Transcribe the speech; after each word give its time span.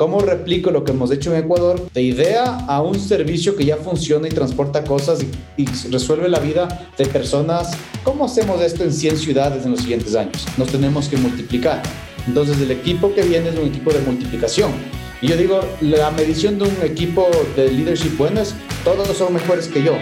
¿Cómo 0.00 0.20
replico 0.20 0.70
lo 0.70 0.82
que 0.82 0.92
hemos 0.92 1.10
hecho 1.10 1.30
en 1.30 1.44
Ecuador 1.44 1.92
de 1.92 2.00
idea 2.00 2.56
a 2.68 2.80
un 2.80 2.98
servicio 2.98 3.54
que 3.54 3.66
ya 3.66 3.76
funciona 3.76 4.28
y 4.28 4.30
transporta 4.30 4.82
cosas 4.82 5.22
y, 5.22 5.62
y 5.62 5.66
resuelve 5.90 6.26
la 6.30 6.38
vida 6.38 6.90
de 6.96 7.04
personas? 7.04 7.76
¿Cómo 8.02 8.24
hacemos 8.24 8.62
esto 8.62 8.82
en 8.82 8.94
100 8.94 9.18
ciudades 9.18 9.66
en 9.66 9.72
los 9.72 9.80
siguientes 9.80 10.14
años? 10.14 10.46
Nos 10.56 10.72
tenemos 10.72 11.06
que 11.06 11.18
multiplicar. 11.18 11.82
Entonces 12.26 12.58
el 12.62 12.70
equipo 12.70 13.14
que 13.14 13.20
viene 13.24 13.50
es 13.50 13.58
un 13.58 13.68
equipo 13.68 13.92
de 13.92 14.00
multiplicación. 14.00 14.72
Y 15.20 15.28
yo 15.28 15.36
digo, 15.36 15.60
la 15.82 16.10
medición 16.12 16.58
de 16.58 16.64
un 16.64 16.76
equipo 16.82 17.28
de 17.54 17.70
leadership 17.70 18.16
bueno 18.16 18.40
es, 18.40 18.54
todos 18.84 19.06
son 19.14 19.34
mejores 19.34 19.68
que 19.68 19.82
yo. 19.82 19.98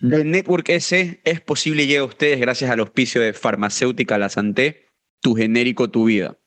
El 0.00 0.30
Network 0.30 0.68
S 0.68 1.20
es 1.24 1.40
posible 1.40 1.82
y 1.82 1.86
llega 1.88 2.02
a 2.02 2.04
ustedes 2.04 2.38
gracias 2.38 2.70
al 2.70 2.78
auspicio 2.78 3.20
de 3.20 3.32
Farmacéutica 3.32 4.16
La 4.16 4.28
Santé, 4.28 4.86
tu 5.20 5.34
genérico, 5.34 5.90
tu 5.90 6.04
vida. 6.04 6.38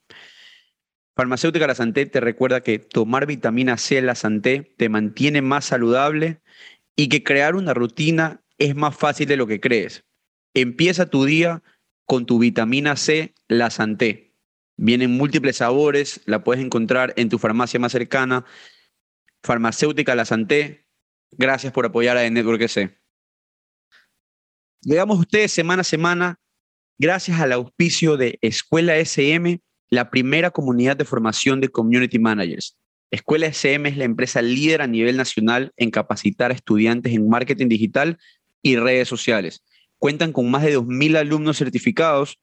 Farmacéutica 1.15 1.67
La 1.67 1.75
Santé 1.75 2.05
te 2.05 2.19
recuerda 2.19 2.61
que 2.61 2.79
tomar 2.79 3.25
vitamina 3.25 3.77
C 3.77 4.01
La 4.01 4.15
Santé 4.15 4.73
te 4.77 4.89
mantiene 4.89 5.41
más 5.41 5.65
saludable 5.65 6.41
y 6.95 7.09
que 7.09 7.23
crear 7.23 7.55
una 7.55 7.73
rutina 7.73 8.43
es 8.57 8.75
más 8.75 8.95
fácil 8.95 9.27
de 9.27 9.37
lo 9.37 9.47
que 9.47 9.59
crees. 9.59 10.05
Empieza 10.53 11.09
tu 11.09 11.25
día 11.25 11.63
con 12.05 12.25
tu 12.25 12.39
vitamina 12.39 12.95
C 12.95 13.33
La 13.47 13.69
Santé. 13.69 14.35
Vienen 14.77 15.11
múltiples 15.11 15.57
sabores, 15.57 16.21
la 16.25 16.43
puedes 16.43 16.63
encontrar 16.63 17.13
en 17.17 17.29
tu 17.29 17.37
farmacia 17.37 17.79
más 17.79 17.91
cercana. 17.91 18.45
Farmacéutica 19.43 20.15
La 20.15 20.25
Santé, 20.25 20.87
gracias 21.31 21.73
por 21.73 21.85
apoyar 21.85 22.17
a 22.17 22.21
The 22.21 22.31
Network 22.31 22.61
S. 22.61 22.97
Llegamos 24.81 25.17
a 25.17 25.21
ustedes 25.21 25.51
semana 25.51 25.81
a 25.81 25.83
semana 25.83 26.41
gracias 27.01 27.39
al 27.39 27.51
auspicio 27.51 28.15
de 28.15 28.37
Escuela 28.41 28.95
SM, 28.95 29.59
la 29.91 30.09
primera 30.09 30.51
comunidad 30.51 30.95
de 30.95 31.05
formación 31.05 31.59
de 31.59 31.69
community 31.69 32.17
managers. 32.17 32.77
Escuela 33.11 33.47
SM 33.47 33.89
es 33.89 33.97
la 33.97 34.05
empresa 34.05 34.41
líder 34.41 34.81
a 34.81 34.87
nivel 34.87 35.17
nacional 35.17 35.73
en 35.75 35.91
capacitar 35.91 36.49
a 36.49 36.53
estudiantes 36.53 37.13
en 37.13 37.27
marketing 37.27 37.67
digital 37.67 38.17
y 38.63 38.77
redes 38.77 39.09
sociales. 39.09 39.63
Cuentan 39.97 40.31
con 40.31 40.49
más 40.49 40.63
de 40.63 40.77
2.000 40.77 41.17
alumnos 41.17 41.57
certificados 41.57 42.39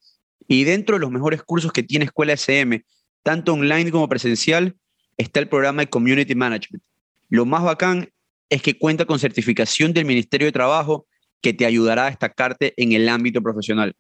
y 0.47 0.65
dentro 0.65 0.97
de 0.97 1.01
los 1.01 1.11
mejores 1.11 1.43
cursos 1.43 1.73
que 1.73 1.83
tiene 1.83 2.05
Escuela 2.05 2.35
SM, 2.35 2.85
tanto 3.23 3.55
online 3.55 3.91
como 3.91 4.11
presencial, 4.11 4.77
está 5.17 5.41
el 5.41 5.49
programa 5.49 5.83
de 5.83 5.89
Community 5.89 6.35
Management. 6.35 6.85
Lo 7.31 7.47
más 7.47 7.63
bacán 7.63 8.11
es 8.51 8.61
que 8.61 8.79
cuenta 8.79 9.07
con 9.07 9.19
certificación 9.19 9.95
del 9.95 10.05
Ministerio 10.05 10.47
de 10.47 10.53
Trabajo 10.53 11.07
que 11.41 11.55
te 11.55 11.65
ayudará 11.65 12.07
a 12.07 12.11
destacarte 12.11 12.75
en 12.77 12.93
el 12.93 13.09
ámbito 13.09 13.41
profesional. 13.41 13.97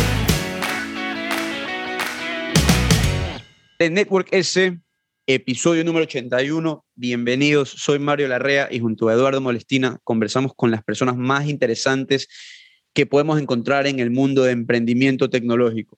Network 3.80 4.30
S, 4.32 4.80
episodio 5.26 5.86
número 5.86 6.04
81. 6.04 6.86
Bienvenidos, 6.96 7.70
soy 7.70 7.98
Mario 8.00 8.28
Larrea 8.28 8.68
y 8.70 8.80
junto 8.80 9.08
a 9.08 9.14
Eduardo 9.14 9.40
Molestina 9.40 10.00
conversamos 10.04 10.54
con 10.56 10.70
las 10.70 10.84
personas 10.84 11.16
más 11.16 11.48
interesantes 11.48 12.28
que 12.94 13.06
podemos 13.06 13.42
encontrar 13.42 13.88
en 13.88 14.00
el 14.00 14.12
mundo 14.12 14.44
de 14.44 14.52
emprendimiento 14.52 15.30
tecnológico. 15.30 15.98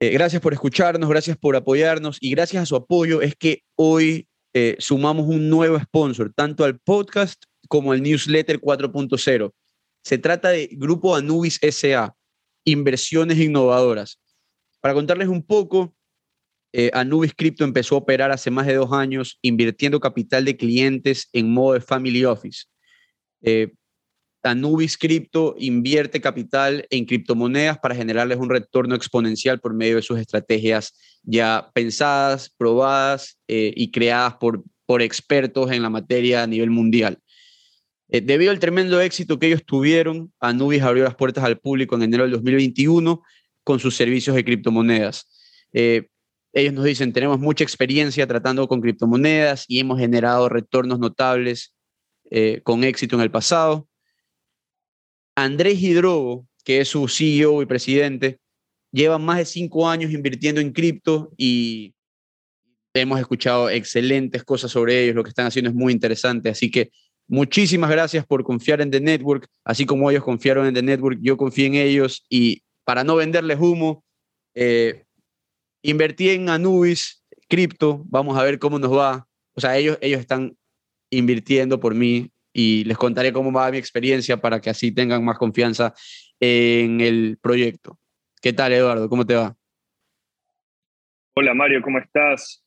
Eh, 0.00 0.10
gracias 0.10 0.40
por 0.40 0.52
escucharnos, 0.52 1.10
gracias 1.10 1.36
por 1.36 1.56
apoyarnos 1.56 2.18
y 2.20 2.30
gracias 2.30 2.62
a 2.62 2.66
su 2.66 2.76
apoyo 2.76 3.20
es 3.20 3.34
que 3.36 3.62
hoy 3.76 4.28
eh, 4.54 4.76
sumamos 4.78 5.28
un 5.28 5.50
nuevo 5.50 5.78
sponsor, 5.78 6.32
tanto 6.34 6.64
al 6.64 6.78
podcast 6.78 7.42
como 7.68 7.92
al 7.92 8.02
newsletter 8.02 8.60
4.0. 8.60 9.52
Se 10.02 10.18
trata 10.18 10.48
de 10.50 10.68
Grupo 10.72 11.14
Anubis 11.14 11.60
SA, 11.60 12.14
Inversiones 12.64 13.38
Innovadoras. 13.38 14.20
Para 14.80 14.94
contarles 14.94 15.28
un 15.28 15.42
poco, 15.44 15.94
eh, 16.72 16.90
Anubis 16.92 17.34
Crypto 17.34 17.64
empezó 17.64 17.94
a 17.94 17.98
operar 17.98 18.30
hace 18.30 18.50
más 18.50 18.66
de 18.66 18.74
dos 18.74 18.92
años 18.92 19.38
invirtiendo 19.42 20.00
capital 20.00 20.44
de 20.44 20.56
clientes 20.56 21.28
en 21.32 21.50
modo 21.50 21.74
de 21.74 21.80
Family 21.80 22.24
Office. 22.24 22.64
Eh, 23.42 23.72
Anubis 24.42 24.96
Crypto 24.96 25.56
invierte 25.58 26.20
capital 26.20 26.86
en 26.90 27.06
criptomonedas 27.06 27.78
para 27.78 27.94
generarles 27.94 28.38
un 28.38 28.50
retorno 28.50 28.94
exponencial 28.94 29.60
por 29.60 29.74
medio 29.74 29.96
de 29.96 30.02
sus 30.02 30.18
estrategias 30.18 30.94
ya 31.22 31.70
pensadas, 31.74 32.50
probadas 32.56 33.38
eh, 33.48 33.72
y 33.74 33.90
creadas 33.90 34.34
por, 34.34 34.62
por 34.86 35.02
expertos 35.02 35.70
en 35.72 35.82
la 35.82 35.90
materia 35.90 36.42
a 36.42 36.46
nivel 36.46 36.70
mundial. 36.70 37.18
Debido 38.10 38.52
al 38.52 38.58
tremendo 38.58 39.02
éxito 39.02 39.38
que 39.38 39.48
ellos 39.48 39.66
tuvieron, 39.66 40.32
Anubis 40.40 40.80
abrió 40.80 41.04
las 41.04 41.14
puertas 41.14 41.44
al 41.44 41.58
público 41.58 41.94
en 41.94 42.04
enero 42.04 42.22
del 42.22 42.32
2021 42.32 43.20
con 43.64 43.80
sus 43.80 43.96
servicios 43.96 44.34
de 44.34 44.46
criptomonedas. 44.46 45.26
Ellos 46.52 46.72
nos 46.72 46.84
dicen, 46.84 47.12
tenemos 47.12 47.38
mucha 47.38 47.64
experiencia 47.64 48.26
tratando 48.26 48.66
con 48.68 48.80
criptomonedas 48.80 49.64
y 49.68 49.80
hemos 49.80 49.98
generado 49.98 50.48
retornos 50.48 50.98
notables 50.98 51.74
con 52.62 52.84
éxito 52.84 53.16
en 53.16 53.22
el 53.22 53.30
pasado. 53.30 53.88
Andrés 55.34 55.80
Hidrogo, 55.80 56.46
que 56.64 56.80
es 56.80 56.88
su 56.88 57.08
CEO 57.08 57.62
y 57.62 57.66
presidente, 57.66 58.40
lleva 58.92 59.18
más 59.18 59.38
de 59.38 59.44
cinco 59.44 59.88
años 59.88 60.12
invirtiendo 60.12 60.60
en 60.60 60.72
cripto 60.72 61.32
y 61.36 61.94
hemos 62.94 63.20
escuchado 63.20 63.70
excelentes 63.70 64.44
cosas 64.44 64.70
sobre 64.70 65.02
ellos. 65.02 65.14
Lo 65.14 65.22
que 65.22 65.30
están 65.30 65.46
haciendo 65.46 65.70
es 65.70 65.76
muy 65.76 65.92
interesante. 65.92 66.48
Así 66.48 66.70
que 66.70 66.90
muchísimas 67.26 67.90
gracias 67.90 68.26
por 68.26 68.42
confiar 68.42 68.80
en 68.80 68.90
The 68.90 69.00
Network. 69.00 69.46
Así 69.64 69.86
como 69.86 70.10
ellos 70.10 70.24
confiaron 70.24 70.66
en 70.66 70.74
The 70.74 70.82
Network, 70.82 71.18
yo 71.22 71.36
confío 71.36 71.66
en 71.66 71.74
ellos 71.74 72.24
y 72.28 72.62
para 72.84 73.04
no 73.04 73.16
venderles 73.16 73.58
humo, 73.60 74.04
eh, 74.54 75.04
invertí 75.82 76.30
en 76.30 76.48
Anubis, 76.48 77.24
cripto. 77.48 78.04
Vamos 78.06 78.38
a 78.38 78.42
ver 78.42 78.58
cómo 78.58 78.78
nos 78.78 78.92
va. 78.92 79.26
O 79.54 79.60
sea, 79.60 79.76
ellos, 79.76 79.98
ellos 80.00 80.20
están 80.20 80.56
invirtiendo 81.10 81.80
por 81.80 81.94
mí 81.94 82.30
y 82.52 82.84
les 82.84 82.96
contaré 82.96 83.32
cómo 83.32 83.52
va 83.52 83.70
mi 83.70 83.78
experiencia 83.78 84.36
para 84.36 84.60
que 84.60 84.70
así 84.70 84.92
tengan 84.92 85.24
más 85.24 85.38
confianza 85.38 85.94
en 86.40 87.00
el 87.00 87.38
proyecto. 87.40 87.98
¿Qué 88.40 88.52
tal, 88.52 88.72
Eduardo? 88.72 89.08
¿Cómo 89.08 89.26
te 89.26 89.34
va? 89.34 89.56
Hola, 91.34 91.54
Mario, 91.54 91.82
¿cómo 91.82 91.98
estás? 91.98 92.64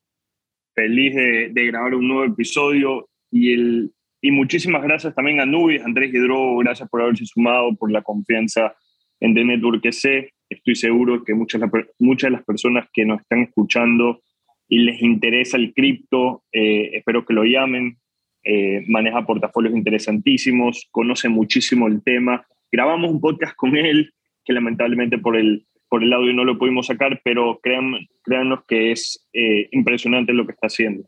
Feliz 0.74 1.14
de, 1.14 1.66
grabar 1.68 1.94
un 1.94 2.08
nuevo 2.08 2.24
episodio 2.26 3.10
y, 3.30 3.54
el, 3.54 3.92
y 4.22 4.32
muchísimas 4.32 4.82
gracias 4.84 5.14
también 5.14 5.42
a 5.42 5.46
Nubis, 5.46 5.84
Andrés 5.84 6.14
Hidro, 6.14 6.58
gracias 6.58 6.88
por 6.90 7.02
haberse 7.02 7.26
sumado, 7.26 7.76
por 7.76 7.92
la 7.92 8.02
confianza 8.02 8.74
en 9.20 9.34
The 9.34 9.44
Network 9.44 9.92
sé. 9.92 10.34
Estoy 10.52 10.76
seguro 10.76 11.24
que 11.24 11.34
muchas, 11.34 11.62
muchas 11.98 12.30
de 12.30 12.36
las 12.36 12.44
personas 12.44 12.90
que 12.92 13.06
nos 13.06 13.22
están 13.22 13.44
escuchando 13.44 14.22
y 14.68 14.80
les 14.80 15.02
interesa 15.02 15.56
el 15.56 15.74
cripto, 15.74 16.44
eh, 16.52 16.90
espero 16.94 17.26
que 17.26 17.34
lo 17.34 17.46
llamen, 17.46 17.98
eh, 18.44 18.84
maneja 18.90 19.26
portafolios 19.26 19.74
interesantísimos, 19.74 20.90
conoce 20.92 21.30
muchísimo 21.30 21.88
el 21.88 22.04
tema. 22.04 22.46
Grabamos 22.70 23.12
un 23.12 23.22
podcast 23.22 23.56
con 23.56 23.78
él, 23.78 24.14
que 24.44 24.52
lamentablemente 24.52 25.18
por 25.18 25.38
el, 25.38 25.66
por 25.88 26.04
el 26.04 26.12
audio 26.12 26.34
no 26.34 26.44
lo 26.44 26.58
pudimos 26.58 26.88
sacar, 26.88 27.22
pero 27.24 27.62
créan, 27.64 27.94
créanos 28.22 28.66
que 28.68 28.92
es 28.92 29.26
eh, 29.32 29.70
impresionante 29.72 30.34
lo 30.34 30.46
que 30.46 30.52
está 30.52 30.68
haciendo. 30.68 31.08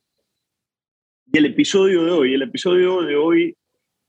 Y 1.33 1.37
el 1.37 1.47
episodio 1.47 2.05
de 2.05 2.11
hoy, 2.11 2.33
el 2.33 2.43
episodio 2.43 3.01
de 3.01 3.17
hoy, 3.17 3.57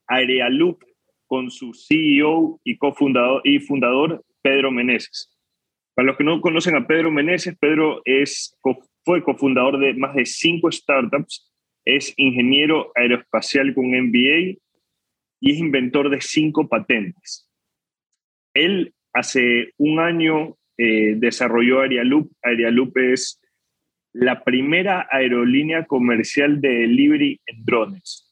Arealoop 0.06 0.80
con 1.26 1.50
su 1.50 1.74
CEO 1.74 2.60
y 2.62 2.76
cofundador 2.76 3.40
y 3.42 3.58
fundador 3.58 4.24
Pedro 4.44 4.70
Meneses. 4.70 5.34
Para 5.94 6.06
los 6.06 6.16
que 6.18 6.24
no 6.24 6.40
conocen 6.42 6.76
a 6.76 6.86
Pedro 6.86 7.10
Meneses, 7.10 7.56
Pedro 7.58 8.02
es, 8.04 8.54
fue 9.04 9.24
cofundador 9.24 9.78
de 9.78 9.94
más 9.94 10.14
de 10.14 10.26
cinco 10.26 10.70
startups, 10.70 11.50
es 11.86 12.12
ingeniero 12.16 12.92
aeroespacial 12.94 13.74
con 13.74 13.86
MBA 13.86 14.58
y 15.40 15.52
es 15.52 15.58
inventor 15.58 16.10
de 16.10 16.20
cinco 16.20 16.68
patentes. 16.68 17.48
Él 18.54 18.94
hace 19.14 19.72
un 19.78 19.98
año 19.98 20.56
eh, 20.76 21.14
desarrolló 21.16 21.80
Aerialoop. 21.80 22.30
Aerialoop 22.42 22.96
es 22.98 23.40
la 24.12 24.44
primera 24.44 25.06
aerolínea 25.10 25.86
comercial 25.86 26.60
de 26.60 26.68
delivery 26.68 27.40
en 27.46 27.64
drones. 27.64 28.30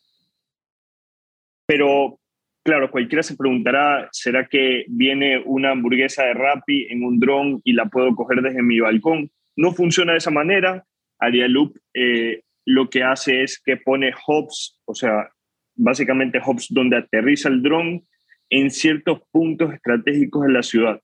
Pero 1.66 2.20
claro, 2.62 2.90
cualquiera 2.90 3.22
se 3.22 3.36
preguntará, 3.36 4.08
¿será 4.12 4.46
que 4.46 4.84
viene 4.88 5.42
una 5.44 5.70
hamburguesa 5.70 6.24
de 6.24 6.34
Rappi 6.34 6.86
en 6.90 7.04
un 7.04 7.18
dron 7.18 7.60
y 7.64 7.72
la 7.72 7.86
puedo 7.86 8.14
coger 8.14 8.42
desde 8.42 8.62
mi 8.62 8.80
balcón? 8.80 9.30
No 9.56 9.72
funciona 9.72 10.12
de 10.12 10.18
esa 10.18 10.30
manera. 10.30 10.84
Arialoop 11.18 11.76
eh, 11.94 12.42
lo 12.64 12.88
que 12.90 13.02
hace 13.02 13.42
es 13.42 13.60
que 13.60 13.76
pone 13.76 14.12
hubs, 14.26 14.80
o 14.84 14.94
sea, 14.94 15.30
básicamente 15.74 16.40
hubs 16.44 16.68
donde 16.70 16.96
aterriza 16.96 17.48
el 17.48 17.62
dron 17.62 18.04
en 18.50 18.70
ciertos 18.70 19.20
puntos 19.30 19.72
estratégicos 19.72 20.46
de 20.46 20.52
la 20.52 20.62
ciudad. 20.62 21.00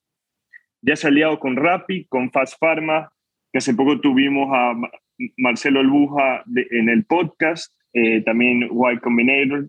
Ya 0.83 0.97
se 0.97 1.07
ha 1.07 1.11
aliado 1.11 1.41
con 1.41 1.57
Rappi, 1.57 2.07
con 2.07 2.31
Fast 2.31 2.59
Pharma, 2.61 3.11
que 3.53 3.59
hace 3.59 3.75
poco 3.75 4.01
tuvimos 4.01 4.49
a 4.53 4.75
Marcelo 5.37 5.81
Albuja 5.81 6.45
en 6.47 6.89
el 6.89 7.05
podcast, 7.05 7.75
eh, 7.93 8.23
también 8.23 8.63
Y 8.63 8.99
Combinator, 8.99 9.69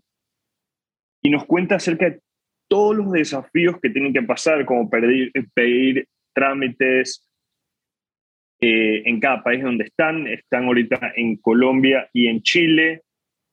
y 1.21 1.29
nos 1.29 1.45
cuenta 1.45 1.75
acerca 1.75 2.09
de 2.09 2.19
todos 2.67 2.95
los 2.95 3.11
desafíos 3.11 3.79
que 3.81 3.89
tienen 3.89 4.13
que 4.13 4.21
pasar, 4.21 4.65
como 4.65 4.89
pedir, 4.89 5.31
pedir 5.53 6.07
trámites 6.33 7.27
eh, 8.61 9.03
en 9.05 9.19
cada 9.19 9.43
país 9.43 9.63
donde 9.63 9.85
están. 9.85 10.27
Están 10.27 10.65
ahorita 10.65 11.13
en 11.15 11.37
Colombia 11.37 12.09
y 12.13 12.27
en 12.27 12.41
Chile. 12.41 13.01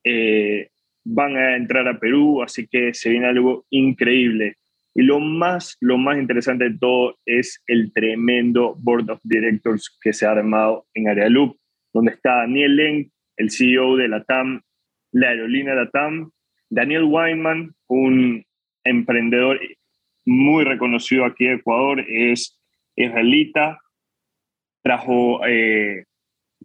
Eh, 0.04 0.68
van 1.04 1.36
a 1.36 1.56
entrar 1.56 1.86
a 1.88 1.98
Perú, 1.98 2.42
así 2.42 2.66
que 2.66 2.92
se 2.92 3.10
viene 3.10 3.26
algo 3.26 3.64
increíble. 3.70 4.56
Y 4.94 5.02
lo 5.02 5.20
más, 5.20 5.76
lo 5.80 5.98
más 5.98 6.19
interesante 6.19 6.70
de 6.70 6.78
todo 6.78 7.19
es 7.26 7.62
el 7.66 7.92
tremendo 7.92 8.74
Board 8.78 9.10
of 9.10 9.20
Directors 9.22 9.96
que 10.00 10.12
se 10.12 10.26
ha 10.26 10.30
armado 10.32 10.86
en 10.94 11.08
Arealoop, 11.08 11.56
donde 11.92 12.12
está 12.12 12.36
Daniel 12.36 12.76
Leng, 12.76 13.10
el 13.36 13.50
CEO 13.50 13.96
de 13.96 14.08
la 14.08 14.24
TAM, 14.24 14.62
la 15.12 15.28
aerolínea 15.28 15.74
de 15.74 15.84
la 15.84 15.90
TAM, 15.90 16.30
Daniel 16.70 17.04
Weinman, 17.04 17.74
un 17.88 18.44
emprendedor 18.84 19.60
muy 20.24 20.64
reconocido 20.64 21.24
aquí 21.24 21.46
en 21.46 21.58
Ecuador, 21.58 22.04
es 22.08 22.58
israelita, 22.96 23.78
trajo 24.82 25.44
eh, 25.46 26.04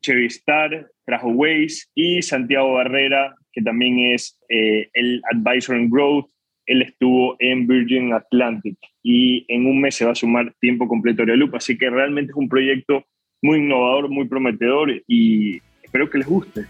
Star, 0.01 0.87
trajo 1.05 1.29
Waze 1.29 1.85
y 1.93 2.21
Santiago 2.21 2.73
Barrera, 2.73 3.35
que 3.51 3.61
también 3.61 3.99
es 3.99 4.39
eh, 4.49 4.89
el 4.93 5.21
Advisor 5.31 5.77
in 5.77 5.89
Growth. 5.89 6.29
Él 6.65 6.81
estuvo 6.83 7.35
en 7.39 7.67
Virgin 7.67 8.13
Atlantic 8.13 8.77
y 9.03 9.45
en 9.53 9.65
un 9.65 9.81
mes 9.81 9.95
se 9.95 10.05
va 10.05 10.11
a 10.11 10.15
sumar 10.15 10.53
tiempo 10.59 10.87
completo 10.87 11.23
a 11.23 11.25
Loop, 11.25 11.55
así 11.55 11.77
que 11.77 11.89
realmente 11.89 12.31
es 12.31 12.37
un 12.37 12.49
proyecto 12.49 13.03
muy 13.41 13.59
innovador, 13.59 14.09
muy 14.09 14.27
prometedor 14.27 14.91
y 15.07 15.57
espero 15.83 16.09
que 16.09 16.19
les 16.19 16.27
guste. 16.27 16.65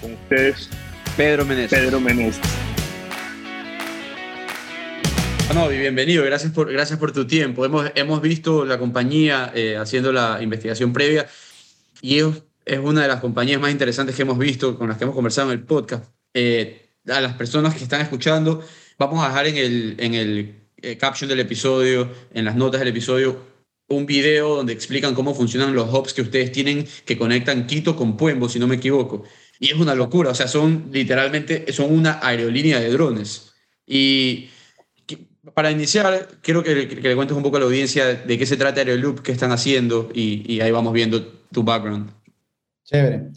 Con 0.00 0.12
ustedes, 0.12 0.70
Pedro 1.16 1.44
Meneses. 1.44 1.78
Pedro 1.78 2.00
Meneses. 2.00 2.69
No, 5.54 5.68
bienvenido, 5.68 6.24
gracias 6.24 6.52
por, 6.52 6.72
gracias 6.72 6.96
por 6.96 7.10
tu 7.10 7.26
tiempo. 7.26 7.64
Hemos, 7.64 7.90
hemos 7.96 8.22
visto 8.22 8.64
la 8.64 8.78
compañía 8.78 9.50
eh, 9.52 9.76
haciendo 9.76 10.12
la 10.12 10.40
investigación 10.40 10.92
previa 10.92 11.26
y 12.00 12.20
es, 12.20 12.26
es, 12.64 12.78
una 12.78 13.02
de 13.02 13.08
las 13.08 13.20
compañías 13.20 13.60
más 13.60 13.72
interesantes 13.72 14.14
que 14.14 14.22
hemos 14.22 14.38
visto, 14.38 14.78
con 14.78 14.88
las 14.88 14.96
que 14.96 15.04
hemos 15.04 15.16
conversado 15.16 15.50
en 15.50 15.58
el 15.58 15.64
podcast. 15.64 16.04
Eh, 16.34 16.90
a 17.08 17.20
las 17.20 17.34
personas 17.34 17.74
que 17.74 17.82
están 17.82 18.00
escuchando, 18.00 18.62
vamos 18.96 19.24
a 19.24 19.28
dejar 19.28 19.48
en 19.48 19.56
el, 19.56 19.96
en 19.98 20.14
el 20.14 20.54
eh, 20.82 20.96
caption 20.96 21.28
del 21.28 21.40
episodio, 21.40 22.08
en 22.32 22.44
las 22.44 22.54
notas 22.54 22.78
del 22.78 22.88
episodio, 22.88 23.36
un 23.88 24.06
video 24.06 24.54
donde 24.54 24.72
explican 24.72 25.16
cómo 25.16 25.34
funcionan 25.34 25.74
los 25.74 25.92
hubs 25.92 26.14
que 26.14 26.22
ustedes 26.22 26.52
tienen 26.52 26.86
que 27.04 27.18
conectan 27.18 27.66
Quito 27.66 27.96
con 27.96 28.16
Puembo, 28.16 28.48
si 28.48 28.60
no 28.60 28.68
me 28.68 28.76
equivoco. 28.76 29.24
Y 29.58 29.70
es 29.70 29.74
una 29.74 29.96
locura, 29.96 30.30
o 30.30 30.34
sea, 30.34 30.46
son 30.46 30.90
literalmente, 30.92 31.72
son 31.72 31.92
una 31.92 32.20
aerolínea 32.22 32.78
de 32.78 32.90
drones. 32.90 33.52
Y 33.84 34.48
para 35.54 35.70
iniciar, 35.70 36.28
quiero 36.42 36.62
que, 36.62 36.74
le 36.74 37.14
cuentes 37.14 37.36
un 37.36 37.42
poco 37.42 37.56
a 37.56 37.60
la 37.60 37.66
audiencia 37.66 38.14
de 38.14 38.38
qué 38.38 38.44
se 38.44 38.56
trata 38.56 38.80
Aeroloop, 38.80 39.20
qué 39.20 39.32
están 39.32 39.52
haciendo 39.52 40.10
y, 40.14 40.60
ahí 40.60 40.70
vamos 40.70 40.92
viendo 40.92 41.24
tu 41.50 41.62
background. 41.62 42.10
Chévere. 42.84 43.30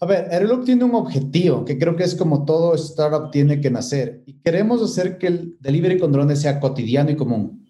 A 0.00 0.06
ver, 0.06 0.28
Aeroloop 0.30 0.64
tiene 0.64 0.84
un 0.84 0.94
objetivo 0.94 1.64
que 1.64 1.78
creo 1.78 1.94
que 1.94 2.04
es 2.04 2.14
como 2.14 2.46
todo 2.46 2.74
startup 2.74 3.30
tiene 3.30 3.60
que 3.60 3.70
nacer 3.70 4.22
y 4.24 4.34
queremos 4.40 4.80
hacer 4.82 5.18
que 5.18 5.26
el 5.26 5.56
delivery 5.60 5.98
con 5.98 6.12
drones 6.12 6.40
sea 6.40 6.58
cotidiano 6.58 7.10
y 7.10 7.16
común. 7.16 7.68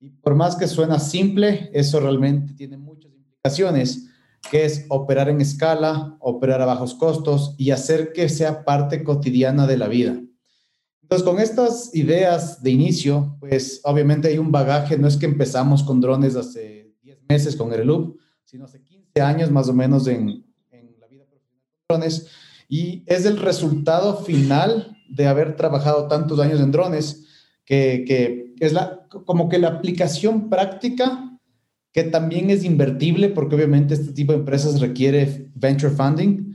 Y 0.00 0.10
por 0.10 0.34
más 0.34 0.56
que 0.56 0.66
suena 0.66 0.98
simple, 0.98 1.70
eso 1.72 2.00
realmente 2.00 2.54
tiene 2.54 2.76
muchas 2.76 3.12
implicaciones, 3.12 4.08
que 4.50 4.64
es 4.64 4.86
operar 4.88 5.28
en 5.28 5.40
escala, 5.40 6.16
operar 6.18 6.60
a 6.62 6.66
bajos 6.66 6.94
costos 6.94 7.54
y 7.58 7.70
hacer 7.70 8.12
que 8.12 8.28
sea 8.28 8.64
parte 8.64 9.04
cotidiana 9.04 9.68
de 9.68 9.76
la 9.76 9.86
vida. 9.86 10.20
Entonces, 11.10 11.28
con 11.28 11.40
estas 11.40 11.92
ideas 11.92 12.62
de 12.62 12.70
inicio, 12.70 13.36
pues 13.40 13.80
obviamente 13.82 14.28
hay 14.28 14.38
un 14.38 14.52
bagaje, 14.52 14.96
no 14.96 15.08
es 15.08 15.16
que 15.16 15.26
empezamos 15.26 15.82
con 15.82 16.00
drones 16.00 16.36
hace 16.36 16.94
10 17.02 17.18
meses 17.28 17.56
con 17.56 17.72
Aeroloop, 17.72 18.16
sino 18.44 18.66
hace 18.66 18.80
15 18.80 19.20
años 19.20 19.50
más 19.50 19.68
o 19.68 19.72
menos 19.74 20.06
en, 20.06 20.44
en 20.70 20.94
la 21.00 21.08
vida 21.08 21.24
profesional 21.24 21.66
con 21.88 21.98
drones, 21.98 22.28
y 22.68 23.02
es 23.06 23.26
el 23.26 23.38
resultado 23.38 24.18
final 24.18 24.96
de 25.08 25.26
haber 25.26 25.56
trabajado 25.56 26.06
tantos 26.06 26.38
años 26.38 26.60
en 26.60 26.70
drones, 26.70 27.26
que, 27.64 28.04
que 28.06 28.54
es 28.60 28.72
la, 28.72 29.04
como 29.08 29.48
que 29.48 29.58
la 29.58 29.66
aplicación 29.66 30.48
práctica 30.48 31.40
que 31.90 32.04
también 32.04 32.50
es 32.50 32.62
invertible, 32.62 33.30
porque 33.30 33.56
obviamente 33.56 33.94
este 33.94 34.12
tipo 34.12 34.30
de 34.30 34.38
empresas 34.38 34.78
requiere 34.78 35.50
venture 35.56 35.92
funding, 35.92 36.54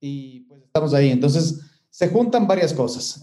y 0.00 0.40
pues 0.48 0.62
estamos 0.62 0.94
ahí. 0.94 1.10
Entonces, 1.10 1.60
se 1.90 2.08
juntan 2.08 2.46
varias 2.46 2.72
cosas, 2.72 3.22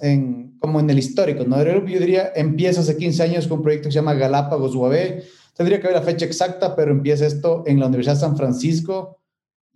como 0.60 0.80
en 0.80 0.90
el 0.90 1.00
histórico, 1.00 1.46
¿no? 1.46 1.64
Yo 1.64 2.00
diría, 2.00 2.32
empieza 2.36 2.82
hace 2.82 2.98
15 2.98 3.24
años 3.24 3.48
con 3.48 3.60
un 3.60 3.64
proyecto 3.64 3.88
que 3.88 3.94
se 3.94 4.00
llama 4.00 4.14
Galápagos 4.14 4.76
UAB, 4.76 5.24
tendría 5.56 5.80
que 5.80 5.88
ver 5.88 5.96
la 5.96 6.04
fecha 6.04 6.26
exacta, 6.26 6.76
pero 6.76 6.92
empieza 6.92 7.26
esto 7.26 7.64
en 7.66 7.80
la 7.80 7.88
Universidad 7.88 8.16
de 8.16 8.22
San 8.22 8.38
Francisco, 8.38 9.20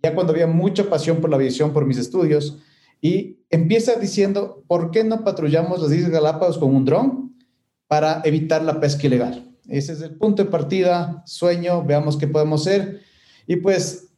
ya 0.02 0.14
cuando 0.14 0.32
había 0.32 0.46
mucha 0.46 0.88
pasión 0.90 1.20
por 1.20 1.30
la 1.30 1.36
aviación, 1.36 1.72
por 1.72 1.86
mis 1.86 1.98
estudios, 1.98 2.58
y 3.00 3.38
empieza 3.50 3.96
diciendo, 3.96 4.62
¿por 4.68 4.90
qué 4.90 5.02
no 5.04 5.24
patrullamos 5.24 5.80
las 5.80 5.92
Islas 5.92 6.10
Galápagos 6.10 6.58
con 6.58 6.74
un 6.74 6.84
dron 6.84 7.36
para 7.88 8.20
evitar 8.24 8.62
la 8.62 8.78
pesca 8.78 9.06
ilegal? 9.06 9.56
Ese 9.68 9.92
es 9.92 10.02
el 10.02 10.16
punto 10.16 10.44
de 10.44 10.50
partida, 10.50 11.22
sueño, 11.26 11.82
veamos 11.84 12.16
qué 12.16 12.28
podemos 12.28 12.66
hacer. 12.66 13.00
Y 13.46 13.56
pues 13.56 14.11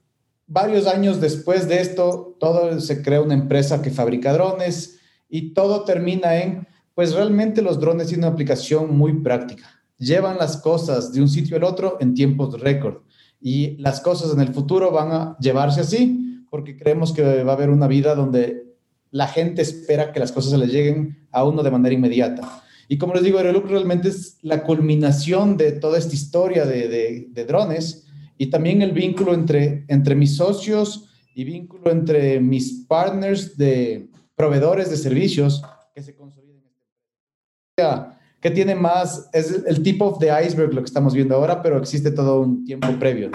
varios 0.46 0.86
años 0.86 1.20
después 1.20 1.68
de 1.68 1.80
esto, 1.80 2.36
todo 2.38 2.80
se 2.80 3.02
crea 3.02 3.20
una 3.20 3.34
empresa 3.34 3.82
que 3.82 3.90
fabrica 3.90 4.32
drones 4.32 4.98
y 5.28 5.54
todo 5.54 5.84
termina 5.84 6.36
en, 6.36 6.66
pues 6.94 7.14
realmente 7.14 7.62
los 7.62 7.80
drones 7.80 8.08
tienen 8.08 8.26
una 8.26 8.34
aplicación 8.34 8.96
muy 8.96 9.20
práctica. 9.20 9.68
Llevan 9.98 10.38
las 10.38 10.56
cosas 10.56 11.12
de 11.12 11.20
un 11.20 11.28
sitio 11.28 11.56
al 11.56 11.64
otro 11.64 11.96
en 12.00 12.14
tiempos 12.14 12.60
récord 12.60 13.02
y 13.40 13.76
las 13.78 14.00
cosas 14.00 14.32
en 14.32 14.40
el 14.40 14.52
futuro 14.52 14.90
van 14.90 15.12
a 15.12 15.36
llevarse 15.38 15.80
así 15.80 16.44
porque 16.50 16.76
creemos 16.76 17.12
que 17.12 17.42
va 17.42 17.52
a 17.52 17.56
haber 17.56 17.70
una 17.70 17.88
vida 17.88 18.14
donde 18.14 18.64
la 19.10 19.26
gente 19.28 19.62
espera 19.62 20.12
que 20.12 20.20
las 20.20 20.32
cosas 20.32 20.52
se 20.52 20.58
les 20.58 20.70
lleguen 20.70 21.26
a 21.30 21.44
uno 21.44 21.62
de 21.62 21.70
manera 21.70 21.94
inmediata. 21.94 22.62
Y 22.88 22.98
como 22.98 23.14
les 23.14 23.22
digo, 23.22 23.38
Aeroloop 23.38 23.66
realmente 23.66 24.08
es 24.08 24.38
la 24.42 24.62
culminación 24.62 25.56
de 25.56 25.72
toda 25.72 25.98
esta 25.98 26.14
historia 26.14 26.66
de, 26.66 27.28
de 27.30 27.44
drones 27.44 28.04
y 28.36 28.46
también 28.46 28.82
el 28.82 28.92
vínculo 28.92 29.34
entre, 29.34 29.84
entre 29.88 30.14
mis 30.14 30.36
socios 30.36 31.10
y 31.34 31.44
vínculo 31.44 31.90
entre 31.90 32.40
mis 32.40 32.84
partners 32.88 33.56
de 33.56 34.08
proveedores 34.34 34.90
de 34.90 34.96
servicios 34.96 35.62
que 35.94 36.02
se 36.02 36.14
consoliden 36.14 36.62
en 36.62 36.66
este 36.66 38.14
que 38.40 38.50
tiene 38.50 38.74
más, 38.74 39.30
es 39.32 39.64
el 39.66 39.82
tipo 39.82 40.18
de 40.20 40.30
iceberg 40.44 40.74
lo 40.74 40.82
que 40.82 40.86
estamos 40.86 41.14
viendo 41.14 41.34
ahora, 41.34 41.62
pero 41.62 41.78
existe 41.78 42.10
todo 42.10 42.42
un 42.42 42.64
tiempo 42.64 42.88
previo. 42.98 43.30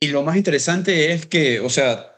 Y 0.00 0.08
lo 0.08 0.22
más 0.22 0.36
interesante 0.36 1.12
es 1.12 1.26
que, 1.26 1.60
o 1.60 1.70
sea, 1.70 2.10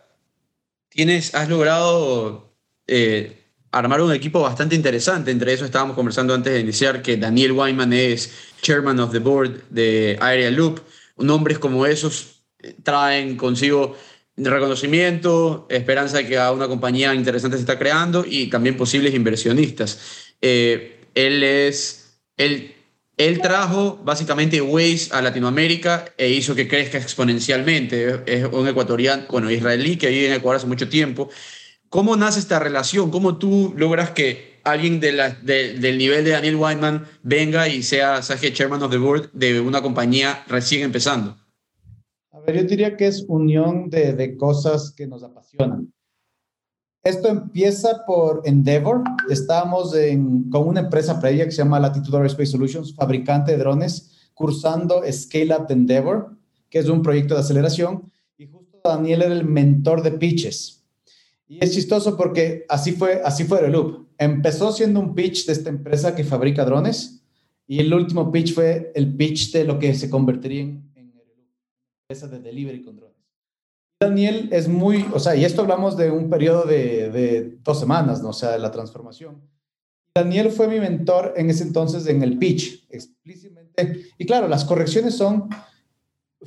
tienes, 0.88 1.34
has 1.34 1.48
logrado 1.48 2.54
eh, 2.86 3.41
armaron 3.72 4.08
un 4.08 4.14
equipo 4.14 4.40
bastante 4.40 4.76
interesante. 4.76 5.30
Entre 5.30 5.52
eso 5.52 5.64
estábamos 5.64 5.96
conversando 5.96 6.34
antes 6.34 6.52
de 6.52 6.60
iniciar 6.60 7.02
que 7.02 7.16
Daniel 7.16 7.52
Wyman 7.52 7.92
es 7.92 8.30
chairman 8.60 9.00
of 9.00 9.10
the 9.10 9.18
board 9.18 9.62
de 9.70 10.16
Area 10.20 10.50
Loop. 10.50 10.80
Nombres 11.16 11.58
como 11.58 11.86
esos 11.86 12.42
eh, 12.60 12.74
traen 12.82 13.36
consigo 13.36 13.96
reconocimiento, 14.36 15.66
esperanza 15.68 16.18
de 16.18 16.26
que 16.26 16.38
una 16.38 16.68
compañía 16.68 17.14
interesante 17.14 17.56
se 17.56 17.62
está 17.62 17.78
creando 17.78 18.24
y 18.26 18.48
también 18.48 18.76
posibles 18.76 19.14
inversionistas. 19.14 20.32
Eh, 20.40 21.00
él 21.14 21.42
es, 21.42 22.18
él, 22.36 22.74
él 23.16 23.40
trajo 23.40 24.00
básicamente 24.02 24.60
Waze 24.60 25.08
a 25.12 25.20
Latinoamérica 25.22 26.06
e 26.16 26.30
hizo 26.30 26.54
que 26.54 26.66
crezca 26.66 26.98
exponencialmente. 26.98 28.22
Es 28.26 28.46
un 28.50 28.66
ecuatoriano, 28.66 29.24
bueno, 29.30 29.50
israelí 29.50 29.96
que 29.96 30.08
vive 30.08 30.28
en 30.28 30.34
Ecuador 30.34 30.56
hace 30.56 30.66
mucho 30.66 30.88
tiempo. 30.88 31.30
¿Cómo 31.92 32.16
nace 32.16 32.40
esta 32.40 32.58
relación? 32.58 33.10
¿Cómo 33.10 33.36
tú 33.36 33.74
logras 33.76 34.12
que 34.12 34.62
alguien 34.64 34.98
de 34.98 35.12
la, 35.12 35.28
del 35.28 35.98
nivel 35.98 36.24
de 36.24 36.30
Daniel 36.30 36.56
Weinman 36.56 37.04
venga 37.22 37.68
y 37.68 37.82
sea, 37.82 38.22
sea 38.22 38.38
chairman 38.38 38.82
of 38.82 38.90
the 38.90 38.96
board 38.96 39.30
de 39.34 39.60
una 39.60 39.82
compañía 39.82 40.42
recién 40.48 40.84
empezando? 40.84 41.36
A 42.30 42.40
ver, 42.40 42.56
yo 42.56 42.62
diría 42.62 42.96
que 42.96 43.08
es 43.08 43.26
unión 43.28 43.90
de, 43.90 44.14
de 44.14 44.38
cosas 44.38 44.90
que 44.96 45.06
nos 45.06 45.22
apasionan. 45.22 45.92
Esto 47.04 47.28
empieza 47.28 48.06
por 48.06 48.40
Endeavor. 48.46 49.02
Estábamos 49.28 49.94
en, 49.94 50.48
con 50.48 50.66
una 50.66 50.80
empresa 50.80 51.20
previa 51.20 51.44
que 51.44 51.50
se 51.50 51.58
llama 51.58 51.78
Latitude 51.78 52.16
Aerospace 52.16 52.52
Solutions, 52.52 52.94
fabricante 52.94 53.52
de 53.52 53.58
drones, 53.58 54.30
cursando 54.32 55.02
Scale 55.12 55.54
Up 55.54 55.66
Endeavor, 55.68 56.38
que 56.70 56.78
es 56.78 56.88
un 56.88 57.02
proyecto 57.02 57.34
de 57.34 57.40
aceleración. 57.40 58.10
Y 58.38 58.46
justo 58.46 58.80
Daniel 58.82 59.20
era 59.20 59.34
el 59.34 59.44
mentor 59.44 60.02
de 60.02 60.12
pitches. 60.12 60.81
Y 61.52 61.58
es 61.62 61.72
chistoso 61.72 62.16
porque 62.16 62.64
así 62.68 62.92
fue, 62.92 63.20
así 63.22 63.44
fue 63.44 63.68
Loop. 63.68 64.06
Empezó 64.16 64.72
siendo 64.72 65.00
un 65.00 65.14
pitch 65.14 65.44
de 65.44 65.52
esta 65.52 65.68
empresa 65.68 66.14
que 66.14 66.24
fabrica 66.24 66.64
drones 66.64 67.22
y 67.66 67.80
el 67.80 67.92
último 67.92 68.32
pitch 68.32 68.54
fue 68.54 68.90
el 68.94 69.14
pitch 69.14 69.52
de 69.52 69.64
lo 69.64 69.78
que 69.78 69.92
se 69.94 70.08
convertiría 70.08 70.62
en, 70.62 70.92
en 70.94 71.12
empresa 72.08 72.28
de 72.28 72.40
delivery 72.40 72.82
con 72.82 72.96
drones. 72.96 73.18
Daniel 74.00 74.48
es 74.50 74.66
muy, 74.66 75.04
o 75.12 75.20
sea, 75.20 75.36
y 75.36 75.44
esto 75.44 75.60
hablamos 75.60 75.96
de 75.98 76.10
un 76.10 76.30
periodo 76.30 76.64
de, 76.64 77.10
de 77.10 77.58
dos 77.62 77.78
semanas, 77.78 78.22
¿no? 78.22 78.30
O 78.30 78.32
sea, 78.32 78.52
de 78.52 78.58
la 78.58 78.70
transformación. 78.70 79.42
Daniel 80.14 80.50
fue 80.50 80.68
mi 80.68 80.80
mentor 80.80 81.34
en 81.36 81.50
ese 81.50 81.64
entonces 81.64 82.06
en 82.06 82.22
el 82.22 82.38
pitch, 82.38 82.86
explícitamente. 82.90 84.06
Y 84.16 84.24
claro, 84.24 84.48
las 84.48 84.64
correcciones 84.64 85.16
son 85.16 85.48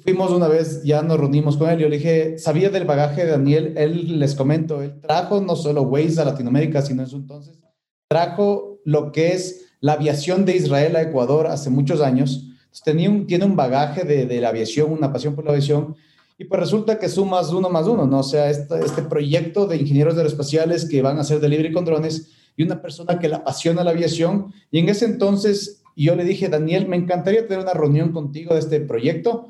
fuimos 0.03 0.31
una 0.31 0.47
vez, 0.47 0.83
ya 0.83 1.01
nos 1.01 1.19
reunimos 1.19 1.57
con 1.57 1.69
él, 1.69 1.79
yo 1.79 1.89
le 1.89 1.97
dije, 1.97 2.37
sabía 2.37 2.69
del 2.69 2.85
bagaje 2.85 3.25
de 3.25 3.31
Daniel, 3.31 3.73
él 3.77 4.19
les 4.19 4.35
comento, 4.35 4.81
él 4.81 4.99
trajo 5.01 5.41
no 5.41 5.55
solo 5.55 5.83
Waze 5.83 6.21
a 6.21 6.25
Latinoamérica, 6.25 6.81
sino 6.81 7.03
en 7.03 7.09
su 7.09 7.17
entonces, 7.17 7.59
trajo 8.07 8.79
lo 8.83 9.11
que 9.11 9.33
es 9.33 9.65
la 9.79 9.93
aviación 9.93 10.45
de 10.45 10.55
Israel 10.55 10.95
a 10.95 11.01
Ecuador 11.01 11.47
hace 11.47 11.69
muchos 11.69 12.01
años, 12.01 12.47
tenía 12.83 13.09
un, 13.09 13.25
tiene 13.25 13.45
un 13.45 13.55
bagaje 13.55 14.03
de, 14.03 14.25
de, 14.25 14.41
la 14.41 14.49
aviación, 14.49 14.91
una 14.91 15.13
pasión 15.13 15.35
por 15.35 15.45
la 15.45 15.51
aviación, 15.51 15.95
y 16.37 16.45
pues 16.45 16.59
resulta 16.59 16.99
que 16.99 17.07
sumas 17.07 17.51
uno 17.53 17.69
más 17.69 17.87
uno, 17.87 18.05
¿no? 18.05 18.19
O 18.19 18.23
sea, 18.23 18.49
este, 18.49 18.79
este 18.83 19.01
proyecto 19.03 19.67
de 19.67 19.77
ingenieros 19.77 20.17
aeroespaciales 20.17 20.83
que 20.89 21.01
van 21.01 21.17
a 21.17 21.21
hacer 21.21 21.39
delivery 21.39 21.71
con 21.71 21.85
drones 21.85 22.31
y 22.57 22.63
una 22.63 22.81
persona 22.81 23.17
que 23.19 23.29
le 23.29 23.35
apasiona 23.35 23.83
la 23.83 23.91
aviación, 23.91 24.53
y 24.69 24.79
en 24.79 24.89
ese 24.89 25.05
entonces 25.05 25.81
yo 25.95 26.15
le 26.15 26.25
dije, 26.25 26.49
Daniel, 26.49 26.87
me 26.87 26.97
encantaría 26.97 27.47
tener 27.47 27.63
una 27.63 27.73
reunión 27.73 28.11
contigo 28.11 28.53
de 28.53 28.59
este 28.59 28.81
proyecto, 28.81 29.47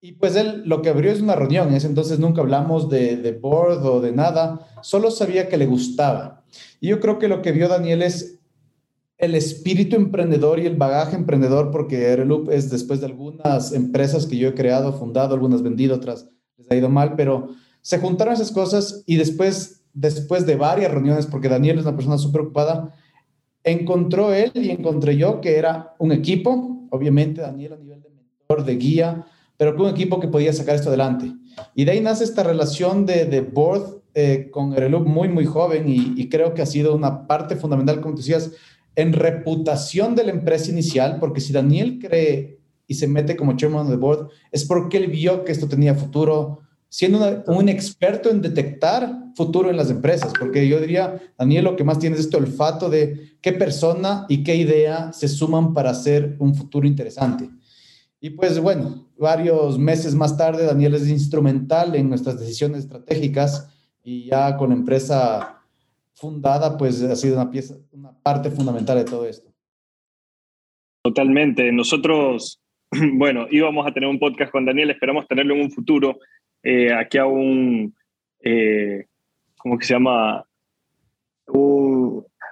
y 0.00 0.12
pues 0.12 0.36
él 0.36 0.62
lo 0.66 0.82
que 0.82 0.88
abrió 0.88 1.10
es 1.10 1.20
una 1.20 1.34
reunión, 1.34 1.68
en 1.68 1.74
ese 1.74 1.86
entonces 1.86 2.18
nunca 2.18 2.40
hablamos 2.40 2.88
de, 2.88 3.16
de 3.16 3.32
board 3.32 3.84
o 3.84 4.00
de 4.00 4.12
nada, 4.12 4.66
solo 4.82 5.10
sabía 5.10 5.48
que 5.48 5.56
le 5.56 5.66
gustaba. 5.66 6.44
Y 6.80 6.88
yo 6.88 7.00
creo 7.00 7.18
que 7.18 7.28
lo 7.28 7.42
que 7.42 7.52
vio 7.52 7.68
Daniel 7.68 8.02
es 8.02 8.38
el 9.18 9.34
espíritu 9.34 9.96
emprendedor 9.96 10.58
y 10.58 10.66
el 10.66 10.76
bagaje 10.76 11.16
emprendedor, 11.16 11.70
porque 11.70 12.06
Aeroloop 12.06 12.50
es 12.50 12.70
después 12.70 13.00
de 13.00 13.06
algunas 13.06 13.72
empresas 13.72 14.26
que 14.26 14.36
yo 14.36 14.48
he 14.48 14.54
creado, 14.54 14.92
fundado, 14.92 15.34
algunas 15.34 15.62
vendido, 15.62 15.96
otras 15.96 16.28
les 16.58 16.70
ha 16.70 16.76
ido 16.76 16.88
mal, 16.88 17.14
pero 17.16 17.48
se 17.80 17.98
juntaron 17.98 18.34
esas 18.34 18.52
cosas 18.52 19.02
y 19.06 19.16
después, 19.16 19.84
después 19.94 20.44
de 20.46 20.56
varias 20.56 20.90
reuniones, 20.90 21.26
porque 21.26 21.48
Daniel 21.48 21.78
es 21.78 21.84
una 21.84 21.96
persona 21.96 22.18
súper 22.18 22.42
ocupada, 22.42 22.94
encontró 23.64 24.32
él 24.34 24.52
y 24.54 24.70
encontré 24.70 25.16
yo 25.16 25.40
que 25.40 25.56
era 25.56 25.94
un 25.98 26.12
equipo, 26.12 26.86
obviamente 26.90 27.40
Daniel 27.40 27.72
a 27.72 27.76
nivel 27.76 28.02
de 28.02 28.10
mentor, 28.10 28.64
de 28.64 28.76
guía, 28.76 29.26
pero 29.56 29.74
con 29.74 29.86
un 29.86 29.92
equipo 29.92 30.20
que 30.20 30.28
podía 30.28 30.52
sacar 30.52 30.74
esto 30.74 30.88
adelante. 30.88 31.32
Y 31.74 31.84
de 31.84 31.92
ahí 31.92 32.00
nace 32.00 32.24
esta 32.24 32.42
relación 32.42 33.06
de, 33.06 33.24
de 33.24 33.40
board 33.40 33.96
eh, 34.18 34.48
con 34.50 34.72
Aeroloop 34.72 35.06
muy, 35.06 35.28
muy 35.28 35.44
joven 35.44 35.84
y, 35.86 36.26
creo 36.30 36.54
que 36.54 36.62
ha 36.62 36.66
sido 36.66 36.96
una 36.96 37.26
parte 37.26 37.54
fundamental, 37.54 38.00
como 38.00 38.16
decías, 38.16 38.50
en 38.94 39.12
reputación 39.12 40.14
de 40.14 40.24
la 40.24 40.30
empresa 40.30 40.70
inicial, 40.70 41.18
porque 41.20 41.42
si 41.42 41.52
Daniel 41.52 41.98
cree 42.00 42.58
y 42.86 42.94
se 42.94 43.08
mete 43.08 43.36
como 43.36 43.58
chairman 43.58 43.90
de 43.90 43.96
board, 43.96 44.30
es 44.50 44.64
porque 44.64 44.96
él 44.96 45.08
vio 45.08 45.44
que 45.44 45.52
esto 45.52 45.68
tenía 45.68 45.94
futuro, 45.94 46.60
siendo 46.88 47.44
un 47.48 47.68
experto 47.68 48.30
en 48.30 48.40
detectar 48.40 49.14
futuro 49.34 49.68
en 49.68 49.76
las 49.76 49.90
empresas, 49.90 50.32
porque 50.40 50.66
yo 50.66 50.80
diría, 50.80 51.20
Daniel, 51.38 51.64
lo 51.64 51.76
que 51.76 51.84
más 51.84 51.98
tiene 51.98 52.16
es 52.16 52.22
este 52.22 52.38
olfato 52.38 52.88
de 52.88 53.36
qué 53.42 53.52
persona 53.52 54.24
y 54.30 54.42
qué 54.42 54.56
idea 54.56 55.12
se 55.12 55.28
suman 55.28 55.74
para 55.74 55.90
hacer 55.90 56.36
un 56.38 56.54
futuro 56.54 56.86
interesante. 56.86 57.50
Y 58.20 58.30
pues 58.30 58.58
bueno, 58.58 59.08
varios 59.18 59.78
meses 59.78 60.14
más 60.14 60.36
tarde, 60.36 60.64
Daniel 60.64 60.94
es 60.94 61.08
instrumental 61.08 61.94
en 61.94 62.08
nuestras 62.08 62.40
decisiones 62.40 62.80
estratégicas 62.80 63.72
y 64.02 64.26
ya 64.26 64.56
con 64.56 64.72
empresa 64.72 65.62
fundada, 66.14 66.78
pues 66.78 67.02
ha 67.02 67.14
sido 67.16 67.34
una 67.34 67.50
pieza, 67.50 67.74
una 67.92 68.12
parte 68.22 68.50
fundamental 68.50 68.96
de 68.98 69.04
todo 69.04 69.26
esto. 69.26 69.52
Totalmente. 71.02 71.70
Nosotros, 71.72 72.60
bueno, 73.14 73.46
íbamos 73.50 73.86
a 73.86 73.92
tener 73.92 74.08
un 74.08 74.18
podcast 74.18 74.50
con 74.50 74.64
Daniel, 74.64 74.90
esperamos 74.90 75.28
tenerlo 75.28 75.54
en 75.54 75.62
un 75.62 75.70
futuro. 75.70 76.18
Eh, 76.62 76.92
aquí 76.92 77.18
a 77.18 77.26
un, 77.26 77.94
eh, 78.42 79.06
¿cómo 79.56 79.78
que 79.78 79.86
se 79.86 79.94
llama? 79.94 80.44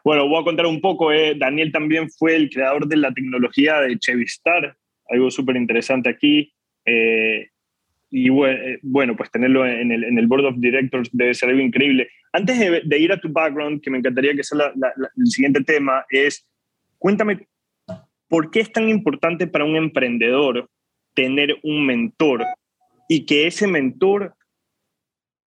bueno, 0.04 0.28
voy 0.28 0.40
a 0.40 0.44
contar 0.44 0.66
un 0.66 0.80
poco. 0.80 1.10
Eh. 1.10 1.34
Daniel 1.36 1.72
también 1.72 2.10
fue 2.10 2.36
el 2.36 2.50
creador 2.50 2.86
de 2.86 2.96
la 2.96 3.12
tecnología 3.12 3.80
de 3.80 3.98
Chevistar, 3.98 4.76
algo 5.08 5.30
súper 5.30 5.56
interesante 5.56 6.08
aquí. 6.08 6.52
Eh, 6.84 7.48
y 8.16 8.28
eh, 8.28 8.78
bueno, 8.82 9.16
pues 9.16 9.28
tenerlo 9.32 9.66
en 9.66 9.90
el, 9.90 10.04
en 10.04 10.18
el, 10.18 10.28
Board 10.28 10.44
of 10.44 10.58
Directors 10.58 11.10
debe 11.12 11.34
ser 11.34 11.48
algo 11.48 11.60
increíble. 11.60 12.08
Antes 12.32 12.58
de, 12.58 12.98
ir 12.98 13.12
a 13.12 13.20
tu 13.20 13.28
background, 13.28 13.80
que 13.80 13.90
me 13.90 13.98
encantaría 13.98 14.34
que 14.34 14.44
sea 14.44 14.72
el 15.16 15.26
siguiente 15.26 15.64
tema, 15.64 16.04
es 16.08 16.46
cuéntame, 16.98 17.48
¿por 18.28 18.52
qué 18.52 18.60
es 18.60 18.70
tan 18.70 18.88
importante 18.88 19.48
para 19.48 19.64
un 19.64 19.74
emprendedor 19.74 20.70
tener 21.14 21.56
un 21.64 21.84
mentor 21.86 22.44
y 23.08 23.26
que 23.26 23.48
ese 23.48 23.66
mentor, 23.66 24.36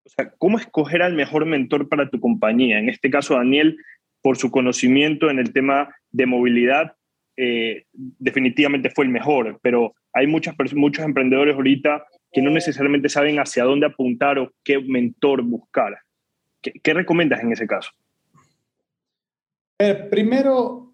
o 0.06 0.10
sea, 0.10 0.30
cómo 0.38 0.58
escoger 0.58 1.02
al 1.02 1.14
mejor 1.14 1.46
mentor 1.46 1.88
para 1.88 2.10
tu 2.10 2.20
compañía? 2.20 2.80
En 2.80 2.90
este 2.90 3.10
caso, 3.10 3.36
Daniel, 3.36 3.78
por 4.22 4.36
su 4.36 4.52
conocimiento 4.52 5.30
en 5.30 5.40
el 5.40 5.54
tema 5.54 5.96
de 6.12 6.26
movilidad, 6.26 6.97
eh, 7.40 7.86
definitivamente 7.94 8.90
fue 8.90 9.06
el 9.06 9.12
mejor, 9.12 9.60
pero 9.62 9.94
hay 10.12 10.26
muchas, 10.26 10.56
muchos 10.74 11.06
emprendedores 11.06 11.56
ahorita 11.56 12.04
que 12.32 12.42
no 12.42 12.50
necesariamente 12.50 13.10
saben 13.10 13.38
hacia 13.38 13.64
dónde 13.64 13.86
apuntar 13.86 14.40
o 14.40 14.52
qué 14.64 14.80
mentor 14.80 15.44
buscar. 15.44 16.00
¿Qué, 16.62 16.94
recomiendas 16.94 17.42
en 17.42 17.52
ese 17.52 17.68
caso? 17.68 17.92
primero, 20.10 20.92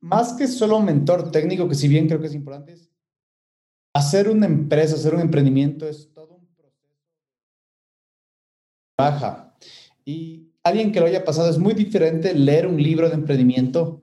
más 0.00 0.32
que 0.32 0.48
solo 0.48 0.78
un 0.78 0.86
mentor 0.86 1.30
técnico, 1.30 1.68
que 1.68 1.76
si 1.76 1.86
bien 1.86 2.08
creo 2.08 2.20
que 2.20 2.26
es 2.26 2.34
importante, 2.34 2.74
hacer 3.94 4.28
una 4.28 4.46
empresa, 4.46 4.96
hacer 4.96 5.14
un 5.14 5.20
emprendimiento 5.20 5.88
es 5.88 6.12
todo 6.12 6.34
un 6.34 6.46
proceso 6.56 6.96
baja. 8.98 9.54
Y 10.04 10.48
alguien 10.64 10.90
que 10.90 10.98
lo 10.98 11.06
haya 11.06 11.24
pasado 11.24 11.48
es 11.48 11.58
muy 11.58 11.74
diferente 11.74 12.34
leer 12.34 12.66
un 12.66 12.82
libro 12.82 13.08
de 13.08 13.14
emprendimiento 13.14 13.99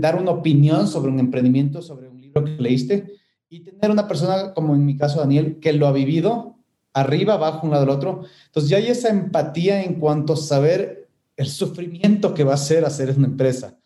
dar 0.00 0.16
una 0.16 0.30
opinión 0.30 0.88
sobre 0.88 1.10
un 1.10 1.20
emprendimiento, 1.20 1.82
sobre 1.82 2.08
un 2.08 2.20
libro 2.20 2.44
que 2.44 2.56
leíste 2.58 3.12
y 3.48 3.60
tener 3.60 3.90
una 3.90 4.08
persona 4.08 4.52
como 4.54 4.74
en 4.74 4.84
mi 4.84 4.96
caso 4.96 5.20
Daniel 5.20 5.58
que 5.60 5.72
lo 5.72 5.86
ha 5.86 5.92
vivido 5.92 6.56
arriba, 6.92 7.34
abajo, 7.34 7.66
un 7.66 7.72
lado 7.72 7.84
del 7.84 7.94
otro. 7.94 8.22
Entonces 8.46 8.70
ya 8.70 8.78
hay 8.78 8.88
esa 8.88 9.10
empatía 9.10 9.82
en 9.82 10.00
cuanto 10.00 10.32
a 10.32 10.36
saber 10.36 11.08
el 11.36 11.46
sufrimiento 11.46 12.32
que 12.32 12.44
va 12.44 12.54
a 12.54 12.58
ser 12.58 12.84
hacer 12.84 13.14
una 13.16 13.26
empresa. 13.26 13.78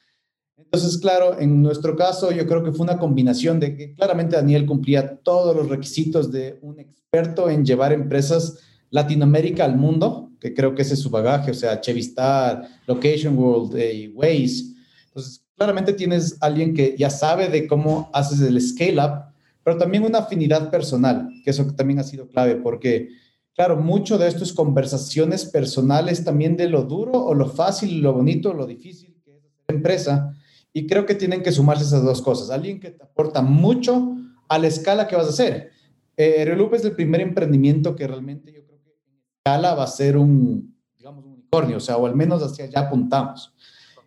Entonces, 0.57 0.99
claro, 0.99 1.41
en 1.41 1.61
nuestro 1.61 1.97
caso 1.97 2.31
yo 2.31 2.47
creo 2.47 2.63
que 2.63 2.71
fue 2.71 2.85
una 2.85 2.99
combinación 2.99 3.59
de 3.59 3.77
que 3.77 3.95
claramente 3.95 4.37
Daniel 4.37 4.67
cumplía 4.67 5.17
todos 5.17 5.57
los 5.57 5.69
requisitos 5.69 6.31
de 6.31 6.61
un 6.63 6.79
experto 6.79 7.51
en 7.51 7.65
llevar 7.65 7.93
empresas 7.93 8.59
Latinoamérica 8.91 9.65
al 9.65 9.77
mundo, 9.77 10.31
que 10.41 10.55
creo 10.55 10.75
que 10.75 10.83
ese 10.83 10.95
es 10.95 11.01
su 11.01 11.11
bagaje, 11.11 11.51
o 11.51 11.55
sea, 11.55 11.81
Chevistar, 11.81 12.69
Location 12.87 13.37
World 13.37 13.77
eh, 13.77 13.95
y 13.95 14.09
Waze. 14.09 14.77
Entonces, 15.09 15.45
claramente 15.61 15.93
tienes 15.93 16.39
alguien 16.41 16.73
que 16.73 16.97
ya 16.97 17.11
sabe 17.11 17.51
de 17.51 17.67
cómo 17.67 18.09
haces 18.15 18.41
el 18.41 18.59
scale 18.63 18.97
up, 18.97 19.35
pero 19.63 19.77
también 19.77 20.05
una 20.05 20.21
afinidad 20.21 20.71
personal, 20.71 21.29
que 21.45 21.51
eso 21.51 21.67
también 21.77 21.99
ha 21.99 22.03
sido 22.03 22.29
clave, 22.29 22.57
porque 22.57 23.11
claro, 23.55 23.77
mucho 23.77 24.17
de 24.17 24.27
esto 24.27 24.43
es 24.43 24.55
conversaciones 24.55 25.45
personales 25.45 26.25
también 26.25 26.57
de 26.57 26.67
lo 26.67 26.85
duro 26.85 27.13
o 27.13 27.35
lo 27.35 27.47
fácil, 27.47 28.01
lo 28.01 28.15
bonito, 28.15 28.55
lo 28.55 28.65
difícil 28.65 29.21
que 29.23 29.33
es 29.33 29.45
hacer 29.45 29.77
empresa. 29.77 30.35
Y 30.73 30.87
creo 30.87 31.05
que 31.05 31.15
tienen 31.15 31.43
que 31.43 31.53
sumarse 31.53 31.85
esas 31.85 32.05
dos 32.05 32.23
cosas. 32.23 32.49
Alguien 32.49 32.81
que 32.81 32.93
te 32.93 33.03
aporta 33.03 33.43
mucho 33.43 34.17
a 34.49 34.59
la 34.59 34.67
escala 34.67 35.07
que 35.07 35.17
vas 35.17 35.27
a 35.27 35.31
hacer. 35.31 35.73
Eh, 36.17 36.43
Reloop 36.47 36.73
es 36.73 36.87
el 36.87 36.93
primer 36.93 37.21
emprendimiento 37.21 37.95
que 37.95 38.07
realmente 38.07 38.51
yo 38.51 38.65
creo 38.65 38.81
que 38.83 38.93
en 38.93 39.21
escala 39.37 39.75
va 39.75 39.85
a 39.85 39.89
ser 39.89 40.17
un, 40.17 40.75
digamos, 40.97 41.23
un 41.27 41.33
unicornio, 41.33 41.77
o 41.77 41.81
sea, 41.81 41.99
o 41.99 42.07
al 42.07 42.17
menos 42.17 42.43
hacia 42.43 42.65
allá 42.65 42.81
apuntamos. 42.81 43.53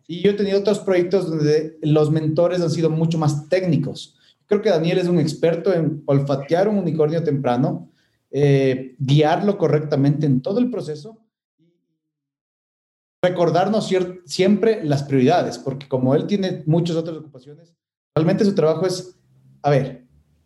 Y 0.08 0.22
yo 0.22 0.32
he 0.32 0.36
tenido 0.36 0.60
otros 0.60 0.80
proyectos 0.80 1.30
donde 1.30 1.78
los 1.82 2.12
mentores 2.12 2.62
han 2.62 2.70
sido 2.70 2.90
mucho 2.90 3.18
más 3.18 3.48
técnicos. 3.50 4.18
Creo 4.46 4.62
que 4.62 4.70
Daniel 4.70 4.98
es 4.98 5.08
un 5.08 5.20
experto 5.20 5.74
en 5.74 6.04
olfatear 6.06 6.68
un 6.68 6.78
unicornio 6.78 7.24
temprano, 7.24 7.90
eh, 8.32 8.96
guiarlo 9.00 9.58
correctamente 9.58 10.26
en 10.26 10.42
todo 10.42 10.60
el 10.60 10.70
proceso, 10.70 11.20
recordarnos 13.24 13.90
siempre 14.26 14.84
las 14.84 15.04
prioridades, 15.04 15.58
porque 15.58 15.88
como 15.88 16.14
él 16.14 16.28
tiene 16.28 16.64
muchas 16.66 16.98
otras 16.98 17.18
ocupaciones, 17.18 17.74
realmente 18.14 18.44
su 18.44 18.54
trabajo 18.54 18.86
es, 18.86 19.18
a 19.62 19.70
ver, 19.70 20.06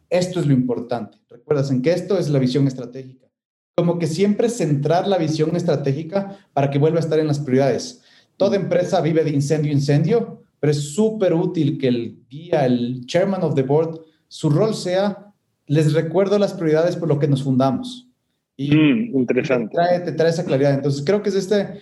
esto 0.10 0.40
es 0.40 0.46
lo 0.46 0.54
importante. 0.54 1.18
Recuerdas 1.28 1.72
en 1.72 1.82
que 1.82 1.92
esto 1.92 2.18
es 2.20 2.30
la 2.30 2.40
visión 2.40 2.68
estratégica. 2.68 3.28
Como 3.76 4.00
que 4.00 4.08
siempre 4.08 4.50
centrar 4.50 5.08
la 5.08 5.18
visión 5.18 5.56
estratégica 5.56 6.38
para 6.54 6.70
que 6.70 6.80
vuelva 6.80 6.98
a 6.98 7.02
estar 7.02 7.20
en 7.20 7.28
las 7.28 7.40
prioridades. 7.40 8.04
Toda 8.38 8.56
empresa 8.56 9.02
vive 9.02 9.24
de 9.24 9.32
incendio 9.32 9.72
a 9.72 9.76
incendio, 9.76 10.44
pero 10.60 10.72
es 10.72 10.94
súper 10.94 11.34
útil 11.34 11.78
que 11.78 11.88
el 11.88 12.20
guía, 12.30 12.66
el 12.66 13.06
chairman 13.06 13.44
of 13.44 13.56
the 13.56 13.64
board, 13.64 14.00
su 14.28 14.50
rol 14.50 14.74
sea, 14.74 15.34
les 15.66 15.94
recuerdo 15.94 16.40
las 16.40 16.54
prioridades 16.54 16.96
por 16.96 17.10
lo 17.10 17.20
que 17.20 17.28
nos 17.28 17.44
fundamos. 17.44 18.08
Y 18.56 18.72
mm, 18.72 19.18
interesante. 19.18 19.68
Te 19.68 19.76
trae, 19.76 20.00
te 20.00 20.12
trae, 20.14 20.30
esa 20.30 20.46
claridad. 20.46 20.74
Entonces, 20.74 21.04
creo 21.06 21.22
que 21.22 21.30
es 21.30 21.36
este 21.36 21.82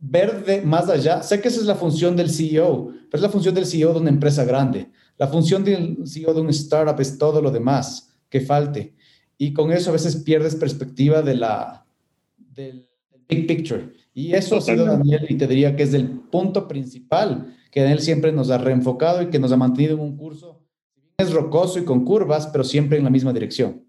ver 0.00 0.44
de 0.44 0.62
más 0.62 0.88
allá. 0.88 1.22
Sé 1.22 1.40
que 1.40 1.48
esa 1.48 1.60
es 1.60 1.66
la 1.66 1.74
función 1.74 2.14
del 2.14 2.30
CEO, 2.30 2.92
pero 3.10 3.16
es 3.16 3.22
la 3.22 3.30
función 3.30 3.54
del 3.54 3.66
CEO 3.66 3.94
de 3.94 4.00
una 4.00 4.10
empresa 4.10 4.44
grande. 4.44 4.90
La 5.16 5.28
función 5.28 5.64
del 5.64 5.98
CEO 6.06 6.34
de 6.34 6.40
un 6.40 6.50
startup 6.50 7.00
es 7.00 7.18
todo 7.18 7.40
lo 7.40 7.50
demás 7.50 8.14
que 8.28 8.40
falte. 8.40 8.94
Y 9.38 9.52
con 9.52 9.72
eso 9.72 9.90
a 9.90 9.94
veces 9.94 10.16
pierdes 10.16 10.54
perspectiva 10.56 11.22
de 11.22 11.34
la, 11.34 11.86
del 12.36 12.88
big 13.28 13.46
picture. 13.46 13.92
Y 14.14 14.32
eso 14.32 14.56
ha 14.56 14.60
sido 14.60 14.84
Daniel, 14.84 15.26
y 15.28 15.34
te 15.36 15.48
diría 15.48 15.74
que 15.74 15.82
es 15.82 15.92
el 15.92 16.08
punto 16.08 16.68
principal 16.68 17.56
que 17.72 17.80
Daniel 17.80 18.00
siempre 18.00 18.30
nos 18.30 18.50
ha 18.50 18.58
reenfocado 18.58 19.22
y 19.22 19.26
que 19.30 19.40
nos 19.40 19.50
ha 19.50 19.56
mantenido 19.56 19.94
en 19.94 20.00
un 20.00 20.16
curso. 20.16 20.64
Es 21.18 21.32
rocoso 21.32 21.80
y 21.80 21.84
con 21.84 22.04
curvas, 22.04 22.46
pero 22.46 22.62
siempre 22.62 22.96
en 22.96 23.04
la 23.04 23.10
misma 23.10 23.32
dirección. 23.32 23.84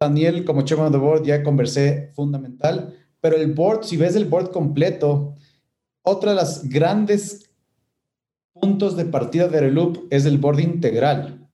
Daniel, 0.00 0.44
como 0.44 0.62
chairman 0.62 0.88
of 0.88 0.92
the 0.92 0.98
board, 0.98 1.24
ya 1.24 1.44
conversé 1.44 2.10
fundamental, 2.14 2.92
pero 3.20 3.36
el 3.36 3.52
board, 3.52 3.84
si 3.84 3.96
ves 3.96 4.16
el 4.16 4.24
board 4.24 4.50
completo, 4.50 5.36
otra 6.02 6.30
de 6.32 6.36
las 6.36 6.68
grandes 6.68 7.50
puntos 8.52 8.96
de 8.96 9.04
partida 9.04 9.46
de 9.46 9.60
Reloop 9.60 10.08
es 10.10 10.26
el 10.26 10.38
board 10.38 10.58
integral. 10.58 11.48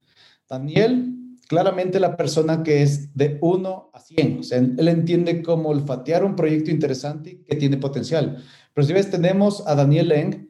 Daniel 0.49 1.20
claramente 1.51 1.99
la 1.99 2.17
persona 2.17 2.63
que 2.63 2.81
es 2.81 3.13
de 3.17 3.37
1 3.41 3.91
a 3.93 3.99
100. 3.99 4.39
O 4.39 4.43
sea, 4.45 4.59
él 4.59 4.87
entiende 4.87 5.43
cómo 5.43 5.71
olfatear 5.71 6.25
un 6.25 6.37
proyecto 6.37 6.71
interesante 6.71 7.43
que 7.45 7.57
tiene 7.57 7.77
potencial. 7.77 8.41
Pero 8.73 8.87
si 8.87 8.93
ves, 8.93 9.11
tenemos 9.11 9.67
a 9.67 9.75
Daniel 9.75 10.11
Leng, 10.11 10.49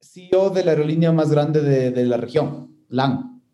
CEO 0.00 0.50
de 0.50 0.64
la 0.64 0.72
aerolínea 0.72 1.12
más 1.12 1.30
grande 1.30 1.62
de, 1.62 2.04
la 2.04 2.16
región, 2.16 2.76
LAN. 2.88 3.44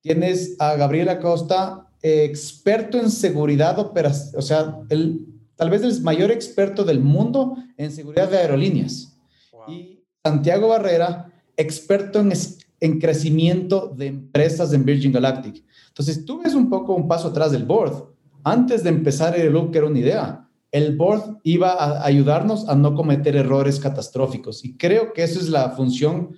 Tienes 0.00 0.56
a 0.60 0.76
Gabriela 0.76 1.20
Costa, 1.20 1.90
experto 2.00 2.98
en 2.98 3.10
seguridad 3.10 3.78
o 3.78 4.40
sea, 4.40 4.78
el, 4.88 5.26
tal 5.56 5.68
vez 5.68 5.82
el 5.82 6.00
mayor 6.00 6.30
experto 6.30 6.84
del 6.84 7.00
mundo 7.00 7.54
en 7.76 7.92
seguridad 7.92 8.30
de 8.30 8.38
aerolíneas. 8.38 9.14
Y 9.68 10.00
Santiago 10.24 10.68
Barrera, 10.68 11.30
experto 11.58 12.20
en, 12.20 12.32
en 12.80 12.98
crecimiento 12.98 13.92
de 13.94 14.06
empresas 14.06 14.72
en 14.72 14.86
Virgin 14.86 15.12
Galactic. 15.12 15.62
Entonces, 15.94 16.24
tú 16.24 16.42
ves 16.42 16.54
un 16.54 16.68
poco 16.68 16.92
un 16.94 17.06
paso 17.06 17.28
atrás 17.28 17.52
del 17.52 17.64
board. 17.64 18.08
Antes 18.42 18.82
de 18.82 18.88
empezar 18.88 19.38
el 19.38 19.52
look, 19.52 19.70
que 19.70 19.78
era 19.78 19.86
una 19.86 20.00
idea, 20.00 20.48
el 20.72 20.96
board 20.96 21.38
iba 21.44 21.70
a 21.70 22.04
ayudarnos 22.04 22.68
a 22.68 22.74
no 22.74 22.96
cometer 22.96 23.36
errores 23.36 23.78
catastróficos. 23.78 24.64
Y 24.64 24.76
creo 24.76 25.12
que 25.12 25.22
esa 25.22 25.38
es 25.38 25.48
la 25.48 25.70
función 25.70 26.36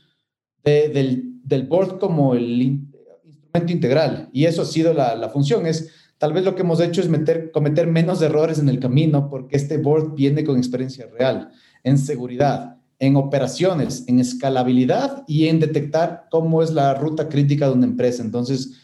del, 0.62 1.40
del, 1.42 1.66
board 1.66 1.98
como 1.98 2.34
el 2.34 2.60
instrumento 2.60 3.72
integral. 3.72 4.28
Y 4.34 4.44
eso 4.44 4.60
ha 4.60 4.66
sido 4.66 4.92
la, 4.92 5.14
la, 5.14 5.30
función. 5.30 5.66
Es 5.66 5.88
tal 6.18 6.34
vez 6.34 6.44
lo 6.44 6.54
que 6.54 6.60
hemos 6.60 6.80
hecho 6.80 7.00
es 7.00 7.08
meter, 7.08 7.50
cometer 7.50 7.86
menos 7.86 8.20
errores 8.20 8.58
en 8.58 8.68
el 8.68 8.78
camino 8.78 9.30
porque 9.30 9.56
este 9.56 9.78
board 9.78 10.14
viene 10.14 10.44
con 10.44 10.58
experiencia 10.58 11.06
real 11.18 11.50
en 11.82 11.96
seguridad, 11.96 12.76
en 12.98 13.16
operaciones, 13.16 14.04
en 14.06 14.18
escalabilidad 14.18 15.24
y 15.26 15.46
en 15.48 15.60
detectar 15.60 16.26
cómo 16.30 16.62
es 16.62 16.72
la 16.72 16.92
ruta 16.92 17.30
crítica 17.30 17.68
de 17.68 17.72
una 17.72 17.86
empresa. 17.86 18.22
Entonces, 18.22 18.74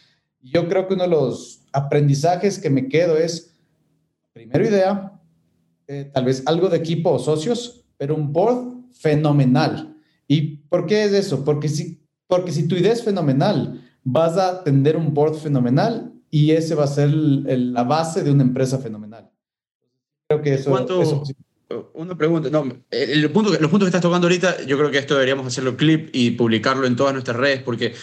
yo 0.43 0.67
creo 0.67 0.87
que 0.87 0.93
uno 0.93 1.03
de 1.03 1.09
los 1.09 1.65
aprendizajes 1.71 2.59
que 2.59 2.69
me 2.69 2.89
quedo 2.89 3.17
es, 3.17 3.55
primero 4.33 4.65
idea, 4.65 5.19
eh, 5.87 6.09
tal 6.13 6.25
vez 6.25 6.43
algo 6.45 6.69
de 6.69 6.77
equipo 6.77 7.11
o 7.11 7.19
socios, 7.19 7.85
pero 7.97 8.15
un 8.15 8.31
board 8.31 8.91
fenomenal. 8.91 9.95
¿Y 10.27 10.57
por 10.67 10.85
qué 10.85 11.05
es 11.05 11.13
eso? 11.13 11.43
Porque 11.43 11.69
si, 11.69 12.01
porque 12.27 12.51
si 12.51 12.67
tu 12.67 12.75
idea 12.75 12.93
es 12.93 13.03
fenomenal, 13.03 13.81
vas 14.03 14.37
a 14.37 14.63
tener 14.63 14.97
un 14.97 15.13
board 15.13 15.35
fenomenal 15.35 16.13
y 16.29 16.51
ese 16.51 16.75
va 16.75 16.83
a 16.83 16.87
ser 16.87 17.09
la 17.09 17.83
base 17.83 18.23
de 18.23 18.31
una 18.31 18.43
empresa 18.43 18.79
fenomenal. 18.79 19.29
Creo 20.27 20.41
que 20.41 20.53
eso... 20.55 20.69
¿Cuánto, 20.69 21.23
una 21.93 22.15
pregunta, 22.15 22.49
no, 22.51 22.65
el 22.91 23.31
punto, 23.31 23.51
los 23.51 23.71
puntos 23.71 23.85
que 23.85 23.87
estás 23.87 24.01
tocando 24.01 24.27
ahorita, 24.27 24.63
yo 24.65 24.77
creo 24.77 24.91
que 24.91 24.99
esto 24.99 25.15
deberíamos 25.15 25.47
hacerlo 25.47 25.75
clip 25.75 26.09
y 26.13 26.31
publicarlo 26.31 26.85
en 26.85 26.95
todas 26.95 27.13
nuestras 27.13 27.37
redes 27.37 27.63
porque 27.63 27.93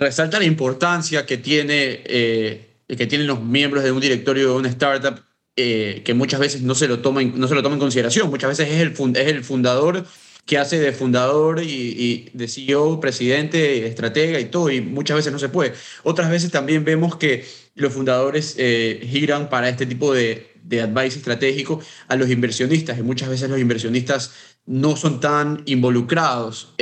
resalta 0.00 0.38
la 0.38 0.46
importancia 0.46 1.26
que, 1.26 1.36
tiene, 1.36 2.02
eh, 2.06 2.78
que 2.88 3.06
tienen 3.06 3.26
los 3.26 3.42
miembros 3.42 3.84
de 3.84 3.92
un 3.92 4.00
directorio 4.00 4.48
de 4.48 4.54
una 4.54 4.68
startup 4.70 5.20
eh, 5.56 6.00
que 6.04 6.14
muchas 6.14 6.40
veces 6.40 6.62
no 6.62 6.74
se, 6.74 6.88
lo 6.88 7.00
toma 7.00 7.20
en, 7.20 7.38
no 7.38 7.46
se 7.46 7.54
lo 7.54 7.62
toma 7.62 7.74
en 7.74 7.80
consideración. 7.80 8.30
Muchas 8.30 8.48
veces 8.48 8.68
es 8.70 8.80
el, 8.80 8.94
es 9.16 9.26
el 9.28 9.44
fundador 9.44 10.06
que 10.46 10.56
hace 10.56 10.80
de 10.80 10.92
fundador 10.92 11.62
y, 11.62 12.30
de 12.32 12.48
CEO, 12.48 12.98
presidente, 12.98 13.86
estratega 13.86 14.40
y 14.40 14.46
todo, 14.46 14.70
y 14.70 14.80
muchas 14.80 15.18
veces 15.18 15.32
no 15.32 15.38
se 15.38 15.50
puede. 15.50 15.74
Otras 16.02 16.30
veces 16.30 16.50
también 16.50 16.84
vemos 16.84 17.16
que 17.16 17.44
los 17.74 17.92
fundadores 17.92 18.54
eh, 18.58 19.06
giran 19.08 19.50
para 19.50 19.68
este 19.68 19.84
tipo 19.84 20.14
de, 20.14 20.54
de 20.62 20.80
advice 20.80 21.18
estratégico 21.18 21.80
a 22.08 22.16
los 22.16 22.30
inversionistas, 22.30 22.98
y 22.98 23.02
muchas 23.02 23.28
veces 23.28 23.50
los 23.50 23.60
inversionistas 23.60 24.32
no 24.64 24.96
son 24.96 25.20
tan 25.20 25.62
involucrados. 25.66 26.74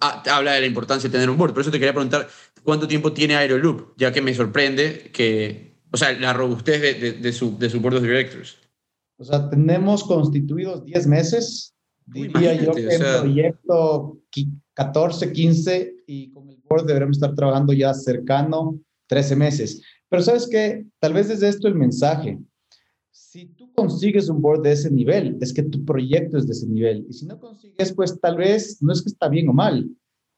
Habla 0.00 0.52
de 0.52 0.60
la 0.60 0.66
importancia 0.66 1.08
de 1.08 1.12
tener 1.12 1.30
un 1.30 1.38
board. 1.38 1.52
Por 1.52 1.62
eso 1.62 1.70
te 1.70 1.78
quería 1.78 1.92
preguntar 1.92 2.28
cuánto 2.64 2.88
tiempo 2.88 3.12
tiene 3.12 3.36
Aeroloop, 3.36 3.96
ya 3.96 4.12
que 4.12 4.22
me 4.22 4.34
sorprende 4.34 5.10
que, 5.12 5.78
o 5.90 5.96
sea, 5.96 6.12
la 6.12 6.32
robustez 6.32 6.80
de, 6.80 7.12
de, 7.12 7.32
su, 7.32 7.58
de 7.58 7.70
su 7.70 7.80
board 7.80 7.96
of 7.96 8.02
directors. 8.02 8.56
O 9.16 9.24
sea, 9.24 9.48
tenemos 9.48 10.04
constituidos 10.04 10.84
10 10.84 11.06
meses. 11.06 11.74
Diría 12.06 12.54
yo 12.54 12.72
que 12.72 12.88
el 12.88 13.20
proyecto 13.20 14.18
14, 14.74 15.32
15 15.32 15.94
y 16.06 16.30
con 16.30 16.48
el 16.48 16.60
board 16.68 16.86
deberemos 16.86 17.16
estar 17.16 17.34
trabajando 17.34 17.72
ya 17.72 17.94
cercano 17.94 18.80
13 19.06 19.36
meses. 19.36 19.82
Pero 20.08 20.22
sabes 20.22 20.48
que 20.48 20.84
tal 20.98 21.12
vez 21.12 21.28
desde 21.28 21.48
esto 21.48 21.68
el 21.68 21.74
mensaje. 21.74 22.38
Si 23.10 23.46
tú 23.46 23.72
consigues 23.72 24.28
un 24.28 24.42
board 24.42 24.62
de 24.62 24.72
ese 24.72 24.90
nivel, 24.90 25.38
es 25.40 25.52
que 25.52 25.62
tu 25.62 25.84
proyecto 25.84 26.36
es 26.36 26.46
de 26.46 26.52
ese 26.52 26.66
nivel. 26.66 27.06
Y 27.08 27.12
si 27.12 27.26
no 27.26 27.38
consigues, 27.38 27.92
pues 27.92 28.20
tal 28.20 28.36
vez 28.36 28.82
no 28.82 28.92
es 28.92 29.02
que 29.02 29.08
está 29.08 29.28
bien 29.28 29.48
o 29.48 29.52
mal, 29.52 29.88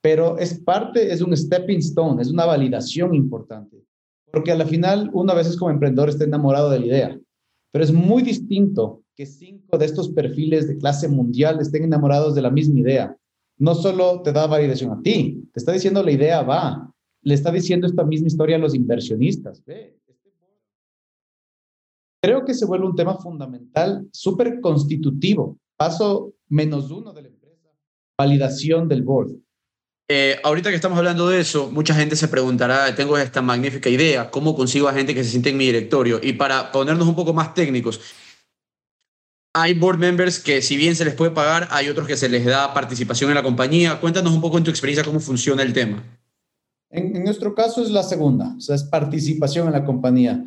pero 0.05 0.37
es 0.37 0.59
parte, 0.59 1.11
es 1.11 1.19
un 1.23 1.35
stepping 1.35 1.79
stone, 1.79 2.21
es 2.21 2.29
una 2.29 2.45
validación 2.45 3.15
importante. 3.15 3.83
Porque 4.31 4.51
a 4.51 4.55
la 4.55 4.67
final, 4.67 5.09
uno 5.13 5.31
a 5.31 5.35
veces 5.35 5.57
como 5.57 5.71
emprendedor 5.71 6.09
está 6.09 6.25
enamorado 6.25 6.69
de 6.69 6.79
la 6.79 6.85
idea, 6.85 7.19
pero 7.71 7.83
es 7.83 7.91
muy 7.91 8.21
distinto 8.21 9.01
que 9.15 9.25
cinco 9.25 9.79
de 9.79 9.85
estos 9.85 10.09
perfiles 10.09 10.67
de 10.67 10.77
clase 10.77 11.07
mundial 11.07 11.59
estén 11.59 11.85
enamorados 11.85 12.35
de 12.35 12.43
la 12.43 12.51
misma 12.51 12.81
idea. 12.81 13.17
No 13.57 13.73
solo 13.73 14.21
te 14.21 14.31
da 14.31 14.45
validación 14.45 14.91
a 14.91 15.01
ti, 15.01 15.43
te 15.51 15.59
está 15.59 15.71
diciendo 15.71 16.03
la 16.03 16.11
idea 16.11 16.43
va, 16.43 16.93
le 17.23 17.33
está 17.33 17.51
diciendo 17.51 17.87
esta 17.87 18.03
misma 18.03 18.27
historia 18.27 18.57
a 18.57 18.59
los 18.59 18.75
inversionistas. 18.75 19.63
Ve, 19.65 19.97
creo 22.21 22.45
que 22.45 22.53
se 22.53 22.67
vuelve 22.67 22.85
un 22.85 22.95
tema 22.95 23.17
fundamental, 23.17 24.07
súper 24.11 24.61
constitutivo. 24.61 25.57
Paso 25.75 26.35
menos 26.47 26.91
uno 26.91 27.11
de 27.11 27.23
la 27.23 27.27
empresa, 27.29 27.71
validación 28.19 28.87
del 28.87 29.01
board. 29.01 29.44
Eh, 30.07 30.39
ahorita 30.43 30.69
que 30.69 30.75
estamos 30.75 30.97
hablando 30.99 31.27
de 31.29 31.39
eso, 31.39 31.71
mucha 31.71 31.95
gente 31.95 32.15
se 32.15 32.27
preguntará, 32.27 32.93
tengo 32.93 33.17
esta 33.17 33.41
magnífica 33.41 33.89
idea, 33.89 34.29
¿cómo 34.29 34.55
consigo 34.55 34.87
a 34.87 34.93
gente 34.93 35.15
que 35.15 35.23
se 35.23 35.31
siente 35.31 35.49
en 35.49 35.57
mi 35.57 35.65
directorio? 35.65 36.19
Y 36.21 36.33
para 36.33 36.71
ponernos 36.71 37.07
un 37.07 37.15
poco 37.15 37.33
más 37.33 37.55
técnicos, 37.55 37.99
hay 39.53 39.73
board 39.73 39.97
members 39.97 40.39
que 40.39 40.61
si 40.61 40.77
bien 40.77 40.95
se 40.95 41.05
les 41.05 41.15
puede 41.15 41.31
pagar, 41.31 41.67
hay 41.71 41.89
otros 41.89 42.07
que 42.07 42.17
se 42.17 42.29
les 42.29 42.45
da 42.45 42.73
participación 42.73 43.31
en 43.31 43.35
la 43.35 43.41
compañía. 43.41 43.99
Cuéntanos 43.99 44.33
un 44.33 44.41
poco 44.41 44.57
en 44.59 44.63
tu 44.63 44.69
experiencia 44.69 45.03
cómo 45.03 45.19
funciona 45.19 45.63
el 45.63 45.73
tema. 45.73 46.03
En, 46.91 47.15
en 47.15 47.23
nuestro 47.23 47.55
caso 47.55 47.81
es 47.81 47.89
la 47.89 48.03
segunda, 48.03 48.53
o 48.55 48.61
sea, 48.61 48.75
es 48.75 48.83
participación 48.83 49.65
en 49.65 49.73
la 49.73 49.85
compañía, 49.85 50.43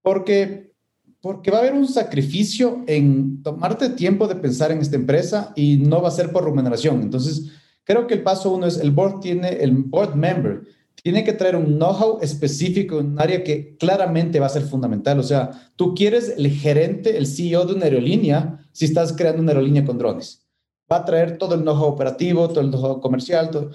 porque 0.00 0.72
porque 1.20 1.52
va 1.52 1.58
a 1.58 1.60
haber 1.60 1.74
un 1.74 1.86
sacrificio 1.86 2.82
en 2.88 3.44
tomarte 3.44 3.90
tiempo 3.90 4.26
de 4.26 4.34
pensar 4.34 4.72
en 4.72 4.78
esta 4.78 4.96
empresa 4.96 5.52
y 5.54 5.76
no 5.76 6.02
va 6.02 6.08
a 6.08 6.12
ser 6.12 6.32
por 6.32 6.44
remuneración. 6.44 7.00
Entonces, 7.00 7.52
creo 7.84 8.06
que 8.06 8.14
el 8.14 8.22
paso 8.22 8.50
uno 8.50 8.66
es 8.66 8.78
el 8.78 8.90
board 8.90 9.20
tiene, 9.20 9.48
el 9.48 9.72
board 9.72 10.14
member 10.14 10.62
tiene 11.02 11.24
que 11.24 11.32
traer 11.32 11.56
un 11.56 11.78
know-how 11.78 12.20
específico 12.20 13.00
en 13.00 13.06
un 13.12 13.20
área 13.20 13.42
que 13.42 13.76
claramente 13.76 14.38
va 14.38 14.46
a 14.46 14.50
ser 14.50 14.62
fundamental. 14.62 15.18
O 15.18 15.22
sea, 15.22 15.50
tú 15.74 15.94
quieres 15.94 16.34
el 16.36 16.48
gerente, 16.50 17.16
el 17.16 17.26
CEO 17.26 17.64
de 17.64 17.74
una 17.74 17.86
aerolínea, 17.86 18.64
si 18.70 18.84
estás 18.84 19.12
creando 19.12 19.42
una 19.42 19.50
aerolínea 19.50 19.84
con 19.84 19.98
drones. 19.98 20.46
Va 20.90 20.98
a 20.98 21.04
traer 21.04 21.38
todo 21.38 21.56
el 21.56 21.62
know-how 21.62 21.88
operativo, 21.88 22.48
todo 22.48 22.60
el 22.60 22.70
know-how 22.70 23.00
comercial. 23.00 23.50
Todo. 23.50 23.70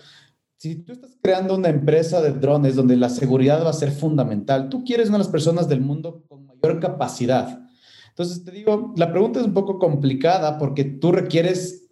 Si 0.57 0.75
tú 0.75 0.93
estás 0.93 1.17
creando 1.21 1.55
una 1.55 1.69
empresa 1.69 2.21
de 2.21 2.31
drones 2.31 2.75
donde 2.75 2.95
la 2.95 3.09
seguridad 3.09 3.63
va 3.65 3.71
a 3.71 3.73
ser 3.73 3.91
fundamental, 3.91 4.69
tú 4.69 4.85
quieres 4.85 5.09
una 5.09 5.17
de 5.17 5.23
las 5.23 5.31
personas 5.31 5.67
del 5.67 5.81
mundo 5.81 6.23
con 6.29 6.45
mayor 6.45 6.79
capacidad. 6.79 7.67
Entonces, 8.09 8.43
te 8.43 8.51
digo, 8.51 8.93
la 8.95 9.11
pregunta 9.11 9.39
es 9.39 9.45
un 9.45 9.53
poco 9.53 9.77
complicada 9.77 10.57
porque 10.57 10.85
tú 10.85 11.11
requieres 11.11 11.86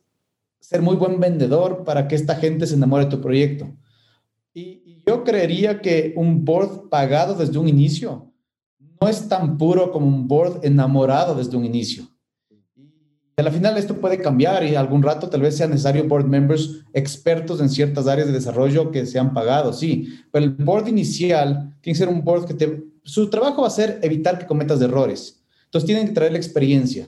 ser 0.67 0.81
muy 0.81 0.95
buen 0.95 1.19
vendedor 1.19 1.83
para 1.83 2.07
que 2.07 2.15
esta 2.15 2.35
gente 2.35 2.65
se 2.65 2.73
enamore 2.73 3.05
de 3.05 3.11
tu 3.11 3.21
proyecto. 3.21 3.71
Y, 4.53 4.81
yo 5.07 5.23
creería 5.23 5.81
que 5.81 6.13
un 6.17 6.43
board 6.43 6.89
pagado 6.89 7.35
desde 7.35 7.59
un 7.59 7.69
inicio 7.69 8.33
no 8.99 9.07
es 9.07 9.29
tan 9.29 9.55
puro 9.55 9.91
como 9.91 10.07
un 10.07 10.27
board 10.27 10.61
enamorado 10.63 11.35
desde 11.35 11.55
un 11.55 11.63
inicio. 11.63 12.07
Y 13.37 13.41
a 13.41 13.43
la 13.43 13.51
final 13.51 13.77
esto 13.77 14.01
puede 14.01 14.19
cambiar 14.19 14.63
y 14.63 14.73
algún 14.73 15.03
rato 15.03 15.29
tal 15.29 15.41
vez 15.41 15.55
sea 15.55 15.67
necesario 15.67 16.07
board 16.07 16.25
members 16.25 16.83
expertos 16.91 17.61
en 17.61 17.69
ciertas 17.69 18.07
áreas 18.07 18.25
de 18.27 18.33
desarrollo 18.33 18.89
que 18.89 19.05
sean 19.05 19.31
pagados, 19.31 19.77
sí. 19.77 20.09
Pero 20.31 20.45
el 20.45 20.51
board 20.55 20.87
inicial 20.87 21.75
tiene 21.81 21.93
que 21.93 21.99
ser 21.99 22.09
un 22.09 22.23
board 22.23 22.45
que 22.45 22.55
te... 22.55 22.83
Su 23.03 23.29
trabajo 23.29 23.61
va 23.61 23.67
a 23.67 23.71
ser 23.71 23.99
evitar 24.01 24.39
que 24.39 24.47
cometas 24.47 24.81
errores. 24.81 25.45
Entonces 25.65 25.85
tienen 25.85 26.07
que 26.07 26.13
traer 26.13 26.31
la 26.31 26.39
experiencia. 26.39 27.07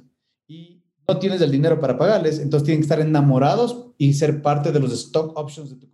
No 1.08 1.20
tienes 1.20 1.41
el 1.41 1.52
dinero 1.52 1.80
para 1.80 1.98
pagarles, 1.98 2.39
entonces 2.39 2.65
tienen 2.65 2.82
que 2.82 2.86
estar 2.86 3.00
enamorados 3.00 3.88
y 3.98 4.13
ser 4.13 4.41
parte 4.41 4.72
de 4.72 4.80
los 4.80 4.91
stock 4.91 5.38
options 5.38 5.70
de 5.70 5.76
tu 5.78 5.88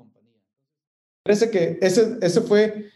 Parece 1.23 1.49
que 1.49 1.79
ese, 1.81 2.17
ese 2.21 2.41
fue 2.41 2.91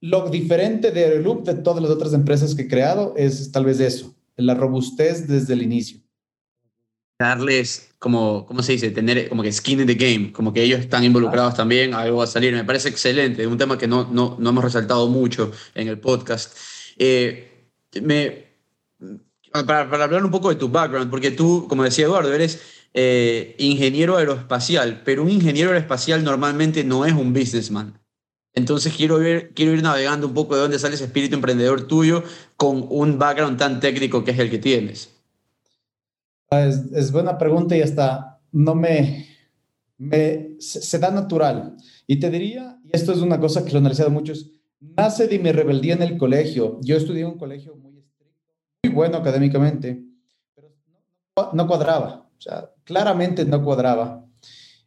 lo 0.00 0.28
diferente 0.28 0.90
de 0.90 1.04
Aeroloop 1.04 1.46
de 1.46 1.54
todas 1.54 1.82
las 1.82 1.90
otras 1.90 2.12
empresas 2.12 2.54
que 2.54 2.62
he 2.62 2.68
creado, 2.68 3.14
es 3.16 3.50
tal 3.52 3.64
vez 3.64 3.80
eso, 3.80 4.14
la 4.36 4.54
robustez 4.54 5.26
desde 5.26 5.54
el 5.54 5.62
inicio. 5.62 5.98
Darles, 7.18 7.94
como, 7.98 8.44
¿cómo 8.44 8.62
se 8.62 8.72
dice? 8.72 8.90
Tener 8.90 9.30
como 9.30 9.42
que 9.42 9.50
skin 9.50 9.80
in 9.80 9.86
the 9.86 9.94
game, 9.94 10.30
como 10.30 10.52
que 10.52 10.62
ellos 10.62 10.80
están 10.80 11.04
involucrados 11.04 11.54
también, 11.54 11.94
algo 11.94 12.18
va 12.18 12.24
a 12.24 12.26
salir. 12.26 12.52
Me 12.52 12.64
parece 12.64 12.90
excelente, 12.90 13.46
un 13.46 13.56
tema 13.56 13.78
que 13.78 13.86
no, 13.86 14.10
no, 14.12 14.36
no 14.38 14.50
hemos 14.50 14.64
resaltado 14.64 15.08
mucho 15.08 15.50
en 15.74 15.88
el 15.88 15.98
podcast. 15.98 16.54
Eh, 16.98 17.70
me, 18.02 18.44
para, 19.62 19.88
para, 19.88 20.04
hablar 20.04 20.24
un 20.24 20.30
poco 20.30 20.48
de 20.48 20.56
tu 20.56 20.68
background, 20.68 21.10
porque 21.10 21.30
tú, 21.30 21.66
como 21.68 21.84
decía 21.84 22.06
Eduardo, 22.06 22.32
eres 22.34 22.60
eh, 22.92 23.54
ingeniero 23.58 24.16
aeroespacial, 24.16 25.02
pero 25.04 25.22
un 25.22 25.30
ingeniero 25.30 25.70
aeroespacial 25.70 26.24
normalmente 26.24 26.82
no 26.82 27.04
es 27.04 27.12
un 27.12 27.32
businessman. 27.32 28.00
Entonces 28.52 28.94
quiero 28.96 29.20
ir, 29.20 29.52
quiero 29.54 29.72
ir 29.72 29.82
navegando 29.82 30.28
un 30.28 30.34
poco 30.34 30.54
de 30.54 30.62
dónde 30.62 30.78
sale 30.78 30.94
ese 30.94 31.04
espíritu 31.04 31.34
emprendedor 31.34 31.88
tuyo 31.88 32.22
con 32.56 32.86
un 32.88 33.18
background 33.18 33.58
tan 33.58 33.80
técnico 33.80 34.22
que 34.22 34.30
es 34.30 34.38
el 34.38 34.50
que 34.50 34.58
tienes. 34.58 35.10
Ah, 36.50 36.66
es, 36.66 37.10
buena 37.10 37.36
pregunta 37.36 37.76
y 37.76 37.82
hasta 37.82 38.40
no 38.52 38.76
me, 38.76 39.26
me 39.98 40.56
se, 40.60 40.98
da 41.00 41.10
natural. 41.10 41.76
Y 42.06 42.20
te 42.20 42.30
diría, 42.30 42.78
y 42.84 42.90
esto 42.92 43.12
es 43.12 43.18
una 43.18 43.40
cosa 43.40 43.64
que 43.64 43.70
lo 43.70 43.78
he 43.78 43.80
analizado 43.80 44.10
muchos, 44.10 44.52
nace 44.80 45.26
de 45.26 45.40
mi 45.40 45.50
rebeldía 45.50 45.94
en 45.94 46.02
el 46.02 46.16
colegio. 46.16 46.78
Yo 46.82 46.96
estudié 46.96 47.22
en 47.22 47.28
un 47.28 47.38
colegio 47.38 47.76
muy 48.84 48.94
bueno 48.94 49.16
académicamente, 49.16 50.04
pero 50.54 50.70
no 51.52 51.66
cuadraba. 51.66 52.28
O 52.36 52.40
sea, 52.40 52.70
claramente 52.84 53.44
no 53.44 53.62
cuadraba. 53.62 54.26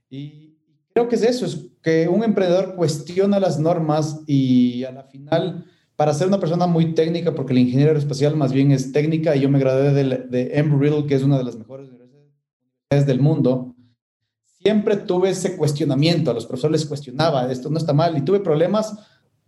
Y 0.09 0.55
creo 0.93 1.07
que 1.07 1.15
es 1.15 1.23
eso, 1.23 1.45
es 1.45 1.69
que 1.81 2.07
un 2.07 2.23
emprendedor 2.23 2.75
cuestiona 2.75 3.39
las 3.39 3.59
normas 3.59 4.21
y 4.27 4.83
a 4.83 4.91
la 4.91 5.03
final, 5.03 5.65
para 5.95 6.13
ser 6.13 6.27
una 6.27 6.39
persona 6.39 6.67
muy 6.67 6.93
técnica, 6.93 7.33
porque 7.33 7.53
el 7.53 7.59
ingeniero 7.59 7.89
aeroespacial 7.89 8.35
más 8.35 8.53
bien 8.53 8.71
es 8.71 8.91
técnica, 8.91 9.35
y 9.35 9.41
yo 9.41 9.49
me 9.49 9.59
gradué 9.59 9.91
de, 9.91 10.03
de 10.03 10.59
Embry-Riddle, 10.59 11.07
que 11.07 11.15
es 11.15 11.23
una 11.23 11.37
de 11.37 11.43
las 11.43 11.57
mejores 11.57 11.89
universidades 11.89 13.07
del 13.07 13.19
mundo, 13.19 13.75
siempre 14.45 14.97
tuve 14.97 15.31
ese 15.31 15.57
cuestionamiento, 15.57 16.29
a 16.29 16.33
los 16.35 16.45
profesores 16.45 16.81
les 16.81 16.87
cuestionaba, 16.87 17.51
esto 17.51 17.69
no 17.69 17.77
está 17.77 17.93
mal, 17.93 18.15
y 18.15 18.21
tuve 18.21 18.41
problemas 18.41 18.93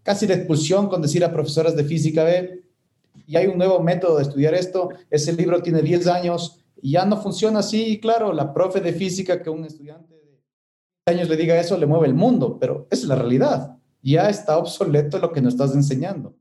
casi 0.01 0.25
de 0.25 0.33
expulsión 0.33 0.87
con 0.87 1.01
decir 1.01 1.23
a 1.23 1.31
profesoras 1.31 1.75
de 1.75 1.83
física, 1.83 2.23
ve, 2.23 2.63
y 3.29 3.37
hay 3.37 3.45
un 3.45 3.59
nuevo 3.59 3.79
método 3.79 4.17
de 4.17 4.23
estudiar 4.23 4.55
esto, 4.55 4.89
ese 5.11 5.33
libro 5.33 5.61
tiene 5.61 5.83
10 5.83 6.07
años, 6.07 6.65
y 6.81 6.93
ya 6.93 7.05
no 7.05 7.21
funciona 7.21 7.59
así. 7.59 7.99
claro, 7.99 8.33
la 8.33 8.51
profe 8.51 8.81
de 8.81 8.91
física 8.91 9.43
que 9.43 9.51
un 9.51 9.65
estudiante 9.65 10.15
de 10.15 10.41
años 11.05 11.29
le 11.29 11.37
diga 11.37 11.59
eso 11.59 11.77
le 11.77 11.85
mueve 11.85 12.07
el 12.07 12.15
mundo, 12.15 12.57
pero 12.59 12.87
es 12.89 13.03
la 13.03 13.13
realidad. 13.13 13.77
Ya 14.01 14.29
está 14.29 14.57
obsoleto 14.57 15.19
lo 15.19 15.31
que 15.31 15.41
nos 15.41 15.53
estás 15.53 15.75
enseñando. 15.75 16.35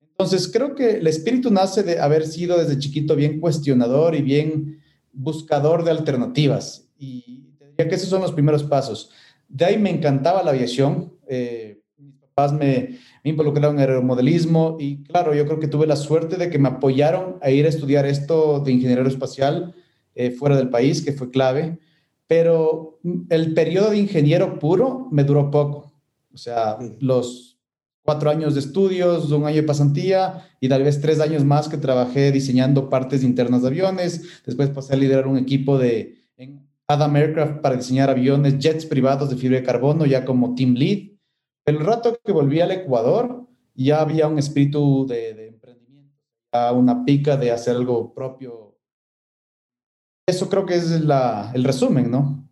Entonces, 0.00 0.50
creo 0.50 0.74
que 0.74 0.92
el 0.92 1.06
espíritu 1.06 1.50
nace 1.50 1.82
de 1.82 2.00
haber 2.00 2.26
sido 2.26 2.56
desde 2.56 2.78
chiquito 2.78 3.14
bien 3.14 3.38
cuestionador 3.38 4.14
y 4.14 4.22
bien 4.22 4.80
buscador 5.12 5.84
de 5.84 5.90
alternativas. 5.90 6.88
Y 6.96 7.50
diría 7.58 7.90
que 7.90 7.96
esos 7.96 8.08
son 8.08 8.22
los 8.22 8.32
primeros 8.32 8.62
pasos. 8.64 9.10
De 9.48 9.66
ahí 9.66 9.78
me 9.78 9.90
encantaba 9.90 10.42
la 10.42 10.52
aviación. 10.52 11.12
Eh, 11.28 11.82
mis 11.98 12.14
papás 12.16 12.54
me, 12.54 12.98
me 13.24 13.30
involucraron 13.30 13.76
en 13.76 13.80
aeromodelismo 13.80 14.76
y 14.80 15.04
claro, 15.04 15.34
yo 15.34 15.46
creo 15.46 15.60
que 15.60 15.68
tuve 15.68 15.86
la 15.86 15.96
suerte 15.96 16.36
de 16.36 16.50
que 16.50 16.58
me 16.58 16.68
apoyaron 16.68 17.36
a 17.40 17.50
ir 17.50 17.66
a 17.66 17.68
estudiar 17.68 18.06
esto 18.06 18.60
de 18.60 18.72
ingeniería 18.72 19.06
espacial 19.06 19.74
eh, 20.14 20.30
fuera 20.30 20.56
del 20.56 20.70
país, 20.70 21.02
que 21.02 21.12
fue 21.12 21.30
clave, 21.30 21.78
pero 22.26 23.00
el 23.30 23.54
periodo 23.54 23.90
de 23.90 23.98
ingeniero 23.98 24.58
puro 24.58 25.08
me 25.10 25.24
duró 25.24 25.50
poco. 25.50 25.92
O 26.32 26.36
sea, 26.36 26.78
los 27.00 27.58
cuatro 28.02 28.30
años 28.30 28.54
de 28.54 28.60
estudios, 28.60 29.30
un 29.30 29.46
año 29.46 29.56
de 29.56 29.62
pasantía 29.62 30.46
y 30.60 30.68
tal 30.68 30.82
vez 30.82 31.00
tres 31.00 31.20
años 31.20 31.44
más 31.44 31.68
que 31.68 31.76
trabajé 31.76 32.32
diseñando 32.32 32.90
partes 32.90 33.22
internas 33.22 33.62
de 33.62 33.68
aviones. 33.68 34.42
Después 34.44 34.70
pasé 34.70 34.94
a 34.94 34.96
liderar 34.96 35.26
un 35.26 35.38
equipo 35.38 35.78
de 35.78 36.24
en 36.36 36.66
Adam 36.88 37.14
Aircraft 37.14 37.60
para 37.60 37.76
diseñar 37.76 38.10
aviones, 38.10 38.58
jets 38.58 38.86
privados 38.86 39.30
de 39.30 39.36
fibra 39.36 39.58
de 39.58 39.64
carbono, 39.64 40.04
ya 40.06 40.24
como 40.24 40.54
team 40.54 40.74
lead. 40.74 41.11
El 41.64 41.78
rato 41.80 42.18
que 42.24 42.32
volví 42.32 42.60
al 42.60 42.72
Ecuador, 42.72 43.46
ya 43.74 44.00
había 44.00 44.26
un 44.26 44.38
espíritu 44.38 45.06
de, 45.06 45.48
emprendimiento, 45.48 46.12
una 46.74 47.04
pica 47.04 47.36
de 47.36 47.52
hacer 47.52 47.76
algo 47.76 48.12
propio. 48.12 48.76
Eso 50.26 50.48
creo 50.48 50.66
que 50.66 50.76
es 50.76 50.90
el 50.90 51.64
resumen, 51.64 52.10
¿no? 52.10 52.48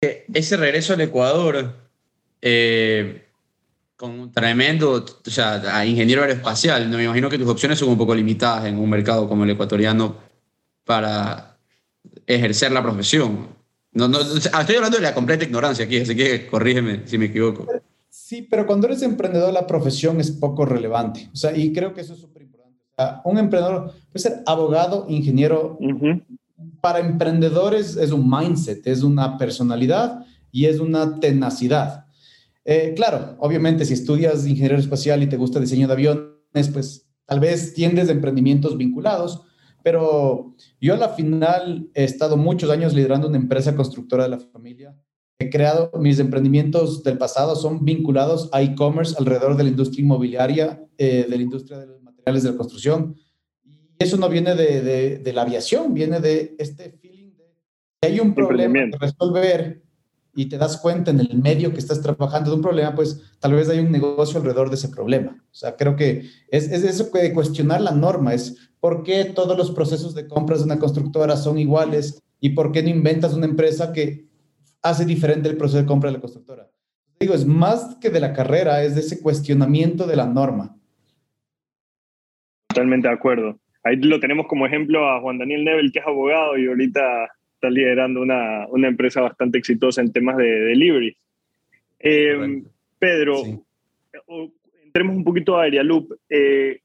Ese 0.00 0.56
regreso 0.56 0.94
al 0.94 1.00
Ecuador, 1.02 1.74
eh, 2.40 3.28
con 3.94 4.18
un 4.18 4.32
tremendo, 4.32 5.04
o 5.04 5.30
sea, 5.30 5.86
ingeniero 5.86 6.22
aeroespacial, 6.22 6.88
me 6.88 7.04
imagino 7.04 7.30
que 7.30 7.38
tus 7.38 7.48
opciones 7.48 7.78
son 7.78 7.90
un 7.90 7.98
poco 7.98 8.14
limitadas 8.14 8.64
en 8.64 8.78
un 8.78 8.90
mercado 8.90 9.28
como 9.28 9.44
el 9.44 9.50
ecuatoriano 9.50 10.16
para 10.84 11.56
ejercer 12.26 12.72
la 12.72 12.82
profesión. 12.82 13.61
No, 13.92 14.08
no, 14.08 14.20
estoy 14.20 14.76
hablando 14.76 14.96
de 14.96 15.02
la 15.02 15.14
completa 15.14 15.44
ignorancia 15.44 15.84
aquí, 15.84 15.98
así 15.98 16.16
que 16.16 16.46
corrígeme 16.46 17.02
si 17.06 17.18
me 17.18 17.26
equivoco. 17.26 17.66
Sí, 18.08 18.42
pero 18.42 18.66
cuando 18.66 18.86
eres 18.86 19.02
emprendedor 19.02 19.52
la 19.52 19.66
profesión 19.66 20.20
es 20.20 20.30
poco 20.30 20.64
relevante. 20.64 21.28
O 21.32 21.36
sea, 21.36 21.56
y 21.56 21.72
creo 21.72 21.92
que 21.92 22.00
eso 22.00 22.14
es 22.14 22.20
súper 22.20 22.42
importante. 22.42 22.78
O 22.90 22.94
sea, 22.94 23.20
un 23.24 23.38
emprendedor 23.38 23.92
puede 24.10 24.22
ser 24.22 24.42
abogado, 24.46 25.06
ingeniero. 25.08 25.78
Para 26.80 27.00
emprendedores 27.00 27.96
es 27.96 28.12
un 28.12 28.28
mindset, 28.28 28.86
es 28.86 29.02
una 29.02 29.36
personalidad 29.36 30.24
y 30.50 30.66
es 30.66 30.80
una 30.80 31.20
tenacidad. 31.20 32.06
Eh, 32.64 32.92
claro, 32.94 33.36
obviamente 33.40 33.84
si 33.84 33.94
estudias 33.94 34.46
ingeniero 34.46 34.78
espacial 34.78 35.22
y 35.22 35.26
te 35.26 35.36
gusta 35.36 35.60
diseño 35.60 35.86
de 35.86 35.92
aviones, 35.92 36.68
pues 36.72 37.06
tal 37.26 37.40
vez 37.40 37.74
tiendes 37.74 38.06
de 38.06 38.14
emprendimientos 38.14 38.76
vinculados, 38.76 39.42
pero 39.82 40.54
yo 40.80 40.94
a 40.94 40.96
la 40.98 41.10
final 41.10 41.90
he 41.94 42.04
estado 42.04 42.36
muchos 42.36 42.70
años 42.70 42.94
liderando 42.94 43.28
una 43.28 43.36
empresa 43.36 43.74
constructora 43.74 44.24
de 44.24 44.30
la 44.30 44.38
familia. 44.38 44.96
He 45.38 45.50
creado 45.50 45.90
mis 45.98 46.18
emprendimientos 46.18 47.02
del 47.02 47.18
pasado, 47.18 47.56
son 47.56 47.84
vinculados 47.84 48.48
a 48.52 48.62
e-commerce 48.62 49.14
alrededor 49.18 49.56
de 49.56 49.64
la 49.64 49.70
industria 49.70 50.02
inmobiliaria, 50.02 50.84
eh, 50.96 51.26
de 51.28 51.36
la 51.36 51.42
industria 51.42 51.78
de 51.78 51.86
los 51.86 52.02
materiales 52.02 52.42
de 52.44 52.50
la 52.50 52.56
construcción. 52.56 53.16
Y 53.64 53.90
eso 53.98 54.16
no 54.16 54.28
viene 54.28 54.54
de, 54.54 55.18
de, 55.18 55.32
la 55.32 55.42
aviación, 55.42 55.94
viene 55.94 56.20
de 56.20 56.54
este 56.58 56.90
feeling 56.92 57.34
de 57.36 57.56
que 58.00 58.08
hay 58.08 58.20
un 58.20 58.34
problema 58.34 58.88
que 58.90 58.98
resolver 58.98 59.81
y 60.34 60.46
te 60.46 60.58
das 60.58 60.78
cuenta 60.78 61.10
en 61.10 61.20
el 61.20 61.38
medio 61.40 61.72
que 61.72 61.78
estás 61.78 62.00
trabajando 62.00 62.50
de 62.50 62.56
un 62.56 62.62
problema, 62.62 62.94
pues 62.94 63.20
tal 63.38 63.54
vez 63.54 63.68
hay 63.68 63.80
un 63.80 63.92
negocio 63.92 64.38
alrededor 64.38 64.70
de 64.70 64.76
ese 64.76 64.88
problema. 64.88 65.36
O 65.38 65.54
sea, 65.54 65.76
creo 65.76 65.96
que 65.96 66.28
es, 66.48 66.70
es 66.70 66.84
eso 66.84 67.10
de 67.12 67.34
cuestionar 67.34 67.80
la 67.80 67.92
norma, 67.92 68.32
es 68.32 68.70
por 68.80 69.02
qué 69.02 69.26
todos 69.26 69.56
los 69.56 69.70
procesos 69.70 70.14
de 70.14 70.26
compras 70.26 70.60
de 70.60 70.64
una 70.64 70.78
constructora 70.78 71.36
son 71.36 71.58
iguales 71.58 72.22
y 72.40 72.50
por 72.50 72.72
qué 72.72 72.82
no 72.82 72.88
inventas 72.88 73.34
una 73.34 73.46
empresa 73.46 73.92
que 73.92 74.26
hace 74.82 75.04
diferente 75.04 75.48
el 75.48 75.56
proceso 75.56 75.78
de 75.78 75.86
compra 75.86 76.10
de 76.10 76.14
la 76.14 76.20
constructora. 76.20 76.68
Digo, 77.20 77.34
es 77.34 77.46
más 77.46 77.96
que 78.00 78.10
de 78.10 78.18
la 78.18 78.32
carrera, 78.32 78.82
es 78.82 78.94
de 78.94 79.02
ese 79.02 79.22
cuestionamiento 79.22 80.06
de 80.06 80.16
la 80.16 80.26
norma. 80.26 80.76
Totalmente 82.68 83.06
de 83.06 83.14
acuerdo. 83.14 83.60
Ahí 83.84 83.96
lo 83.96 84.18
tenemos 84.18 84.46
como 84.48 84.66
ejemplo 84.66 85.08
a 85.08 85.20
Juan 85.20 85.38
Daniel 85.38 85.64
Nebel, 85.64 85.92
que 85.92 86.00
es 86.00 86.06
abogado 86.06 86.58
y 86.58 86.66
ahorita 86.66 87.00
está 87.62 87.70
liderando 87.70 88.20
una, 88.20 88.66
una 88.68 88.88
empresa 88.88 89.20
bastante 89.20 89.58
exitosa 89.58 90.00
en 90.00 90.12
temas 90.12 90.36
de 90.36 90.44
delivery. 90.44 91.16
Eh, 92.00 92.62
Pedro, 92.98 93.36
entremos 94.84 95.16
un 95.16 95.22
poquito 95.22 95.56
a 95.56 95.62
Aerialoop. 95.62 96.12
Eh, 96.28 96.80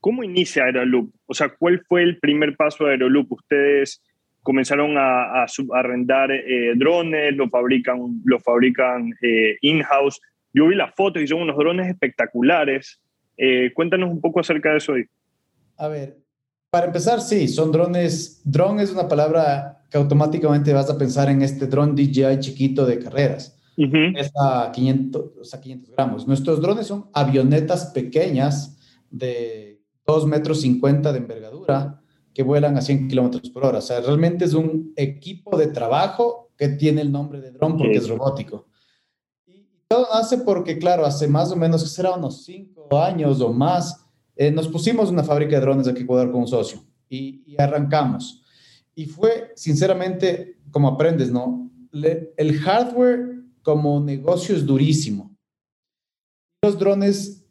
¿Cómo 0.00 0.22
inicia 0.22 0.64
Aeroloop? 0.64 1.10
O 1.26 1.34
sea, 1.34 1.48
¿cuál 1.48 1.82
fue 1.88 2.02
el 2.02 2.18
primer 2.18 2.56
paso 2.56 2.84
de 2.84 2.92
Aeroloop? 2.92 3.32
Ustedes 3.32 4.02
comenzaron 4.42 4.96
a, 4.98 5.42
a 5.42 5.46
arrendar 5.72 6.30
eh, 6.30 6.74
drones, 6.76 7.34
lo 7.34 7.48
fabrican, 7.48 8.20
lo 8.24 8.38
fabrican 8.38 9.12
eh, 9.22 9.56
in-house. 9.62 10.20
Yo 10.52 10.68
vi 10.68 10.76
las 10.76 10.94
fotos 10.94 11.22
y 11.22 11.26
son 11.26 11.42
unos 11.42 11.56
drones 11.56 11.88
espectaculares. 11.88 13.00
Eh, 13.36 13.72
cuéntanos 13.72 14.10
un 14.10 14.20
poco 14.20 14.40
acerca 14.40 14.72
de 14.72 14.78
eso 14.78 14.92
hoy. 14.92 15.06
A 15.76 15.88
ver, 15.88 16.16
para 16.70 16.86
empezar, 16.86 17.20
sí, 17.20 17.48
son 17.48 17.72
drones. 17.72 18.42
Drone 18.44 18.82
es 18.82 18.92
una 18.92 19.08
palabra 19.08 19.77
que 19.90 19.98
automáticamente 19.98 20.72
vas 20.72 20.90
a 20.90 20.98
pensar 20.98 21.28
en 21.28 21.42
este 21.42 21.66
drone 21.66 21.94
DJI 21.94 22.40
chiquito 22.40 22.86
de 22.86 22.98
carreras. 22.98 23.58
Es 23.76 24.32
a 24.36 24.72
500, 24.72 25.54
a 25.54 25.60
500 25.60 25.90
gramos. 25.92 26.26
Nuestros 26.26 26.60
drones 26.60 26.88
son 26.88 27.08
avionetas 27.12 27.86
pequeñas 27.86 28.76
de 29.08 29.80
2 30.04 30.26
metros 30.26 30.60
50 30.62 31.12
de 31.12 31.18
envergadura 31.18 32.02
que 32.34 32.42
vuelan 32.42 32.76
a 32.76 32.80
100 32.80 33.08
kilómetros 33.08 33.50
por 33.50 33.64
hora. 33.64 33.78
O 33.78 33.82
sea, 33.82 34.00
realmente 34.00 34.44
es 34.44 34.54
un 34.54 34.92
equipo 34.96 35.56
de 35.56 35.68
trabajo 35.68 36.50
que 36.56 36.70
tiene 36.70 37.02
el 37.02 37.12
nombre 37.12 37.40
de 37.40 37.52
dron 37.52 37.76
porque 37.76 37.98
es 37.98 38.08
robótico. 38.08 38.66
Y 39.46 39.64
todo 39.86 40.12
hace 40.12 40.38
porque, 40.38 40.78
claro, 40.78 41.06
hace 41.06 41.28
más 41.28 41.52
o 41.52 41.56
menos, 41.56 41.82
que 41.84 41.88
será 41.88 42.14
unos 42.14 42.44
5 42.44 43.00
años 43.00 43.40
o 43.40 43.52
más, 43.52 44.04
eh, 44.34 44.50
nos 44.50 44.66
pusimos 44.66 45.08
una 45.10 45.22
fábrica 45.22 45.56
de 45.56 45.62
drones 45.62 45.86
aquí 45.86 45.98
en 45.98 46.04
Ecuador 46.04 46.32
con 46.32 46.40
un 46.42 46.48
socio 46.48 46.80
y, 47.08 47.44
y 47.46 47.60
arrancamos. 47.60 48.42
Y 48.98 49.06
fue, 49.06 49.52
sinceramente, 49.54 50.58
como 50.72 50.88
aprendes, 50.88 51.30
¿no? 51.30 51.70
el 51.92 52.58
hardware 52.58 53.44
como 53.62 54.00
negocio 54.00 54.56
es 54.56 54.66
durísimo. 54.66 55.36
Los 56.64 56.76
drones 56.80 57.46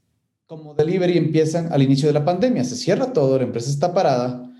como 0.45 0.73
delivery 0.73 1.17
empiezan 1.17 1.71
al 1.71 1.81
inicio 1.81 2.09
de 2.09 2.13
la 2.15 2.25
pandemia. 2.25 2.65
Se 2.65 2.75
cierra 2.75 3.13
todo, 3.13 3.37
la 3.37 3.45
empresa 3.45 3.69
está 3.69 3.93
parada 3.93 4.53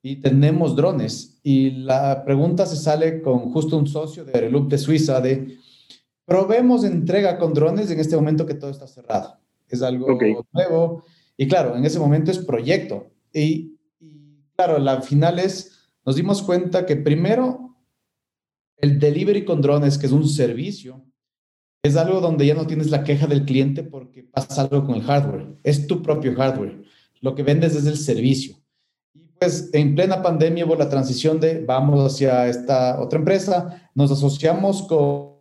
y 0.00 0.22
tenemos 0.22 0.74
drones. 0.74 1.38
Y 1.42 1.70
la 1.72 2.24
pregunta 2.24 2.64
se 2.64 2.76
sale 2.76 3.20
con 3.20 3.52
justo 3.52 3.76
un 3.76 3.86
socio 3.86 4.24
de 4.24 4.32
Aeroloop 4.32 4.70
de 4.70 4.78
Suiza 4.78 5.20
de, 5.20 5.58
probemos 6.24 6.82
entrega 6.84 7.38
con 7.38 7.52
drones 7.52 7.90
en 7.90 8.00
este 8.00 8.16
momento 8.16 8.46
que 8.46 8.54
todo 8.54 8.70
está 8.70 8.86
cerrado. 8.86 9.38
Es 9.68 9.82
algo 9.82 10.18
nuevo. 10.50 11.04
Y 11.36 11.46
claro, 11.46 11.76
en 11.76 11.84
ese 11.84 11.98
momento 11.98 12.30
es 12.30 12.38
proyecto. 12.38 13.10
Y, 13.34 13.76
y 14.00 14.40
claro, 14.56 14.78
la 14.78 15.02
final 15.02 15.38
es, 15.38 15.71
nos 16.04 16.16
dimos 16.16 16.42
cuenta 16.42 16.84
que 16.86 16.96
primero, 16.96 17.76
el 18.76 18.98
delivery 18.98 19.44
con 19.44 19.60
drones, 19.60 19.98
que 19.98 20.06
es 20.06 20.12
un 20.12 20.28
servicio, 20.28 21.04
es 21.82 21.96
algo 21.96 22.20
donde 22.20 22.46
ya 22.46 22.54
no 22.54 22.66
tienes 22.66 22.90
la 22.90 23.02
queja 23.02 23.26
del 23.26 23.44
cliente 23.44 23.82
porque 23.82 24.22
pasa 24.22 24.62
algo 24.62 24.84
con 24.86 24.96
el 24.96 25.02
hardware. 25.02 25.56
Es 25.62 25.86
tu 25.86 26.02
propio 26.02 26.34
hardware. 26.34 26.82
Lo 27.20 27.34
que 27.34 27.42
vendes 27.42 27.74
es 27.74 27.86
el 27.86 27.96
servicio. 27.96 28.56
Y 29.14 29.26
pues 29.38 29.70
en 29.72 29.94
plena 29.94 30.22
pandemia 30.22 30.64
hubo 30.64 30.76
la 30.76 30.88
transición 30.88 31.40
de 31.40 31.64
vamos 31.64 32.12
hacia 32.12 32.48
esta 32.48 33.00
otra 33.00 33.18
empresa. 33.18 33.90
Nos 33.94 34.10
asociamos 34.12 34.82
con 34.82 35.32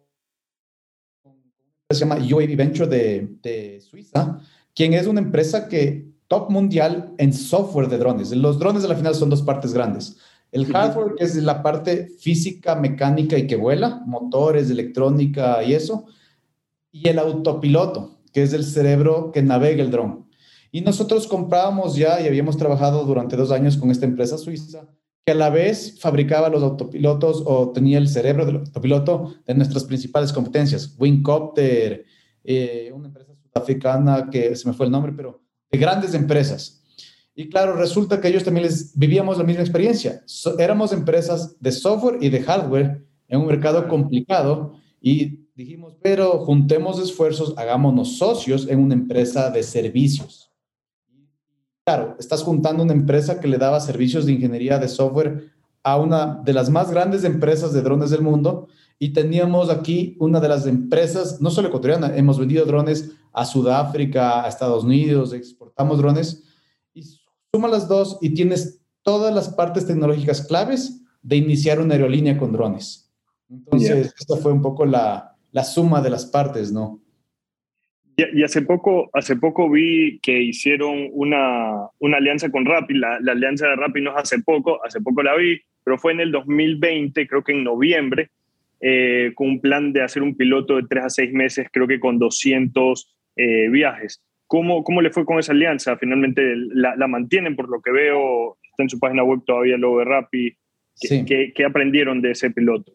se 1.94 2.00
llama 2.00 2.16
UAV 2.18 2.56
Venture 2.56 2.88
de, 2.88 3.38
de 3.42 3.82
Suiza, 3.82 4.40
quien 4.74 4.94
es 4.94 5.08
una 5.08 5.20
empresa 5.20 5.68
que 5.68 6.10
top 6.28 6.50
mundial 6.50 7.14
en 7.18 7.34
software 7.34 7.90
de 7.90 7.98
drones. 7.98 8.32
Los 8.32 8.58
drones 8.58 8.86
al 8.86 8.96
final 8.96 9.14
son 9.14 9.30
dos 9.30 9.42
partes 9.42 9.74
grandes. 9.74 10.18
El 10.52 10.66
hardware, 10.66 11.16
que 11.16 11.24
es 11.24 11.36
la 11.38 11.64
parte 11.64 12.08
física, 12.20 12.76
mecánica 12.76 13.38
y 13.38 13.48
que 13.48 13.56
vuela, 13.56 14.02
motores, 14.06 14.70
electrónica 14.70 15.64
y 15.64 15.74
eso 15.74 16.06
y 16.92 17.08
el 17.08 17.20
autopiloto, 17.20 18.20
que 18.34 18.44
es 18.44 18.54
el 18.54 18.66
cerebro 18.66 19.32
que 19.32 19.42
navega 19.42 19.82
el 19.82 19.92
dron. 19.92 20.28
Y 20.72 20.82
nosotros 20.82 21.28
comprábamos 21.28 21.96
ya 21.96 22.22
y 22.22 22.28
habíamos 22.28 22.58
trabajado 22.58 23.06
durante 23.06 23.36
dos 23.36 23.52
años 23.52 23.78
con 23.78 23.92
esta 23.92 24.06
empresa 24.06 24.38
suiza 24.38 24.88
que 25.26 25.34
a 25.34 25.36
la 25.36 25.50
vez 25.50 26.00
fabricaba 26.00 26.50
los 26.50 26.64
autopilotos 26.64 27.44
o 27.46 27.72
tenía 27.72 27.98
el 27.98 28.08
cerebro 28.08 28.46
del 28.46 28.58
autopiloto 28.58 29.36
de 29.46 29.54
nuestras 29.54 29.84
principales 29.84 30.34
competencias, 30.34 30.96
Wingcopter, 30.98 32.06
eh, 32.44 32.92
una 32.94 33.08
empresa 33.08 33.34
sudafricana 33.36 34.30
que 34.32 34.56
se 34.56 34.68
me 34.68 34.74
fue 34.74 34.88
el 34.88 34.92
nombre, 34.92 35.14
pero 35.16 35.42
de 35.70 35.78
grandes 35.78 36.14
empresas. 36.16 36.81
Y 37.34 37.50
claro, 37.50 37.76
resulta 37.76 38.20
que 38.20 38.28
ellos 38.28 38.44
también 38.44 38.66
les 38.66 38.98
vivíamos 38.98 39.38
la 39.38 39.44
misma 39.44 39.62
experiencia. 39.62 40.24
éramos 40.60 40.92
empresas 40.92 41.56
de 41.60 41.72
software 41.72 42.18
y 42.22 42.30
de 42.30 42.42
hardware 42.42 43.06
en 43.28 43.40
un 43.40 43.48
mercado 43.48 43.88
complicado 43.88 44.74
y 45.02 45.42
Dijimos, 45.62 45.96
pero 46.02 46.40
juntemos 46.40 47.00
esfuerzos, 47.00 47.54
hagámonos 47.56 48.18
socios 48.18 48.68
en 48.68 48.80
una 48.80 48.96
empresa 48.96 49.52
de 49.52 49.62
servicios. 49.62 50.50
Claro, 51.86 52.16
estás 52.20 52.42
juntando 52.42 52.84
una 52.84 52.94
empresa 52.94 53.40
que 53.40 53.48
le 53.48 53.60
daba 53.60 53.80
servicios 53.80 54.26
de 54.26 54.32
ingeniería 54.32 54.80
de 54.80 54.88
software 54.88 55.52
a 55.84 55.98
una 55.98 56.42
de 56.44 56.54
las 56.54 56.70
más 56.72 56.90
grandes 56.90 57.24
empresas 57.26 57.74
de 57.74 57.82
drones 57.84 58.10
del 58.10 58.22
mundo 58.22 58.70
y 58.98 59.14
teníamos 59.14 59.70
aquí 59.70 60.16
una 60.20 60.40
de 60.40 60.48
las 60.48 60.66
empresas, 60.66 61.42
no 61.42 61.52
solo 61.52 61.68
ecuatoriana, 61.68 62.16
hemos 62.16 62.40
vendido 62.40 62.66
drones 62.66 63.12
a 63.34 63.46
Sudáfrica, 63.46 64.44
a 64.44 64.48
Estados 64.48 64.84
Unidos, 64.84 65.32
exportamos 65.34 66.00
drones 66.00 66.44
suma 67.54 67.68
las 67.68 67.90
dos 67.90 68.18
y 68.22 68.34
tienes 68.34 68.82
todas 69.04 69.34
las 69.34 69.50
partes 69.50 69.86
tecnológicas 69.86 70.48
claves 70.48 71.04
de 71.22 71.36
iniciar 71.36 71.82
una 71.82 71.96
aerolínea 71.96 72.38
con 72.38 72.54
drones. 72.54 73.14
Entonces, 73.50 74.14
esta 74.18 74.38
fue 74.38 74.54
un 74.54 74.62
poco 74.62 74.86
la, 74.86 75.36
la 75.52 75.64
suma 75.66 76.02
de 76.02 76.10
las 76.10 76.26
partes, 76.26 76.72
¿no? 76.72 77.02
Y, 78.16 78.44
hace, 78.44 78.62
poco, 78.62 79.10
hace 79.14 79.36
poco 79.36 79.70
vi 79.70 80.20
que 80.22 80.42
hicieron 80.42 81.10
una, 81.12 81.88
una 82.00 82.18
alianza 82.18 82.50
con 82.50 82.66
Rappi, 82.66 82.94
la, 82.94 83.16
alianza 83.16 83.68
de 83.68 83.76
Rappi 83.76 84.02
no 84.02 84.12
es 84.12 84.18
hace 84.24 84.40
poco, 84.44 84.80
hace 84.86 85.02
poco 85.02 85.24
la 85.24 85.36
vi, 85.36 85.60
pero 85.84 85.98
fue 85.98 86.14
en 86.14 86.20
el 86.20 86.32
2020, 86.32 87.28
creo 87.28 87.44
que 87.44 87.54
en 87.54 87.64
noviembre, 87.64 88.30
eh, 88.80 89.32
con 89.36 89.48
un 89.48 89.60
plan 89.60 89.92
de 89.92 90.04
hacer 90.04 90.24
un 90.24 90.36
piloto 90.36 90.76
de 90.76 90.84
tres 90.88 91.04
a 91.04 91.10
seis 91.10 91.34
meses, 91.34 91.68
creo 91.72 91.88
que 91.88 92.00
con 92.00 92.20
200 92.20 93.18
eh, 93.36 93.70
viajes. 93.70 94.22
¿Cómo, 94.52 94.84
¿Cómo 94.84 95.02
le 95.02 95.12
fue 95.12 95.24
con 95.24 95.40
esa 95.40 95.54
alianza? 95.54 95.96
Finalmente 95.96 96.42
la, 96.74 96.94
la, 96.98 97.08
mantienen, 97.08 97.56
por 97.56 97.70
lo 97.70 97.82
que 97.82 97.90
veo, 97.90 98.58
está 98.70 98.84
en 98.84 98.90
su 98.90 99.00
página 99.00 99.24
web 99.24 99.40
todavía 99.46 99.78
lo 99.78 100.00
de 100.00 100.04
Rappi. 100.04 100.58
¿Qué, 101.00 101.54
¿Qué 101.56 101.64
aprendieron 101.64 102.22
de 102.22 102.32
ese 102.32 102.52
piloto? 102.52 102.92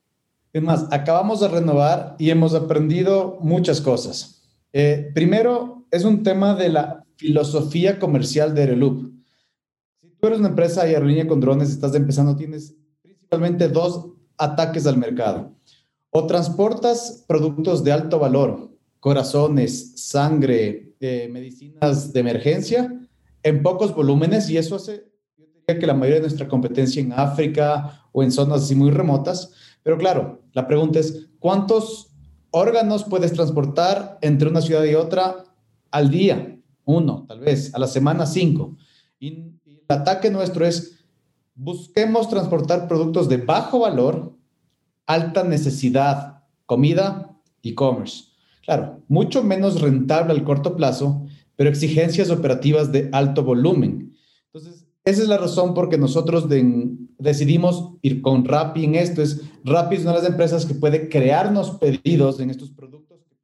Es 0.53 0.63
más, 0.63 0.87
acabamos 0.93 1.41
de 1.41 1.49
renovar 1.49 2.15
y 2.19 2.29
hemos 2.29 2.55
aprendido 2.55 3.39
muchas 3.41 3.81
cosas. 3.81 4.47
Eh, 4.75 5.11
primero, 5.15 5.87
es 5.91 6.05
un 6.05 6.23
tema 6.23 6.55
de 6.55 6.69
la 6.69 7.07
filosofía 7.17 7.99
comercial 7.99 8.55
de 8.55 8.61
Aeroloop. 8.61 9.07
Si 10.03 10.11
tú 10.11 10.27
eres 10.27 10.41
una 10.41 10.49
empresa 10.49 10.87
y 10.87 10.93
aerolínea 10.93 11.27
con 11.27 11.41
drones, 11.41 11.71
estás 11.71 11.95
empezando, 11.95 12.37
tienes 12.37 12.77
principalmente 13.01 13.69
dos 13.69 14.13
ataques 14.37 14.87
al 14.87 14.99
mercado. 14.99 15.57
O 16.11 16.27
transportas 16.27 17.25
productos 17.27 17.83
de 17.83 17.93
alto 17.93 18.19
valor, 18.19 18.77
corazones, 19.01 19.95
sangre, 19.97 20.86
eh, 21.01 21.29
medicinas 21.31 22.13
de 22.13 22.21
emergencia, 22.21 23.01
en 23.43 23.63
pocos 23.63 23.95
volúmenes, 23.95 24.51
y 24.51 24.57
eso 24.57 24.77
hace, 24.77 25.05
que 25.67 25.87
la 25.87 25.95
mayoría 25.95 26.17
de 26.17 26.29
nuestra 26.29 26.49
competencia 26.49 27.03
en 27.03 27.13
África 27.13 28.09
o 28.13 28.23
en 28.23 28.31
zonas 28.31 28.63
así 28.63 28.75
muy 28.75 28.91
remotas, 28.91 29.53
pero 29.83 29.99
claro, 29.99 30.43
la 30.53 30.67
pregunta 30.67 30.99
es, 30.99 31.29
¿cuántos 31.39 32.13
órganos 32.51 33.05
puedes 33.05 33.33
transportar 33.33 34.19
entre 34.21 34.49
una 34.49 34.61
ciudad 34.61 34.83
y 34.85 34.95
otra 34.95 35.45
al 35.91 36.11
día? 36.11 36.59
Uno, 36.85 37.25
tal 37.29 37.41
vez, 37.41 37.75
a 37.75 37.79
la 37.79 37.87
semana 37.87 38.27
cinco. 38.27 38.77
Y, 39.21 39.53
el 39.65 39.83
ataque 39.89 40.31
nuestro 40.31 40.67
es, 40.67 41.05
busquemos 41.55 42.29
transportar 42.29 42.89
productos 42.89 43.29
de 43.29 43.37
bajo 43.37 43.81
valor, 43.81 44.37
alta 45.07 45.45
necesidad, 45.45 46.43
comida, 46.65 47.37
e-commerce. 47.63 48.25
Claro, 48.67 49.01
mucho 49.07 49.45
menos 49.45 49.81
rentable 49.81 50.33
al 50.33 50.43
corto 50.43 50.75
plazo, 50.75 51.25
pero 51.55 51.71
exigencias 51.71 52.31
operativas 52.31 52.91
de 52.91 53.09
alto 53.13 53.45
volumen. 53.45 54.13
Entonces, 54.47 54.87
esa 55.05 55.23
es 55.23 55.29
la 55.29 55.39
razón 55.39 55.73
por 55.73 55.89
que 55.89 55.99
nosotros 55.99 56.49
decidimos 57.19 57.93
ir 58.03 58.21
con 58.21 58.45
Rappi 58.45 58.85
en 58.85 58.97
esto. 58.97 59.23
Es, 59.23 59.41
Rappi 59.63 59.95
es 59.95 60.03
una 60.03 60.15
de 60.15 60.19
las 60.19 60.29
empresas 60.29 60.67
que 60.67 60.75
puede 60.75 61.09
crearnos 61.09 61.79
pedidos 61.79 62.41
en 62.41 62.51
estos 62.51 62.73
productos 62.73 63.21
de 63.21 63.37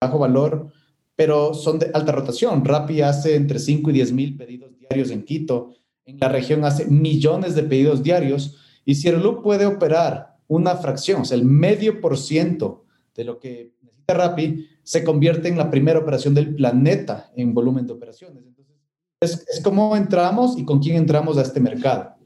bajo 0.00 0.18
valor, 0.18 0.72
pero 1.14 1.54
son 1.54 1.78
de 1.78 1.92
alta 1.94 2.10
rotación. 2.10 2.64
Rappi 2.64 3.02
hace 3.02 3.36
entre 3.36 3.60
5 3.60 3.90
y 3.90 3.92
10 3.92 4.12
mil 4.12 4.36
pedidos 4.36 4.76
diarios 4.76 5.12
en 5.12 5.22
Quito. 5.22 5.74
En 6.04 6.18
la 6.18 6.28
región 6.28 6.64
hace 6.64 6.86
millones 6.86 7.54
de 7.54 7.62
pedidos 7.62 8.02
diarios. 8.02 8.56
Y 8.84 8.96
si 8.96 9.06
Aeroloop 9.06 9.44
puede 9.44 9.66
operar 9.66 10.38
una 10.48 10.74
fracción, 10.74 11.20
o 11.20 11.24
sea, 11.24 11.36
el 11.36 11.44
medio 11.44 12.00
por 12.00 12.18
ciento 12.18 12.84
de 13.14 13.22
lo 13.22 13.38
que 13.38 13.74
Rappi, 14.14 14.66
se 14.82 15.04
convierte 15.04 15.48
en 15.48 15.58
la 15.58 15.70
primera 15.70 15.98
operación 15.98 16.34
del 16.34 16.54
planeta 16.54 17.30
en 17.36 17.54
volumen 17.54 17.86
de 17.86 17.92
operaciones. 17.92 18.44
Entonces, 18.46 18.76
Es, 19.20 19.46
es 19.48 19.60
cómo 19.62 19.96
entramos 19.96 20.58
y 20.58 20.64
con 20.64 20.80
quién 20.80 20.96
entramos 20.96 21.38
a 21.38 21.42
este 21.42 21.60
mercado. 21.60 22.16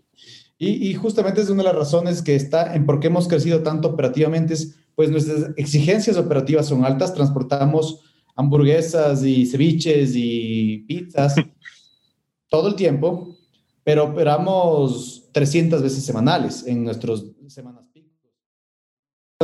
Y, 0.57 0.89
y, 0.89 0.95
justamente 0.95 1.41
es 1.41 1.51
una 1.51 1.63
de 1.63 1.69
las 1.71 1.77
razones 1.77 2.23
que 2.23 2.37
está 2.37 2.75
en 2.75 2.87
por 2.87 3.01
qué 3.01 3.09
hemos 3.09 3.27
crecido 3.27 3.63
tanto 3.63 3.89
operativamente, 3.89 4.55
es, 4.55 4.77
pues 4.95 5.11
nuestras 5.11 5.51
exigencias 5.57 6.17
operativas 6.17 6.67
son 6.67 6.85
altas, 6.85 7.13
transportamos 7.13 8.01
hamburguesas 8.37 9.25
y 9.25 9.47
ceviches 9.47 10.13
y 10.15 10.85
pizzas 10.89 11.35
todo 12.49 12.69
el 12.69 12.77
tiempo, 12.77 13.37
pero 13.83 14.05
operamos 14.05 15.29
300 15.33 15.83
veces 15.83 16.05
semanales 16.05 16.67
en 16.67 16.85
nuestras 16.85 17.25
semanas. 17.49 17.85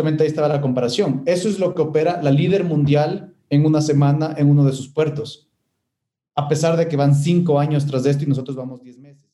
Justamente 0.00 0.22
ahí 0.22 0.30
estaba 0.30 0.48
la 0.48 0.62
comparación. 0.62 1.22
Eso 1.26 1.46
es 1.46 1.58
lo 1.58 1.74
que 1.74 1.82
opera 1.82 2.22
la 2.22 2.30
líder 2.30 2.64
mundial 2.64 3.34
en 3.50 3.66
una 3.66 3.82
semana 3.82 4.34
en 4.38 4.48
uno 4.48 4.64
de 4.64 4.72
sus 4.72 4.88
puertos, 4.88 5.50
a 6.34 6.48
pesar 6.48 6.78
de 6.78 6.88
que 6.88 6.96
van 6.96 7.14
cinco 7.14 7.60
años 7.60 7.84
tras 7.84 8.04
de 8.04 8.12
esto 8.12 8.24
y 8.24 8.26
nosotros 8.26 8.56
vamos 8.56 8.82
10 8.82 8.98
meses. 8.98 9.30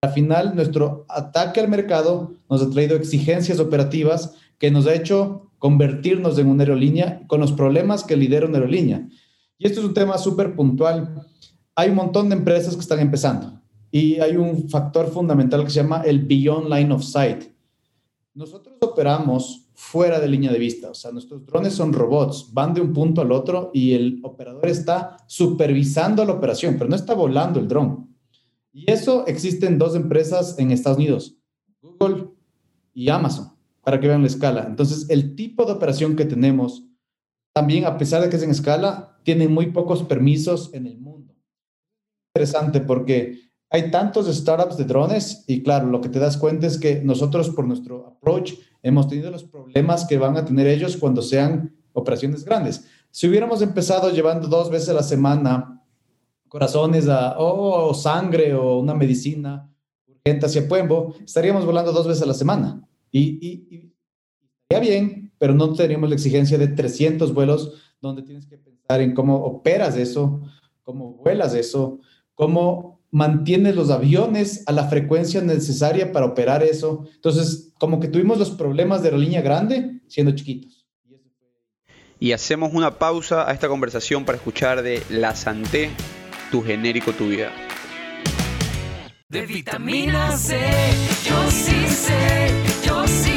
Al 0.00 0.12
final, 0.12 0.56
nuestro 0.56 1.04
ataque 1.10 1.60
al 1.60 1.68
mercado 1.68 2.32
nos 2.48 2.62
ha 2.62 2.70
traído 2.70 2.96
exigencias 2.96 3.60
operativas 3.60 4.32
que 4.56 4.70
nos 4.70 4.86
ha 4.86 4.94
hecho 4.94 5.50
convertirnos 5.58 6.38
en 6.38 6.46
una 6.46 6.62
aerolínea 6.62 7.20
con 7.26 7.40
los 7.40 7.52
problemas 7.52 8.02
que 8.02 8.16
lidera 8.16 8.46
una 8.46 8.56
aerolínea. 8.56 9.06
Y 9.58 9.66
esto 9.66 9.80
es 9.80 9.86
un 9.86 9.92
tema 9.92 10.16
súper 10.16 10.56
puntual. 10.56 11.22
Hay 11.74 11.90
un 11.90 11.96
montón 11.96 12.30
de 12.30 12.36
empresas 12.36 12.74
que 12.76 12.80
están 12.80 13.00
empezando 13.00 13.60
y 13.90 14.20
hay 14.20 14.38
un 14.38 14.70
factor 14.70 15.10
fundamental 15.10 15.64
que 15.64 15.70
se 15.70 15.82
llama 15.82 16.00
el 16.00 16.20
Beyond 16.20 16.72
Line 16.72 16.94
of 16.94 17.04
Sight. 17.04 17.44
Nosotros 18.32 18.76
operamos 18.80 19.65
fuera 19.76 20.18
de 20.18 20.26
línea 20.26 20.50
de 20.50 20.58
vista, 20.58 20.90
o 20.90 20.94
sea, 20.94 21.12
nuestros 21.12 21.44
drones 21.44 21.74
son 21.74 21.92
robots, 21.92 22.48
van 22.52 22.72
de 22.72 22.80
un 22.80 22.94
punto 22.94 23.20
al 23.20 23.30
otro 23.30 23.70
y 23.74 23.92
el 23.92 24.20
operador 24.22 24.66
está 24.66 25.18
supervisando 25.26 26.24
la 26.24 26.32
operación, 26.32 26.76
pero 26.78 26.88
no 26.88 26.96
está 26.96 27.12
volando 27.12 27.60
el 27.60 27.68
dron. 27.68 28.08
Y 28.72 28.90
eso 28.90 29.26
existe 29.26 29.66
en 29.66 29.76
dos 29.76 29.94
empresas 29.94 30.58
en 30.58 30.70
Estados 30.70 30.96
Unidos, 30.96 31.36
Google 31.82 32.30
y 32.94 33.10
Amazon, 33.10 33.52
para 33.82 34.00
que 34.00 34.08
vean 34.08 34.22
la 34.22 34.28
escala. 34.28 34.64
Entonces, 34.66 35.10
el 35.10 35.36
tipo 35.36 35.66
de 35.66 35.72
operación 35.72 36.16
que 36.16 36.24
tenemos, 36.24 36.84
también 37.52 37.84
a 37.84 37.98
pesar 37.98 38.22
de 38.22 38.30
que 38.30 38.36
es 38.36 38.42
en 38.42 38.50
escala, 38.50 39.20
tiene 39.24 39.46
muy 39.46 39.72
pocos 39.72 40.02
permisos 40.04 40.72
en 40.72 40.86
el 40.86 40.98
mundo. 40.98 41.34
Interesante 42.34 42.80
porque 42.80 43.40
hay 43.70 43.90
tantos 43.90 44.26
startups 44.34 44.76
de 44.76 44.84
drones 44.84 45.44
y 45.46 45.62
claro, 45.62 45.88
lo 45.88 46.00
que 46.00 46.08
te 46.08 46.18
das 46.18 46.36
cuenta 46.36 46.66
es 46.66 46.78
que 46.78 47.00
nosotros 47.02 47.50
por 47.50 47.66
nuestro 47.66 48.06
approach 48.06 48.54
hemos 48.82 49.08
tenido 49.08 49.30
los 49.30 49.44
problemas 49.44 50.04
que 50.06 50.18
van 50.18 50.36
a 50.36 50.44
tener 50.44 50.66
ellos 50.66 50.96
cuando 50.96 51.22
sean 51.22 51.74
operaciones 51.92 52.44
grandes. 52.44 52.86
Si 53.10 53.28
hubiéramos 53.28 53.62
empezado 53.62 54.10
llevando 54.10 54.48
dos 54.48 54.70
veces 54.70 54.90
a 54.90 54.94
la 54.94 55.02
semana 55.02 55.82
corazones 56.48 57.08
a, 57.08 57.36
o 57.38 57.92
sangre 57.92 58.54
o 58.54 58.78
una 58.78 58.94
medicina 58.94 59.68
urgente 60.06 60.46
hacia 60.46 60.68
Puembo, 60.68 61.14
estaríamos 61.24 61.64
volando 61.64 61.92
dos 61.92 62.06
veces 62.06 62.22
a 62.22 62.26
la 62.26 62.34
semana. 62.34 62.86
Y, 63.10 63.38
y, 63.46 63.92
y 64.70 64.80
bien, 64.80 65.32
pero 65.38 65.54
no 65.54 65.72
tendríamos 65.72 66.08
la 66.08 66.14
exigencia 66.14 66.58
de 66.58 66.68
300 66.68 67.34
vuelos 67.34 67.72
donde 68.00 68.22
tienes 68.22 68.46
que 68.46 68.58
pensar 68.58 69.00
en 69.00 69.14
cómo 69.14 69.36
operas 69.36 69.96
eso, 69.96 70.42
cómo 70.82 71.14
vuelas 71.14 71.54
eso, 71.54 72.00
cómo 72.34 72.95
mantienes 73.16 73.74
los 73.74 73.88
aviones 73.90 74.62
a 74.66 74.72
la 74.72 74.88
frecuencia 74.88 75.40
necesaria 75.40 76.12
para 76.12 76.26
operar 76.26 76.62
eso. 76.62 77.08
Entonces, 77.14 77.72
como 77.78 77.98
que 77.98 78.08
tuvimos 78.08 78.38
los 78.38 78.50
problemas 78.50 79.00
de 79.00 79.08
aerolínea 79.08 79.40
grande 79.40 80.02
siendo 80.06 80.32
chiquitos. 80.32 80.86
Y 82.20 82.32
hacemos 82.32 82.74
una 82.74 82.98
pausa 82.98 83.48
a 83.48 83.54
esta 83.54 83.68
conversación 83.68 84.26
para 84.26 84.36
escuchar 84.36 84.82
de 84.82 85.02
La 85.08 85.34
Santé 85.34 85.88
tu 86.50 86.62
genérico, 86.62 87.12
tu 87.12 87.28
vida. 87.28 87.50
De 89.30 89.46
vitamina 89.46 90.36
C, 90.36 90.58
yo 91.26 91.50
sí 91.50 91.88
sé, 91.88 92.50
yo 92.86 93.06
sí 93.06 93.35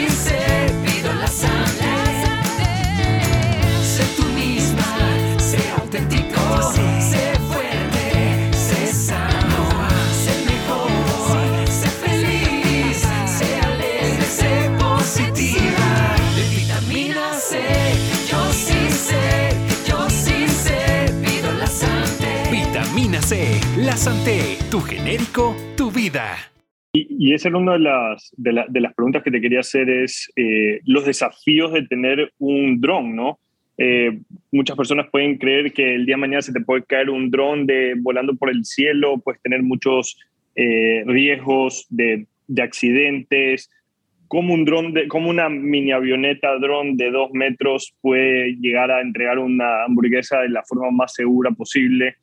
la 23.89 23.97
Santé, 23.97 24.39
tu 24.69 24.81
genérico, 24.81 25.55
tu 25.75 25.89
vida. 25.89 26.35
Y, 26.93 27.07
y 27.09 27.33
esa 27.33 27.49
era 27.49 27.57
una 27.57 27.73
de 27.73 27.79
las, 27.79 28.31
de, 28.37 28.53
la- 28.53 28.67
de 28.69 28.81
las 28.81 28.93
preguntas 28.93 29.23
que 29.23 29.31
te 29.31 29.41
quería 29.41 29.61
hacer, 29.61 29.89
es 29.89 30.31
eh, 30.35 30.79
los 30.85 31.07
desafíos 31.07 31.73
de 31.73 31.87
tener 31.87 32.31
un 32.37 32.79
dron, 32.79 33.15
¿no? 33.15 33.39
Eh, 33.79 34.19
muchas 34.51 34.77
personas 34.77 35.07
pueden 35.11 35.39
creer 35.39 35.73
que 35.73 35.95
el 35.95 36.05
día 36.05 36.17
de 36.17 36.21
mañana 36.21 36.43
se 36.43 36.53
te 36.53 36.59
puede 36.61 36.83
caer 36.83 37.09
un 37.09 37.31
dron 37.31 37.65
de, 37.65 37.95
volando 37.97 38.35
por 38.35 38.51
el 38.51 38.63
cielo, 38.63 39.17
puedes 39.23 39.41
tener 39.41 39.63
muchos 39.63 40.19
eh, 40.55 41.01
riesgos 41.07 41.87
de, 41.89 42.27
de 42.47 42.61
accidentes. 42.61 43.71
¿Cómo, 44.27 44.53
un 44.53 44.65
dron 44.65 44.93
de, 44.93 45.07
¿Cómo 45.07 45.31
una 45.31 45.49
mini 45.49 45.91
avioneta 45.93 46.59
dron 46.59 46.95
de 46.95 47.09
dos 47.09 47.31
metros 47.33 47.95
puede 48.01 48.55
llegar 48.61 48.91
a 48.91 49.01
entregar 49.01 49.39
una 49.39 49.85
hamburguesa 49.85 50.41
de 50.41 50.49
la 50.49 50.61
forma 50.61 50.91
más 50.91 51.15
segura 51.15 51.49
posible 51.49 52.17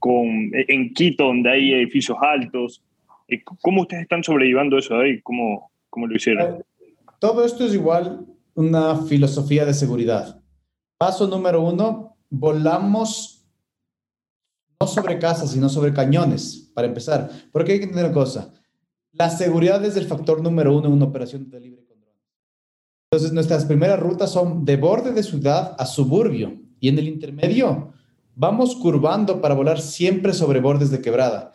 con, 0.00 0.50
en 0.52 0.92
Quito, 0.94 1.26
donde 1.26 1.50
hay 1.50 1.72
edificios 1.74 2.18
altos? 2.20 2.82
Eh, 3.28 3.42
¿Cómo 3.44 3.82
ustedes 3.82 4.02
están 4.02 4.24
sobrellevando 4.24 4.78
eso 4.78 4.98
ahí? 4.98 5.20
¿Cómo, 5.20 5.70
cómo 5.88 6.08
lo 6.08 6.16
hicieron? 6.16 6.64
Todo 7.20 7.44
esto 7.44 7.64
es 7.64 7.74
igual 7.74 8.26
una 8.54 8.96
filosofía 8.96 9.64
de 9.64 9.74
seguridad. 9.74 10.42
Paso 10.98 11.28
número 11.28 11.62
uno, 11.62 12.16
volamos 12.28 13.40
no 14.80 14.86
sobre 14.86 15.18
casas, 15.18 15.50
sino 15.50 15.68
sobre 15.68 15.92
cañones, 15.92 16.70
para 16.74 16.88
empezar. 16.88 17.30
Porque 17.52 17.72
hay 17.72 17.78
que 17.78 17.84
entender 17.84 18.06
una 18.06 18.14
cosa. 18.14 18.54
La 19.12 19.28
seguridad 19.28 19.84
es 19.84 19.96
el 19.96 20.06
factor 20.06 20.42
número 20.42 20.74
uno 20.74 20.86
en 20.86 20.94
una 20.94 21.04
operación 21.04 21.50
de 21.50 21.60
libre 21.60 21.84
con 21.84 22.00
drones. 22.00 22.22
Entonces, 23.10 23.32
nuestras 23.32 23.66
primeras 23.66 24.00
rutas 24.00 24.30
son 24.30 24.64
de 24.64 24.76
borde 24.76 25.12
de 25.12 25.22
ciudad 25.22 25.76
a 25.78 25.84
suburbio. 25.84 26.58
Y 26.80 26.88
en 26.88 26.98
el 26.98 27.08
intermedio, 27.08 27.92
vamos 28.40 28.74
curvando 28.74 29.42
para 29.42 29.54
volar 29.54 29.82
siempre 29.82 30.32
sobre 30.32 30.60
bordes 30.60 30.90
de 30.90 31.02
quebrada. 31.02 31.52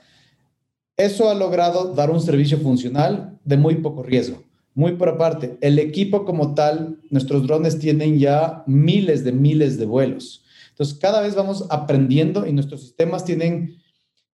Eso 0.96 1.32
ha 1.32 1.34
logrado 1.34 1.96
dar 1.96 2.12
un 2.12 2.22
servicio 2.22 2.60
funcional 2.60 3.40
de 3.44 3.58
muy 3.58 3.78
poco 3.78 4.04
riesgo. 4.04 4.44
Muy 4.76 4.92
por 4.92 5.10
aparte, 5.10 5.58
el 5.62 5.80
equipo 5.80 6.26
como 6.26 6.54
tal, 6.54 7.00
nuestros 7.10 7.48
drones 7.48 7.80
tienen 7.80 8.20
ya 8.20 8.64
miles 8.68 9.24
de 9.24 9.32
miles 9.32 9.80
de 9.80 9.88
vuelos. 9.88 10.44
Entonces, 10.70 11.00
cada 11.00 11.22
vez 11.22 11.34
vamos 11.34 11.66
aprendiendo 11.72 12.46
y 12.46 12.54
nuestros 12.54 12.82
sistemas 12.82 13.26
tienen, 13.26 13.78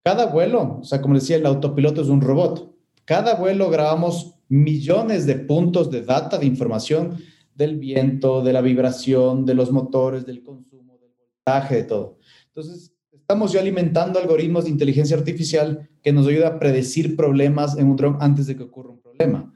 cada 0.03 0.25
vuelo, 0.25 0.79
o 0.81 0.83
sea, 0.83 1.01
como 1.01 1.15
decía, 1.15 1.37
el 1.37 1.45
autopiloto 1.45 2.01
es 2.01 2.09
un 2.09 2.19
robot. 2.19 2.75
Cada 3.05 3.35
vuelo 3.35 3.69
grabamos 3.69 4.35
millones 4.49 5.25
de 5.25 5.35
puntos 5.35 5.89
de 5.89 6.01
data, 6.01 6.37
de 6.37 6.47
información 6.47 7.17
del 7.55 7.77
viento, 7.77 8.43
de 8.43 8.51
la 8.51 8.59
vibración, 8.59 9.45
de 9.45 9.53
los 9.53 9.71
motores, 9.71 10.25
del 10.25 10.43
consumo, 10.43 10.97
del 10.97 11.13
voltaje, 11.17 11.75
de 11.75 11.83
todo. 11.83 12.17
Entonces, 12.53 12.93
estamos 13.13 13.53
ya 13.53 13.61
alimentando 13.61 14.19
algoritmos 14.19 14.65
de 14.65 14.71
inteligencia 14.71 15.15
artificial 15.15 15.89
que 16.03 16.11
nos 16.11 16.27
ayuda 16.27 16.49
a 16.49 16.59
predecir 16.59 17.15
problemas 17.15 17.77
en 17.77 17.87
un 17.87 17.95
dron 17.95 18.17
antes 18.19 18.45
de 18.47 18.57
que 18.57 18.63
ocurra 18.63 18.89
un 18.89 18.99
problema. 18.99 19.53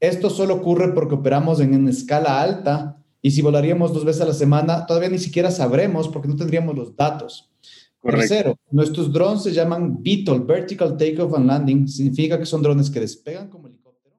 Esto 0.00 0.30
solo 0.30 0.54
ocurre 0.54 0.94
porque 0.94 1.16
operamos 1.16 1.60
en 1.60 1.74
una 1.74 1.90
escala 1.90 2.40
alta 2.40 3.04
y 3.20 3.32
si 3.32 3.42
volaríamos 3.42 3.92
dos 3.92 4.04
veces 4.04 4.22
a 4.22 4.26
la 4.26 4.32
semana, 4.32 4.86
todavía 4.86 5.10
ni 5.10 5.18
siquiera 5.18 5.50
sabremos 5.50 6.08
porque 6.08 6.28
no 6.28 6.36
tendríamos 6.36 6.74
los 6.74 6.96
datos. 6.96 7.50
Correcto. 7.98 8.28
Tercero, 8.28 8.58
nuestros 8.70 9.12
drones 9.12 9.42
se 9.42 9.52
llaman 9.52 9.98
VTOL, 10.02 10.46
Vertical 10.46 10.96
Takeoff 10.96 11.34
and 11.34 11.46
Landing. 11.46 11.88
Significa 11.88 12.38
que 12.38 12.46
son 12.46 12.62
drones 12.62 12.88
que 12.88 13.00
despegan 13.00 13.50
como 13.50 13.66
helicóptero. 13.66 14.16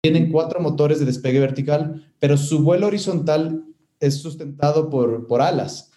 Tienen 0.00 0.30
cuatro 0.30 0.60
motores 0.60 1.00
de 1.00 1.06
despegue 1.06 1.40
vertical, 1.40 2.12
pero 2.20 2.36
su 2.36 2.62
vuelo 2.62 2.86
horizontal 2.86 3.64
es 3.98 4.18
sustentado 4.20 4.90
por, 4.90 5.26
por 5.26 5.40
alas. 5.40 5.87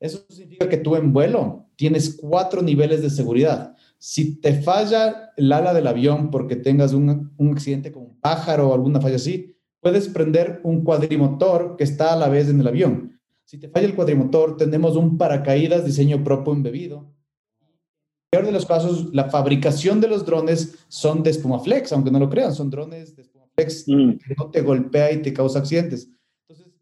Eso 0.00 0.24
significa 0.28 0.68
que 0.68 0.78
tú 0.78 0.96
en 0.96 1.12
vuelo 1.12 1.66
tienes 1.76 2.18
cuatro 2.20 2.62
niveles 2.62 3.02
de 3.02 3.10
seguridad. 3.10 3.76
Si 3.98 4.40
te 4.40 4.54
falla 4.54 5.32
el 5.36 5.52
ala 5.52 5.74
del 5.74 5.86
avión 5.86 6.30
porque 6.30 6.56
tengas 6.56 6.92
un, 6.94 7.32
un 7.36 7.52
accidente 7.52 7.92
con 7.92 8.04
un 8.04 8.20
pájaro 8.20 8.70
o 8.70 8.74
alguna 8.74 9.00
falla 9.00 9.16
así, 9.16 9.54
puedes 9.80 10.08
prender 10.08 10.60
un 10.64 10.82
cuadrimotor 10.82 11.76
que 11.76 11.84
está 11.84 12.14
a 12.14 12.16
la 12.16 12.28
vez 12.28 12.48
en 12.48 12.60
el 12.60 12.66
avión. 12.66 13.20
Si 13.44 13.58
te 13.58 13.68
falla 13.68 13.86
el 13.86 13.94
cuadrimotor, 13.94 14.56
tenemos 14.56 14.96
un 14.96 15.18
paracaídas 15.18 15.84
diseño 15.84 16.24
propio 16.24 16.54
embebido. 16.54 17.12
En 17.60 17.68
el 17.68 18.30
peor 18.30 18.46
de 18.46 18.52
los 18.52 18.64
casos, 18.64 19.12
la 19.12 19.28
fabricación 19.28 20.00
de 20.00 20.08
los 20.08 20.24
drones 20.24 20.78
son 20.88 21.22
de 21.22 21.32
Spumaflex, 21.32 21.92
aunque 21.92 22.10
no 22.10 22.18
lo 22.18 22.30
crean, 22.30 22.54
son 22.54 22.70
drones 22.70 23.14
de 23.14 23.24
Spumaflex 23.24 23.40
Mm. 23.86 24.18
que 24.18 24.34
no 24.36 24.50
te 24.50 24.62
golpea 24.62 25.12
y 25.12 25.22
te 25.22 25.32
causa 25.32 25.58
accidentes. 25.58 26.08
Entonces, 26.48 26.72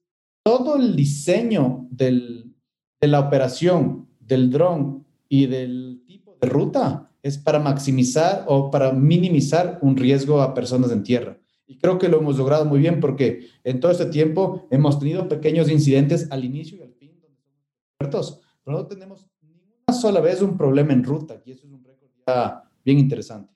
todo 0.45 0.77
el 0.77 0.95
diseño 0.95 1.87
del, 1.91 2.48
de 3.01 3.09
la 3.09 3.21
operación, 3.21 4.09
del 4.21 4.51
dron 4.51 5.07
y 5.29 5.47
del 5.47 6.03
tipo 6.07 6.37
de 6.41 6.49
ruta 6.49 7.11
es 7.23 7.39
para 7.39 7.59
maximizar 7.59 8.45
o 8.47 8.71
para 8.71 8.93
minimizar 8.93 9.79
un 9.83 9.97
riesgo 9.97 10.41
a 10.41 10.55
personas 10.55 10.91
en 10.93 11.03
tierra. 11.03 11.39
Y 11.67 11.79
creo 11.79 11.99
que 11.99 12.09
lo 12.09 12.19
hemos 12.19 12.39
logrado 12.39 12.65
muy 12.65 12.79
bien 12.79 13.01
porque 13.01 13.49
en 13.65 13.81
todo 13.81 13.93
este 13.93 14.07
tiempo 14.07 14.67
hemos 14.71 14.99
tenido 14.99 15.29
pequeños 15.29 15.71
incidentes 15.71 16.29
al 16.31 16.45
inicio 16.45 16.79
y 16.79 16.83
al 16.83 16.95
fin 16.95 17.11
donde 17.21 17.37
somos 17.37 17.65
expertos, 17.93 18.41
pero 18.65 18.79
no 18.79 18.87
tenemos 18.87 19.27
ni 19.43 19.53
una 19.87 19.99
sola 19.99 20.21
vez 20.21 20.41
un 20.41 20.57
problema 20.57 20.93
en 20.93 21.05
ruta 21.05 21.43
y 21.45 21.53
eso 21.53 21.67
es 21.67 21.73
un 21.73 21.85
récord 21.85 22.09
bien 22.85 22.99
interesante. 22.99 23.53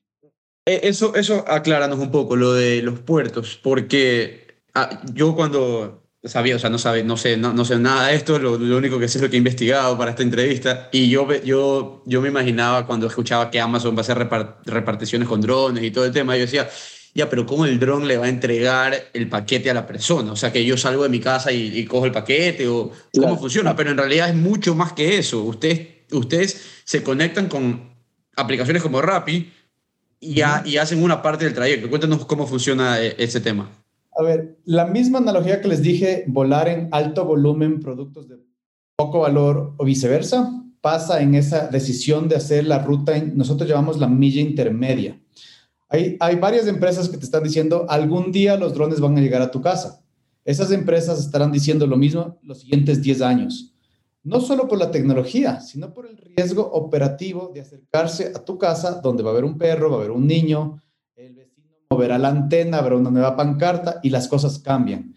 Eh, 0.67 0.81
Eso, 0.85 1.15
eso 1.15 1.45
acláranos 1.49 1.99
un 1.99 2.11
poco 2.11 2.37
lo 2.37 2.53
de 2.53 2.83
los 2.83 3.01
puertos, 3.01 3.59
porque 3.63 4.47
ah, 4.75 5.03
yo 5.13 5.35
cuando 5.35 6.02
sabía, 6.25 6.57
o 6.57 6.59
sea, 6.59 6.71
no, 6.71 6.79
sabe, 6.79 7.03
no, 7.05 7.17
sé, 7.17 7.37
no, 7.37 7.53
no 7.53 7.65
sé 7.65 7.79
nada 7.79 8.09
de 8.09 8.15
esto, 8.15 8.39
lo, 8.39 8.57
lo 8.59 8.77
único 8.77 8.99
que 8.99 9.09
sé 9.09 9.19
es 9.19 9.23
lo 9.23 9.31
que 9.31 9.37
he 9.37 9.39
investigado 9.39 9.97
para 9.99 10.11
esta 10.13 10.23
entrevista, 10.23 10.89
y 10.93 11.09
yo, 11.09 11.27
yo, 11.45 12.03
yo 12.07 12.21
me 12.21 12.29
imaginaba 12.29 12.87
cuando 12.87 13.07
escuchaba 13.07 13.51
que 13.51 13.61
Amazon 13.61 13.95
va 13.95 13.99
a 13.99 14.01
hacer 14.03 14.17
repar- 14.19 14.57
reparticiones 14.65 15.29
con 15.29 15.41
drones 15.41 15.83
y 15.85 15.91
todo 15.91 16.05
el 16.05 16.13
tema, 16.13 16.37
yo 16.37 16.43
decía, 16.43 16.69
ya, 17.15 17.29
pero 17.29 17.45
¿cómo 17.45 17.67
el 17.67 17.79
dron 17.79 18.09
le 18.09 18.17
va 18.17 18.27
a 18.27 18.29
entregar 18.31 18.95
el 19.13 19.29
paquete 19.29 19.71
a 19.71 19.75
la 19.75 19.87
persona? 19.87 20.33
O 20.33 20.37
sea, 20.37 20.51
que 20.53 20.65
yo 20.65 20.77
salgo 20.79 21.03
de 21.03 21.09
mi 21.11 21.21
casa 21.21 21.53
y, 21.53 21.77
y 21.79 21.85
cojo 21.85 22.07
el 22.07 22.13
paquete, 22.13 22.67
o 22.69 22.89
cómo 22.89 23.27
Claro. 23.27 23.37
funciona, 23.37 23.77
pero 23.77 23.91
en 23.91 23.99
realidad 23.99 24.29
es 24.31 24.35
mucho 24.35 24.75
más 24.75 24.95
que 24.95 25.19
eso. 25.19 25.43
Ustedes, 25.43 25.89
ustedes 26.13 26.65
se 26.85 27.03
conectan 27.03 27.49
con 27.49 27.93
aplicaciones 28.37 28.83
como 28.83 29.03
Rappi, 29.03 29.53
y, 30.21 30.41
ha- 30.41 30.63
y 30.65 30.77
hacen 30.79 31.03
una 31.03 31.21
parte 31.21 31.45
del 31.45 31.53
trayecto. 31.53 31.91
Cuéntanos 31.91 32.25
cómo 32.27 32.47
funciona 32.47 32.99
eh, 33.03 33.15
ese 33.19 33.41
tema. 33.41 33.69
A 34.15 34.23
ver, 34.23 34.59
la 34.65 34.87
misma 34.87 35.19
analogía 35.19 35.61
que 35.61 35.69
les 35.69 35.83
dije, 35.83 36.25
volar 36.27 36.69
en 36.69 36.89
alto 36.93 37.25
volumen 37.25 37.81
productos 37.81 38.29
de 38.29 38.37
poco 38.97 39.21
valor 39.21 39.75
o 39.79 39.85
viceversa, 39.85 40.63
pasa 40.81 41.23
en 41.23 41.35
esa 41.35 41.69
decisión 41.69 42.29
de 42.29 42.37
hacer 42.37 42.67
la 42.67 42.81
ruta, 42.81 43.17
nosotros 43.35 43.69
llamamos 43.69 43.99
la 43.99 44.09
milla 44.09 44.41
intermedia. 44.41 45.19
Hay, 45.89 46.17
hay 46.21 46.37
varias 46.37 46.67
empresas 46.67 47.09
que 47.09 47.17
te 47.17 47.25
están 47.25 47.43
diciendo, 47.43 47.87
algún 47.89 48.33
día 48.33 48.57
los 48.57 48.75
drones 48.75 49.01
van 49.01 49.17
a 49.17 49.21
llegar 49.21 49.43
a 49.43 49.51
tu 49.51 49.61
casa. 49.61 50.03
Esas 50.45 50.73
empresas 50.73 51.21
estarán 51.21 51.53
diciendo 51.53 51.87
lo 51.87 51.97
mismo 51.97 52.39
los 52.43 52.61
siguientes 52.61 53.01
10 53.01 53.23
años. 53.23 53.73
No 54.25 54.41
solo 54.41 54.69
por 54.69 54.79
la 54.79 54.91
tecnología, 54.91 55.61
sino 55.61 55.93
por 55.93 56.07
el 56.07 56.17
riesgo 56.17 56.63
operativo 56.73 57.51
de 57.55 57.61
acercarse 57.61 58.33
a 58.35 58.45
tu 58.45 58.59
casa 58.59 59.01
donde 59.01 59.23
va 59.23 59.31
a 59.31 59.33
haber 59.33 59.45
un 59.45 59.59
perro, 59.59 59.91
va 59.91 59.97
a 59.97 59.99
haber 60.01 60.11
un 60.11 60.27
niño, 60.27 60.81
moverá 61.93 62.19
la 62.19 62.29
antena, 62.29 62.79
habrá 62.79 62.97
una 62.97 63.11
nueva 63.11 63.37
pancarta 63.37 64.01
y 64.03 64.11
las 64.11 64.29
cosas 64.29 64.59
cambian. 64.59 65.15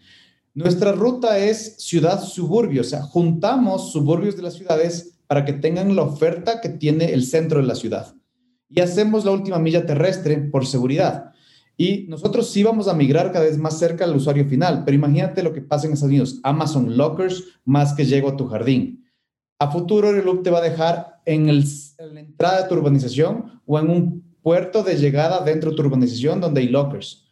Nuestra 0.54 0.92
ruta 0.92 1.38
es 1.38 1.76
ciudad-suburbio, 1.78 2.80
o 2.80 2.84
sea, 2.84 3.02
juntamos 3.02 3.92
suburbios 3.92 4.36
de 4.36 4.42
las 4.42 4.54
ciudades 4.54 5.18
para 5.26 5.44
que 5.44 5.52
tengan 5.52 5.94
la 5.96 6.02
oferta 6.02 6.60
que 6.60 6.68
tiene 6.68 7.12
el 7.12 7.24
centro 7.24 7.60
de 7.60 7.66
la 7.66 7.74
ciudad. 7.74 8.14
Y 8.68 8.80
hacemos 8.80 9.24
la 9.24 9.32
última 9.32 9.58
milla 9.58 9.84
terrestre 9.86 10.36
por 10.38 10.66
seguridad. 10.66 11.32
Y 11.76 12.06
nosotros 12.08 12.50
sí 12.50 12.62
vamos 12.62 12.88
a 12.88 12.94
migrar 12.94 13.32
cada 13.32 13.44
vez 13.44 13.58
más 13.58 13.78
cerca 13.78 14.04
al 14.04 14.16
usuario 14.16 14.46
final, 14.46 14.82
pero 14.84 14.94
imagínate 14.94 15.42
lo 15.42 15.52
que 15.52 15.60
pasa 15.60 15.86
en 15.86 15.92
Estados 15.92 16.10
Unidos, 16.10 16.40
Amazon 16.42 16.96
Lockers 16.96 17.44
más 17.64 17.92
que 17.94 18.06
llego 18.06 18.30
a 18.30 18.36
tu 18.36 18.46
jardín. 18.46 19.04
A 19.58 19.70
futuro 19.70 20.10
el 20.10 20.24
loop 20.24 20.42
te 20.42 20.50
va 20.50 20.58
a 20.58 20.62
dejar 20.70 21.20
en, 21.26 21.48
el- 21.48 21.64
en 21.98 22.14
la 22.14 22.20
entrada 22.20 22.62
de 22.62 22.68
tu 22.68 22.74
urbanización 22.76 23.60
o 23.66 23.78
en 23.78 23.90
un 23.90 24.25
puerto 24.46 24.84
de 24.84 24.94
llegada 24.94 25.40
dentro 25.40 25.70
de 25.70 25.76
tu 25.76 25.82
urbanización 25.82 26.40
donde 26.40 26.60
hay 26.60 26.68
lockers. 26.68 27.24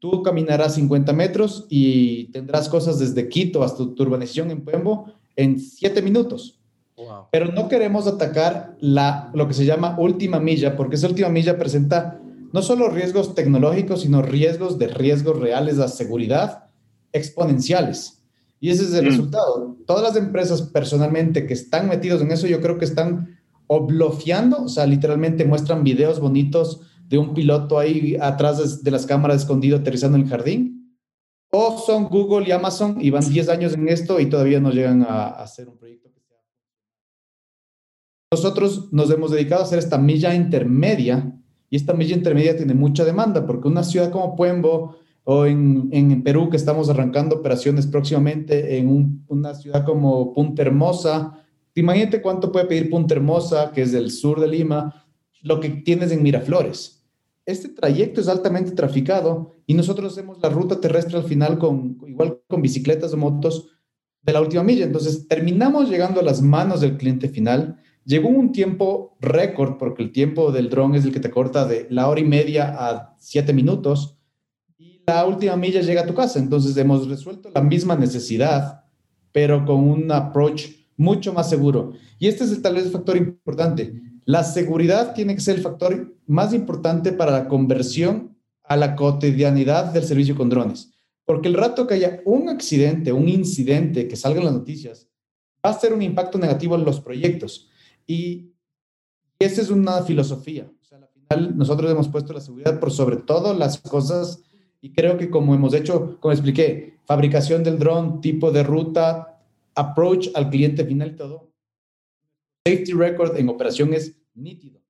Tú 0.00 0.22
caminarás 0.22 0.74
50 0.74 1.14
metros 1.14 1.64
y 1.70 2.24
tendrás 2.24 2.68
cosas 2.68 2.98
desde 2.98 3.26
Quito 3.30 3.64
hasta 3.64 3.78
tu 3.78 4.02
urbanización 4.02 4.50
en 4.50 4.60
Puembo 4.60 5.10
en 5.34 5.58
7 5.58 6.02
minutos. 6.02 6.60
Pero 7.32 7.46
no 7.52 7.68
queremos 7.68 8.06
atacar 8.06 8.76
la, 8.80 9.30
lo 9.32 9.48
que 9.48 9.54
se 9.54 9.64
llama 9.64 9.96
última 9.98 10.40
milla, 10.40 10.76
porque 10.76 10.96
esa 10.96 11.08
última 11.08 11.30
milla 11.30 11.56
presenta 11.56 12.20
no 12.52 12.60
solo 12.60 12.90
riesgos 12.90 13.34
tecnológicos, 13.34 14.02
sino 14.02 14.20
riesgos 14.20 14.78
de 14.78 14.88
riesgos 14.88 15.38
reales 15.40 15.78
a 15.78 15.88
seguridad 15.88 16.64
exponenciales. 17.14 18.22
Y 18.60 18.68
ese 18.68 18.84
es 18.84 18.92
el 18.92 19.06
Mm. 19.06 19.08
resultado. 19.08 19.76
Todas 19.86 20.02
las 20.02 20.16
empresas 20.16 20.60
personalmente 20.60 21.46
que 21.46 21.54
están 21.54 21.88
metidos 21.88 22.20
en 22.20 22.30
eso, 22.30 22.46
yo 22.46 22.60
creo 22.60 22.76
que 22.76 22.84
están 22.84 23.37
oblofiando, 23.68 24.64
o 24.64 24.68
sea, 24.68 24.86
literalmente 24.86 25.44
muestran 25.44 25.84
videos 25.84 26.18
bonitos 26.18 26.80
de 27.06 27.18
un 27.18 27.32
piloto 27.32 27.78
ahí 27.78 28.16
atrás 28.20 28.82
de, 28.82 28.90
las 28.90 29.06
cámaras 29.06 29.42
escondido 29.42 29.78
aterrizando 29.78 30.18
en 30.18 30.24
el 30.24 30.28
jardín. 30.28 30.98
O 31.50 31.78
son 31.78 32.06
Google 32.08 32.46
y 32.48 32.52
Amazon 32.52 32.98
y 33.00 33.10
van 33.10 33.26
10 33.26 33.48
años 33.48 33.72
en 33.74 33.88
esto 33.88 34.20
y 34.20 34.26
todavía 34.26 34.60
no 34.60 34.70
llegan 34.70 35.02
a, 35.02 35.28
hacer 35.28 35.68
un 35.68 35.78
proyecto. 35.78 36.08
Nosotros 38.30 38.92
nos 38.92 39.10
hemos 39.10 39.30
dedicado 39.30 39.62
a 39.62 39.64
hacer 39.64 39.78
esta 39.78 39.96
milla 39.96 40.34
intermedia 40.34 41.34
y 41.70 41.76
esta 41.76 41.94
milla 41.94 42.14
intermedia 42.14 42.56
tiene 42.56 42.74
mucha 42.74 43.04
demanda 43.04 43.46
porque 43.46 43.68
una 43.68 43.82
ciudad 43.82 44.10
como 44.10 44.36
Puembo 44.36 44.96
o 45.24 45.46
en, 45.46 45.88
en 45.92 46.22
Perú 46.22 46.50
que 46.50 46.58
estamos 46.58 46.90
arrancando 46.90 47.36
operaciones 47.36 47.86
próximamente 47.86 48.76
en 48.78 48.88
un- 48.88 49.24
una 49.28 49.54
ciudad 49.54 49.84
como 49.84 50.34
Punta 50.34 50.60
Hermosa, 50.62 51.42
imagínate 51.78 52.20
cuánto 52.20 52.50
puede 52.50 52.66
pedir 52.66 52.90
Punta 52.90 53.14
Hermosa, 53.14 53.72
que 53.72 53.82
es 53.82 53.92
del 53.92 54.10
sur 54.10 54.40
de 54.40 54.48
Lima, 54.48 55.06
lo 55.42 55.60
que 55.60 55.68
tienes 55.70 56.10
en 56.12 56.22
Miraflores. 56.22 57.06
Este 57.46 57.68
trayecto 57.68 58.20
es 58.20 58.28
altamente 58.28 58.72
traficado 58.72 59.54
y 59.66 59.74
nosotros 59.74 60.12
hacemos 60.12 60.38
la 60.42 60.50
ruta 60.50 60.80
terrestre 60.80 61.16
al 61.16 61.24
final 61.24 61.58
con 61.58 61.98
igual 62.06 62.42
con 62.46 62.60
bicicletas 62.60 63.14
o 63.14 63.16
motos 63.16 63.70
de 64.20 64.32
la 64.32 64.40
última 64.40 64.62
milla. 64.62 64.84
Entonces 64.84 65.26
terminamos 65.28 65.88
llegando 65.88 66.20
a 66.20 66.24
las 66.24 66.42
manos 66.42 66.82
del 66.82 66.98
cliente 66.98 67.28
final. 67.28 67.80
Llegó 68.04 68.28
un 68.28 68.52
tiempo 68.52 69.16
récord 69.20 69.78
porque 69.78 70.02
el 70.02 70.12
tiempo 70.12 70.52
del 70.52 70.68
dron 70.68 70.94
es 70.94 71.04
el 71.04 71.12
que 71.12 71.20
te 71.20 71.30
corta 71.30 71.64
de 71.64 71.86
la 71.90 72.08
hora 72.08 72.20
y 72.20 72.24
media 72.24 72.74
a 72.78 73.16
siete 73.18 73.54
minutos 73.54 74.18
y 74.76 75.02
la 75.06 75.24
última 75.24 75.56
milla 75.56 75.80
llega 75.80 76.02
a 76.02 76.06
tu 76.06 76.14
casa. 76.14 76.38
Entonces 76.38 76.76
hemos 76.76 77.08
resuelto 77.08 77.50
la 77.54 77.62
misma 77.62 77.96
necesidad, 77.96 78.84
pero 79.32 79.64
con 79.64 79.88
un 79.88 80.12
approach 80.12 80.77
mucho 80.98 81.32
más 81.32 81.48
seguro. 81.48 81.94
Y 82.18 82.26
este 82.26 82.44
es 82.44 82.60
tal 82.60 82.74
vez 82.74 82.84
el 82.84 82.90
factor 82.90 83.16
importante. 83.16 84.02
La 84.26 84.44
seguridad 84.44 85.14
tiene 85.14 85.34
que 85.34 85.40
ser 85.40 85.56
el 85.56 85.62
factor 85.62 86.14
más 86.26 86.52
importante 86.52 87.12
para 87.12 87.30
la 87.30 87.48
conversión 87.48 88.36
a 88.64 88.76
la 88.76 88.94
cotidianidad 88.94 89.86
del 89.86 90.04
servicio 90.04 90.36
con 90.36 90.50
drones. 90.50 90.92
Porque 91.24 91.48
el 91.48 91.54
rato 91.54 91.86
que 91.86 91.94
haya 91.94 92.20
un 92.26 92.50
accidente, 92.50 93.12
un 93.12 93.28
incidente 93.28 94.06
que 94.08 94.16
salga 94.16 94.40
en 94.40 94.46
las 94.46 94.54
noticias, 94.54 95.08
va 95.64 95.70
a 95.70 95.78
ser 95.78 95.94
un 95.94 96.02
impacto 96.02 96.36
negativo 96.38 96.74
en 96.74 96.84
los 96.84 97.00
proyectos. 97.00 97.70
Y 98.06 98.52
esa 99.38 99.62
es 99.62 99.70
una 99.70 100.02
filosofía. 100.02 100.70
O 100.82 100.84
sea, 100.84 100.98
al 100.98 101.08
final 101.08 101.56
nosotros 101.56 101.90
hemos 101.90 102.08
puesto 102.08 102.32
la 102.32 102.40
seguridad 102.40 102.78
por 102.80 102.90
sobre 102.90 103.16
todo 103.16 103.54
las 103.54 103.78
cosas 103.78 104.42
y 104.80 104.92
creo 104.92 105.16
que 105.16 105.30
como 105.30 105.54
hemos 105.54 105.74
hecho, 105.74 106.18
como 106.20 106.32
expliqué, 106.32 106.98
fabricación 107.04 107.64
del 107.64 107.78
dron, 107.78 108.20
tipo 108.20 108.50
de 108.50 108.62
ruta, 108.62 109.27
approach 109.78 110.28
al 110.34 110.50
cliente 110.50 110.84
final 110.84 111.12
y 111.12 111.16
todo, 111.16 111.52
safety 112.66 112.92
record 112.92 113.38
en 113.38 113.48
operación 113.48 113.94
es 113.94 114.20
nítido. 114.34 114.80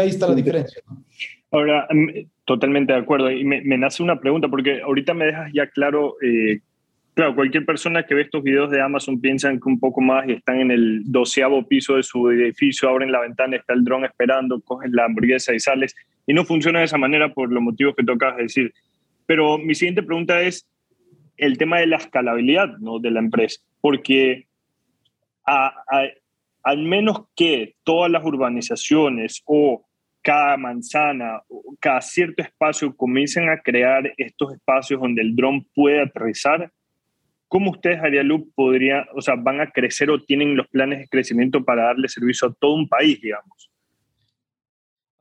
Ahí 0.00 0.08
está 0.08 0.28
la 0.28 0.34
diferencia. 0.34 0.82
¿no? 0.86 1.04
Ahora, 1.50 1.86
mm, 1.90 2.26
totalmente 2.44 2.92
de 2.92 2.98
acuerdo. 2.98 3.30
Y 3.30 3.44
me, 3.44 3.62
me 3.62 3.78
nace 3.78 4.02
una 4.02 4.20
pregunta, 4.20 4.48
porque 4.48 4.82
ahorita 4.82 5.14
me 5.14 5.26
dejas 5.26 5.50
ya 5.54 5.68
claro, 5.68 6.16
eh, 6.20 6.60
claro, 7.14 7.34
cualquier 7.34 7.64
persona 7.64 8.04
que 8.04 8.14
ve 8.14 8.22
estos 8.22 8.42
videos 8.42 8.70
de 8.70 8.80
Amazon 8.80 9.20
piensan 9.20 9.58
que 9.60 9.68
un 9.68 9.80
poco 9.80 10.00
más 10.00 10.28
y 10.28 10.32
están 10.32 10.60
en 10.60 10.70
el 10.70 11.02
doceavo 11.04 11.66
piso 11.66 11.96
de 11.96 12.02
su 12.02 12.30
edificio, 12.30 12.88
abren 12.88 13.12
la 13.12 13.20
ventana, 13.20 13.56
está 13.56 13.72
el 13.72 13.84
dron 13.84 14.04
esperando, 14.04 14.60
cogen 14.60 14.92
la 14.92 15.04
hamburguesa 15.04 15.54
y 15.54 15.60
sales. 15.60 15.94
Y 16.26 16.34
no 16.34 16.44
funciona 16.44 16.80
de 16.80 16.84
esa 16.84 16.98
manera 16.98 17.32
por 17.32 17.50
los 17.52 17.62
motivos 17.62 17.94
que 17.96 18.04
tocas 18.04 18.36
decir. 18.36 18.72
Pero 19.26 19.58
mi 19.58 19.74
siguiente 19.74 20.02
pregunta 20.02 20.42
es 20.42 20.68
el 21.38 21.56
tema 21.56 21.78
de 21.78 21.86
la 21.86 21.96
escalabilidad 21.96 22.76
¿no? 22.78 22.98
de 22.98 23.10
la 23.10 23.20
empresa, 23.20 23.60
porque 23.80 24.46
a- 25.46 25.68
a- 25.90 26.08
al 26.64 26.78
menos 26.82 27.22
que 27.34 27.76
todas 27.84 28.10
las 28.10 28.24
urbanizaciones 28.24 29.42
o 29.46 29.84
cada 30.20 30.56
manzana, 30.58 31.40
o 31.48 31.74
cada 31.80 32.00
cierto 32.02 32.42
espacio 32.42 32.94
comiencen 32.94 33.48
a 33.48 33.60
crear 33.62 34.12
estos 34.18 34.52
espacios 34.52 35.00
donde 35.00 35.22
el 35.22 35.34
dron 35.34 35.64
puede 35.74 36.02
aterrizar, 36.02 36.70
¿cómo 37.46 37.70
ustedes, 37.70 38.00
Arialup, 38.02 38.52
podría, 38.54 39.06
o 39.14 39.22
sea, 39.22 39.36
van 39.36 39.60
a 39.62 39.70
crecer 39.70 40.10
o 40.10 40.22
tienen 40.22 40.56
los 40.56 40.66
planes 40.68 40.98
de 40.98 41.08
crecimiento 41.08 41.64
para 41.64 41.84
darle 41.84 42.08
servicio 42.08 42.48
a 42.48 42.52
todo 42.52 42.74
un 42.74 42.88
país, 42.88 43.18
digamos? 43.22 43.70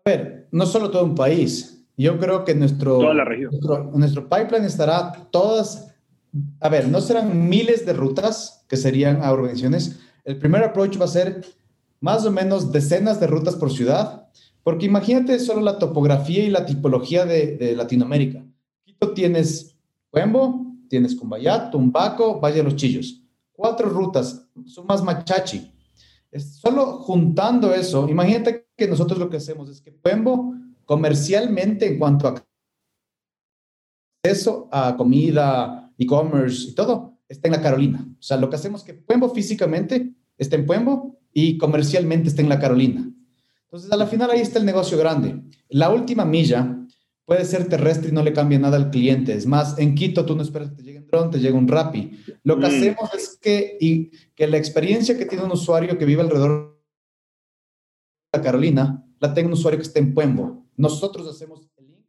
A 0.04 0.10
ver, 0.10 0.48
no 0.52 0.66
solo 0.66 0.90
todo 0.92 1.06
un 1.06 1.16
país. 1.16 1.88
Yo 1.96 2.20
creo 2.20 2.44
que 2.44 2.54
nuestro, 2.54 3.00
Toda 3.00 3.14
la 3.14 3.24
región. 3.26 3.52
nuestro, 3.52 3.84
nuestro 3.96 4.30
pipeline 4.30 4.66
estará 4.66 5.12
todas, 5.32 5.97
a 6.60 6.70
ver, 6.70 6.88
no 6.88 7.02
serán 7.02 7.50
miles 7.50 7.86
de 7.86 7.94
rutas 7.94 8.66
que 8.68 8.78
serían 8.78 9.24
a 9.24 9.32
urbanizaciones. 9.32 10.00
El 10.24 10.38
primer 10.38 10.64
approach 10.64 11.00
va 11.00 11.06
a 11.06 11.10
ser 11.10 11.46
más 12.00 12.26
o 12.26 12.32
menos 12.32 12.72
decenas 12.72 13.20
de 13.20 13.28
rutas 13.28 13.56
por 13.56 13.72
ciudad, 13.72 14.30
porque 14.64 14.86
imagínate 14.86 15.40
solo 15.40 15.62
la 15.62 15.80
topografía 15.80 16.44
y 16.44 16.50
la 16.50 16.66
tipología 16.66 17.26
de, 17.26 17.74
Latinoamérica. 17.76 18.46
Quito 18.84 19.14
tienes 19.14 19.76
Puembo, 20.12 20.66
tienes 20.90 21.16
Cumbayá, 21.16 21.72
Tumbaco, 21.72 22.40
Valle 22.40 22.58
de 22.58 22.64
los 22.64 22.76
Chillos. 22.76 23.22
Cuatro 23.52 23.90
rutas, 23.90 24.46
son 24.66 24.86
más 24.86 25.04
machachi. 25.04 25.72
Solo 26.38 27.00
juntando 27.00 27.74
eso, 27.74 28.08
imagínate 28.10 28.68
que 28.76 28.88
nosotros 28.88 29.18
lo 29.18 29.30
que 29.30 29.38
hacemos 29.38 29.70
es 29.70 29.82
que 29.82 29.92
Puembo 29.92 30.54
comercialmente 30.86 31.88
en 31.88 31.98
cuanto 31.98 32.28
a 32.28 32.44
acceso 34.24 34.68
a 34.72 34.96
comida, 34.96 35.87
e-commerce 35.98 36.70
y 36.70 36.76
todo, 36.76 37.20
está 37.28 37.48
en 37.48 37.54
la 37.54 37.62
Carolina. 37.62 38.08
O 38.20 38.22
sea, 38.22 38.38
lo 38.38 38.50
que 38.50 38.56
hacemos 38.56 38.82
es 38.82 38.86
que 38.88 38.94
Puembo 38.94 39.30
físicamente 39.30 40.14
está 40.38 40.56
en 40.56 40.66
Puembo 40.66 41.20
y 41.34 41.58
comercialmente 41.58 42.30
está 42.30 42.42
en 42.42 42.50
la 42.50 42.60
Carolina. 42.60 43.10
Entonces, 43.64 43.92
a 43.92 43.98
la 43.98 44.08
final 44.08 44.32
ahí 44.32 44.40
está 44.40 44.60
el 44.60 44.66
negocio 44.66 44.98
grande. 44.98 45.42
La 45.70 45.90
última 45.90 46.24
milla 46.26 46.74
puede 47.26 47.44
ser 47.44 47.68
terrestre 47.68 48.10
y 48.10 48.14
no 48.14 48.24
le 48.24 48.32
cambia 48.32 48.58
nada 48.58 48.78
al 48.78 48.90
cliente. 48.90 49.34
Es 49.34 49.46
más, 49.46 49.78
en 49.78 49.96
Quito 49.96 50.26
tú 50.26 50.36
no 50.36 50.42
esperas 50.42 50.70
que 50.70 50.76
te 50.78 50.84
llegue 50.84 51.00
un 51.00 51.08
dron, 51.08 51.30
te 51.30 51.40
llega 51.40 51.58
un 51.58 51.68
Rappi. 51.68 52.12
Lo 52.44 52.56
que 52.58 52.62
Mm. 52.62 52.70
hacemos 52.70 53.14
es 53.14 53.38
que, 53.42 53.78
y, 53.82 54.12
que 54.34 54.48
la 54.48 54.58
experiencia 54.58 55.18
que 55.18 55.26
tiene 55.26 55.44
un 55.44 55.52
usuario 55.52 55.98
que 55.98 56.06
vive 56.06 56.22
alrededor 56.22 56.80
de 58.32 58.40
la 58.40 58.44
Carolina, 58.44 59.06
la 59.20 59.34
tenga 59.34 59.48
un 59.48 59.54
usuario 59.54 59.78
que 59.80 59.86
esté 59.86 60.00
en 60.00 60.14
Puembo. 60.14 60.66
Nosotros 60.78 61.28
hacemos 61.28 61.68
el 61.78 61.88
link, 61.88 62.06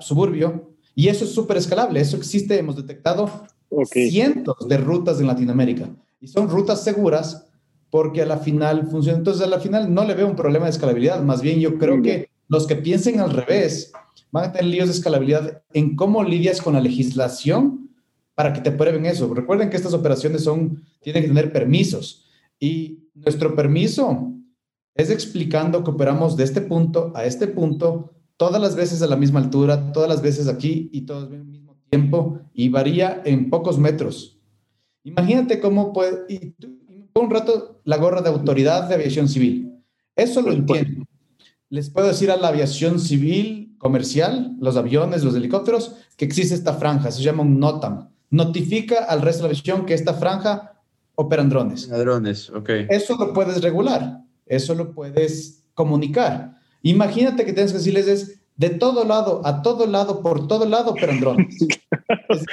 suburbio, 0.00 0.71
y 0.94 1.08
eso 1.08 1.24
es 1.24 1.32
súper 1.32 1.56
escalable. 1.56 2.00
Eso 2.00 2.16
existe, 2.16 2.58
hemos 2.58 2.76
detectado 2.76 3.46
Ok. 3.70 3.92
cientos 3.92 4.68
de 4.68 4.76
rutas 4.76 5.20
en 5.20 5.26
Latinoamérica 5.26 5.88
y 6.20 6.28
son 6.28 6.48
rutas 6.48 6.84
seguras 6.84 7.46
porque 7.90 8.22
a 8.22 8.26
la 8.26 8.38
final 8.38 8.86
funciona. 8.86 9.18
Entonces, 9.18 9.42
a 9.42 9.48
la 9.48 9.60
final 9.60 9.92
no 9.92 10.04
le 10.04 10.14
veo 10.14 10.26
un 10.26 10.36
problema 10.36 10.66
de 10.66 10.70
escalabilidad. 10.70 11.22
Más 11.22 11.42
bien, 11.42 11.60
yo 11.60 11.78
creo 11.78 12.00
que 12.02 12.28
los 12.48 12.66
que 12.66 12.76
piensen 12.76 13.20
al 13.20 13.30
revés 13.30 13.92
van 14.30 14.44
a 14.44 14.52
tener 14.52 14.66
líos 14.66 14.88
de 14.88 14.94
escalabilidad 14.94 15.62
en 15.72 15.94
cómo 15.96 16.22
lidias 16.24 16.62
con 16.62 16.72
la 16.74 16.80
legislación 16.80 17.90
para 18.34 18.52
que 18.52 18.60
te 18.62 18.70
prueben 18.72 19.04
eso. 19.04 19.32
Recuerden 19.32 19.68
que 19.68 19.76
estas 19.76 19.92
operaciones 19.92 20.44
son, 20.44 20.82
tienen 21.02 21.22
que 21.22 21.28
tener 21.28 21.52
permisos 21.52 22.26
y 22.58 23.00
nuestro 23.14 23.54
permiso 23.54 24.32
es 24.94 25.10
explicando 25.10 25.84
que 25.84 25.90
operamos 25.90 26.36
de 26.36 26.44
este 26.44 26.60
punto 26.62 27.12
a 27.14 27.24
este 27.24 27.46
punto 27.46 28.12
todas 28.42 28.60
las 28.60 28.74
veces 28.74 29.00
a 29.02 29.06
la 29.06 29.14
misma 29.14 29.38
altura, 29.38 29.92
todas 29.92 30.08
las 30.08 30.20
veces 30.20 30.48
aquí 30.48 30.90
y 30.92 31.02
todos 31.02 31.30
al 31.30 31.44
mismo 31.44 31.76
tiempo 31.90 32.40
y 32.52 32.68
varía 32.70 33.22
en 33.24 33.48
pocos 33.50 33.78
metros. 33.78 34.36
Imagínate 35.04 35.60
cómo 35.60 35.92
puede, 35.92 36.24
y 36.28 36.50
tú- 36.50 36.76
un 37.14 37.30
rato 37.30 37.80
la 37.84 37.98
gorra 37.98 38.20
de 38.20 38.30
autoridad 38.30 38.88
de 38.88 38.96
aviación 38.96 39.28
civil. 39.28 39.78
Eso 40.16 40.42
lo 40.42 40.50
entiendo. 40.52 41.04
Les 41.68 41.88
puedo 41.88 42.08
decir 42.08 42.32
a 42.32 42.36
la 42.36 42.48
aviación 42.48 42.98
civil 42.98 43.76
comercial, 43.78 44.56
los 44.58 44.76
aviones, 44.76 45.22
los 45.22 45.36
helicópteros, 45.36 45.94
que 46.16 46.24
existe 46.24 46.56
esta 46.56 46.74
franja, 46.74 47.12
se 47.12 47.22
llama 47.22 47.42
un 47.42 47.60
NOTAM. 47.60 48.08
Notifica 48.30 49.04
al 49.04 49.22
resto 49.22 49.42
de 49.44 49.50
la 49.50 49.52
aviación 49.52 49.86
que 49.86 49.94
esta 49.94 50.14
franja 50.14 50.82
operan 51.14 51.48
drones. 51.48 51.86
Ladrones, 51.88 52.50
ok. 52.50 52.70
Eso 52.88 53.16
lo 53.16 53.32
puedes 53.32 53.62
regular, 53.62 54.24
eso 54.46 54.74
lo 54.74 54.92
puedes 54.92 55.62
comunicar. 55.74 56.56
Imagínate 56.82 57.44
que 57.44 57.52
tienes 57.52 57.72
que 57.72 57.78
decirles 57.78 58.08
es 58.08 58.40
de 58.56 58.70
todo 58.70 59.04
lado, 59.04 59.40
a 59.44 59.62
todo 59.62 59.86
lado, 59.86 60.22
por 60.22 60.46
todo 60.46 60.66
lado, 60.66 60.94
pero 60.94 61.12
en 61.12 61.20
drones. 61.20 61.56
Es 62.28 62.44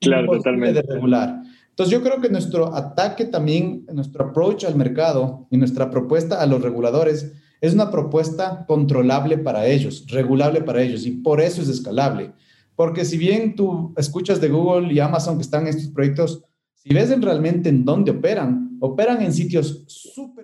Claro, 0.00 0.32
totalmente. 0.32 0.82
de 0.82 0.94
regular. 0.94 1.42
Entonces 1.70 1.92
yo 1.92 2.02
creo 2.02 2.20
que 2.20 2.28
nuestro 2.28 2.74
ataque 2.74 3.24
también, 3.24 3.84
nuestro 3.92 4.26
approach 4.26 4.64
al 4.64 4.76
mercado 4.76 5.46
y 5.50 5.56
nuestra 5.56 5.90
propuesta 5.90 6.40
a 6.40 6.46
los 6.46 6.62
reguladores 6.62 7.32
es 7.60 7.74
una 7.74 7.90
propuesta 7.90 8.64
controlable 8.66 9.38
para 9.38 9.66
ellos, 9.66 10.04
regulable 10.08 10.60
para 10.60 10.82
ellos 10.82 11.06
y 11.06 11.12
por 11.12 11.40
eso 11.40 11.62
es 11.62 11.68
escalable. 11.68 12.32
Porque 12.76 13.04
si 13.04 13.16
bien 13.16 13.56
tú 13.56 13.94
escuchas 13.96 14.40
de 14.40 14.50
Google 14.50 14.92
y 14.92 15.00
Amazon 15.00 15.36
que 15.36 15.42
están 15.42 15.62
en 15.62 15.68
estos 15.68 15.88
proyectos, 15.88 16.44
si 16.74 16.92
ves 16.92 17.10
en 17.10 17.22
realmente 17.22 17.70
en 17.70 17.84
dónde 17.84 18.10
operan, 18.10 18.76
operan 18.80 19.22
en 19.22 19.32
sitios 19.32 19.84
súper 19.86 20.43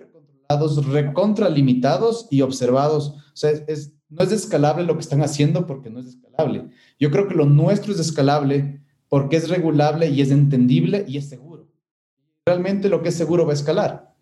controlados, 0.59 0.85
recontra 0.87 1.49
limitados 1.49 2.27
y 2.29 2.41
observados. 2.41 3.09
O 3.09 3.35
sea, 3.35 3.51
es- 3.51 3.63
es- 3.67 3.91
no 4.09 4.23
es 4.23 4.31
escalable 4.31 4.83
lo 4.83 4.95
que 4.95 5.01
están 5.01 5.21
haciendo 5.23 5.65
porque 5.65 5.89
no 5.89 5.99
es 5.99 6.07
escalable. 6.07 6.65
Yo 6.99 7.11
creo 7.11 7.27
que 7.27 7.35
lo 7.35 7.45
nuestro 7.45 7.93
es 7.93 7.99
escalable 7.99 8.81
porque 9.07 9.37
es 9.37 9.49
regulable 9.49 10.09
y 10.09 10.21
es 10.21 10.31
entendible 10.31 11.05
y 11.07 11.17
es 11.17 11.29
seguro. 11.29 11.67
Realmente 12.45 12.89
lo 12.89 13.01
que 13.01 13.09
es 13.09 13.15
seguro 13.15 13.45
va 13.45 13.51
a 13.51 13.55
escalar. 13.55 14.13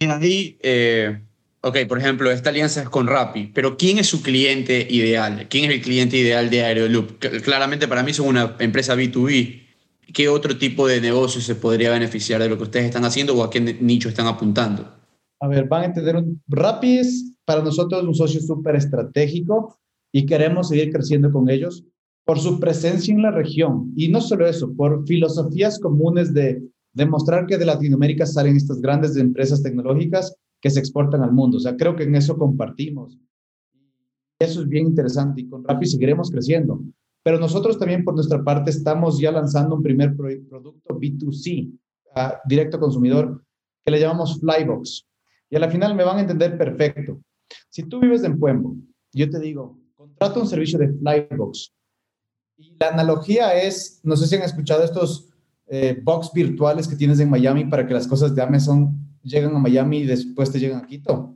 Y 0.00 0.04
ahí, 0.06 0.58
eh, 0.62 1.22
ok, 1.62 1.78
por 1.88 1.98
ejemplo, 1.98 2.30
esta 2.30 2.50
alianza 2.50 2.82
es 2.82 2.88
con 2.88 3.06
Rappi, 3.06 3.50
pero 3.54 3.76
¿quién 3.76 3.98
es 3.98 4.06
su 4.06 4.22
cliente 4.22 4.86
ideal? 4.90 5.46
¿Quién 5.48 5.64
es 5.64 5.70
el 5.76 5.80
cliente 5.82 6.16
ideal 6.16 6.50
de 6.50 6.64
Aeroloop? 6.64 7.18
Claramente 7.42 7.88
para 7.88 8.02
mí 8.02 8.12
son 8.12 8.28
una 8.28 8.56
empresa 8.58 8.94
B2B. 8.94 9.64
¿Qué 10.12 10.28
otro 10.28 10.56
tipo 10.56 10.86
de 10.86 11.00
negocio 11.00 11.40
se 11.40 11.54
podría 11.54 11.90
beneficiar 11.90 12.40
de 12.42 12.48
lo 12.48 12.56
que 12.56 12.62
ustedes 12.64 12.86
están 12.86 13.04
haciendo 13.04 13.36
o 13.36 13.44
a 13.44 13.50
qué 13.50 13.60
nicho 13.60 14.08
están 14.08 14.26
apuntando? 14.26 14.97
A 15.40 15.48
ver, 15.48 15.68
van 15.68 15.82
a 15.82 15.86
entender, 15.86 16.16
un, 16.16 16.42
Rappi 16.48 16.98
es 16.98 17.32
para 17.44 17.62
nosotros 17.62 18.02
un 18.04 18.14
socio 18.14 18.40
súper 18.40 18.76
estratégico 18.76 19.78
y 20.12 20.26
queremos 20.26 20.68
seguir 20.68 20.90
creciendo 20.92 21.30
con 21.30 21.48
ellos 21.48 21.84
por 22.24 22.38
su 22.38 22.58
presencia 22.58 23.14
en 23.14 23.22
la 23.22 23.30
región. 23.30 23.92
Y 23.96 24.08
no 24.08 24.20
solo 24.20 24.46
eso, 24.46 24.72
por 24.74 25.06
filosofías 25.06 25.78
comunes 25.78 26.34
de 26.34 26.62
demostrar 26.92 27.46
que 27.46 27.56
de 27.56 27.64
Latinoamérica 27.66 28.26
salen 28.26 28.56
estas 28.56 28.80
grandes 28.80 29.16
empresas 29.16 29.62
tecnológicas 29.62 30.34
que 30.60 30.70
se 30.70 30.80
exportan 30.80 31.22
al 31.22 31.32
mundo. 31.32 31.58
O 31.58 31.60
sea, 31.60 31.76
creo 31.76 31.94
que 31.94 32.02
en 32.02 32.16
eso 32.16 32.36
compartimos. 32.36 33.16
Eso 34.40 34.62
es 34.62 34.68
bien 34.68 34.86
interesante 34.88 35.40
y 35.42 35.48
con 35.48 35.64
Rappi 35.64 35.86
seguiremos 35.86 36.30
creciendo. 36.30 36.80
Pero 37.24 37.38
nosotros 37.38 37.78
también 37.78 38.04
por 38.04 38.14
nuestra 38.14 38.42
parte 38.42 38.70
estamos 38.70 39.18
ya 39.20 39.32
lanzando 39.32 39.76
un 39.76 39.82
primer 39.82 40.16
pro- 40.16 40.28
producto 40.48 40.98
B2C, 40.98 41.72
a 42.14 42.40
directo 42.46 42.76
a 42.76 42.80
consumidor, 42.80 43.42
que 43.84 43.90
le 43.92 44.00
llamamos 44.00 44.38
Flybox. 44.40 45.06
Y 45.50 45.56
a 45.56 45.60
la 45.60 45.70
final 45.70 45.94
me 45.94 46.04
van 46.04 46.18
a 46.18 46.20
entender 46.20 46.56
perfecto. 46.58 47.20
Si 47.70 47.82
tú 47.84 48.00
vives 48.00 48.22
en 48.24 48.38
Pueblo, 48.38 48.76
yo 49.12 49.30
te 49.30 49.38
digo, 49.40 49.78
contrata 49.94 50.40
un 50.40 50.46
servicio 50.48 50.78
de 50.78 50.88
Flybox. 50.88 51.72
Y 52.58 52.74
la 52.78 52.88
analogía 52.88 53.54
es, 53.62 54.00
no 54.02 54.16
sé 54.16 54.26
si 54.26 54.36
han 54.36 54.42
escuchado 54.42 54.82
estos 54.84 55.30
eh, 55.68 55.98
box 56.02 56.30
virtuales 56.34 56.88
que 56.88 56.96
tienes 56.96 57.20
en 57.20 57.30
Miami 57.30 57.64
para 57.64 57.86
que 57.86 57.94
las 57.94 58.06
cosas 58.06 58.34
de 58.34 58.42
Amazon 58.42 58.90
lleguen 59.22 59.54
a 59.54 59.58
Miami 59.58 59.98
y 59.98 60.06
después 60.06 60.50
te 60.50 60.58
llegan 60.58 60.82
a 60.84 60.86
Quito. 60.86 61.34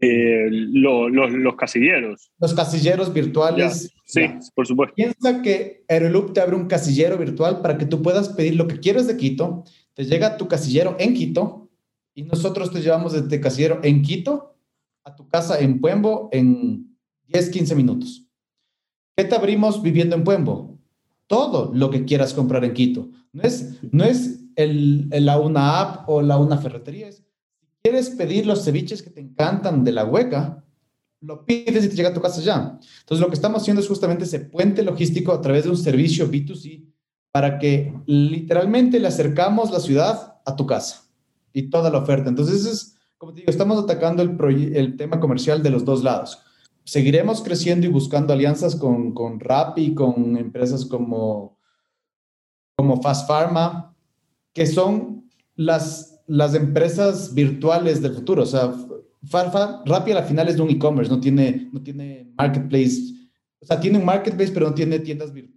Eh, 0.00 0.48
lo- 0.50 1.08
los, 1.08 1.32
los 1.32 1.56
casilleros. 1.56 2.30
Los 2.38 2.52
casilleros 2.54 3.12
virtuales. 3.12 3.90
Sí, 4.04 4.20
ya. 4.20 4.38
por 4.54 4.66
supuesto. 4.66 4.94
Piensa 4.94 5.40
que 5.40 5.84
Aeroloop 5.88 6.32
te 6.34 6.40
abre 6.40 6.56
un 6.56 6.66
casillero 6.66 7.16
virtual 7.16 7.62
para 7.62 7.78
que 7.78 7.86
tú 7.86 8.02
puedas 8.02 8.28
pedir 8.30 8.56
lo 8.56 8.66
que 8.68 8.80
quieras 8.80 9.06
de 9.06 9.16
Quito, 9.16 9.64
te 9.94 10.04
llega 10.04 10.36
tu 10.36 10.46
casillero 10.48 10.96
en 10.98 11.14
Quito 11.14 11.63
y 12.14 12.22
nosotros 12.22 12.70
te 12.70 12.80
llevamos 12.80 13.12
desde 13.12 13.40
casillero 13.40 13.80
en 13.82 14.02
Quito 14.02 14.56
a 15.02 15.14
tu 15.14 15.28
casa 15.28 15.58
en 15.58 15.80
Puembo 15.80 16.28
en 16.32 16.96
10, 17.26 17.50
15 17.50 17.74
minutos. 17.74 18.26
¿Qué 19.16 19.24
te 19.24 19.34
abrimos 19.34 19.82
viviendo 19.82 20.16
en 20.16 20.24
Puembo? 20.24 20.78
Todo 21.26 21.72
lo 21.74 21.90
que 21.90 22.04
quieras 22.04 22.32
comprar 22.32 22.64
en 22.64 22.72
Quito. 22.72 23.08
No 23.32 23.42
es, 23.42 23.80
no 23.90 24.04
es 24.04 24.40
el, 24.56 25.08
la 25.10 25.38
una 25.38 25.80
app 25.80 26.08
o 26.08 26.22
la 26.22 26.38
una 26.38 26.56
ferretería. 26.58 27.10
Si 27.10 27.24
quieres 27.82 28.10
pedir 28.10 28.46
los 28.46 28.64
ceviches 28.64 29.02
que 29.02 29.10
te 29.10 29.20
encantan 29.20 29.84
de 29.84 29.92
la 29.92 30.04
hueca, 30.04 30.64
lo 31.20 31.44
pides 31.44 31.84
y 31.84 31.88
te 31.88 31.96
llega 31.96 32.10
a 32.10 32.14
tu 32.14 32.20
casa 32.20 32.40
ya. 32.40 32.78
Entonces, 33.00 33.20
lo 33.20 33.28
que 33.28 33.34
estamos 33.34 33.62
haciendo 33.62 33.80
es 33.82 33.88
justamente 33.88 34.24
ese 34.24 34.40
puente 34.40 34.82
logístico 34.82 35.32
a 35.32 35.40
través 35.40 35.64
de 35.64 35.70
un 35.70 35.76
servicio 35.76 36.30
B2C 36.30 36.84
para 37.32 37.58
que 37.58 37.92
literalmente 38.06 39.00
le 39.00 39.08
acercamos 39.08 39.70
la 39.72 39.80
ciudad 39.80 40.40
a 40.44 40.54
tu 40.54 40.66
casa 40.66 41.03
y 41.54 41.70
toda 41.70 41.88
la 41.88 41.98
oferta. 41.98 42.28
Entonces, 42.28 42.66
es, 42.66 42.98
como 43.16 43.32
te 43.32 43.40
digo, 43.40 43.50
estamos 43.50 43.82
atacando 43.82 44.22
el, 44.22 44.76
el 44.76 44.96
tema 44.98 45.18
comercial 45.20 45.62
de 45.62 45.70
los 45.70 45.84
dos 45.86 46.02
lados. 46.02 46.42
Seguiremos 46.84 47.40
creciendo 47.42 47.86
y 47.86 47.90
buscando 47.90 48.34
alianzas 48.34 48.76
con, 48.76 49.14
con 49.14 49.40
Rappi, 49.40 49.94
con 49.94 50.36
empresas 50.36 50.84
como, 50.84 51.58
como 52.76 53.00
Fast 53.00 53.26
Pharma, 53.26 53.96
que 54.52 54.66
son 54.66 55.30
las, 55.56 56.20
las 56.26 56.54
empresas 56.54 57.32
virtuales 57.32 58.02
del 58.02 58.12
futuro. 58.14 58.42
O 58.42 58.46
sea, 58.46 58.74
Fa- 59.26 59.50
Fa- 59.50 59.82
Rappi 59.86 60.10
a 60.10 60.16
la 60.16 60.24
final 60.24 60.48
es 60.48 60.56
de 60.56 60.62
un 60.62 60.70
e-commerce, 60.70 61.10
no 61.10 61.20
tiene, 61.20 61.70
no 61.72 61.80
tiene 61.82 62.30
marketplace. 62.36 63.14
O 63.60 63.64
sea, 63.64 63.80
tiene 63.80 63.96
un 63.96 64.04
marketplace, 64.04 64.52
pero 64.52 64.68
no 64.68 64.74
tiene 64.74 64.98
tiendas 64.98 65.32
virtuales. 65.32 65.54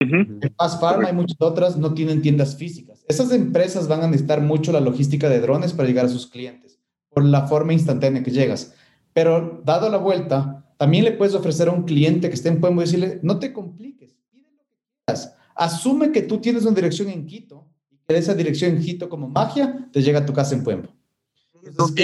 Ujú. 0.00 0.38
En 0.40 0.54
Fast 0.56 0.80
Pharma 0.80 1.10
y 1.10 1.12
muchas 1.12 1.36
otras 1.40 1.76
no 1.76 1.92
tienen 1.92 2.22
tiendas 2.22 2.56
físicas. 2.56 2.97
Esas 3.08 3.32
empresas 3.32 3.88
van 3.88 4.02
a 4.02 4.06
necesitar 4.06 4.42
mucho 4.42 4.70
la 4.70 4.80
logística 4.80 5.28
de 5.28 5.40
drones 5.40 5.72
para 5.72 5.88
llegar 5.88 6.04
a 6.04 6.10
sus 6.10 6.26
clientes, 6.26 6.78
por 7.08 7.24
la 7.24 7.46
forma 7.46 7.72
instantánea 7.72 8.22
que 8.22 8.30
llegas. 8.30 8.74
Pero 9.14 9.62
dado 9.64 9.88
la 9.88 9.96
vuelta, 9.96 10.72
también 10.76 11.04
le 11.04 11.12
puedes 11.12 11.34
ofrecer 11.34 11.68
a 11.68 11.72
un 11.72 11.84
cliente 11.84 12.28
que 12.28 12.34
esté 12.34 12.50
en 12.50 12.60
Pueblo 12.60 12.82
y 12.82 12.84
decirle, 12.84 13.18
no 13.22 13.38
te 13.38 13.52
compliques, 13.52 14.14
pide 14.30 14.50
lo 14.52 14.62
que 14.64 14.76
quieras. 15.06 15.34
Asume 15.56 16.12
que 16.12 16.22
tú 16.22 16.38
tienes 16.38 16.62
una 16.64 16.74
dirección 16.74 17.08
en 17.08 17.26
Quito 17.26 17.66
y 17.90 17.96
que 17.96 18.12
de 18.12 18.20
esa 18.20 18.34
dirección 18.34 18.76
en 18.76 18.82
Quito 18.82 19.08
como 19.08 19.28
magia 19.28 19.88
te 19.90 20.02
llega 20.02 20.20
a 20.20 20.26
tu 20.26 20.32
casa 20.32 20.54
en 20.54 20.62
Pueblo. 20.62 20.94
Entonces, 21.64 21.94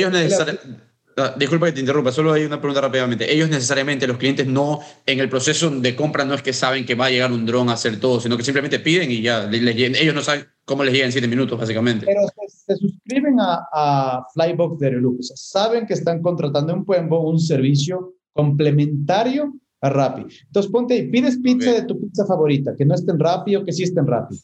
¿qué- 1.15 1.23
qué 1.23 1.27
le- 1.27 1.33
necesariamente... 1.33 1.39
Disculpa 1.39 1.67
que 1.67 1.73
te 1.73 1.81
interrumpa, 1.81 2.13
solo 2.13 2.33
hay 2.33 2.45
una 2.45 2.59
pregunta 2.61 2.81
rápidamente. 2.81 3.33
Ellos 3.33 3.49
necesariamente, 3.49 4.07
los 4.07 4.17
clientes 4.19 4.47
no, 4.47 4.81
en 5.07 5.21
el 5.21 5.29
proceso 5.29 5.71
de 5.71 5.95
compra 5.97 6.25
no 6.25 6.35
es 6.35 6.43
que 6.43 6.53
saben 6.53 6.85
que 6.85 6.95
va 6.95 7.07
a 7.07 7.11
llegar 7.11 7.33
un 7.33 7.47
dron 7.47 7.69
a 7.69 7.75
hacer 7.75 8.01
todo, 8.01 8.21
sino 8.21 8.37
que 8.37 8.43
simplemente 8.43 8.81
piden 8.81 9.11
y 9.11 9.23
ya, 9.23 9.49
ellos 9.51 10.15
no 10.15 10.23
saben, 10.23 10.47
¿Cómo 10.67 10.83
les 10.83 10.95
llega 10.95 11.05
en 11.05 11.13
siete 11.13 11.29
minutos, 11.29 11.59
básicamente? 11.59 12.07
Pero 12.07 12.21
se, 12.49 12.57
se 12.73 12.77
suscriben 12.77 13.39
a, 13.39 13.67
a 13.71 14.27
Flybox 14.33 14.79
de 14.79 14.91
sea, 15.23 15.37
saben 15.37 15.87
que 15.87 15.93
están 15.93 16.23
contratando 16.23 16.73
en 16.73 16.87
Puembo 16.87 17.21
un 17.29 17.39
servicio 17.39 18.15
complementario 18.33 19.55
a 19.83 19.91
Rappi. 19.91 20.23
Entonces 20.47 20.73
ponte 20.73 20.95
ahí, 20.95 21.09
pides 21.11 21.37
pizza 21.39 21.71
Ok. 21.71 21.77
de 21.77 21.83
tu 21.83 22.01
pizza 22.01 22.25
favorita, 22.25 22.75
que 22.75 22.87
no 22.87 22.95
esté 22.95 23.13
en 23.13 23.19
Rappi 23.19 23.57
o 23.57 23.65
que 23.65 23.73
sí 23.73 23.83
esté 23.83 24.01
en 24.01 24.07
Rappi. 24.07 24.41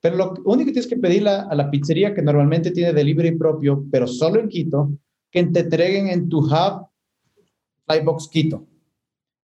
Pero 0.00 0.16
lo 0.16 0.32
único 0.46 0.68
que 0.68 0.72
tienes 0.72 0.86
que 0.86 0.96
pedirle 0.96 1.30
a 1.30 1.54
la 1.54 1.70
pizzería 1.70 2.14
que 2.14 2.22
normalmente 2.22 2.70
tiene 2.70 2.92
delivery 2.94 3.36
propio, 3.36 3.84
pero 3.90 4.06
solo 4.06 4.40
en 4.40 4.48
Quito, 4.48 4.90
que 5.30 5.44
te 5.44 5.60
entreguen 5.60 6.08
en 6.08 6.28
tu 6.28 6.40
hub 6.40 6.88
Flybox 7.86 8.28
Quito. 8.28 8.66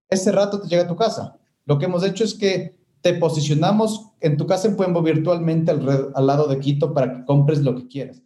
Ese 0.09 0.31
rato 0.31 0.61
te 0.61 0.67
llega 0.67 0.83
a 0.83 0.87
tu 0.87 0.95
casa. 0.95 1.39
Lo 1.65 1.79
que 1.79 1.85
hemos 1.85 2.03
hecho 2.03 2.23
es 2.23 2.33
que 2.33 2.75
te 3.01 3.13
posicionamos 3.15 4.11
en 4.21 4.37
tu 4.37 4.47
casa 4.47 4.67
en 4.67 4.75
Puembo 4.75 5.01
virtualmente 5.01 5.71
al, 5.71 6.11
al 6.13 6.27
lado 6.27 6.47
de 6.47 6.59
Quito 6.59 6.93
para 6.93 7.13
que 7.13 7.25
compres 7.25 7.61
lo 7.61 7.75
que 7.75 7.87
quieras. 7.87 8.21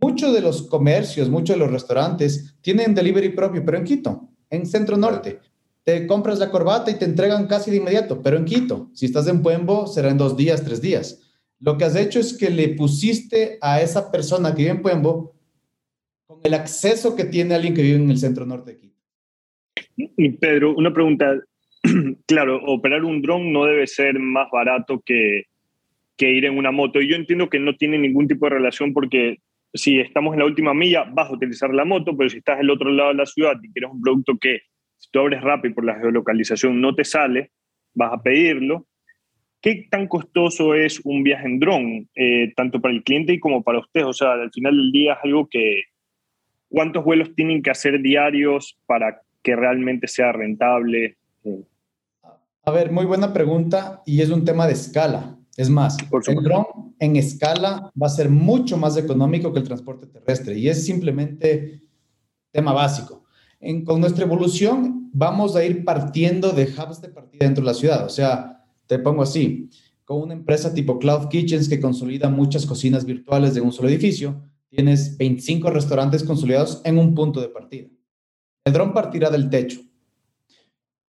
Muchos 0.00 0.32
de 0.32 0.40
los 0.40 0.62
comercios, 0.62 1.28
muchos 1.28 1.56
de 1.56 1.60
los 1.60 1.72
restaurantes 1.72 2.54
tienen 2.60 2.94
delivery 2.94 3.30
propio, 3.30 3.64
pero 3.64 3.78
en 3.78 3.84
Quito, 3.84 4.28
en 4.50 4.66
Centro 4.66 4.96
Norte. 4.96 5.40
Te 5.82 6.06
compras 6.06 6.38
la 6.38 6.50
corbata 6.50 6.90
y 6.90 6.94
te 6.94 7.04
entregan 7.04 7.46
casi 7.46 7.70
de 7.70 7.78
inmediato, 7.78 8.22
pero 8.22 8.36
en 8.36 8.44
Quito. 8.44 8.90
Si 8.92 9.06
estás 9.06 9.26
en 9.26 9.42
Puembo, 9.42 9.86
será 9.86 10.10
en 10.10 10.18
dos 10.18 10.36
días, 10.36 10.62
tres 10.62 10.80
días. 10.80 11.20
Lo 11.60 11.76
que 11.76 11.84
has 11.84 11.96
hecho 11.96 12.20
es 12.20 12.36
que 12.36 12.50
le 12.50 12.68
pusiste 12.70 13.58
a 13.60 13.80
esa 13.80 14.10
persona 14.10 14.54
que 14.54 14.62
vive 14.62 14.70
en 14.70 14.82
Puembo 14.82 15.34
con 16.28 16.40
el 16.44 16.54
acceso 16.54 17.16
que 17.16 17.24
tiene 17.24 17.54
alguien 17.54 17.74
que 17.74 17.82
vive 17.82 17.96
en 17.96 18.10
el 18.10 18.18
Centro 18.18 18.44
Norte 18.44 18.72
de 18.72 18.78
Quito. 18.78 20.38
Pedro, 20.38 20.74
una 20.76 20.92
pregunta. 20.92 21.34
claro, 22.26 22.60
operar 22.66 23.02
un 23.04 23.22
dron 23.22 23.50
no 23.50 23.64
debe 23.64 23.86
ser 23.86 24.18
más 24.18 24.48
barato 24.52 25.02
que, 25.04 25.44
que 26.16 26.30
ir 26.30 26.44
en 26.44 26.58
una 26.58 26.70
moto. 26.70 27.00
Y 27.00 27.08
yo 27.08 27.16
entiendo 27.16 27.48
que 27.48 27.58
no 27.58 27.74
tiene 27.76 27.98
ningún 27.98 28.28
tipo 28.28 28.46
de 28.46 28.56
relación 28.56 28.92
porque 28.92 29.38
si 29.72 30.00
estamos 30.00 30.34
en 30.34 30.40
la 30.40 30.44
última 30.44 30.74
milla 30.74 31.04
vas 31.04 31.30
a 31.30 31.32
utilizar 31.32 31.72
la 31.72 31.86
moto, 31.86 32.14
pero 32.16 32.28
si 32.28 32.38
estás 32.38 32.58
del 32.58 32.70
otro 32.70 32.90
lado 32.90 33.08
de 33.08 33.16
la 33.16 33.26
ciudad 33.26 33.56
y 33.62 33.72
quieres 33.72 33.90
un 33.90 34.02
producto 34.02 34.36
que 34.38 34.60
si 34.96 35.10
tú 35.10 35.20
abres 35.20 35.40
rápido 35.40 35.76
por 35.76 35.84
la 35.84 35.98
geolocalización 35.98 36.78
no 36.80 36.94
te 36.94 37.04
sale, 37.04 37.52
vas 37.94 38.12
a 38.12 38.22
pedirlo. 38.22 38.86
¿Qué 39.62 39.86
tan 39.90 40.06
costoso 40.06 40.74
es 40.74 41.00
un 41.04 41.22
viaje 41.22 41.46
en 41.46 41.58
dron, 41.58 42.08
eh, 42.14 42.52
tanto 42.54 42.80
para 42.80 42.94
el 42.94 43.02
cliente 43.02 43.32
y 43.32 43.40
como 43.40 43.62
para 43.62 43.78
usted? 43.80 44.04
O 44.04 44.12
sea, 44.12 44.32
al 44.34 44.52
final 44.52 44.76
del 44.76 44.92
día 44.92 45.14
es 45.14 45.18
algo 45.24 45.48
que... 45.48 45.84
¿Cuántos 46.68 47.04
vuelos 47.04 47.34
tienen 47.34 47.62
que 47.62 47.70
hacer 47.70 48.00
diarios 48.02 48.78
para 48.86 49.22
que 49.42 49.56
realmente 49.56 50.06
sea 50.06 50.32
rentable? 50.32 51.16
A 52.64 52.70
ver, 52.70 52.90
muy 52.92 53.06
buena 53.06 53.32
pregunta 53.32 54.02
y 54.04 54.20
es 54.20 54.30
un 54.30 54.44
tema 54.44 54.66
de 54.66 54.74
escala. 54.74 55.38
Es 55.56 55.70
más, 55.70 55.96
el 56.28 56.42
dron 56.42 56.66
en 57.00 57.16
escala 57.16 57.90
va 58.00 58.06
a 58.06 58.10
ser 58.10 58.28
mucho 58.28 58.76
más 58.76 58.96
económico 58.96 59.52
que 59.52 59.58
el 59.60 59.64
transporte 59.66 60.06
terrestre 60.06 60.56
y 60.58 60.68
es 60.68 60.84
simplemente 60.84 61.82
tema 62.52 62.72
básico. 62.72 63.24
En- 63.60 63.84
con 63.84 64.00
nuestra 64.00 64.24
evolución 64.24 65.10
vamos 65.12 65.56
a 65.56 65.64
ir 65.64 65.84
partiendo 65.84 66.52
de 66.52 66.64
hubs 66.64 67.00
de 67.00 67.08
partida 67.08 67.46
dentro 67.46 67.64
de 67.64 67.70
la 67.70 67.74
ciudad. 67.74 68.04
O 68.04 68.08
sea, 68.08 68.64
te 68.86 68.98
pongo 68.98 69.22
así, 69.22 69.68
con 70.04 70.22
una 70.22 70.34
empresa 70.34 70.72
tipo 70.72 70.98
Cloud 70.98 71.28
Kitchens 71.28 71.68
que 71.68 71.80
consolida 71.80 72.28
muchas 72.28 72.66
cocinas 72.66 73.04
virtuales 73.04 73.54
de 73.54 73.60
un 73.60 73.72
solo 73.72 73.88
edificio, 73.88 74.42
tienes 74.70 75.16
25 75.16 75.70
restaurantes 75.70 76.24
consolidados 76.24 76.80
en 76.84 76.98
un 76.98 77.14
punto 77.14 77.40
de 77.40 77.48
partida. 77.48 77.88
El 78.64 78.72
dron 78.72 78.92
partirá 78.92 79.30
del 79.30 79.48
techo. 79.48 79.80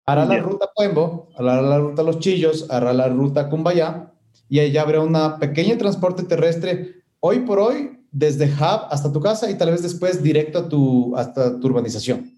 Hará 0.06 0.26
la 0.26 0.38
ruta 0.38 0.70
Puembo, 0.76 1.30
hará 1.36 1.62
la 1.62 1.80
ruta 1.80 2.03
Los 2.03 2.20
Chillos, 2.20 2.70
hará 2.70 2.93
la 2.93 3.08
ruta 3.08 3.49
Cumbayá 3.49 4.14
y 4.47 4.60
ahí 4.60 4.78
habrá 4.78 5.01
una 5.01 5.39
pequeña 5.39 5.78
transporte 5.78 6.24
terrestre 6.24 7.03
hoy 7.20 7.39
por 7.39 7.60
hoy 7.60 7.99
desde 8.12 8.45
Hub 8.45 8.88
hasta 8.89 9.12
tu 9.12 9.20
casa 9.20 9.49
y 9.49 9.58
tal 9.58 9.72
vez 9.72 9.82
después 9.82 10.22
directo 10.22 10.60
a 10.60 10.70
tu, 10.70 11.16
hasta 11.18 11.60
tu 11.60 11.68
urbanización. 11.68 12.32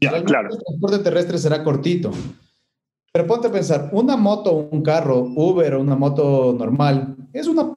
Ya, 0.00 0.24
claro. 0.24 0.48
El 0.50 0.58
transporte 0.58 0.98
terrestre 1.00 1.38
será 1.38 1.62
cortito. 1.62 2.10
Pero 3.12 3.26
ponte 3.26 3.48
a 3.48 3.52
pensar, 3.52 3.90
una 3.92 4.16
moto, 4.16 4.68
un 4.70 4.82
carro, 4.82 5.18
Uber 5.18 5.74
o 5.74 5.80
una 5.80 5.96
moto 5.96 6.54
normal, 6.58 7.16
es 7.32 7.46
una 7.46 7.74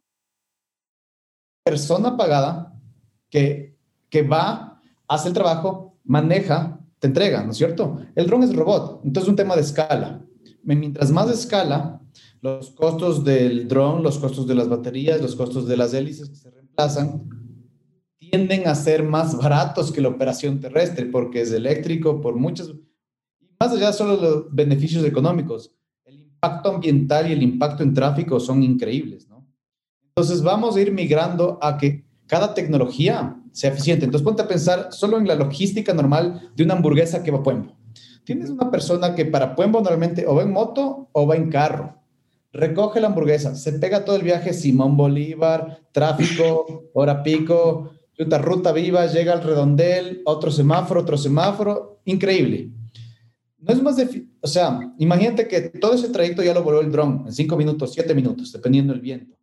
persona 1.63 2.17
pagada 2.17 2.77
que, 3.29 3.77
que 4.09 4.21
va, 4.21 4.81
hace 5.07 5.29
el 5.29 5.33
trabajo, 5.33 5.97
maneja, 6.03 6.79
te 6.99 7.07
entrega, 7.07 7.43
¿no 7.43 7.51
es 7.51 7.57
cierto? 7.57 7.99
El 8.15 8.27
dron 8.27 8.43
es 8.43 8.55
robot, 8.55 9.01
entonces 9.03 9.23
es 9.23 9.29
un 9.29 9.35
tema 9.35 9.55
de 9.55 9.61
escala. 9.61 10.25
Mientras 10.63 11.11
más 11.11 11.29
escala, 11.29 12.01
los 12.41 12.71
costos 12.71 13.23
del 13.23 13.67
dron, 13.67 14.03
los 14.03 14.19
costos 14.19 14.47
de 14.47 14.55
las 14.55 14.69
baterías, 14.69 15.21
los 15.21 15.35
costos 15.35 15.67
de 15.67 15.77
las 15.77 15.93
hélices 15.93 16.29
que 16.29 16.35
se 16.35 16.51
reemplazan, 16.51 17.29
tienden 18.17 18.67
a 18.67 18.75
ser 18.75 19.03
más 19.03 19.37
baratos 19.37 19.91
que 19.91 20.01
la 20.01 20.09
operación 20.09 20.59
terrestre 20.59 21.05
porque 21.05 21.41
es 21.41 21.51
eléctrico 21.51 22.21
por 22.21 22.35
muchas... 22.35 22.71
Más 23.59 23.71
allá 23.71 23.93
solo 23.93 24.17
los 24.17 24.53
beneficios 24.53 25.05
económicos, 25.05 25.73
el 26.03 26.19
impacto 26.19 26.75
ambiental 26.75 27.29
y 27.29 27.33
el 27.33 27.43
impacto 27.43 27.83
en 27.83 27.93
tráfico 27.93 28.39
son 28.39 28.61
increíbles, 28.61 29.29
¿no? 29.29 29.32
Entonces 30.15 30.43
vamos 30.43 30.75
a 30.75 30.81
ir 30.81 30.91
migrando 30.91 31.57
a 31.59 31.75
que 31.75 32.05
cada 32.27 32.53
tecnología 32.53 33.35
sea 33.51 33.71
eficiente. 33.71 34.05
Entonces 34.05 34.23
ponte 34.23 34.43
a 34.43 34.47
pensar 34.47 34.89
solo 34.91 35.17
en 35.17 35.27
la 35.27 35.33
logística 35.33 35.91
normal 35.91 36.51
de 36.55 36.63
una 36.63 36.75
hamburguesa 36.75 37.23
que 37.23 37.31
va 37.31 37.39
a 37.39 37.43
Puembo. 37.43 37.75
Tienes 38.23 38.51
una 38.51 38.69
persona 38.69 39.15
que 39.15 39.25
para 39.25 39.55
Puembo 39.55 39.81
normalmente 39.81 40.27
o 40.27 40.35
va 40.35 40.43
en 40.43 40.51
moto 40.51 41.09
o 41.11 41.25
va 41.25 41.35
en 41.35 41.49
carro. 41.49 41.95
Recoge 42.51 43.01
la 43.01 43.07
hamburguesa, 43.07 43.55
se 43.55 43.73
pega 43.73 44.05
todo 44.05 44.15
el 44.15 44.21
viaje, 44.21 44.53
Simón 44.53 44.95
Bolívar, 44.95 45.79
tráfico, 45.91 46.83
hora 46.93 47.23
pico, 47.23 47.89
ruta, 48.15 48.37
ruta 48.37 48.71
viva, 48.71 49.07
llega 49.07 49.33
al 49.33 49.41
redondel, 49.41 50.21
otro 50.25 50.51
semáforo, 50.51 51.01
otro 51.01 51.17
semáforo, 51.17 52.01
increíble. 52.05 52.69
No 53.57 53.73
es 53.73 53.81
más 53.81 53.97
de, 53.97 54.27
o 54.39 54.47
sea, 54.47 54.93
imagínate 54.99 55.47
que 55.47 55.61
todo 55.61 55.95
ese 55.95 56.09
trayecto 56.09 56.43
ya 56.43 56.53
lo 56.53 56.61
voló 56.61 56.81
el 56.81 56.91
dron 56.91 57.23
en 57.25 57.33
cinco 57.33 57.57
minutos, 57.57 57.93
siete 57.93 58.13
minutos, 58.13 58.51
dependiendo 58.51 58.93
del 58.93 59.01
viento. 59.01 59.35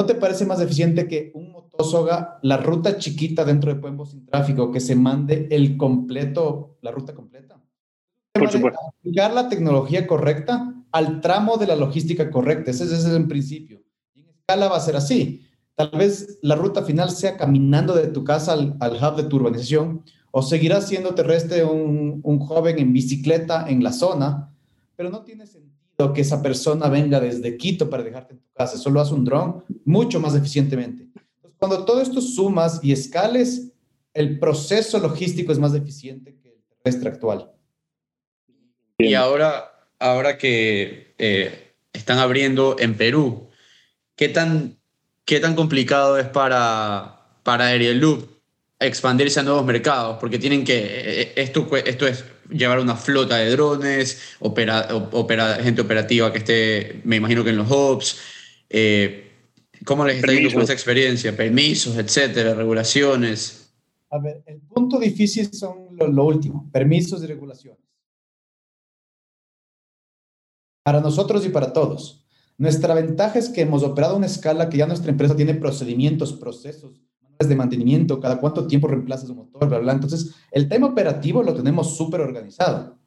¿No 0.00 0.06
te 0.06 0.14
parece 0.14 0.46
más 0.46 0.60
eficiente 0.60 1.08
que 1.08 1.32
un 1.34 1.50
motoso 1.50 1.98
haga 1.98 2.38
la 2.42 2.56
ruta 2.56 2.98
chiquita 2.98 3.44
dentro 3.44 3.74
de 3.74 3.80
Pueblo 3.80 4.06
sin 4.06 4.24
tráfico, 4.26 4.70
que 4.70 4.78
se 4.78 4.94
mande 4.94 5.48
el 5.50 5.76
completo, 5.76 6.76
la 6.82 6.92
ruta 6.92 7.14
completa? 7.14 7.60
Por 8.32 8.48
supuesto. 8.48 8.78
Aplicar 9.00 9.32
la 9.34 9.48
tecnología 9.48 10.06
correcta 10.06 10.72
al 10.92 11.20
tramo 11.20 11.56
de 11.56 11.66
la 11.66 11.74
logística 11.74 12.30
correcta. 12.30 12.70
Ese, 12.70 12.84
ese 12.84 12.96
es 12.96 13.04
el 13.06 13.26
principio. 13.26 13.82
Y 14.14 14.20
en 14.20 14.28
escala 14.28 14.68
va 14.68 14.76
a 14.76 14.80
ser 14.80 14.94
así. 14.94 15.44
Tal 15.74 15.90
vez 15.90 16.38
la 16.42 16.54
ruta 16.54 16.84
final 16.84 17.10
sea 17.10 17.36
caminando 17.36 17.94
de 17.94 18.06
tu 18.06 18.22
casa 18.22 18.52
al, 18.52 18.76
al 18.78 18.92
hub 18.92 19.16
de 19.16 19.24
tu 19.24 19.36
urbanización 19.36 20.04
o 20.30 20.42
seguirá 20.42 20.80
siendo 20.80 21.14
terrestre 21.14 21.64
un, 21.64 22.20
un 22.22 22.38
joven 22.38 22.78
en 22.78 22.92
bicicleta 22.92 23.68
en 23.68 23.82
la 23.82 23.92
zona, 23.92 24.54
pero 24.94 25.10
no 25.10 25.22
tiene 25.22 25.46
sentido 25.46 25.67
que 25.98 26.20
esa 26.20 26.40
persona 26.40 26.88
venga 26.88 27.18
desde 27.18 27.56
Quito 27.56 27.90
para 27.90 28.04
dejarte 28.04 28.34
en 28.34 28.38
tu 28.38 28.52
casa. 28.52 28.78
Solo 28.78 29.00
hace 29.00 29.14
un 29.14 29.24
dron 29.24 29.64
mucho 29.84 30.20
más 30.20 30.34
eficientemente. 30.34 31.08
Cuando 31.58 31.84
todo 31.84 32.00
esto 32.00 32.20
sumas 32.20 32.78
y 32.84 32.92
escales, 32.92 33.72
el 34.14 34.38
proceso 34.38 35.00
logístico 35.00 35.50
es 35.50 35.58
más 35.58 35.74
eficiente 35.74 36.36
que 36.40 36.50
el 36.50 36.62
terrestre 36.68 37.08
actual. 37.10 37.50
Y 38.98 39.14
ahora, 39.14 39.72
ahora 39.98 40.38
que 40.38 41.14
eh, 41.18 41.72
están 41.92 42.18
abriendo 42.18 42.76
en 42.78 42.96
Perú, 42.96 43.48
¿qué 44.14 44.28
tan, 44.28 44.78
qué 45.24 45.40
tan 45.40 45.56
complicado 45.56 46.16
es 46.16 46.28
para, 46.28 47.26
para 47.42 47.66
Aerialoop 47.66 48.24
expandirse 48.78 49.40
a 49.40 49.42
nuevos 49.42 49.64
mercados? 49.64 50.18
Porque 50.20 50.38
tienen 50.38 50.62
que, 50.64 50.78
eh, 50.78 51.32
esto, 51.34 51.68
esto 51.76 52.06
es 52.06 52.24
llevar 52.50 52.80
una 52.80 52.96
flota 52.96 53.36
de 53.36 53.50
drones, 53.50 54.36
opera, 54.40 54.88
opera, 55.12 55.56
gente 55.62 55.80
operativa 55.80 56.32
que 56.32 56.38
esté, 56.38 57.00
me 57.04 57.16
imagino 57.16 57.44
que 57.44 57.50
en 57.50 57.56
los 57.56 57.70
hubs. 57.70 58.18
Eh, 58.68 59.24
¿Cómo 59.84 60.04
les 60.04 60.16
está 60.16 60.32
yendo 60.32 60.52
con 60.52 60.62
esa 60.62 60.72
experiencia? 60.72 61.36
Permisos, 61.36 61.96
etcétera, 61.96 62.54
regulaciones. 62.54 63.72
A 64.10 64.18
ver, 64.18 64.42
el 64.46 64.60
punto 64.60 64.98
difícil 64.98 65.52
son 65.52 65.96
lo, 65.96 66.08
lo 66.08 66.24
último, 66.24 66.68
permisos 66.72 67.22
y 67.22 67.26
regulaciones. 67.26 67.80
Para 70.82 71.00
nosotros 71.00 71.44
y 71.44 71.50
para 71.50 71.72
todos. 71.72 72.24
Nuestra 72.56 72.94
ventaja 72.94 73.38
es 73.38 73.50
que 73.50 73.60
hemos 73.60 73.84
operado 73.84 74.14
a 74.14 74.16
una 74.16 74.26
escala 74.26 74.68
que 74.68 74.78
ya 74.78 74.86
nuestra 74.86 75.12
empresa 75.12 75.36
tiene 75.36 75.54
procedimientos, 75.54 76.32
procesos, 76.32 77.00
de 77.46 77.54
mantenimiento, 77.54 78.18
cada 78.18 78.40
cuánto 78.40 78.66
tiempo 78.66 78.88
reemplazas 78.88 79.30
un 79.30 79.36
motor, 79.36 79.68
bla, 79.68 79.78
bla. 79.78 79.92
Entonces, 79.92 80.34
el 80.50 80.68
tema 80.68 80.88
operativo 80.88 81.42
lo 81.42 81.54
tenemos 81.54 81.96
súper 81.96 82.20
organizado. 82.20 82.98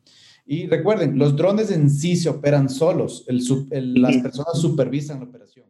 Y 0.46 0.68
recuerden, 0.68 1.18
los 1.18 1.36
drones 1.36 1.72
en 1.72 1.90
sí 1.90 2.16
se 2.16 2.30
operan 2.30 2.70
solos, 2.70 3.26
el, 3.28 3.42
el, 3.72 4.02
las 4.02 4.18
personas 4.18 4.60
supervisan 4.60 5.20
la 5.20 5.26
operación. 5.26 5.68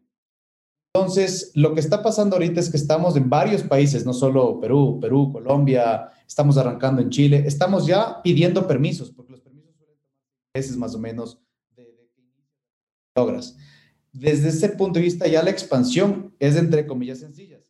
Entonces, 0.94 1.52
lo 1.56 1.74
que 1.74 1.80
está 1.80 2.04
pasando 2.04 2.36
ahorita 2.36 2.60
es 2.60 2.70
que 2.70 2.78
estamos 2.78 3.16
en 3.16 3.30
varios 3.30 3.64
países, 3.64 4.06
no 4.06 4.14
solo 4.14 4.60
Perú, 4.60 5.00
Perú, 5.02 5.32
Colombia, 5.32 6.10
estamos 6.28 6.58
arrancando 6.58 7.02
en 7.02 7.10
Chile, 7.10 7.44
estamos 7.46 7.88
ya 7.88 8.22
pidiendo 8.22 8.68
permisos, 8.68 9.10
porque 9.10 9.32
los 9.32 9.42
permisos 9.42 9.74
suelen 9.76 9.98
meses 10.54 10.76
más 10.76 10.94
o 10.94 11.00
menos 11.00 11.40
de, 11.76 11.88
logras. 13.16 13.56
desde 14.12 14.50
ese 14.50 14.70
punto 14.70 15.00
de 15.00 15.06
vista 15.06 15.28
ya 15.28 15.42
la 15.42 15.50
expansión 15.50 16.36
es 16.40 16.58
entre 16.58 16.86
comillas 16.86 17.20
sencillas. 17.20 17.61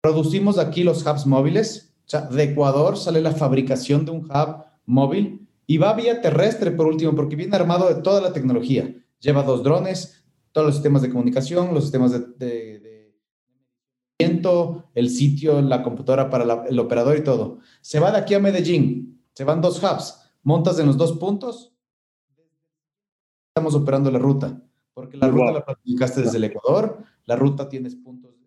Producimos 0.00 0.58
aquí 0.58 0.84
los 0.84 1.04
hubs 1.04 1.26
móviles, 1.26 1.94
o 2.06 2.08
sea, 2.08 2.22
de 2.22 2.42
Ecuador 2.42 2.96
sale 2.96 3.20
la 3.20 3.32
fabricación 3.32 4.04
de 4.04 4.12
un 4.12 4.24
hub 4.24 4.64
móvil 4.86 5.48
y 5.66 5.76
va 5.76 5.92
vía 5.92 6.20
terrestre 6.22 6.70
por 6.70 6.86
último, 6.86 7.14
porque 7.14 7.36
viene 7.36 7.56
armado 7.56 7.92
de 7.92 8.00
toda 8.00 8.20
la 8.20 8.32
tecnología. 8.32 8.94
Lleva 9.20 9.42
dos 9.42 9.62
drones, 9.62 10.24
todos 10.52 10.68
los 10.68 10.76
sistemas 10.76 11.02
de 11.02 11.10
comunicación, 11.10 11.74
los 11.74 11.84
sistemas 11.84 12.12
de, 12.12 12.20
de, 12.20 12.78
de 12.80 12.98
el 14.94 15.10
sitio, 15.10 15.60
la 15.60 15.82
computadora 15.82 16.30
para 16.30 16.44
la, 16.44 16.64
el 16.68 16.78
operador 16.78 17.16
y 17.16 17.24
todo. 17.24 17.58
Se 17.80 18.00
va 18.00 18.10
de 18.10 18.18
aquí 18.18 18.34
a 18.34 18.40
Medellín, 18.40 19.22
se 19.34 19.44
van 19.44 19.60
dos 19.60 19.82
hubs, 19.82 20.30
montas 20.42 20.78
en 20.78 20.86
los 20.86 20.96
dos 20.96 21.18
puntos, 21.18 21.74
estamos 23.50 23.74
operando 23.74 24.10
la 24.10 24.18
ruta, 24.18 24.62
porque 24.94 25.16
la 25.16 25.28
ruta 25.28 25.52
la 25.52 25.64
planificaste 25.64 26.22
desde 26.22 26.38
el 26.38 26.44
Ecuador, 26.44 27.04
la 27.26 27.36
ruta 27.36 27.68
tienes 27.68 27.94
puntos. 27.94 28.37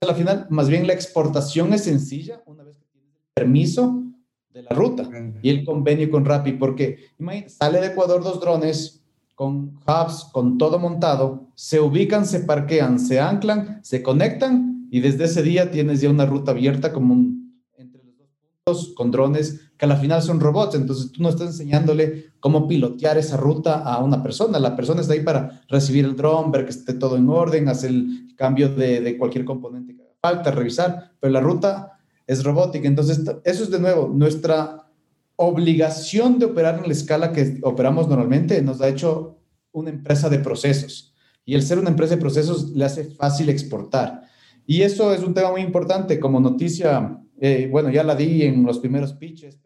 Al 0.00 0.14
final, 0.14 0.46
más 0.48 0.68
bien 0.68 0.86
la 0.86 0.92
exportación 0.92 1.72
es 1.72 1.84
sencilla 1.84 2.40
una 2.46 2.62
vez 2.62 2.76
que 2.76 2.86
tienes 2.92 3.16
el 3.16 3.22
permiso 3.34 4.04
de 4.50 4.62
la 4.62 4.70
ruta 4.70 5.08
y 5.42 5.50
el 5.50 5.64
convenio 5.64 6.08
con 6.08 6.24
Rappi, 6.24 6.52
porque 6.52 6.98
sale 7.48 7.80
de 7.80 7.88
Ecuador 7.88 8.22
dos 8.22 8.40
drones 8.40 9.02
con 9.34 9.78
hubs, 9.86 10.30
con 10.32 10.56
todo 10.56 10.78
montado, 10.78 11.48
se 11.54 11.80
ubican, 11.80 12.26
se 12.26 12.40
parquean, 12.40 13.00
se 13.00 13.18
anclan, 13.18 13.80
se 13.82 14.02
conectan 14.02 14.88
y 14.90 15.00
desde 15.00 15.24
ese 15.24 15.42
día 15.42 15.70
tienes 15.70 16.00
ya 16.00 16.10
una 16.10 16.26
ruta 16.26 16.52
abierta 16.52 16.92
como 16.92 17.14
un, 17.14 17.60
entre 17.76 18.02
los 18.04 18.16
dos 18.16 18.28
puntos 18.28 18.94
con 18.94 19.10
drones 19.10 19.67
que 19.78 19.86
al 19.86 19.96
final 19.96 20.20
son 20.20 20.40
robots, 20.40 20.74
entonces 20.74 21.12
tú 21.12 21.22
no 21.22 21.28
estás 21.28 21.48
enseñándole 21.48 22.32
cómo 22.40 22.66
pilotear 22.66 23.16
esa 23.16 23.36
ruta 23.36 23.82
a 23.84 24.02
una 24.02 24.22
persona, 24.22 24.58
la 24.58 24.74
persona 24.76 25.00
está 25.00 25.14
ahí 25.14 25.20
para 25.20 25.62
recibir 25.68 26.04
el 26.04 26.16
drone, 26.16 26.50
ver 26.50 26.64
que 26.64 26.70
esté 26.70 26.94
todo 26.94 27.16
en 27.16 27.28
orden, 27.28 27.68
hacer 27.68 27.90
el 27.90 28.34
cambio 28.36 28.68
de, 28.68 29.00
de 29.00 29.16
cualquier 29.16 29.44
componente 29.44 29.94
que 29.94 30.02
haga 30.02 30.14
falta, 30.20 30.50
revisar, 30.50 31.12
pero 31.20 31.32
la 31.32 31.40
ruta 31.40 31.98
es 32.26 32.42
robótica, 32.42 32.88
entonces 32.88 33.22
eso 33.44 33.62
es 33.62 33.70
de 33.70 33.78
nuevo 33.78 34.10
nuestra 34.12 34.88
obligación 35.36 36.40
de 36.40 36.46
operar 36.46 36.80
en 36.80 36.86
la 36.86 36.92
escala 36.92 37.32
que 37.32 37.58
operamos 37.62 38.08
normalmente 38.08 38.60
nos 38.60 38.80
ha 38.80 38.88
hecho 38.88 39.38
una 39.70 39.90
empresa 39.90 40.28
de 40.28 40.40
procesos. 40.40 41.14
Y 41.44 41.54
el 41.54 41.62
ser 41.62 41.78
una 41.78 41.90
empresa 41.90 42.16
de 42.16 42.20
procesos 42.20 42.70
le 42.70 42.84
hace 42.84 43.04
fácil 43.04 43.48
exportar. 43.48 44.22
Y 44.66 44.82
eso 44.82 45.14
es 45.14 45.22
un 45.22 45.32
tema 45.32 45.50
muy 45.52 45.62
importante. 45.62 46.18
Como 46.18 46.40
noticia, 46.40 47.18
eh, 47.40 47.68
bueno, 47.70 47.88
ya 47.88 48.02
la 48.02 48.16
di 48.16 48.42
en 48.42 48.64
los 48.64 48.80
primeros 48.80 49.14
pitches, 49.14 49.58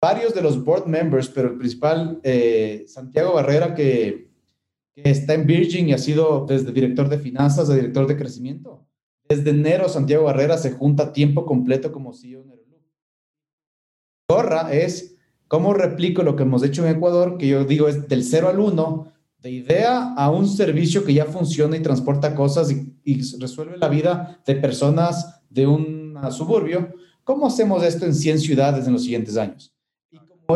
varios 0.00 0.34
de 0.34 0.42
los 0.42 0.62
board 0.62 0.86
members, 0.86 1.28
pero 1.28 1.48
el 1.48 1.58
principal, 1.58 2.20
eh, 2.22 2.84
Santiago 2.86 3.34
Barrera, 3.34 3.74
que, 3.74 4.30
que 4.94 5.10
está 5.10 5.34
en 5.34 5.46
Virgin 5.46 5.88
y 5.88 5.92
ha 5.92 5.98
sido 5.98 6.46
desde 6.46 6.72
director 6.72 7.08
de 7.08 7.18
finanzas 7.18 7.68
a 7.70 7.74
director 7.74 8.06
de 8.06 8.16
crecimiento. 8.16 8.86
Desde 9.28 9.50
enero, 9.50 9.88
Santiago 9.88 10.24
Barrera 10.24 10.56
se 10.56 10.72
junta 10.72 11.04
a 11.04 11.12
tiempo 11.12 11.44
completo 11.44 11.92
como 11.92 12.14
CEO 12.14 12.42
en 12.42 12.50
Aeroloop. 12.50 12.82
Gorra 14.28 14.72
es 14.72 15.16
cómo 15.48 15.74
replico 15.74 16.22
lo 16.22 16.36
que 16.36 16.44
hemos 16.44 16.62
hecho 16.62 16.86
en 16.86 16.96
Ecuador, 16.96 17.36
que 17.36 17.48
yo 17.48 17.64
digo 17.64 17.88
es 17.88 18.08
del 18.08 18.24
0 18.24 18.48
al 18.48 18.60
1, 18.60 19.12
de 19.38 19.50
idea 19.50 20.14
a 20.14 20.30
un 20.30 20.48
servicio 20.48 21.04
que 21.04 21.14
ya 21.14 21.26
funciona 21.26 21.76
y 21.76 21.80
transporta 21.80 22.34
cosas 22.34 22.70
y, 22.72 22.94
y 23.04 23.20
resuelve 23.38 23.76
la 23.76 23.88
vida 23.88 24.40
de 24.46 24.56
personas 24.56 25.42
de 25.48 25.66
un 25.66 26.18
suburbio. 26.30 26.94
¿Cómo 27.22 27.46
hacemos 27.46 27.84
esto 27.84 28.06
en 28.06 28.14
100 28.14 28.40
ciudades 28.40 28.86
en 28.86 28.94
los 28.94 29.02
siguientes 29.02 29.36
años? 29.36 29.77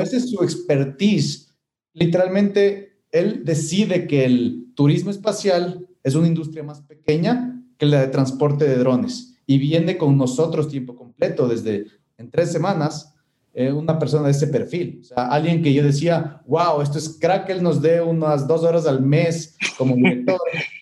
Esa 0.00 0.16
es 0.16 0.30
su 0.30 0.42
expertise, 0.42 1.52
literalmente 1.92 3.02
él 3.10 3.42
decide 3.44 4.06
que 4.06 4.24
el 4.24 4.72
turismo 4.74 5.10
espacial 5.10 5.86
es 6.02 6.14
una 6.14 6.26
industria 6.26 6.62
más 6.62 6.80
pequeña 6.80 7.62
que 7.76 7.86
la 7.86 8.00
de 8.00 8.08
transporte 8.08 8.66
de 8.66 8.76
drones 8.76 9.36
y 9.46 9.58
viene 9.58 9.98
con 9.98 10.16
nosotros 10.16 10.68
tiempo 10.68 10.96
completo 10.96 11.46
desde 11.46 11.86
en 12.16 12.30
tres 12.30 12.50
semanas 12.50 13.14
eh, 13.52 13.70
una 13.70 13.98
persona 13.98 14.24
de 14.24 14.30
ese 14.30 14.46
perfil. 14.46 15.00
O 15.02 15.04
sea, 15.04 15.26
alguien 15.26 15.62
que 15.62 15.74
yo 15.74 15.84
decía, 15.84 16.40
wow, 16.46 16.80
esto 16.80 16.96
es 16.96 17.18
crack, 17.20 17.50
él 17.50 17.62
nos 17.62 17.82
dé 17.82 18.00
unas 18.00 18.48
dos 18.48 18.62
horas 18.62 18.86
al 18.86 19.02
mes 19.02 19.56
como 19.76 19.94
director. 19.94 20.40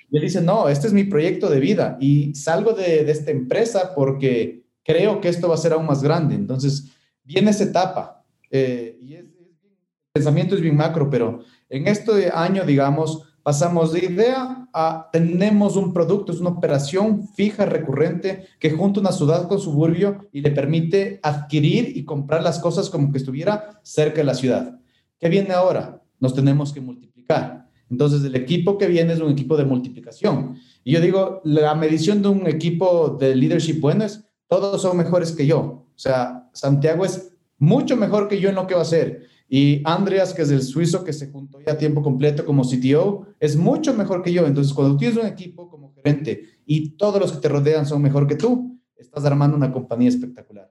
y 0.09 0.17
él 0.17 0.23
dice, 0.23 0.41
no, 0.41 0.69
este 0.69 0.87
es 0.87 0.93
mi 0.93 1.03
proyecto 1.03 1.51
de 1.51 1.59
vida 1.59 1.99
y 2.01 2.33
salgo 2.37 2.75
de, 2.75 3.05
de 3.05 3.11
esta 3.11 3.33
empresa 3.33 3.93
porque 3.93 4.63
creo 4.85 5.21
que 5.21 5.29
esto 5.29 5.49
va 5.49 5.57
a 5.57 5.59
ser 5.59 5.73
aún 5.73 5.87
más 5.87 6.01
grande. 6.01 6.37
Entonces, 6.37 6.93
viene 7.25 7.51
esa 7.51 7.65
etapa. 7.65 8.20
Eh, 8.51 8.99
y 9.01 9.15
es, 9.15 9.25
el 9.25 10.13
pensamiento 10.13 10.55
es 10.55 10.61
bien 10.61 10.77
macro, 10.77 11.09
pero 11.09 11.41
en 11.69 11.87
este 11.87 12.31
año, 12.33 12.65
digamos, 12.65 13.23
pasamos 13.43 13.93
de 13.93 14.05
idea 14.05 14.69
a 14.73 15.09
tenemos 15.13 15.77
un 15.77 15.93
producto, 15.93 16.33
es 16.33 16.41
una 16.41 16.51
operación 16.51 17.29
fija, 17.29 17.65
recurrente, 17.65 18.47
que 18.59 18.71
junta 18.71 19.01
una 19.01 19.13
ciudad 19.13 19.49
con 19.49 19.61
suburbio 19.61 20.29
y 20.33 20.41
le 20.41 20.51
permite 20.51 21.21
adquirir 21.23 21.97
y 21.97 22.05
comprar 22.05 22.43
las 22.43 22.59
cosas 22.59 22.91
como 22.91 23.11
que 23.11 23.19
estuviera 23.19 23.81
cerca 23.83 24.19
de 24.19 24.25
la 24.25 24.35
ciudad. 24.35 24.81
¿Qué 25.19 25.29
viene 25.29 25.53
ahora? 25.53 26.03
Nos 26.19 26.35
tenemos 26.35 26.73
que 26.73 26.81
multiplicar. 26.81 27.69
Entonces, 27.91 28.23
el 28.25 28.37
equipo 28.37 28.79
que 28.79 28.87
viene 28.87 29.13
es 29.13 29.21
un 29.21 29.33
equipo 29.33 29.57
de 29.57 29.65
multiplicación. 29.65 30.57
Y 30.85 30.93
yo 30.93 31.01
digo, 31.01 31.41
la 31.45 31.75
medición 31.75 32.23
de 32.23 32.29
un 32.29 32.47
equipo 32.47 33.17
de 33.21 33.35
leadership 33.35 33.81
bueno 33.81 34.05
es, 34.05 34.25
todos 34.47 34.81
son 34.81 34.97
mejores 34.97 35.33
que 35.33 35.47
yo. 35.47 35.59
O 35.59 35.99
sea, 35.99 36.49
Santiago 36.53 37.05
es 37.05 37.33
mucho 37.61 37.97
mejor 37.97 38.27
que 38.27 38.41
yo 38.41 38.49
en 38.49 38.57
lo 38.57 38.67
que 38.67 38.75
va 38.75 38.81
a 38.81 38.83
hacer. 38.83 39.29
Y 39.49 39.83
Andreas, 39.85 40.33
que 40.33 40.43
es 40.43 40.51
el 40.51 40.63
suizo 40.63 41.05
que 41.05 41.13
se 41.13 41.31
juntó 41.31 41.61
ya 41.61 41.73
a 41.73 41.79
tiempo 41.79 42.03
completo 42.03 42.45
como 42.45 42.63
CTO, 42.63 43.27
es 43.39 43.57
mucho 43.57 43.95
mejor 43.95 44.23
que 44.23 44.33
yo. 44.33 44.47
Entonces, 44.47 44.73
cuando 44.73 44.97
tienes 44.97 45.19
un 45.19 45.27
equipo 45.27 45.69
como 45.69 45.93
gerente 45.93 46.43
y 46.67 46.97
todos 46.97 47.21
los 47.21 47.33
que 47.33 47.41
te 47.41 47.49
rodean 47.49 47.85
son 47.85 48.01
mejor 48.01 48.27
que 48.27 48.37
tú, 48.37 48.81
estás 48.97 49.25
armando 49.25 49.57
una 49.57 49.71
compañía 49.71 50.09
espectacular. 50.09 50.71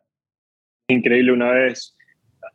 Increíble. 0.87 1.31
Una 1.31 1.51
vez 1.51 1.95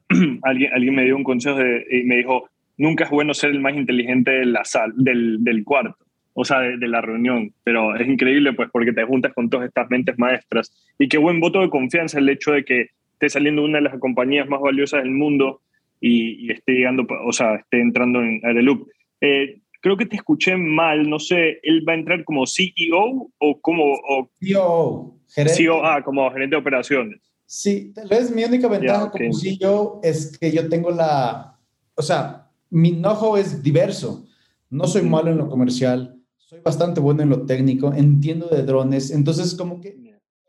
alguien, 0.42 0.72
alguien 0.74 0.94
me 0.94 1.04
dio 1.04 1.16
un 1.16 1.24
consejo 1.24 1.58
de, 1.58 1.84
y 1.90 2.02
me 2.04 2.16
dijo, 2.16 2.48
nunca 2.76 3.04
es 3.04 3.10
bueno 3.10 3.34
ser 3.34 3.50
el 3.50 3.60
más 3.60 3.76
inteligente 3.76 4.32
de 4.32 4.46
la 4.46 4.64
sal, 4.64 4.92
del, 4.96 5.44
del 5.44 5.62
cuarto, 5.62 6.04
o 6.32 6.44
sea, 6.44 6.60
de, 6.60 6.78
de, 6.78 6.88
la 6.88 7.02
reunión. 7.02 7.52
Pero 7.62 7.94
es 7.94 8.08
increíble, 8.08 8.52
pues, 8.54 8.68
porque 8.72 8.92
te 8.92 9.04
juntas 9.04 9.32
con 9.32 9.48
todas 9.48 9.68
estas 9.68 9.88
mentes 9.90 10.18
maestras. 10.18 10.72
Y 10.98 11.06
qué 11.06 11.18
buen 11.18 11.38
voto 11.38 11.60
de 11.60 11.70
confianza 11.70 12.18
el 12.18 12.28
hecho 12.28 12.52
de 12.52 12.64
que 12.64 12.88
esté 13.14 13.28
saliendo 13.30 13.64
una 13.64 13.78
de 13.78 13.84
las 13.84 13.98
compañías 13.98 14.48
más 14.48 14.60
valiosas 14.60 15.02
del 15.02 15.12
mundo 15.12 15.62
y, 16.00 16.46
y 16.46 16.52
esté 16.52 16.72
llegando, 16.72 17.06
o 17.26 17.32
sea, 17.32 17.56
esté 17.56 17.80
entrando 17.80 18.20
en 18.20 18.40
Aeroloop. 18.44 18.86
Eh, 19.20 19.60
creo 19.80 19.96
que 19.96 20.06
te 20.06 20.16
escuché 20.16 20.56
mal, 20.56 21.08
no 21.08 21.18
sé, 21.18 21.60
¿él 21.62 21.84
va 21.88 21.92
a 21.92 21.96
entrar 21.96 22.24
como 22.24 22.46
CEO 22.46 23.30
o 23.38 23.60
como... 23.60 23.84
O, 23.84 24.28
CEO, 24.38 25.18
gerente. 25.28 25.56
CEO, 25.56 25.84
ah, 25.84 26.02
como 26.02 26.30
gerente 26.30 26.56
de 26.56 26.60
operaciones. 26.60 27.20
Sí, 27.46 27.92
tal 27.94 28.08
vez 28.08 28.34
mi 28.34 28.44
única 28.44 28.68
ventaja 28.68 29.00
yeah, 29.00 29.08
okay. 29.08 29.28
como 29.28 29.38
CEO 29.38 30.00
es 30.02 30.36
que 30.38 30.50
yo 30.50 30.68
tengo 30.68 30.90
la, 30.90 31.58
o 31.94 32.02
sea, 32.02 32.50
mi 32.70 32.92
know 32.92 33.36
es 33.36 33.62
diverso. 33.62 34.26
No 34.70 34.86
soy 34.86 35.02
malo 35.02 35.30
en 35.30 35.38
lo 35.38 35.48
comercial, 35.48 36.18
soy 36.36 36.60
bastante 36.60 37.00
bueno 37.00 37.22
en 37.22 37.28
lo 37.28 37.46
técnico, 37.46 37.92
entiendo 37.92 38.48
de 38.48 38.64
drones, 38.64 39.10
entonces 39.10 39.54
como 39.54 39.80
que 39.80 39.96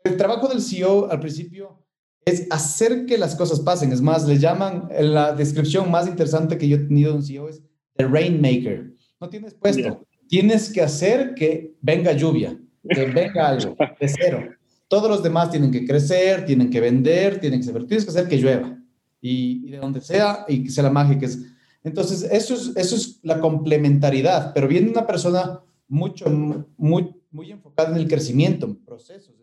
el 0.02 0.16
trabajo 0.16 0.48
del 0.48 0.62
CEO 0.62 1.10
al 1.10 1.20
principio 1.20 1.85
es 2.26 2.48
hacer 2.50 3.06
que 3.06 3.16
las 3.16 3.36
cosas 3.36 3.60
pasen. 3.60 3.92
Es 3.92 4.02
más, 4.02 4.26
le 4.26 4.38
llaman, 4.38 4.88
la 5.00 5.32
descripción 5.32 5.90
más 5.90 6.08
interesante 6.08 6.58
que 6.58 6.68
yo 6.68 6.76
he 6.76 6.80
tenido 6.80 7.14
en 7.14 7.22
CEO 7.22 7.48
es 7.48 7.62
The 7.94 8.04
Rainmaker. 8.04 8.92
No 9.20 9.30
tienes 9.30 9.54
puesto, 9.54 9.80
yeah. 9.80 9.98
tienes 10.28 10.70
que 10.70 10.82
hacer 10.82 11.34
que 11.34 11.76
venga 11.80 12.12
lluvia, 12.12 12.58
que 12.88 13.06
venga 13.06 13.48
algo 13.48 13.76
de 13.78 14.08
cero. 14.08 14.50
Todos 14.88 15.08
los 15.08 15.22
demás 15.22 15.50
tienen 15.50 15.70
que 15.70 15.86
crecer, 15.86 16.44
tienen 16.44 16.68
que 16.68 16.80
vender, 16.80 17.40
tienen 17.40 17.60
que 17.60 17.66
saber, 17.66 17.86
tienes 17.86 18.04
que 18.04 18.10
hacer 18.10 18.28
que 18.28 18.38
llueva. 18.38 18.76
Y, 19.20 19.66
y 19.66 19.70
de 19.70 19.78
donde 19.78 20.00
sea, 20.00 20.44
y 20.48 20.64
que 20.64 20.70
sea 20.70 20.84
la 20.84 20.90
magia 20.90 21.18
que 21.18 21.26
es. 21.26 21.38
Entonces, 21.84 22.24
eso 22.24 22.54
es, 22.54 22.72
eso 22.76 22.96
es 22.96 23.20
la 23.22 23.40
complementariedad, 23.40 24.52
pero 24.52 24.66
viene 24.66 24.90
una 24.90 25.06
persona 25.06 25.60
mucho, 25.86 26.28
muy, 26.76 27.14
muy 27.30 27.52
enfocada 27.52 27.90
en 27.90 27.96
el 27.96 28.08
crecimiento, 28.08 28.66
en 28.66 28.84
procesos, 28.84 29.36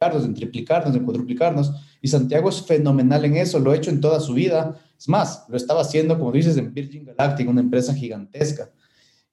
duplicarnos, 0.00 0.24
en 0.24 0.34
triplicarnos, 0.34 0.96
en 0.96 1.04
cuadruplicarnos 1.04 1.72
y 2.00 2.08
Santiago 2.08 2.48
es 2.48 2.62
fenomenal 2.62 3.24
en 3.26 3.36
eso, 3.36 3.58
lo 3.58 3.70
ha 3.70 3.76
hecho 3.76 3.90
en 3.90 4.00
toda 4.00 4.20
su 4.20 4.32
vida. 4.32 4.80
Es 4.98 5.08
más, 5.08 5.44
lo 5.48 5.56
estaba 5.56 5.82
haciendo, 5.82 6.18
como 6.18 6.32
dices, 6.32 6.56
en 6.56 6.72
Virgin 6.72 7.04
Galactic, 7.04 7.48
una 7.48 7.60
empresa 7.60 7.94
gigantesca. 7.94 8.70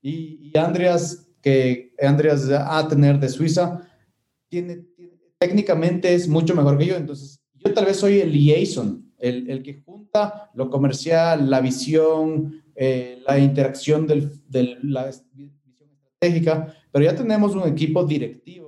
Y, 0.01 0.51
y 0.53 0.57
Andreas, 0.57 1.27
que 1.41 1.93
Andreas 2.01 2.49
a 2.49 2.85
tener 2.87 3.19
de 3.19 3.29
Suiza, 3.29 3.87
tiene, 4.49 4.77
tiene, 4.95 5.13
técnicamente 5.37 6.13
es 6.13 6.27
mucho 6.27 6.53
mejor 6.53 6.77
que 6.77 6.87
yo. 6.87 6.95
Entonces, 6.97 7.39
yo 7.55 7.73
tal 7.73 7.85
vez 7.85 7.97
soy 7.97 8.19
el 8.19 8.33
liaison, 8.33 9.09
el, 9.17 9.49
el 9.49 9.63
que 9.63 9.75
junta 9.75 10.51
lo 10.53 10.69
comercial, 10.69 11.49
la 11.49 11.61
visión, 11.61 12.61
eh, 12.75 13.21
la 13.25 13.39
interacción 13.39 14.05
de 14.05 14.77
la 14.83 15.07
visión 15.07 15.53
estratégica, 16.19 16.73
pero 16.91 17.05
ya 17.05 17.15
tenemos 17.15 17.55
un 17.55 17.67
equipo 17.67 18.03
directivo 18.05 18.66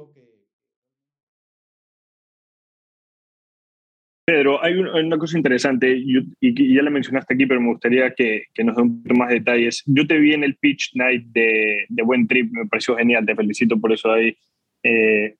Pedro, 4.29 4.63
hay, 4.63 4.75
un- 4.75 4.89
hay 4.95 5.03
una 5.03 5.17
cosa 5.17 5.37
interesante 5.37 5.89
y, 5.91 6.19
y 6.39 6.75
ya 6.75 6.83
la 6.83 6.91
mencionaste 6.91 7.33
aquí, 7.33 7.47
pero 7.47 7.59
me 7.61 7.69
gustaría 7.69 8.13
que, 8.13 8.43
que 8.53 8.63
nos 8.63 8.75
dé 8.75 8.83
un 8.83 8.97
poquito 9.01 9.15
más 9.15 9.29
detalles. 9.29 9.81
Yo 9.87 10.05
te 10.05 10.19
vi 10.19 10.35
en 10.35 10.43
el 10.43 10.55
Pitch 10.55 10.91
Night 10.93 11.23
de, 11.31 11.85
de 11.89 12.03
Buen 12.03 12.27
Trip, 12.27 12.51
me 12.51 12.67
pareció 12.67 12.95
genial, 12.95 13.25
te 13.25 13.33
felicito 13.33 13.79
por 13.79 13.91
eso 13.91 14.11
ahí. 14.11 14.37
Eh, 14.83 15.33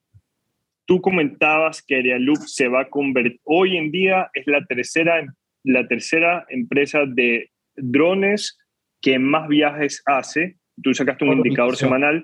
tú 0.88 1.02
comentabas 1.02 1.84
que 1.86 1.98
Aerialoop 1.98 2.40
se 2.48 2.68
va 2.68 2.82
a 2.82 2.90
convertir, 2.90 3.40
hoy 3.44 3.78
en 3.78 3.92
día 3.92 4.32
es 4.34 4.48
la 4.48 4.66
tercera, 4.66 5.24
la 5.64 5.88
tercera 5.88 6.48
empresa 6.50 7.06
de 7.06 7.52
drones 7.76 8.58
que 9.02 9.20
más 9.20 9.48
viajes 9.48 10.02
hace. 10.08 10.56
Tú 10.82 10.96
sacaste 10.96 11.26
un 11.26 11.38
indicador 11.38 11.76
semanal, 11.76 12.24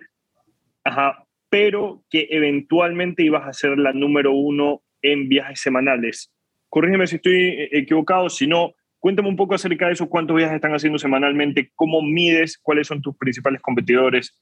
ajá, 0.83 1.25
pero 1.49 2.03
que 2.09 2.27
eventualmente 2.31 3.21
ibas 3.21 3.47
a 3.47 3.53
ser 3.53 3.77
la 3.77 3.93
número 3.93 4.31
uno 4.33 4.81
en 5.03 5.29
viajes 5.29 5.59
semanales. 5.61 6.31
Corrígeme 6.75 7.07
si 7.07 7.15
estoy 7.15 7.35
eh, 7.35 7.69
equivocado, 7.71 8.29
si 8.29 8.47
no, 8.47 8.73
cuéntame 8.99 9.29
un 9.29 9.37
poco 9.37 9.55
acerca 9.55 9.87
de 9.87 9.93
eso, 9.93 10.09
cuántos 10.09 10.35
viajes 10.35 10.55
están 10.55 10.73
haciendo 10.73 10.99
semanalmente, 10.99 11.71
cómo 11.73 12.01
mides, 12.01 12.57
cuáles 12.61 12.87
son 12.87 13.01
tus 13.01 13.15
principales 13.15 13.61
competidores. 13.61 14.37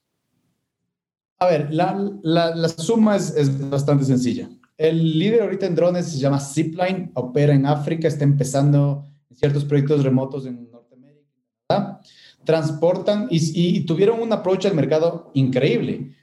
A 1.37 1.45
ver, 1.45 1.71
la, 1.71 1.95
la, 2.23 2.55
la 2.55 2.69
suma 2.69 3.17
es, 3.17 3.37
es 3.37 3.69
bastante 3.69 4.03
sencilla. 4.03 4.49
El 4.79 5.19
líder 5.19 5.43
ahorita 5.43 5.67
en 5.67 5.75
drones 5.75 6.11
se 6.11 6.17
llama 6.17 6.39
Zipline, 6.39 7.11
opera 7.13 7.53
en 7.53 7.67
África, 7.67 8.07
está 8.07 8.23
empezando 8.23 9.05
en 9.29 9.35
ciertos 9.35 9.63
proyectos 9.63 10.03
remotos 10.03 10.47
en 10.47 10.71
Norteamérica. 10.71 11.29
¿verdad? 11.69 11.99
Transportan 12.43 13.27
y, 13.29 13.37
y- 13.77 13.85
tuvieron 13.85 14.19
un 14.19 14.33
approach 14.33 14.65
al 14.65 14.73
mercado 14.73 15.29
increíble. 15.35 16.15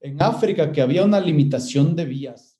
En 0.00 0.20
África, 0.20 0.70
que 0.70 0.82
había 0.82 1.02
una 1.02 1.18
limitación 1.18 1.96
de 1.96 2.04
vías, 2.04 2.55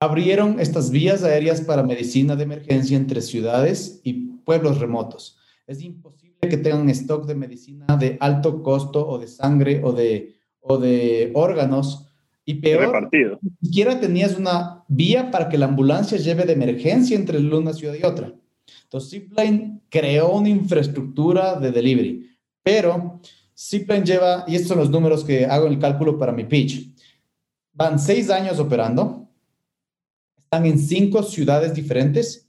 abrieron 0.00 0.58
estas 0.58 0.90
vías 0.90 1.22
aéreas 1.22 1.60
para 1.60 1.82
medicina 1.82 2.34
de 2.34 2.44
emergencia 2.44 2.96
entre 2.96 3.20
ciudades 3.20 4.00
y 4.02 4.14
pueblos 4.44 4.78
remotos. 4.78 5.38
Es 5.66 5.82
imposible 5.82 6.48
que 6.48 6.56
tengan 6.56 6.88
stock 6.88 7.26
de 7.26 7.34
medicina 7.34 7.96
de 7.98 8.16
alto 8.18 8.62
costo 8.62 9.06
o 9.06 9.18
de 9.18 9.28
sangre 9.28 9.82
o 9.84 9.92
de, 9.92 10.36
o 10.60 10.78
de 10.78 11.30
órganos. 11.34 12.06
Y 12.46 12.54
peor, 12.54 12.86
Repartido. 12.86 13.38
ni 13.42 13.50
siquiera 13.68 14.00
tenías 14.00 14.38
una 14.38 14.84
vía 14.88 15.30
para 15.30 15.50
que 15.50 15.58
la 15.58 15.66
ambulancia 15.66 16.16
lleve 16.16 16.44
de 16.44 16.54
emergencia 16.54 17.14
entre 17.14 17.38
una 17.38 17.74
ciudad 17.74 17.94
y 17.94 18.04
otra. 18.04 18.32
Entonces, 18.84 19.10
Zipline 19.10 19.82
creó 19.90 20.32
una 20.32 20.48
infraestructura 20.48 21.60
de 21.60 21.70
delivery, 21.70 22.30
pero 22.62 23.20
Zipline 23.56 24.04
lleva, 24.04 24.44
y 24.48 24.54
estos 24.54 24.68
son 24.68 24.78
los 24.78 24.90
números 24.90 25.24
que 25.24 25.44
hago 25.44 25.66
el 25.66 25.78
cálculo 25.78 26.18
para 26.18 26.32
mi 26.32 26.44
pitch, 26.44 26.90
van 27.74 27.98
seis 27.98 28.30
años 28.30 28.58
operando, 28.58 29.19
están 30.52 30.66
en 30.66 30.80
cinco 30.80 31.22
ciudades 31.22 31.74
diferentes 31.74 32.48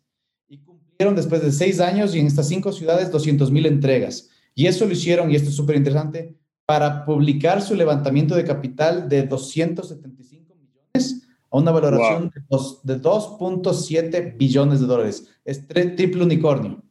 y 0.49 0.57
cumplieron 0.57 1.15
después 1.15 1.43
de 1.43 1.51
seis 1.51 1.79
años 1.79 2.15
y 2.15 2.19
en 2.19 2.25
estas 2.25 2.47
cinco 2.47 2.71
ciudades 2.71 3.11
200 3.11 3.51
mil 3.51 3.67
entregas. 3.67 4.27
Y 4.55 4.65
eso 4.65 4.87
lo 4.87 4.93
hicieron, 4.93 5.29
y 5.29 5.35
esto 5.35 5.49
es 5.49 5.55
súper 5.55 5.75
interesante, 5.75 6.35
para 6.65 7.05
publicar 7.05 7.61
su 7.61 7.75
levantamiento 7.75 8.33
de 8.35 8.43
capital 8.43 9.07
de 9.07 9.21
275 9.27 10.55
millones 10.55 11.27
a 11.51 11.57
una 11.59 11.69
valoración 11.69 12.31
de 12.33 12.41
dos- 12.49 12.81
de 12.83 12.95
2.7 12.99 14.35
billones 14.35 14.79
de 14.79 14.87
dólares. 14.87 15.27
Es 15.45 15.67
triple 15.67 16.23
unicornio. 16.23 16.81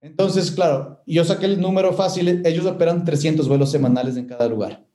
Entonces, 0.00 0.50
claro, 0.50 1.02
yo 1.06 1.22
saqué 1.24 1.44
el 1.46 1.60
número 1.60 1.92
fácil, 1.92 2.40
ellos 2.46 2.64
operan 2.64 3.04
300 3.04 3.46
vuelos 3.46 3.70
semanales 3.70 4.16
en 4.16 4.26
cada 4.26 4.48
lugar. 4.48 4.86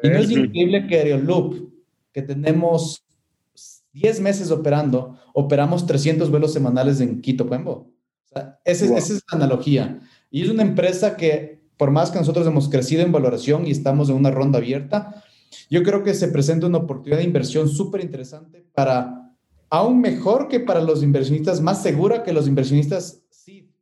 Y 0.00 0.08
no 0.08 0.18
es 0.18 0.30
increíble 0.30 0.86
que 0.86 0.96
Aeroloop, 0.96 1.72
que 2.12 2.22
tenemos 2.22 3.02
10 3.92 4.20
meses 4.20 4.50
operando, 4.50 5.18
operamos 5.34 5.86
300 5.86 6.30
vuelos 6.30 6.52
semanales 6.52 7.00
en 7.00 7.20
Quito, 7.20 7.46
Puembo. 7.46 7.92
O 8.24 8.28
sea, 8.32 8.60
ese- 8.64 8.88
Wow. 8.88 8.96
esa 8.98 9.14
es 9.14 9.22
la 9.30 9.36
analogía. 9.36 10.00
Y 10.30 10.42
es 10.42 10.48
una 10.48 10.62
empresa 10.62 11.16
que, 11.16 11.60
por 11.76 11.90
más 11.90 12.10
que 12.10 12.18
nosotros 12.18 12.46
hemos 12.46 12.68
crecido 12.68 13.02
en 13.02 13.10
valoración 13.12 13.66
y 13.66 13.70
estamos 13.72 14.08
en 14.08 14.16
una 14.16 14.30
ronda 14.30 14.58
abierta, 14.58 15.24
yo 15.68 15.82
creo 15.82 16.04
que 16.04 16.14
se 16.14 16.28
presenta 16.28 16.66
una 16.66 16.78
oportunidad 16.78 17.18
de 17.18 17.24
inversión 17.24 17.68
súper 17.68 18.02
interesante 18.02 18.64
para, 18.74 19.34
aún 19.68 20.00
mejor 20.00 20.46
que 20.48 20.60
para 20.60 20.80
los 20.80 21.02
inversionistas, 21.02 21.60
más 21.60 21.82
segura 21.82 22.22
que 22.22 22.32
los 22.32 22.46
inversionistas 22.46 23.22
sí. 23.30 23.72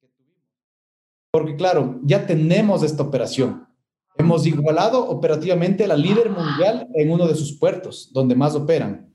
Porque 1.31 1.57
claro, 1.57 2.01
ya 2.05 2.27
tenemos 2.27 2.83
esta 2.83 3.03
operación. 3.03 3.67
Hemos 4.17 4.47
igualado 4.47 5.07
operativamente 5.09 5.85
a 5.85 5.89
la 5.89 5.97
líder 5.97 6.31
mundial 6.31 6.89
en 6.95 7.11
uno 7.11 7.29
de 7.29 7.35
sus 7.35 7.59
puertos, 7.59 8.11
donde 8.13 8.35
más 8.35 8.55
operan. 8.55 9.08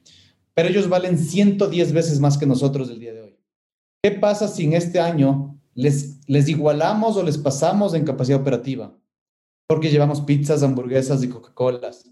Pero 0.53 0.69
ellos 0.69 0.89
valen 0.89 1.17
110 1.17 1.93
veces 1.93 2.19
más 2.19 2.37
que 2.37 2.45
nosotros 2.45 2.89
el 2.89 2.99
día 2.99 3.13
de 3.13 3.21
hoy. 3.21 3.39
¿Qué 4.03 4.11
pasa 4.11 4.47
si 4.47 4.65
en 4.65 4.73
este 4.73 4.99
año 4.99 5.59
les, 5.73 6.19
les 6.27 6.47
igualamos 6.49 7.17
o 7.17 7.23
les 7.23 7.37
pasamos 7.37 7.93
en 7.93 8.05
capacidad 8.05 8.41
operativa? 8.41 8.97
Porque 9.67 9.89
llevamos 9.89 10.21
pizzas, 10.21 10.61
hamburguesas 10.61 11.23
y 11.23 11.29
Coca-Colas. 11.29 12.09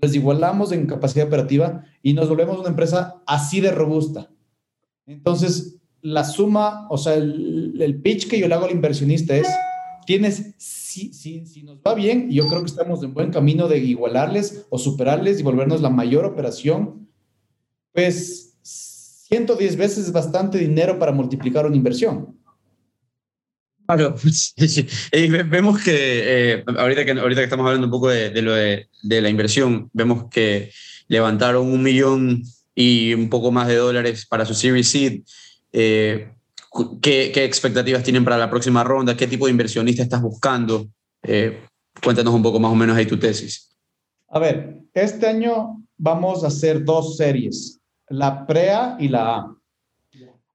Les 0.00 0.14
igualamos 0.14 0.72
en 0.72 0.86
capacidad 0.86 1.26
operativa 1.26 1.84
y 2.02 2.14
nos 2.14 2.28
volvemos 2.28 2.58
una 2.58 2.68
empresa 2.68 3.22
así 3.26 3.60
de 3.60 3.72
robusta. 3.72 4.30
Entonces, 5.06 5.80
la 6.00 6.24
suma, 6.24 6.86
o 6.90 6.96
sea, 6.96 7.14
el, 7.14 7.80
el 7.80 8.00
pitch 8.00 8.28
que 8.28 8.38
yo 8.38 8.48
le 8.48 8.54
hago 8.54 8.64
al 8.64 8.72
inversionista 8.72 9.36
es, 9.36 9.48
tienes, 10.04 10.54
si, 10.58 11.12
si, 11.12 11.62
nos 11.62 11.78
va 11.78 11.94
bien, 11.94 12.30
yo 12.30 12.48
creo 12.48 12.60
que 12.60 12.66
estamos 12.66 13.02
en 13.02 13.14
buen 13.14 13.30
camino 13.30 13.68
de 13.68 13.78
igualarles 13.78 14.66
o 14.70 14.78
superarles 14.78 15.40
y 15.40 15.42
volvernos 15.42 15.80
la 15.80 15.90
mayor 15.90 16.24
operación, 16.24 17.08
pues 17.92 18.54
110 18.62 19.76
veces 19.76 20.06
es 20.06 20.12
bastante 20.12 20.58
dinero 20.58 20.98
para 20.98 21.12
multiplicar 21.12 21.66
una 21.66 21.76
inversión. 21.76 22.38
Claro, 23.86 24.14
sí, 24.18 24.68
sí. 24.68 24.86
Eh, 25.10 25.28
ve- 25.30 25.42
vemos 25.42 25.82
que, 25.82 25.92
eh, 26.54 26.64
ahorita 26.78 27.04
que 27.04 27.12
ahorita 27.12 27.40
que 27.40 27.44
estamos 27.44 27.66
hablando 27.66 27.86
un 27.86 27.90
poco 27.90 28.08
de, 28.08 28.30
de 28.30 28.42
lo 28.42 28.52
de, 28.52 28.88
de 29.02 29.20
la 29.20 29.28
inversión, 29.28 29.90
vemos 29.92 30.24
que 30.30 30.70
levantaron 31.08 31.66
un 31.66 31.82
millón 31.82 32.42
y 32.74 33.12
un 33.12 33.28
poco 33.28 33.50
más 33.52 33.68
de 33.68 33.76
dólares 33.76 34.26
para 34.26 34.46
su 34.46 34.54
Series 34.54 34.88
Seed. 34.88 35.22
Eh, 35.72 36.30
¿qué, 37.02 37.30
qué 37.34 37.44
expectativas 37.44 38.02
tienen 38.02 38.24
para 38.24 38.38
la 38.38 38.48
próxima 38.48 38.82
ronda? 38.84 39.16
¿Qué 39.16 39.26
tipo 39.26 39.46
de 39.46 39.50
inversionista 39.52 40.02
estás 40.02 40.22
buscando? 40.22 40.86
Eh, 41.22 41.60
cuéntanos 42.02 42.32
un 42.32 42.42
poco 42.42 42.58
más 42.60 42.72
o 42.72 42.76
menos 42.76 42.96
ahí 42.96 43.04
tu 43.06 43.18
tesis. 43.18 43.76
A 44.28 44.38
ver, 44.38 44.78
este 44.94 45.26
año 45.26 45.82
vamos 45.98 46.44
a 46.44 46.46
hacer 46.46 46.82
dos 46.84 47.16
series, 47.18 47.78
la 48.12 48.46
PREA 48.46 48.96
y 48.98 49.08
la 49.08 49.36
A. 49.36 49.56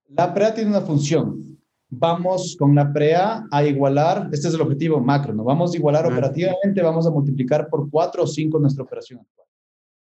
La 0.09 0.33
PREA 0.33 0.53
tiene 0.53 0.69
una 0.69 0.81
función. 0.81 1.59
Vamos 1.89 2.55
con 2.57 2.75
la 2.75 2.91
PREA 2.91 3.47
a 3.49 3.63
igualar, 3.63 4.29
este 4.31 4.49
es 4.49 4.53
el 4.53 4.61
objetivo 4.61 4.99
macro, 4.99 5.33
¿no? 5.33 5.43
Vamos 5.43 5.73
a 5.73 5.77
igualar 5.77 6.05
operativamente, 6.05 6.81
vamos 6.81 7.07
a 7.07 7.11
multiplicar 7.11 7.69
por 7.69 7.89
cuatro 7.89 8.23
o 8.23 8.27
cinco 8.27 8.59
nuestra 8.59 8.83
operación 8.83 9.19
actual. 9.21 9.47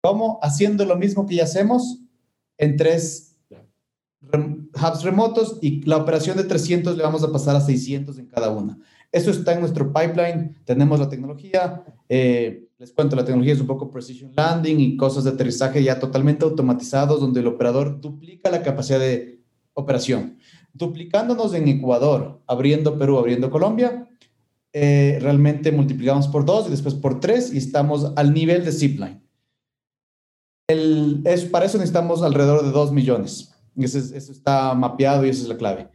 ¿Cómo? 0.03 0.39
Haciendo 0.43 0.85
lo 0.85 0.97
mismo 0.97 1.27
que 1.27 1.37
ya 1.37 1.45
hacemos 1.45 2.01
en 2.57 2.77
tres 2.77 3.37
hubs 4.21 5.03
remotos 5.03 5.59
y 5.61 5.83
la 5.83 5.97
operación 5.97 6.37
de 6.37 6.45
300 6.45 6.97
le 6.97 7.03
vamos 7.03 7.23
a 7.23 7.33
pasar 7.33 7.57
a 7.57 7.61
600 7.61 8.19
en 8.19 8.27
cada 8.27 8.51
una. 8.51 8.79
Eso 9.13 9.31
está 9.31 9.53
en 9.53 9.61
nuestro 9.61 9.93
pipeline, 9.93 10.57
tenemos 10.65 10.99
la 10.99 11.09
tecnología, 11.09 11.85
eh, 12.09 12.68
les 12.79 12.93
cuento, 12.93 13.17
la 13.17 13.25
tecnología 13.25 13.55
es 13.55 13.61
un 13.61 13.67
poco 13.67 13.91
precision 13.91 14.33
landing 14.37 14.79
y 14.79 14.97
cosas 14.97 15.25
de 15.25 15.31
aterrizaje 15.31 15.83
ya 15.83 15.99
totalmente 15.99 16.45
automatizados 16.45 17.21
donde 17.21 17.41
el 17.41 17.49
operador 17.49 18.01
duplica 18.01 18.51
la 18.51 18.63
capacidad 18.63 19.01
de 19.01 19.43
operación. 19.75 20.39
Duplicándonos 20.73 21.55
en 21.55 21.67
Ecuador, 21.67 22.41
abriendo 22.47 22.97
Perú, 22.99 23.19
abriendo 23.19 23.51
Colombia, 23.51 24.09
eh, 24.73 25.19
realmente 25.21 25.73
multiplicamos 25.73 26.29
por 26.29 26.45
dos 26.45 26.69
y 26.69 26.71
después 26.71 26.95
por 26.95 27.19
tres 27.21 27.53
y 27.53 27.59
estamos 27.59 28.13
al 28.15 28.33
nivel 28.33 28.65
de 28.65 28.71
Zipline. 28.73 29.23
El, 30.69 31.23
es, 31.25 31.45
para 31.47 31.65
eso 31.65 31.79
necesitamos 31.79 32.23
alrededor 32.23 32.63
de 32.65 32.71
2 32.71 32.93
millones. 32.93 33.55
Eso, 33.77 33.99
es- 33.99 34.13
eso 34.13 34.33
está 34.33 34.75
mapeado 34.75 35.25
y 35.25 35.31
esa 35.31 35.43
es 35.43 35.49
la 35.49 35.57
clave. 35.57 35.89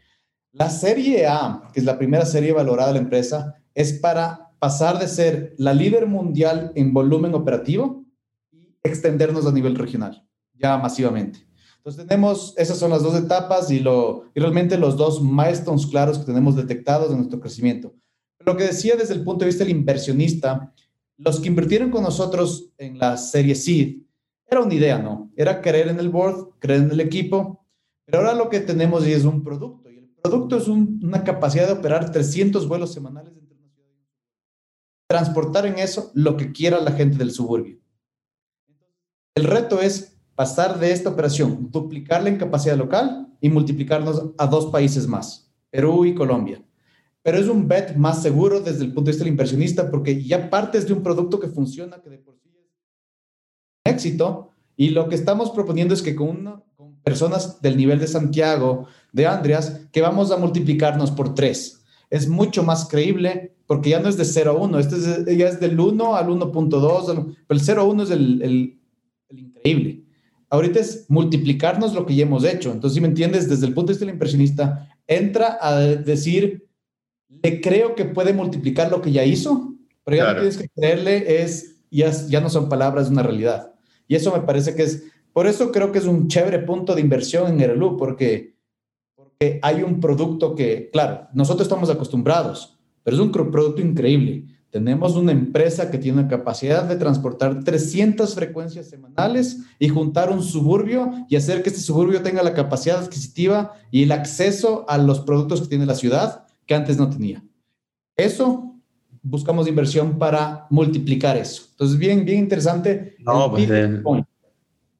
La 0.51 0.69
serie 0.69 1.27
A, 1.27 1.69
que 1.73 1.79
es 1.79 1.85
la 1.85 1.97
primera 1.97 2.25
serie 2.25 2.51
valorada 2.53 2.89
de 2.89 2.95
la 2.95 3.03
empresa, 3.03 3.55
es 3.73 3.93
para 3.93 4.51
pasar 4.63 4.97
de 4.97 5.09
ser 5.09 5.53
la 5.57 5.73
líder 5.73 6.05
mundial 6.07 6.71
en 6.75 6.93
volumen 6.93 7.33
operativo 7.35 8.05
y 8.49 8.69
extendernos 8.81 9.45
a 9.45 9.51
nivel 9.51 9.75
regional, 9.75 10.25
ya 10.53 10.77
masivamente. 10.77 11.39
Entonces 11.79 12.07
tenemos, 12.07 12.53
esas 12.57 12.77
son 12.77 12.91
las 12.91 13.03
dos 13.03 13.13
etapas 13.15 13.69
y, 13.69 13.79
lo, 13.81 14.23
y 14.33 14.39
realmente 14.39 14.77
los 14.77 14.95
dos 14.95 15.21
milestones 15.21 15.85
claros 15.87 16.17
que 16.17 16.23
tenemos 16.31 16.55
detectados 16.55 17.11
en 17.11 17.17
nuestro 17.17 17.41
crecimiento. 17.41 17.93
Lo 18.39 18.55
que 18.55 18.63
decía 18.67 18.95
desde 18.95 19.15
el 19.15 19.23
punto 19.25 19.39
de 19.43 19.47
vista 19.51 19.65
del 19.65 19.75
inversionista, 19.75 20.73
los 21.17 21.41
que 21.41 21.49
invirtieron 21.49 21.89
con 21.91 22.03
nosotros 22.03 22.69
en 22.77 22.97
la 22.97 23.17
serie 23.17 23.55
Seed, 23.55 23.97
era 24.49 24.61
una 24.61 24.73
idea, 24.73 24.97
¿no? 24.97 25.29
Era 25.35 25.59
creer 25.61 25.89
en 25.89 25.99
el 25.99 26.07
board, 26.07 26.51
creer 26.59 26.83
en 26.83 26.91
el 26.91 27.01
equipo, 27.01 27.65
pero 28.05 28.19
ahora 28.19 28.33
lo 28.33 28.47
que 28.49 28.61
tenemos 28.61 29.05
es 29.05 29.25
un 29.25 29.43
producto, 29.43 29.89
y 29.91 29.97
el 29.97 30.07
producto 30.23 30.55
es 30.55 30.69
un- 30.69 31.01
una 31.03 31.21
capacidad 31.25 31.67
de 31.67 31.73
operar 31.73 32.09
300 32.13 32.65
vuelos 32.65 32.93
semanales 32.93 33.33
entre 33.37 33.55
una 33.57 33.67
ciudad 33.69 33.89
y 33.89 33.95
otra. 33.97 34.13
Transportar 35.07 35.65
en 35.65 35.79
eso 35.79 36.11
lo 36.13 36.37
que 36.37 36.51
quiera 36.51 36.79
la 36.79 36.91
gente 36.91 37.17
del 37.17 37.31
suburbio. 37.31 37.79
El 39.35 39.45
reto 39.45 39.81
es 39.81 40.17
pasar 40.35 40.79
de 40.79 40.91
esta 40.91 41.09
operación, 41.09 41.69
duplicarla 41.71 42.29
en 42.29 42.37
capacidad 42.37 42.77
local 42.77 43.27
y 43.41 43.49
multiplicarnos 43.49 44.31
a 44.37 44.47
dos 44.47 44.67
países 44.67 45.07
más, 45.07 45.51
Perú 45.69 46.05
y 46.05 46.15
Colombia. 46.15 46.63
Pero 47.21 47.37
es 47.37 47.47
un 47.47 47.67
bet 47.67 47.95
más 47.95 48.21
seguro 48.21 48.59
desde 48.59 48.83
el 48.83 48.93
punto 48.93 49.05
de 49.05 49.11
vista 49.11 49.23
del 49.23 49.33
inversionista 49.33 49.89
porque 49.89 50.23
ya 50.23 50.49
partes 50.49 50.87
de 50.87 50.93
un 50.93 51.03
producto 51.03 51.39
que 51.39 51.47
funciona, 51.47 52.01
que 52.01 52.09
de 52.09 52.17
por 52.17 52.35
sí 52.37 52.49
es 52.49 52.55
un 52.55 53.91
éxito, 53.91 54.49
y 54.75 54.89
lo 54.89 55.07
que 55.07 55.15
estamos 55.15 55.51
proponiendo 55.51 55.93
es 55.93 56.01
que 56.01 56.15
con, 56.15 56.63
con 56.75 56.95
personas 57.01 57.61
del 57.61 57.77
nivel 57.77 57.99
de 57.99 58.07
Santiago, 58.07 58.87
de 59.11 59.27
Andreas, 59.27 59.87
que 59.91 60.01
vamos 60.01 60.31
a 60.31 60.37
multiplicarnos 60.37 61.11
por 61.11 61.35
tres. 61.35 61.82
Es 62.13 62.27
mucho 62.27 62.61
más 62.63 62.87
creíble 62.87 63.55
porque 63.65 63.89
ya 63.89 63.99
no 63.99 64.07
es 64.07 64.17
de 64.17 64.25
0 64.25 64.51
a 64.51 64.53
1, 64.53 64.79
este 64.79 64.95
es, 64.97 65.37
ya 65.37 65.47
es 65.47 65.59
del 65.59 65.79
1 65.79 66.15
al 66.15 66.27
1.2, 66.27 67.35
pero 67.47 67.59
el 67.59 67.59
0 67.59 67.81
a 67.81 67.85
1 67.85 68.03
es 68.03 68.11
el, 68.11 68.41
el, 68.41 68.79
el 69.29 69.39
increíble. 69.39 70.03
Ahorita 70.49 70.79
es 70.79 71.05
multiplicarnos 71.09 71.95
lo 71.95 72.05
que 72.05 72.13
ya 72.15 72.23
hemos 72.23 72.43
hecho. 72.43 72.71
Entonces, 72.71 72.93
si 72.93 73.01
me 73.01 73.07
entiendes, 73.07 73.49
desde 73.49 73.65
el 73.65 73.73
punto 73.73 73.87
de 73.87 73.93
vista 73.93 74.05
del 74.05 74.13
inversionista, 74.13 74.87
entra 75.07 75.57
a 75.59 75.79
decir, 75.79 76.67
le 77.41 77.59
creo 77.61 77.95
que 77.95 78.05
puede 78.05 78.33
multiplicar 78.33 78.91
lo 78.91 79.01
que 79.01 79.11
ya 79.11 79.25
hizo, 79.25 79.73
pero 80.03 80.17
ya 80.17 80.23
Claro. 80.25 80.35
no 80.43 80.49
tienes 80.49 80.57
que 80.61 80.69
creerle, 80.69 81.41
es, 81.41 81.77
ya, 81.89 82.11
ya 82.29 82.41
no 82.41 82.49
son 82.49 82.69
palabras, 82.69 83.05
es 83.05 83.11
una 83.11 83.23
realidad. 83.23 83.73
Y 84.07 84.13
eso 84.15 84.31
me 84.31 84.41
parece 84.43 84.75
que 84.75 84.83
es, 84.83 85.03
por 85.33 85.47
eso 85.47 85.71
creo 85.71 85.91
que 85.91 85.97
es 85.97 86.05
un 86.05 86.27
chévere 86.27 86.59
punto 86.59 86.93
de 86.93 87.01
inversión 87.01 87.51
en 87.51 87.59
Erelu, 87.59 87.97
porque, 87.97 88.52
porque 89.37 89.59
hay 89.61 89.83
un 89.83 89.99
producto 89.99 90.55
que, 90.55 90.89
claro, 90.91 91.27
nosotros 91.33 91.63
estamos 91.65 91.89
acostumbrados, 91.89 92.77
pero 93.03 93.15
es 93.17 93.21
un 93.21 93.31
producto 93.31 93.81
increíble. 93.81 94.45
Tenemos 94.69 95.15
una 95.15 95.31
empresa 95.31 95.91
que 95.91 95.99
tiene 95.99 96.23
la 96.23 96.27
capacidad 96.27 96.83
de 96.83 96.95
transportar 96.95 97.63
300 97.63 98.33
frecuencias 98.33 98.89
semanales 98.89 99.59
y 99.77 99.87
juntar 99.87 100.31
un 100.31 100.41
suburbio 100.41 101.11
y 101.29 101.35
hacer 101.35 101.61
que 101.61 101.69
este 101.69 101.81
suburbio 101.81 102.23
tenga 102.23 102.41
la 102.41 102.53
capacidad 102.55 102.97
adquisitiva 103.03 103.73
y 103.91 104.03
el 104.03 104.11
acceso 104.11 104.85
a 104.87 104.97
los 104.97 105.19
productos 105.21 105.61
que 105.61 105.67
tiene 105.67 105.85
la 105.85 105.93
ciudad 105.95 106.47
que 106.65 106.73
antes 106.73 106.97
no 106.97 107.09
tenía. 107.09 107.43
Eso 108.17 108.73
buscamos 109.21 109.67
inversión 109.67 110.17
para 110.17 110.65
multiplicar 110.71 111.37
eso. 111.37 111.65
Entonces, 111.71 111.97
bien, 111.99 112.25
bien 112.25 112.39
interesante. 112.39 113.15
No, 113.19 113.55
el 113.55 114.01
pues. 114.01 114.23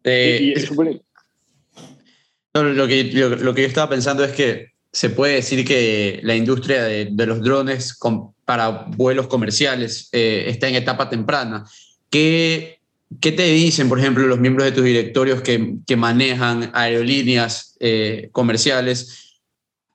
Eh, 0.03 0.39
y, 0.41 0.45
y 0.49 0.51
es 0.53 0.65
súper- 0.65 1.01
No, 2.53 2.63
lo 2.63 2.87
que, 2.87 3.03
lo, 3.05 3.53
que 3.53 3.61
yo 3.61 3.67
estaba 3.67 3.89
pensando 3.89 4.23
es 4.23 4.31
que 4.31 4.73
se 4.91 5.09
puede 5.09 5.35
decir 5.35 5.65
que 5.65 6.19
la 6.21 6.35
industria 6.35 6.83
de, 6.83 7.09
de 7.11 7.25
los 7.25 7.41
drones 7.41 7.97
para 8.45 8.85
vuelos 8.95 9.27
comerciales 9.27 10.09
eh, 10.11 10.45
está 10.47 10.67
en 10.67 10.75
etapa 10.75 11.09
temprana. 11.09 11.65
¿Qué, 12.11 12.79
¿Qué 13.19 13.31
te 13.31 13.43
dicen, 13.43 13.89
por 13.89 13.99
ejemplo, 13.99 14.27
los 14.27 14.39
miembros 14.39 14.65
de 14.65 14.71
tus 14.71 14.83
directorios 14.83 15.41
que, 15.41 15.77
que 15.87 15.95
manejan 15.95 16.69
aerolíneas 16.73 17.75
eh, 17.79 18.29
comerciales? 18.31 19.39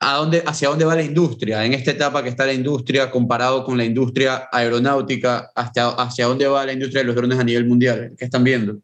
¿A 0.01 0.17
dónde, 0.17 0.43
¿Hacia 0.45 0.69
dónde 0.69 0.85
va 0.85 0.97
la 0.97 1.03
industria? 1.03 1.65
En 1.65 1.75
esta 1.75 1.93
etapa 1.93 2.25
que 2.25 2.29
está 2.29 2.47
la 2.47 2.53
industria 2.53 3.11
comparado 3.11 3.65
con 3.65 3.77
la 3.77 3.85
industria 3.85 4.49
aeronáutica, 4.51 5.51
¿hacia, 5.55 5.89
hacia 5.89 6.27
dónde 6.27 6.47
va 6.49 6.67
la 6.67 6.73
industria 6.73 7.03
de 7.03 7.07
los 7.07 7.17
drones 7.17 7.39
a 7.39 7.45
nivel 7.45 7.67
mundial? 7.67 8.15
¿Qué 8.19 8.25
están 8.25 8.43
viendo? 8.43 8.81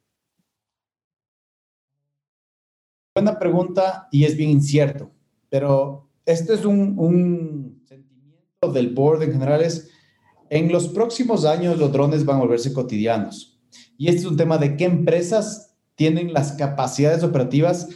Buena 3.15 3.39
pregunta 3.39 4.09
y 4.11 4.25
es 4.25 4.37
bien 4.37 4.51
incierto, 4.51 5.13
pero 5.49 6.11
este 6.27 6.55
es 6.55 6.65
un, 6.65 6.99
un 6.99 7.81
sentimiento 7.87 8.73
del 8.73 8.93
board 8.93 9.23
en 9.23 9.31
general 9.31 9.63
es, 9.63 9.89
en 10.51 10.73
los 10.73 10.89
próximos 10.89 11.45
años 11.45 11.79
los 11.79 11.93
drones 11.93 12.25
van 12.25 12.39
a 12.39 12.41
volverse 12.41 12.73
cotidianos. 12.73 13.61
Y 13.97 14.09
este 14.09 14.23
es 14.23 14.27
un 14.27 14.37
tema 14.37 14.59
de 14.59 14.77
qué 14.77 14.87
empresas 14.87 15.77
tienen 15.95 16.33
las 16.33 16.55
capacidades 16.55 17.23
operativas 17.23 17.89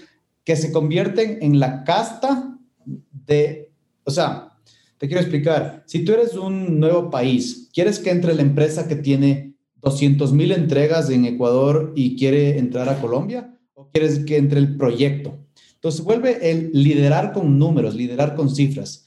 que 0.45 0.55
se 0.55 0.71
convierten 0.71 1.39
en 1.43 1.59
la 1.59 1.83
casta 1.83 2.57
de, 3.27 3.73
o 4.05 4.13
sea, 4.13 4.53
te 4.99 5.09
quiero 5.09 5.21
explicar, 5.21 5.83
si 5.87 6.05
tú 6.05 6.13
eres 6.13 6.35
un 6.35 6.79
nuevo 6.79 7.11
país, 7.11 7.69
quieres 7.73 7.99
que 7.99 8.11
entre 8.11 8.37
la 8.37 8.43
empresa 8.43 8.87
que 8.87 8.95
tiene 8.95 9.57
200 9.83 10.33
mil 10.33 10.53
entregas 10.53 11.11
en 11.11 11.25
Ecuador 11.25 11.93
y 11.97 12.17
quiere 12.17 12.61
entrar 12.61 12.89
a 12.89 13.01
Colombia, 13.01 13.58
quieres 13.93 14.21
que 14.21 14.37
entre 14.37 14.59
el 14.59 14.77
proyecto. 14.77 15.39
Entonces 15.75 16.03
vuelve 16.03 16.51
el 16.51 16.71
liderar 16.73 17.33
con 17.33 17.59
números, 17.59 17.95
liderar 17.95 18.35
con 18.35 18.51
cifras. 18.51 19.07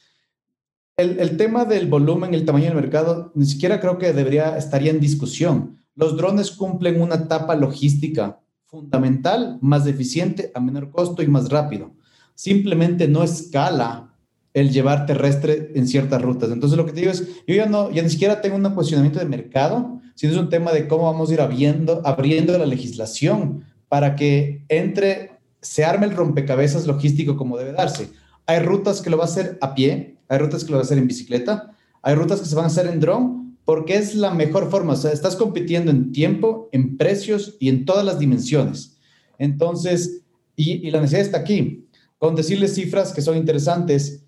El, 0.97 1.35
tema 1.35 1.65
del 1.65 1.87
volumen, 1.87 2.33
el 2.33 2.45
tamaño 2.45 2.65
del 2.65 2.75
mercado, 2.75 3.31
ni 3.33 3.45
siquiera 3.45 3.79
creo 3.79 3.97
que 3.97 4.13
debería 4.13 4.57
estaría 4.57 4.91
en 4.91 4.99
discusión. 4.99 5.79
Los 5.95 6.15
drones 6.15 6.51
cumplen 6.51 7.01
una 7.01 7.15
etapa 7.15 7.55
logística 7.55 8.39
fundamental, 8.65 9.57
más 9.61 9.87
eficiente, 9.87 10.51
a 10.53 10.59
menor 10.59 10.91
costo 10.91 11.23
y 11.23 11.27
más 11.27 11.49
rápido. 11.49 11.91
Simplemente 12.35 13.07
no 13.07 13.23
escala 13.23 14.15
el 14.53 14.71
llevar 14.71 15.05
terrestre 15.05 15.71
en 15.75 15.87
ciertas 15.87 16.21
rutas. 16.21 16.51
Entonces 16.51 16.77
lo 16.77 16.85
que 16.85 16.93
te 16.93 17.01
digo 17.01 17.11
es, 17.11 17.27
yo 17.47 17.55
ya 17.55 17.65
no, 17.65 17.91
ya 17.91 18.03
ni 18.03 18.09
siquiera 18.09 18.39
tengo 18.39 18.55
un 18.55 18.75
posicionamiento 18.75 19.19
de 19.19 19.25
mercado, 19.25 20.01
sino 20.15 20.33
es 20.33 20.39
un 20.39 20.49
tema 20.49 20.71
de 20.71 20.87
cómo 20.87 21.03
vamos 21.03 21.29
a 21.29 21.33
ir 21.33 21.41
abriendo, 21.41 22.01
abriendo 22.05 22.57
la 22.57 22.65
legislación 22.65 23.65
para 23.91 24.15
que 24.15 24.63
entre, 24.69 25.31
se 25.61 25.83
arme 25.83 26.05
el 26.05 26.15
rompecabezas 26.15 26.87
logístico 26.87 27.35
como 27.35 27.57
debe 27.57 27.73
darse. 27.73 28.07
Hay 28.45 28.59
rutas 28.59 29.01
que 29.01 29.09
lo 29.09 29.17
va 29.17 29.25
a 29.25 29.27
hacer 29.27 29.57
a 29.59 29.75
pie, 29.75 30.15
hay 30.29 30.37
rutas 30.37 30.63
que 30.63 30.71
lo 30.71 30.77
va 30.77 30.83
a 30.83 30.85
hacer 30.85 30.97
en 30.97 31.07
bicicleta, 31.07 31.75
hay 32.01 32.15
rutas 32.15 32.39
que 32.39 32.45
se 32.45 32.55
van 32.55 32.63
a 32.63 32.67
hacer 32.67 32.87
en 32.87 33.01
dron, 33.01 33.57
porque 33.65 33.97
es 33.97 34.15
la 34.15 34.33
mejor 34.33 34.71
forma. 34.71 34.93
O 34.93 34.95
sea, 34.95 35.11
estás 35.11 35.35
compitiendo 35.35 35.91
en 35.91 36.13
tiempo, 36.13 36.69
en 36.71 36.95
precios 36.95 37.57
y 37.59 37.67
en 37.67 37.83
todas 37.83 38.05
las 38.05 38.17
dimensiones. 38.17 38.97
Entonces, 39.37 40.21
y, 40.55 40.87
y 40.87 40.89
la 40.89 41.01
necesidad 41.01 41.25
está 41.25 41.39
aquí. 41.39 41.85
Con 42.17 42.33
decirles 42.35 42.75
cifras 42.75 43.11
que 43.11 43.21
son 43.21 43.35
interesantes, 43.35 44.23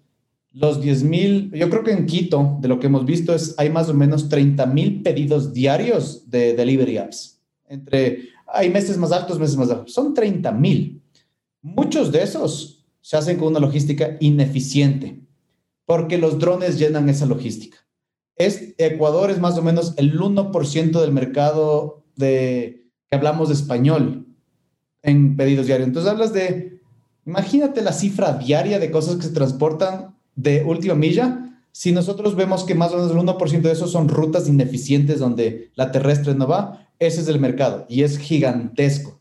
los 0.51 0.81
10 0.81 1.03
mil, 1.03 1.51
yo 1.53 1.69
creo 1.69 1.85
que 1.85 1.93
en 1.93 2.05
Quito, 2.05 2.57
de 2.59 2.67
lo 2.67 2.81
que 2.81 2.87
hemos 2.87 3.05
visto, 3.05 3.33
es 3.33 3.55
hay 3.57 3.69
más 3.69 3.87
o 3.87 3.93
menos 3.93 4.27
30 4.27 4.65
mil 4.65 5.01
pedidos 5.03 5.53
diarios 5.53 6.29
de 6.29 6.53
delivery 6.53 6.97
apps. 6.97 7.39
Entre, 7.69 8.32
hay 8.53 8.69
meses 8.69 8.97
más 8.97 9.11
altos, 9.11 9.39
meses 9.39 9.57
más 9.57 9.67
bajos. 9.67 9.91
Son 9.91 10.13
30 10.13 10.51
mil. 10.51 11.01
Muchos 11.61 12.11
de 12.11 12.23
esos 12.23 12.85
se 13.01 13.17
hacen 13.17 13.37
con 13.37 13.49
una 13.49 13.59
logística 13.59 14.15
ineficiente, 14.19 15.19
porque 15.85 16.17
los 16.17 16.39
drones 16.39 16.77
llenan 16.77 17.09
esa 17.09 17.25
logística. 17.25 17.77
Es, 18.35 18.75
Ecuador 18.77 19.31
es 19.31 19.39
más 19.39 19.57
o 19.57 19.61
menos 19.61 19.93
el 19.97 20.19
1% 20.19 21.01
del 21.01 21.11
mercado 21.11 22.03
de, 22.15 22.87
que 23.09 23.15
hablamos 23.15 23.49
de 23.49 23.55
español 23.55 24.27
en 25.01 25.35
pedidos 25.35 25.65
diarios. 25.65 25.87
Entonces 25.87 26.11
hablas 26.11 26.31
de, 26.31 26.79
imagínate 27.25 27.81
la 27.81 27.91
cifra 27.91 28.33
diaria 28.33 28.79
de 28.79 28.91
cosas 28.91 29.17
que 29.17 29.23
se 29.23 29.33
transportan 29.33 30.15
de 30.35 30.63
última 30.63 30.95
milla. 30.95 31.59
Si 31.71 31.91
nosotros 31.91 32.35
vemos 32.35 32.63
que 32.63 32.75
más 32.75 32.93
o 32.93 32.97
menos 32.97 33.11
el 33.11 33.17
1% 33.17 33.61
de 33.61 33.71
eso 33.71 33.87
son 33.87 34.09
rutas 34.09 34.47
ineficientes 34.47 35.19
donde 35.19 35.71
la 35.75 35.91
terrestre 35.91 36.35
no 36.35 36.47
va, 36.47 36.87
ese 37.07 37.21
es 37.21 37.27
el 37.27 37.39
mercado 37.39 37.85
y 37.89 38.03
es 38.03 38.17
gigantesco. 38.17 39.19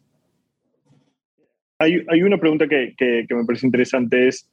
Hay, 1.78 2.22
una 2.22 2.38
pregunta 2.38 2.68
que, 2.68 2.94
me 3.28 3.44
parece 3.44 3.66
interesante, 3.66 4.28
es, 4.28 4.48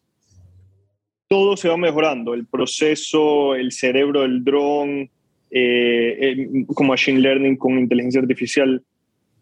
todo 1.27 1.55
se 1.55 1.69
va 1.69 1.77
mejorando, 1.77 2.33
el 2.33 2.47
proceso, 2.47 3.53
el 3.53 3.71
cerebro 3.71 4.21
del 4.21 4.43
dron, 4.43 5.09
eh, 5.51 6.47
con 6.73 6.87
machine 6.87 7.19
learning, 7.19 7.55
con 7.55 7.77
inteligencia 7.77 8.19
artificial, 8.19 8.83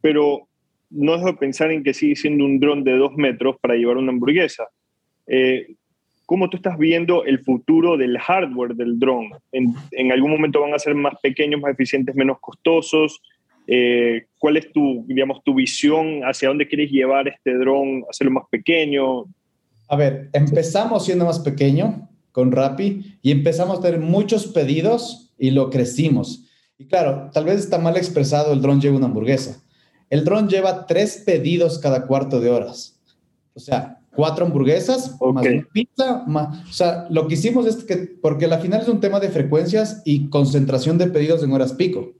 pero 0.01 0.49
no 0.89 1.13
dejo 1.13 1.27
de 1.27 1.37
pensar 1.37 1.71
en 1.71 1.81
que 1.81 1.93
sigue 1.93 2.17
siendo 2.17 2.43
un 2.43 2.59
dron 2.59 2.83
de 2.83 2.97
dos 2.97 3.15
metros 3.15 3.55
para 3.61 3.75
llevar 3.75 3.97
una 3.97 4.11
hamburguesa. 4.11 4.65
Eh, 5.25 5.75
¿Cómo 6.25 6.49
tú 6.49 6.57
estás 6.57 6.77
viendo 6.77 7.23
el 7.23 7.39
futuro 7.39 7.95
del 7.95 8.17
hardware 8.17 8.75
del 8.75 8.99
dron? 8.99 9.29
¿En, 9.53 9.73
¿En, 9.91 10.11
algún 10.11 10.31
momento 10.31 10.59
van 10.59 10.73
a 10.73 10.79
ser 10.79 10.93
más 10.93 11.13
pequeños, 11.21 11.61
más 11.61 11.71
eficientes, 11.71 12.13
menos 12.15 12.37
costosos? 12.41 13.21
Eh, 13.67 14.25
¿Cuál 14.39 14.57
es 14.57 14.71
tu, 14.71 15.05
digamos, 15.07 15.43
tu 15.43 15.53
visión? 15.53 16.21
¿Hacia 16.23 16.47
dónde 16.47 16.67
quieres 16.67 16.89
llevar 16.89 17.27
este 17.27 17.53
dron? 17.55 18.03
¿Hacerlo 18.09 18.31
más 18.31 18.45
pequeño? 18.49 19.25
A 19.89 19.95
ver, 19.95 20.29
empezamos 20.33 21.05
siendo 21.05 21.25
más 21.25 21.39
pequeño 21.39 22.09
con 22.31 22.51
Rappi 22.51 23.19
y 23.21 23.31
empezamos 23.31 23.79
a 23.79 23.81
tener 23.81 23.99
muchos 23.99 24.47
pedidos 24.47 25.33
y 25.37 25.51
lo 25.51 25.69
crecimos. 25.69 26.45
Y 26.77 26.85
claro, 26.85 27.29
tal 27.33 27.45
vez 27.45 27.59
está 27.59 27.77
mal 27.77 27.97
expresado 27.97 28.53
el 28.53 28.61
dron 28.61 28.79
lleva 28.79 28.97
una 28.97 29.07
hamburguesa. 29.07 29.61
El 30.09 30.23
dron 30.23 30.47
lleva 30.47 30.85
tres 30.85 31.23
pedidos 31.25 31.79
cada 31.79 32.05
cuarto 32.05 32.39
de 32.39 32.49
horas. 32.49 33.01
O 33.53 33.59
sea, 33.59 33.99
cuatro 34.15 34.45
hamburguesas, 34.45 35.15
okay. 35.19 35.33
más 35.33 35.45
una 35.45 35.67
pizza, 35.73 36.23
más, 36.27 36.69
o 36.69 36.73
sea, 36.73 37.07
lo 37.09 37.27
que 37.27 37.33
hicimos 37.33 37.65
es 37.65 37.83
que, 37.83 37.97
porque 38.21 38.45
al 38.45 38.61
final 38.61 38.81
es 38.81 38.87
un 38.87 38.99
tema 38.99 39.19
de 39.19 39.29
frecuencias 39.29 40.01
y 40.05 40.29
concentración 40.29 40.97
de 40.97 41.07
pedidos 41.07 41.43
en 41.43 41.51
horas 41.51 41.73
pico. 41.73 42.13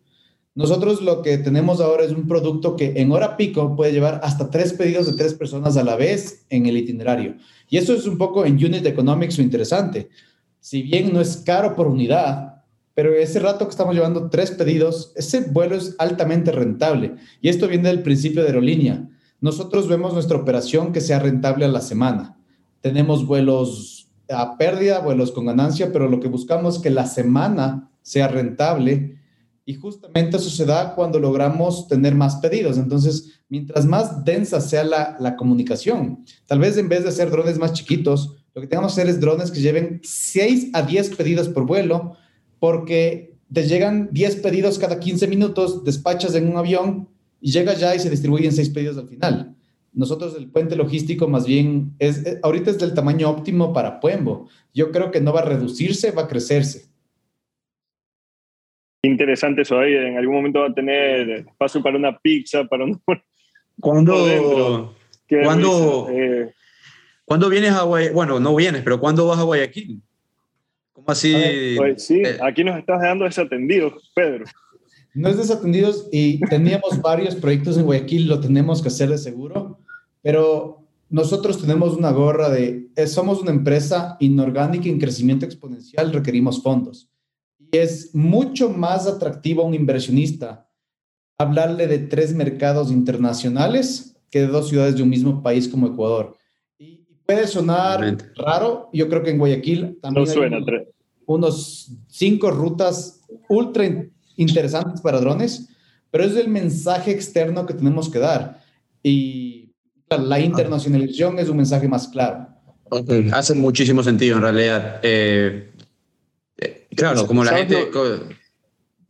Nosotros 0.58 1.04
lo 1.04 1.22
que 1.22 1.38
tenemos 1.38 1.80
ahora 1.80 2.04
es 2.04 2.12
un 2.12 2.28
producto 2.28 2.76
que 2.76 2.94
en 2.96 3.12
hora 3.12 3.38
pico 3.38 3.76
puede 3.76 3.92
llevar 3.92 4.22
hasta 4.24 4.50
tres 4.50 4.74
pedidos 4.74 5.06
de 5.06 5.14
tres 5.14 5.36
personas 5.36 5.78
a 5.78 5.84
la 5.84 5.96
vez 5.96 6.48
en 6.50 6.66
el 6.66 6.78
itinerario. 6.78 7.36
Y 7.70 7.78
eso 7.78 7.94
es 7.94 8.08
un 8.08 8.18
poco 8.18 8.44
en 8.44 8.56
unit 8.56 8.84
economics 8.84 9.38
lo 9.38 9.44
interesante. 9.44 10.10
Si 10.60 10.82
bien 10.82 11.14
no 11.14 11.22
es 11.22 11.38
caro 11.38 11.76
por 11.76 11.86
unidad, 11.86 12.64
pero 12.96 13.14
ese 13.14 13.40
rato 13.40 13.66
que 13.66 13.70
estamos 13.70 13.94
llevando 13.94 14.32
tres 14.32 14.50
pedidos, 14.50 15.14
ese 15.16 15.42
vuelo 15.42 15.76
es 15.76 15.94
altamente 16.00 16.52
rentable. 16.52 17.18
Y 17.40 17.50
esto 17.50 17.68
viene 17.68 17.90
del 17.90 18.02
principio 18.02 18.42
de 18.42 18.48
aerolínea. 18.48 19.08
nosotros 19.40 19.88
vemos 19.88 20.16
nuestra 20.16 20.38
operación 20.38 20.92
que 20.92 21.02
sea 21.02 21.20
rentable 21.20 21.66
a 21.66 21.68
la 21.68 21.82
semana. 21.82 22.36
Tenemos 22.82 23.28
vuelos 23.28 24.08
a 24.28 24.58
pérdida, 24.58 25.02
vuelos 25.02 25.32
con 25.32 25.46
ganancia, 25.46 25.92
pero 25.94 26.10
lo 26.10 26.20
que 26.20 26.30
buscamos 26.30 26.78
es 26.78 26.82
que 26.82 26.90
la 26.90 27.06
semana 27.06 27.92
sea 28.02 28.28
rentable 28.28 29.17
y 29.68 29.74
justamente 29.74 30.38
eso 30.38 30.50
se 30.50 30.66
da 30.66 30.96
cuando 30.96 31.20
logramos 31.20 31.90
tener 31.90 32.16
más 32.16 32.38
pedidos. 32.38 32.78
Entonces, 32.78 33.42
mientras 33.50 33.86
más 33.86 34.24
densa 34.24 34.62
sea 34.62 34.86
la, 34.86 35.36
comunicación, 35.36 36.24
tal 36.46 36.60
vez 36.60 36.78
en 36.78 36.88
vez 36.88 37.04
de 37.04 37.10
hacer 37.10 37.30
drones 37.30 37.60
más 37.60 37.74
chiquitos, 37.74 38.38
lo 38.56 38.62
que 38.62 38.68
tengamos 38.68 38.96
que 38.96 39.02
hacer 39.02 39.12
es 39.12 39.20
drones 39.20 39.52
que 39.52 39.60
lleven 39.60 40.00
6 40.06 40.70
a 40.72 40.84
10 40.84 41.18
pedidos 41.18 41.50
por 41.50 41.66
vuelo, 41.66 42.16
porque 42.60 43.36
te 43.52 43.68
llegan 43.68 44.08
10 44.14 44.38
pedidos 44.38 44.80
cada 44.80 45.02
15 45.02 45.28
minutos, 45.28 45.84
despachas 45.84 46.34
en 46.36 46.48
un 46.48 46.56
avión 46.56 47.10
y 47.42 47.52
llega 47.52 47.74
ya 47.74 47.94
y 47.94 48.00
se 48.00 48.10
distribuyen 48.10 48.54
6 48.54 48.70
pedidos 48.70 48.98
al 48.98 49.10
final. 49.10 49.54
Nosotros 49.92 50.34
el 50.38 50.50
puente 50.50 50.78
logístico 50.78 51.28
más 51.28 51.46
bien 51.46 51.94
es, 52.00 52.24
ahorita 52.42 52.72
es 52.72 52.78
del 52.78 52.94
tamaño 52.94 53.30
óptimo 53.30 53.74
para 53.74 54.00
Puembo. 54.00 54.48
Yo 54.74 54.94
creo 54.94 55.12
que 55.12 55.20
no 55.20 55.34
va 55.34 55.42
a 55.42 55.46
reducirse, 55.46 56.12
va 56.12 56.22
a 56.22 56.28
crecerse. 56.30 56.87
Interesante 59.08 59.62
eso 59.62 59.80
ahí. 59.80 59.94
En 59.94 60.18
algún 60.18 60.36
momento 60.36 60.60
va 60.60 60.68
a 60.68 60.74
tener 60.74 61.30
espacio 61.30 61.82
para 61.82 61.98
una 61.98 62.18
pizza, 62.18 62.66
para 62.66 62.84
un. 62.84 63.02
¿Cuándo, 63.80 64.26
dentro. 64.26 64.96
Qué 65.28 65.42
¿Cuándo- 65.44 66.08
risa. 66.10 66.20
Eh, 66.20 66.54
¿Cuándo 67.26 67.50
vienes 67.50 67.72
a 67.74 67.84
Guayaquil? 67.84 68.16
Bueno, 68.16 68.40
no 68.40 68.56
vienes, 68.56 68.82
pero 68.84 69.00
¿cuándo 69.00 69.28
vas 69.28 69.38
a 69.40 69.44
Guayaquil? 69.44 70.02
¿Cómo 70.94 71.08
así? 71.10 71.76
pues 71.76 72.06
sí, 72.06 72.22
eh, 72.24 72.38
aquí 72.42 72.64
nos 72.64 72.78
estás 72.78 73.02
dejando 73.02 73.26
desatendidos, 73.26 74.12
Pedro. 74.16 74.46
No 75.14 75.30
es 75.30 75.38
desatendidos 75.38 76.08
y 76.12 76.40
teníamos 76.48 77.02
varios 77.02 77.36
proyectos 77.36 77.78
en 77.78 77.84
Guayaquil, 77.84 78.28
lo 78.28 78.40
tenemos 78.40 78.82
que 78.82 78.88
hacer 78.88 79.10
de 79.10 79.18
seguro, 79.18 79.80
pero 80.22 80.84
nosotros 81.10 81.60
tenemos 81.60 81.96
una 81.98 82.12
gorra 82.12 82.50
de, 82.50 82.88
eh, 82.96 83.08
somos 83.08 83.42
una 83.42 83.52
empresa 83.52 84.16
inorgánica 84.20 84.88
en 84.88 85.00
crecimiento 85.00 85.46
exponencial, 85.46 86.14
requerimos 86.14 86.64
fondos. 86.64 87.10
Y 87.72 87.78
es 87.78 88.14
mucho 88.16 88.70
más 88.70 89.08
atractivo 89.08 89.62
a 89.64 89.66
un 89.66 89.74
inversionista 89.74 90.70
hablarle 91.40 91.88
de 91.88 92.00
tres 92.00 92.34
mercados 92.34 92.92
internacionales 92.92 94.16
que 94.32 94.42
de 94.42 94.48
dos 94.48 94.70
ciudades 94.70 94.96
de 94.96 95.04
un 95.04 95.10
mismo 95.10 95.42
país 95.44 95.68
como 95.68 95.88
Ecuador. 95.88 96.36
Y 96.80 97.06
puede 97.26 97.48
sonar 97.48 98.18
raro, 98.36 98.90
yo 98.94 99.08
creo 99.10 99.24
que 99.24 99.32
en 99.32 99.38
Guayaquil 99.38 100.00
también 100.02 100.26
No 100.26 100.30
hay 100.32 100.36
suena. 100.36 100.58
tre- 100.60 100.88
unos 101.26 101.92
cinco 102.08 102.52
rutas 102.52 103.22
ultra 103.50 103.86
in- 103.86 104.12
interesantes 104.38 105.02
para 105.02 105.20
drones, 105.20 105.68
pero 106.10 106.24
es 106.24 106.36
el 106.36 106.48
mensaje 106.48 107.12
externo 107.12 107.66
que 107.66 107.74
tenemos 107.74 108.10
que 108.10 108.20
dar. 108.20 108.62
Y 109.04 109.74
la 110.10 110.40
internacionalización 110.40 111.38
es 111.40 111.50
un 111.50 111.58
mensaje 111.58 111.88
más 111.88 112.08
claro. 112.08 112.48
Hace 113.34 113.54
muchísimo 113.54 114.02
sentido 114.02 114.38
en 114.38 114.42
realidad. 114.42 115.00
Eh, 115.04 115.72
claro, 116.98 117.26
como 117.28 117.44
la 117.44 117.52
¿Sabes 117.52 117.68
gente... 117.68 117.92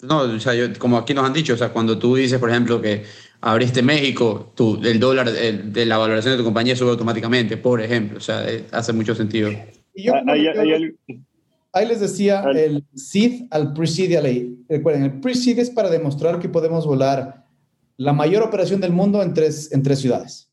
No, 0.03 0.19
o 0.21 0.39
sea, 0.39 0.53
yo- 0.53 0.77
como 0.77 0.97
aquí 0.97 1.13
nos 1.15 1.25
han 1.25 1.33
dicho, 1.33 1.53
o 1.55 1.57
sea, 1.57 1.69
cuando 1.69 1.97
tú 1.97 2.15
dices, 2.15 2.39
por 2.39 2.51
ejemplo, 2.51 2.79
que 2.79 3.03
abriste 3.41 3.81
México, 3.81 4.53
tú, 4.55 4.79
el 4.83 4.99
dólar 4.99 5.27
el- 5.29 5.73
de 5.73 5.85
la 5.87 5.97
valoración 5.97 6.33
de 6.33 6.37
tu 6.37 6.43
compañía 6.43 6.75
sube 6.75 6.91
automáticamente, 6.91 7.57
por 7.57 7.81
ejemplo. 7.81 8.17
O 8.19 8.21
sea, 8.21 8.47
eh, 8.47 8.65
hace 8.71 8.93
mucho 8.93 9.15
sentido. 9.15 9.49
Y 9.95 10.03
yo 10.03 10.13
que 10.13 10.31
hay 10.31 10.47
hago- 10.47 10.61
algo- 10.61 10.95
ahí 11.73 11.87
les 11.87 11.99
decía 11.99 12.43
el 12.53 12.85
SID 12.93 13.47
al 13.49 13.73
A. 13.73 14.23
Recuerden, 14.69 15.03
el 15.03 15.19
pre-seed 15.19 15.57
es 15.57 15.71
para 15.71 15.89
demostrar 15.89 16.39
que 16.39 16.47
podemos 16.49 16.85
volar 16.85 17.47
la 17.97 18.13
mayor 18.13 18.43
operación 18.43 18.79
del 18.79 18.91
mundo 18.91 19.23
en 19.23 19.33
tres, 19.33 19.71
en 19.71 19.81
tres 19.81 19.97
ciudades. 19.99 20.51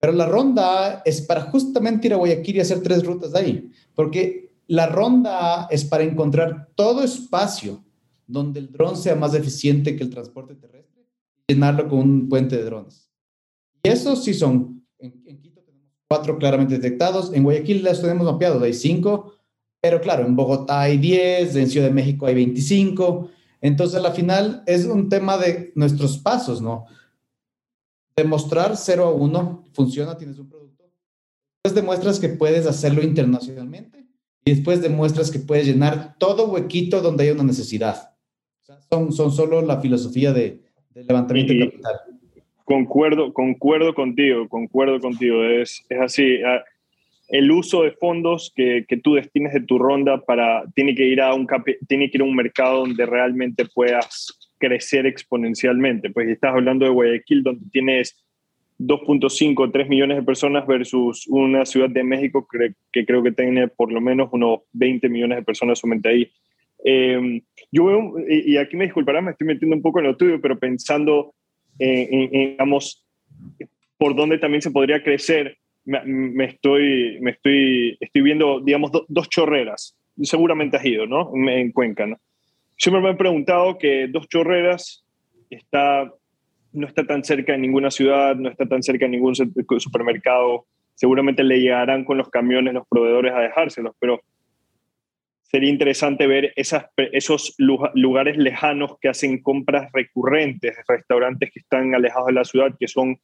Pero 0.00 0.12
la 0.14 0.26
ronda 0.26 0.64
A 0.96 1.02
es 1.04 1.20
para 1.20 1.42
justamente 1.42 2.08
ir 2.08 2.14
a 2.14 2.16
Guayaquil 2.16 2.56
y 2.56 2.60
hacer 2.60 2.80
tres 2.82 3.04
rutas 3.04 3.30
de 3.30 3.38
ahí. 3.38 3.70
Porque 3.94 4.50
la 4.66 4.86
ronda 4.86 5.62
A 5.62 5.66
es 5.70 5.84
para 5.84 6.04
encontrar 6.04 6.70
todo 6.74 7.02
espacio 7.02 7.84
donde 8.26 8.60
el 8.60 8.72
dron 8.72 8.96
sea 8.96 9.16
más 9.16 9.34
eficiente 9.34 9.96
que 9.96 10.04
el 10.04 10.10
transporte 10.10 10.54
terrestre 10.54 10.82
llenarlo 11.52 11.88
con 11.88 11.98
un 11.98 12.28
puente 12.28 12.56
de 12.56 12.64
drones. 12.64 13.10
Y 13.82 13.88
esos 13.88 14.24
sí 14.24 14.34
son. 14.34 14.84
En, 14.98 15.40
Quito 15.40 15.60
tenemos 15.62 15.90
cuatro 16.08 16.38
claramente 16.38 16.74
detectados. 16.74 17.32
En 17.32 17.42
Guayaquil 17.42 17.82
las 17.82 18.00
tenemos 18.00 18.24
mapeados. 18.24 18.62
Hay 18.62 18.74
cinco. 18.74 19.34
Pero 19.80 20.00
claro, 20.00 20.24
en 20.24 20.36
Bogotá 20.36 20.82
hay 20.82 20.96
10, 20.96 21.56
en 21.56 21.68
Ciudad 21.68 21.88
de 21.88 21.92
México 21.92 22.26
hay 22.26 22.34
25. 22.36 23.30
Entonces, 23.60 23.98
a 23.98 24.02
la 24.02 24.12
final 24.12 24.62
es 24.66 24.86
un 24.86 25.08
tema 25.08 25.36
de 25.36 25.72
nuestros 25.74 26.18
pasos, 26.18 26.62
¿no? 26.62 26.86
Demostrar 28.14 28.76
0 28.76 29.04
a 29.04 29.12
1, 29.12 29.64
funciona, 29.72 30.16
tienes 30.16 30.38
un 30.38 30.48
producto. 30.48 30.84
Después 31.64 31.74
demuestras 31.74 32.20
que 32.20 32.28
puedes 32.28 32.66
hacerlo 32.66 33.02
internacionalmente 33.02 34.01
y 34.44 34.50
después 34.52 34.82
demuestras 34.82 35.30
que 35.30 35.38
puedes 35.38 35.66
llenar 35.66 36.16
todo 36.18 36.48
huequito 36.50 37.00
donde 37.00 37.24
hay 37.24 37.30
una 37.30 37.44
necesidad. 37.44 38.14
O 38.62 38.64
sea, 38.64 38.80
son, 38.90 39.12
son 39.12 39.30
solo 39.30 39.62
la 39.62 39.80
filosofía 39.80 40.32
de, 40.32 40.60
de 40.90 41.04
levantamiento 41.04 41.52
Y- 41.52 41.58
de 41.58 41.64
capital. 41.70 41.94
Concuerdo, 42.64 43.32
concuerdo 43.32 43.92
contigo, 43.92 44.48
concuerdo 44.48 45.00
contigo. 45.00 45.44
Es, 45.44 45.84
es 45.88 46.00
así. 46.00 46.42
ah, 46.42 46.62
El 47.28 47.50
uso 47.50 47.82
de 47.82 47.90
fondos 47.92 48.52
que, 48.54 48.84
que 48.88 48.96
tú 48.96 49.14
destines 49.14 49.52
de 49.52 49.60
tu 49.62 49.78
ronda 49.78 50.20
para, 50.24 50.64
tiene, 50.74 50.94
que 50.94 51.06
ir 51.06 51.20
a 51.20 51.34
un 51.34 51.46
tiene 51.88 52.08
que 52.10 52.18
ir 52.18 52.22
a 52.22 52.24
un 52.24 52.36
mercado 52.36 52.80
donde 52.80 53.04
realmente 53.04 53.66
puedas 53.74 54.32
crecer 54.58 55.06
exponencialmente. 55.06 56.10
Pues 56.10 56.28
estás 56.28 56.54
hablando 56.54 56.84
de 56.84 56.92
Guayaquil, 56.92 57.42
donde 57.42 57.66
tienes 57.72 58.16
2.5, 58.86 59.70
3 59.72 59.88
millones 59.88 60.16
de 60.16 60.22
personas 60.22 60.66
versus 60.66 61.26
una 61.28 61.64
ciudad 61.64 61.90
de 61.90 62.02
México 62.04 62.46
que, 62.50 63.04
creo 63.04 63.22
que 63.22 63.32
tiene 63.32 63.68
por 63.68 63.92
lo 63.92 64.00
menos 64.00 64.28
unos 64.32 64.60
20 64.72 65.08
millones 65.08 65.38
de 65.38 65.44
personas 65.44 65.78
solamente 65.78 66.08
ahí. 66.08 66.30
Eh, 66.84 67.42
yo 67.70 67.84
veo, 67.84 68.14
y, 68.28 68.56
aquí 68.56 68.76
me 68.76 68.84
disculparán, 68.84 69.24
me 69.24 69.30
estoy 69.32 69.46
metiendo 69.46 69.76
un 69.76 69.82
poco 69.82 70.00
en 70.00 70.06
lo 70.06 70.16
tuyo, 70.16 70.40
pero 70.40 70.58
pensando 70.58 71.34
eh, 71.78 72.08
en, 72.10 72.34
en, 72.34 72.50
digamos, 72.52 73.06
por 73.96 74.16
dónde 74.16 74.38
también 74.38 74.62
se 74.62 74.70
podría 74.70 75.02
crecer, 75.02 75.58
me, 75.84 76.44
estoy, 76.44 77.18
me 77.20 77.32
estoy, 77.32 77.96
estoy 78.00 78.22
viendo, 78.22 78.60
digamos, 78.60 78.92
do- 78.92 79.06
dos 79.08 79.28
chorreras. 79.28 79.96
Seguramente 80.22 80.76
has 80.76 80.84
ido, 80.84 81.06
¿no? 81.06 81.32
En, 81.34 81.48
en 81.48 81.72
Cuenca, 81.72 82.06
¿no? 82.06 82.18
Siempre 82.76 83.02
me 83.02 83.10
he 83.10 83.14
preguntado 83.14 83.78
que 83.78 84.08
dos 84.08 84.28
chorreras 84.28 85.04
está, 85.50 86.12
no 86.72 86.86
está 86.86 87.06
tan 87.06 87.22
cerca 87.24 87.52
de 87.52 87.58
ninguna 87.58 87.90
ciudad, 87.90 88.36
no 88.36 88.48
está 88.48 88.66
tan 88.66 88.82
cerca 88.82 89.04
de 89.06 89.10
ningún 89.10 89.34
su- 89.34 89.52
supermercado. 89.78 90.66
Seguramente 90.94 91.42
le 91.42 91.60
llegarán 91.60 92.04
con 92.04 92.18
los 92.18 92.28
camiones 92.30 92.74
los 92.74 92.86
proveedores 92.88 93.32
a 93.34 93.40
dejárselos, 93.40 93.94
pero 93.98 94.20
sería 95.42 95.70
interesante 95.70 96.26
ver 96.26 96.52
esas, 96.56 96.86
esos 97.12 97.54
lu- 97.58 97.88
lugares 97.94 98.36
lejanos 98.36 98.96
que 99.00 99.08
hacen 99.08 99.42
compras 99.42 99.90
recurrentes, 99.92 100.76
restaurantes 100.88 101.50
que 101.52 101.60
están 101.60 101.94
alejados 101.94 102.28
de 102.28 102.32
la 102.32 102.44
ciudad, 102.44 102.74
que, 102.78 102.88
son, 102.88 103.18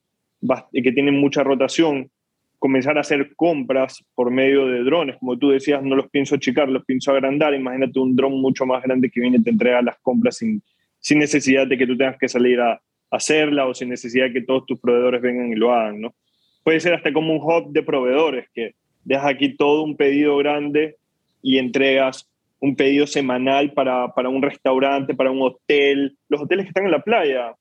que 0.72 0.92
tienen 0.92 1.18
mucha 1.18 1.42
rotación, 1.42 2.10
comenzar 2.58 2.98
a 2.98 3.02
hacer 3.02 3.34
compras 3.36 4.04
por 4.14 4.30
medio 4.30 4.66
de 4.66 4.80
drones. 4.82 5.16
Como 5.18 5.38
tú 5.38 5.50
decías, 5.50 5.82
no 5.82 5.94
los 5.96 6.10
pienso 6.10 6.34
achicar, 6.34 6.68
los 6.68 6.84
pienso 6.84 7.12
agrandar. 7.12 7.54
Imagínate 7.54 7.98
un 7.98 8.14
dron 8.14 8.38
mucho 8.40 8.66
más 8.66 8.82
grande 8.82 9.10
que 9.10 9.20
viene 9.20 9.38
y 9.38 9.42
te 9.42 9.50
entrega 9.50 9.80
las 9.80 9.98
compras 10.00 10.36
sin, 10.36 10.62
sin 10.98 11.20
necesidad 11.20 11.66
de 11.66 11.78
que 11.78 11.86
tú 11.86 11.96
tengas 11.96 12.18
que 12.18 12.28
salir 12.28 12.60
a 12.60 12.80
hacerla 13.10 13.66
o 13.66 13.74
sin 13.74 13.88
necesidad 13.88 14.26
de 14.26 14.32
que 14.34 14.42
todos 14.42 14.66
tus 14.66 14.78
proveedores 14.80 15.22
vengan 15.22 15.52
y 15.52 15.56
lo 15.56 15.72
hagan, 15.72 16.00
¿no? 16.00 16.14
Puede 16.62 16.80
ser 16.80 16.94
hasta 16.94 17.12
como 17.12 17.32
un 17.32 17.40
hub 17.42 17.72
de 17.72 17.82
proveedores, 17.82 18.48
que 18.54 18.74
dejas 19.04 19.26
aquí 19.26 19.56
todo 19.56 19.82
un 19.82 19.96
pedido 19.96 20.36
grande 20.36 20.96
y 21.42 21.58
entregas 21.58 22.28
un 22.60 22.74
pedido 22.76 23.06
semanal 23.06 23.72
para, 23.72 24.12
para 24.14 24.28
un 24.28 24.42
restaurante, 24.42 25.14
para 25.14 25.30
un 25.30 25.42
hotel, 25.42 26.16
los 26.28 26.40
hoteles 26.40 26.64
que 26.64 26.70
están 26.70 26.84
en 26.84 26.90
la 26.90 27.02
playa, 27.02 27.54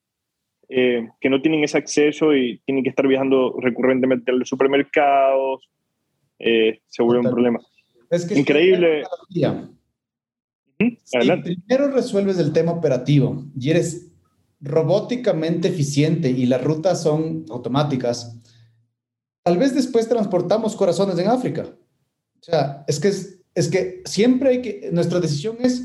eh, 0.70 1.08
que 1.22 1.30
no 1.30 1.42
tienen 1.42 1.64
ese 1.64 1.78
acceso 1.78 2.36
y 2.36 2.60
tienen 2.66 2.84
que 2.84 2.90
estar 2.90 3.08
viajando 3.08 3.56
recurrentemente 3.62 4.32
a 4.32 4.36
los 4.36 4.50
supermercados, 4.50 5.70
eh, 6.40 6.80
se 6.88 7.04
vuelve 7.04 7.22
un 7.22 7.32
problema. 7.32 7.60
Es 8.10 8.26
que 8.26 8.38
Increíble. 8.38 9.04
Adelante. 11.14 11.56
primero 11.66 11.92
resuelves 11.92 12.38
el 12.38 12.54
tema 12.54 12.72
operativo 12.72 13.46
y 13.60 13.72
eres 13.72 14.07
robóticamente 14.60 15.68
eficiente 15.68 16.30
y 16.30 16.46
las 16.46 16.64
rutas 16.64 17.02
son 17.02 17.46
automáticas, 17.50 18.38
tal 19.44 19.58
vez 19.58 19.76
después 19.76 20.10
transportamos 20.10 20.76
corazones 20.76 21.18
en 21.20 21.28
África. 21.28 21.68
O 22.40 22.44
sea, 22.44 22.84
es 22.88 23.00
que, 23.00 23.08
es, 23.10 23.40
es 23.56 23.68
que 23.70 24.02
siempre 24.06 24.50
hay 24.50 24.62
que, 24.62 24.90
nuestra 24.92 25.20
decisión 25.20 25.58
es, 25.62 25.84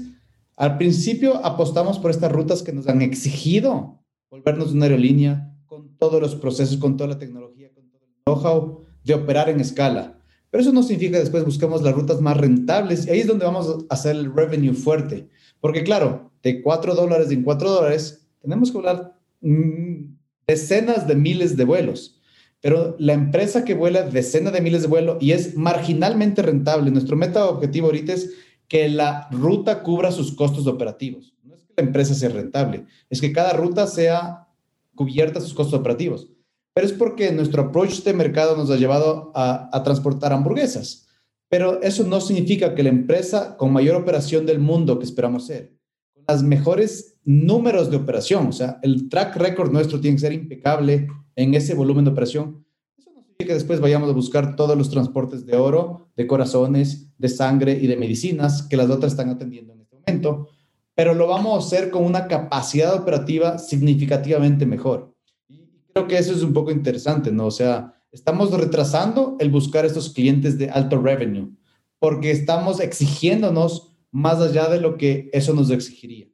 al 0.57 0.79
principio 0.79 1.45
apostamos 1.45 1.99
por 1.99 2.11
estas 2.11 2.33
rutas 2.33 2.63
que 2.63 2.73
nos 2.73 2.89
han 2.89 3.03
exigido 3.03 4.03
volvernos 4.31 4.73
una 4.73 4.87
aerolínea 4.87 5.55
con 5.67 5.97
todos 5.97 6.21
los 6.21 6.35
procesos, 6.35 6.79
con 6.79 6.97
toda 6.97 7.11
la 7.11 7.19
tecnología, 7.19 7.71
con 7.75 7.91
todo 7.91 8.03
el 8.05 8.13
know-how 8.25 8.85
de 9.05 9.15
operar 9.15 9.49
en 9.49 9.61
escala. 9.61 10.19
Pero 10.51 10.63
eso 10.63 10.73
no 10.73 10.83
significa 10.83 11.13
que 11.13 11.25
después 11.25 11.45
busquemos 11.45 11.83
las 11.83 11.95
rutas 11.95 12.21
más 12.21 12.37
rentables 12.37 13.07
y 13.07 13.11
ahí 13.11 13.21
es 13.21 13.27
donde 13.27 13.47
vamos 13.47 13.69
a 13.69 13.95
hacer 13.95 14.17
el 14.17 14.35
revenue 14.35 14.75
fuerte. 14.75 15.29
Porque 15.61 15.83
claro, 15.83 16.31
de 16.43 16.63
4 16.63 16.95
dólares 16.95 17.31
en 17.31 17.43
4 17.43 17.71
dólares, 17.71 18.22
tenemos 18.43 18.71
que 18.71 18.79
volar 18.79 19.17
mm, 19.41 20.17
decenas 20.47 21.07
de 21.07 21.15
miles 21.15 21.57
de 21.57 21.65
vuelos. 21.65 22.19
pero 22.61 22.95
la 22.99 23.13
empresa 23.13 23.65
que 23.65 23.75
vuela 23.75 24.03
decenas 24.03 24.53
de 24.53 24.61
miles 24.61 24.83
de 24.83 24.89
vuelos 24.89 25.17
y 25.21 25.33
es 25.33 25.57
marginalmente 25.57 26.43
rentable, 26.43 26.91
nuestro 26.91 27.17
meta 27.17 27.47
objetivo 27.47 27.87
ahorita 27.87 28.13
es 28.13 28.31
que 28.69 28.89
la 28.89 29.29
ruta 29.31 29.83
cubra 29.83 30.13
sus 30.13 30.33
costos 30.33 30.67
operativos. 30.67 31.35
No 31.43 31.55
es 31.55 31.63
que 31.63 31.75
la 31.77 31.85
empresa 31.85 32.15
sea 32.15 32.29
rentable, 32.29 32.87
es 33.11 33.21
que 33.21 33.33
cada 33.33 33.53
ruta 33.53 33.87
sea 33.87 34.49
cubierta 34.95 35.41
sus 35.41 35.55
costos 35.55 35.81
operativos. 35.81 36.29
Pero 36.75 36.87
es 36.87 36.93
porque 36.93 37.33
nuestro 37.33 37.65
approach 37.65 38.03
de 38.03 38.15
mercado 38.15 38.57
nos 38.57 38.71
ha 38.71 38.77
llevado 38.77 39.31
a, 39.35 39.69
a 39.77 39.83
transportar 39.83 40.33
hamburguesas. 40.33 41.07
Pero 41.49 41.83
eso 41.83 42.05
no 42.05 42.21
significa 42.21 42.75
que 42.75 42.83
la 42.83 42.89
empresa 42.89 43.57
con 43.59 43.73
mayor 43.73 43.97
operación 43.97 44.47
del 44.47 44.59
mundo 44.59 44.99
que 44.99 45.05
esperamos 45.05 45.47
ser, 45.47 45.77
con 46.15 46.25
las 46.27 46.43
mejores 46.43 47.12
números 47.25 47.91
de 47.91 47.97
operación, 47.97 48.47
o 48.49 48.53
sea, 48.53 48.79
el 48.83 49.09
track 49.09 49.37
record 49.37 49.73
nuestro 49.73 50.01
tiene 50.01 50.17
que 50.17 50.21
ser 50.23 50.33
impecable 50.33 51.09
en 51.37 51.55
ese 51.55 51.75
volumen 51.75 52.05
de 52.05 52.11
operación. 52.11 52.65
Eso 52.97 53.11
no 53.11 53.23
significa 53.23 53.47
que 53.47 53.55
después 53.55 53.81
vayamos 53.81 54.11
a 54.11 54.15
buscar 54.15 54.57
todos 54.57 54.77
los 54.77 54.91
transportes 54.91 55.47
de 55.47 55.57
oro, 55.57 56.09
de 56.17 56.27
corazones, 56.27 57.13
de 57.19 57.29
sangre 57.29 57.79
y 57.81 57.87
de 57.87 57.97
medicinas 57.97 58.63
que 58.63 58.77
las 58.77 58.91
otras 58.91 59.13
están 59.13 59.31
atendiendo 59.31 59.73
en 59.73 59.81
este 59.81 59.97
momento, 59.97 60.49
pero 60.95 61.15
lo 61.15 61.27
vamos 61.27 61.55
a 61.55 61.67
hacer 61.67 61.91
con 61.91 62.05
una 62.05 62.27
capacidad 62.29 62.95
operativa 62.95 63.59
significativamente 63.59 64.67
mejor. 64.67 65.15
Y 65.49 65.71
creo 65.93 66.07
que 66.07 66.19
eso 66.19 66.33
es 66.33 66.43
un 66.43 66.53
poco 66.53 66.71
interesante, 66.71 67.31
¿no? 67.31 67.47
O 67.47 67.51
sea, 67.51 67.95
estamos 68.11 68.51
retrasando 68.51 69.37
el 69.39 69.51
buscar 69.51 69.87
estos 69.87 70.11
clientes 70.11 70.59
de 70.59 70.71
alto 70.71 71.01
revenue 71.01 71.51
porque 72.03 72.33
estamos 72.33 72.81
exigiéndonos 72.81 73.95
más 74.11 74.41
allá 74.41 74.69
de 74.69 74.81
lo 74.81 74.97
que 74.97 75.31
eso 75.33 75.55
nos 75.55 75.71
exigiría. 75.71 76.32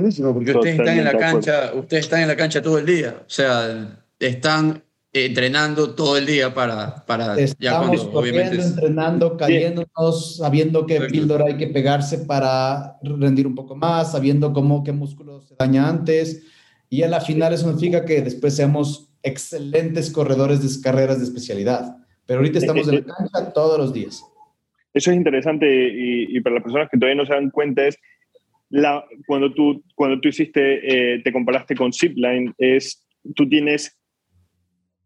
Buenísimo, 0.00 0.32
porque 0.34 0.52
ustedes 0.52 0.78
están 0.78 0.98
en 0.98 1.04
la 1.04 1.16
cancha, 1.16 1.72
ustedes 1.74 2.04
están 2.04 2.20
en 2.22 2.28
la 2.28 2.36
cancha 2.36 2.62
todo 2.62 2.78
el 2.78 2.86
día, 2.86 3.16
o 3.20 3.30
sea, 3.30 3.98
están 4.18 4.82
entrenando 5.12 5.94
todo 5.94 6.16
el 6.16 6.26
día 6.26 6.52
para, 6.54 7.04
para 7.06 7.36
ya 7.36 7.42
Estamos 7.44 7.86
cuando 7.88 8.12
corriendo, 8.12 8.18
obviamente 8.40 8.56
es- 8.58 8.66
entrenando, 8.70 9.36
cayéndonos, 9.36 10.36
sabiendo 10.36 10.86
qué 10.86 10.96
Correcto. 10.96 11.12
píldora 11.12 11.44
hay 11.46 11.56
que 11.56 11.66
pegarse 11.68 12.18
para 12.18 12.96
rendir 13.02 13.46
un 13.46 13.54
poco 13.54 13.74
más, 13.74 14.12
sabiendo 14.12 14.52
cómo 14.52 14.84
qué 14.84 14.92
músculo 14.92 15.40
se 15.40 15.54
daña 15.58 15.88
antes. 15.88 16.42
Y 16.90 17.02
a 17.02 17.08
la 17.08 17.20
final 17.20 17.52
eso 17.52 17.64
significa 17.64 18.04
que 18.04 18.22
después 18.22 18.54
seamos 18.54 19.10
excelentes 19.22 20.10
corredores 20.10 20.62
de 20.62 20.82
carreras 20.82 21.18
de 21.18 21.24
especialidad. 21.24 21.96
Pero 22.26 22.40
ahorita 22.40 22.58
estamos 22.58 22.86
en 22.88 23.06
la 23.06 23.14
cancha 23.14 23.52
todos 23.52 23.78
los 23.78 23.92
días. 23.92 24.22
Eso 24.94 25.10
es 25.10 25.16
interesante 25.16 25.66
y, 25.66 26.36
y 26.36 26.40
para 26.40 26.54
las 26.56 26.62
personas 26.64 26.88
que 26.90 26.98
todavía 26.98 27.20
no 27.20 27.26
se 27.26 27.32
dan 27.34 27.50
cuenta 27.50 27.86
es 27.86 27.96
la, 28.70 29.04
cuando, 29.26 29.52
tú, 29.52 29.82
cuando 29.94 30.20
tú 30.20 30.28
hiciste, 30.28 31.14
eh, 31.14 31.22
te 31.22 31.32
comparaste 31.32 31.74
con 31.74 31.92
Zipline, 31.92 32.54
es 32.58 33.04
tú 33.34 33.48
tienes 33.48 33.98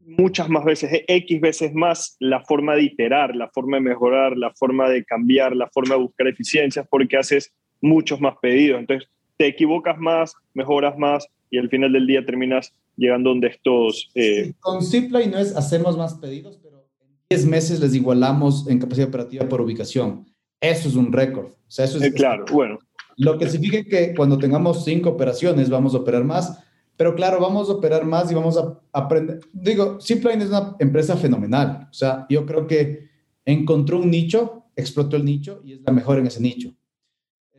muchas 0.00 0.48
más 0.48 0.64
veces, 0.64 1.04
X 1.06 1.40
veces 1.40 1.72
más 1.74 2.16
la 2.18 2.40
forma 2.44 2.74
de 2.74 2.82
iterar, 2.82 3.36
la 3.36 3.48
forma 3.50 3.76
de 3.76 3.82
mejorar, 3.82 4.36
la 4.36 4.52
forma 4.54 4.88
de 4.88 5.04
cambiar, 5.04 5.54
la 5.54 5.68
forma 5.72 5.94
de 5.94 6.02
buscar 6.02 6.26
eficiencias 6.26 6.86
porque 6.90 7.16
haces 7.16 7.52
muchos 7.80 8.20
más 8.20 8.34
pedidos. 8.40 8.80
Entonces 8.80 9.08
te 9.36 9.46
equivocas 9.46 9.98
más, 9.98 10.34
mejoras 10.54 10.96
más 10.98 11.26
y 11.50 11.58
al 11.58 11.68
final 11.68 11.92
del 11.92 12.06
día 12.06 12.24
terminas 12.24 12.74
llegando 12.96 13.30
donde 13.30 13.48
estos... 13.48 14.10
eh, 14.14 14.46
Sí, 14.46 14.54
Con 14.60 14.82
Zipline 14.82 15.30
no 15.30 15.38
es 15.38 15.56
hacemos 15.56 15.96
más 15.96 16.14
pedidos, 16.14 16.58
pero 16.62 16.84
en 17.00 17.08
10 17.30 17.46
meses 17.46 17.80
les 17.80 17.94
igualamos 17.94 18.68
en 18.68 18.78
capacidad 18.78 19.08
operativa 19.08 19.48
por 19.48 19.60
ubicación. 19.60 20.26
Eso 20.60 20.88
es 20.88 20.94
un 20.94 21.12
récord. 21.12 21.46
O 21.46 21.70
sea, 21.74 21.84
eso 21.86 21.98
es, 21.98 22.04
eh, 22.04 22.12
claro, 22.12 22.44
bueno, 22.52 22.78
Lo 23.16 23.38
que 23.38 23.48
significa 23.48 23.88
que 23.88 24.14
cuando 24.14 24.38
tengamos 24.38 24.84
cinco 24.84 25.10
operaciones 25.10 25.70
vamos 25.70 25.94
a 25.94 25.98
operar 25.98 26.24
más, 26.24 26.58
pero 26.96 27.14
claro, 27.14 27.40
vamos 27.40 27.68
a 27.68 27.72
operar 27.72 28.04
más 28.04 28.30
y 28.30 28.34
vamos 28.34 28.56
a 28.56 28.80
aprender. 28.92 29.40
Digo, 29.52 29.98
Zipline 30.00 30.42
es 30.42 30.48
una 30.48 30.76
empresa 30.78 31.16
fenomenal. 31.16 31.88
O 31.90 31.94
sea, 31.94 32.26
yo 32.28 32.46
creo 32.46 32.66
que 32.66 33.08
encontró 33.44 33.98
un 33.98 34.10
nicho, 34.10 34.66
explotó 34.76 35.16
el 35.16 35.24
nicho 35.24 35.60
y 35.64 35.72
es 35.74 35.80
la 35.82 35.92
mejor 35.92 36.18
en 36.18 36.26
ese 36.26 36.40
nicho. 36.40 36.74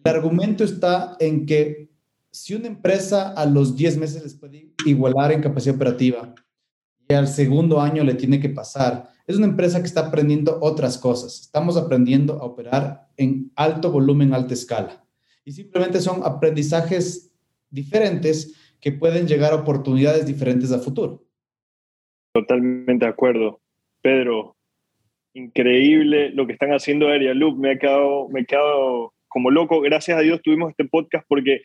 El 0.04 0.16
argumento 0.16 0.64
está 0.64 1.16
en 1.20 1.46
que 1.46 1.90
si 2.32 2.56
una 2.56 2.68
empresa 2.68 3.34
a 3.34 3.46
los 3.46 3.76
10 3.76 3.98
meses 3.98 4.24
les 4.24 4.34
puede 4.34 4.74
igualar 4.86 5.32
en 5.32 5.42
capacidad 5.42 5.76
operativa 5.76 6.34
y 7.08 7.14
al 7.14 7.28
segundo 7.28 7.80
año 7.80 8.04
le 8.04 8.16
tiene 8.16 8.40
que 8.40 8.50
pasar, 8.50 9.12
es 9.28 9.38
una 9.38 9.46
empresa 9.46 9.80
que 9.80 9.88
está 9.88 10.08
aprendiendo 10.08 10.58
otras 10.62 10.98
cosas. 10.98 11.42
Estamos 11.42 11.78
aprendiendo 11.78 12.42
a 12.42 12.46
operar 12.46 13.10
en 13.18 13.52
alto 13.56 13.92
volumen, 13.92 14.34
alta 14.34 14.54
escala. 14.54 15.03
Y 15.46 15.52
simplemente 15.52 16.00
son 16.00 16.22
aprendizajes 16.24 17.32
diferentes 17.70 18.76
que 18.80 18.92
pueden 18.92 19.28
llegar 19.28 19.54
a 19.54 19.58
oportunidades 19.58 20.26
diferentes 20.26 20.72
a 20.72 20.80
futuro. 20.80 21.24
Totalmente 22.34 23.06
de 23.06 23.12
acuerdo. 23.12 23.62
Pedro, 24.02 24.56
increíble 25.34 26.30
lo 26.32 26.46
que 26.46 26.54
están 26.54 26.72
haciendo 26.72 27.08
Area 27.08 27.34
Loop. 27.34 27.58
Me 27.58 27.74
he 27.74 27.80
quedado, 27.80 28.30
me 28.30 28.42
he 28.42 28.46
quedado 28.46 29.14
como 29.28 29.52
loco. 29.52 29.82
Gracias 29.82 30.18
a 30.18 30.22
Dios 30.22 30.42
tuvimos 30.42 30.72
este 30.72 30.86
podcast 30.86 31.26
porque 31.28 31.62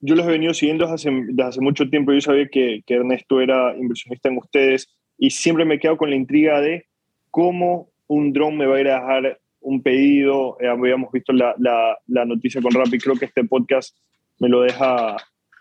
yo 0.00 0.14
los 0.14 0.26
he 0.26 0.30
venido 0.30 0.54
siguiendo 0.54 0.84
desde 0.84 0.94
hace, 0.94 1.10
desde 1.26 1.42
hace 1.42 1.60
mucho 1.60 1.88
tiempo. 1.88 2.12
Yo 2.12 2.20
sabía 2.20 2.48
que, 2.48 2.82
que 2.86 2.94
Ernesto 2.94 3.40
era 3.40 3.76
inversionista 3.76 4.28
en 4.28 4.38
ustedes 4.38 4.88
y 5.18 5.30
siempre 5.30 5.64
me 5.64 5.74
he 5.74 5.78
quedado 5.78 5.98
con 5.98 6.10
la 6.10 6.16
intriga 6.16 6.60
de 6.60 6.86
cómo 7.30 7.90
un 8.06 8.32
dron 8.32 8.56
me 8.56 8.66
va 8.66 8.76
a 8.76 8.80
ir 8.80 8.88
a 8.88 9.00
dejar 9.00 9.40
un 9.68 9.82
pedido. 9.82 10.56
Eh, 10.60 10.68
habíamos 10.68 11.12
visto 11.12 11.32
la, 11.32 11.54
la, 11.58 11.96
la 12.06 12.24
noticia 12.24 12.60
con 12.62 12.72
Rappi. 12.72 12.98
Creo 12.98 13.16
que 13.16 13.26
este 13.26 13.44
podcast 13.44 13.96
me 14.38 14.48
lo 14.48 14.62
deja, 14.62 15.16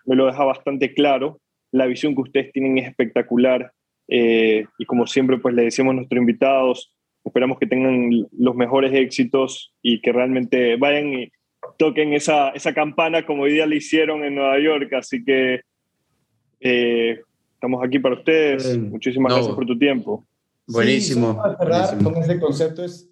me 0.06 0.16
lo 0.16 0.26
deja 0.28 0.44
bastante 0.44 0.94
claro. 0.94 1.40
La 1.72 1.86
visión 1.86 2.16
que 2.16 2.22
ustedes 2.22 2.52
tienen 2.54 2.78
es 2.78 2.88
espectacular. 2.88 3.72
Eh, 4.08 4.66
y 4.78 4.86
como 4.86 5.06
siempre, 5.06 5.38
pues 5.38 5.54
le 5.54 5.64
decimos 5.64 5.92
a 5.92 5.96
nuestros 5.96 6.20
invitados, 6.20 6.94
esperamos 7.26 7.60
que 7.60 7.68
tengan 7.68 8.10
los 8.32 8.56
mejores 8.56 8.94
éxitos 8.94 9.74
y 9.82 10.00
que 10.02 10.14
realmente 10.14 10.78
vayan 10.78 11.14
y 11.14 11.30
toquen 11.78 12.14
esa, 12.14 12.50
esa 12.52 12.74
campana 12.74 13.26
como 13.26 13.44
hoy 13.44 13.52
día 13.54 13.66
le 13.66 13.76
hicieron 13.78 14.24
en 14.24 14.36
Nueva 14.36 14.58
York. 14.60 14.94
Así 14.94 15.24
que 15.26 15.60
eh, 16.62 17.20
estamos 17.54 17.84
aquí 17.84 18.00
para 18.00 18.16
ustedes. 18.16 18.74
Eh, 18.74 18.78
Muchísimas 18.78 19.30
no. 19.32 19.36
gracias 19.36 19.56
por 19.56 19.66
tu 19.66 19.78
tiempo. 19.78 20.26
Buenísimo, 20.68 21.28
Sí, 21.28 21.34
solo 21.34 21.38
para 21.38 21.58
cerrar 21.58 21.82
buenísimo. 21.90 22.14
con 22.14 22.24
ese 22.24 22.40
concepto 22.40 22.84
es, 22.86 23.10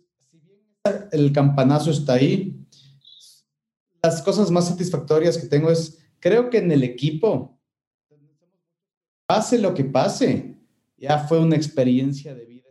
el 1.12 1.32
campanazo 1.32 1.92
está 1.92 2.14
ahí, 2.14 2.66
las 4.04 4.22
cosas 4.22 4.52
más 4.52 4.68
satisfactorias 4.68 5.38
que 5.38 5.48
tengo 5.48 5.72
es, 5.72 6.00
creo 6.20 6.50
que 6.50 6.60
en 6.60 6.72
el 6.72 6.84
equipo, 6.84 7.60
pase 9.26 9.58
lo 9.58 9.74
que 9.74 9.84
pase, 9.84 10.58
ya 10.98 11.20
fue 11.28 11.40
una 11.40 11.56
experiencia 11.56 12.36
de 12.36 12.46
vida 12.46 12.70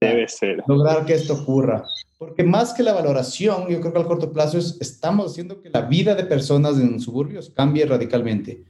Debe 0.00 0.26
ser. 0.28 0.62
lograr 0.66 1.04
que 1.04 1.14
esto 1.14 1.34
ocurra. 1.34 1.84
Porque 2.18 2.42
más 2.42 2.72
que 2.72 2.82
la 2.82 2.92
valoración, 2.92 3.68
yo 3.68 3.80
creo 3.80 3.92
que 3.92 3.98
al 3.98 4.06
corto 4.06 4.32
plazo 4.32 4.58
es, 4.58 4.78
estamos 4.80 5.32
haciendo 5.32 5.60
que 5.60 5.70
la 5.70 5.82
vida 5.82 6.14
de 6.14 6.24
personas 6.24 6.78
en 6.78 7.00
suburbios 7.00 7.50
cambie 7.50 7.84
radicalmente. 7.84 8.64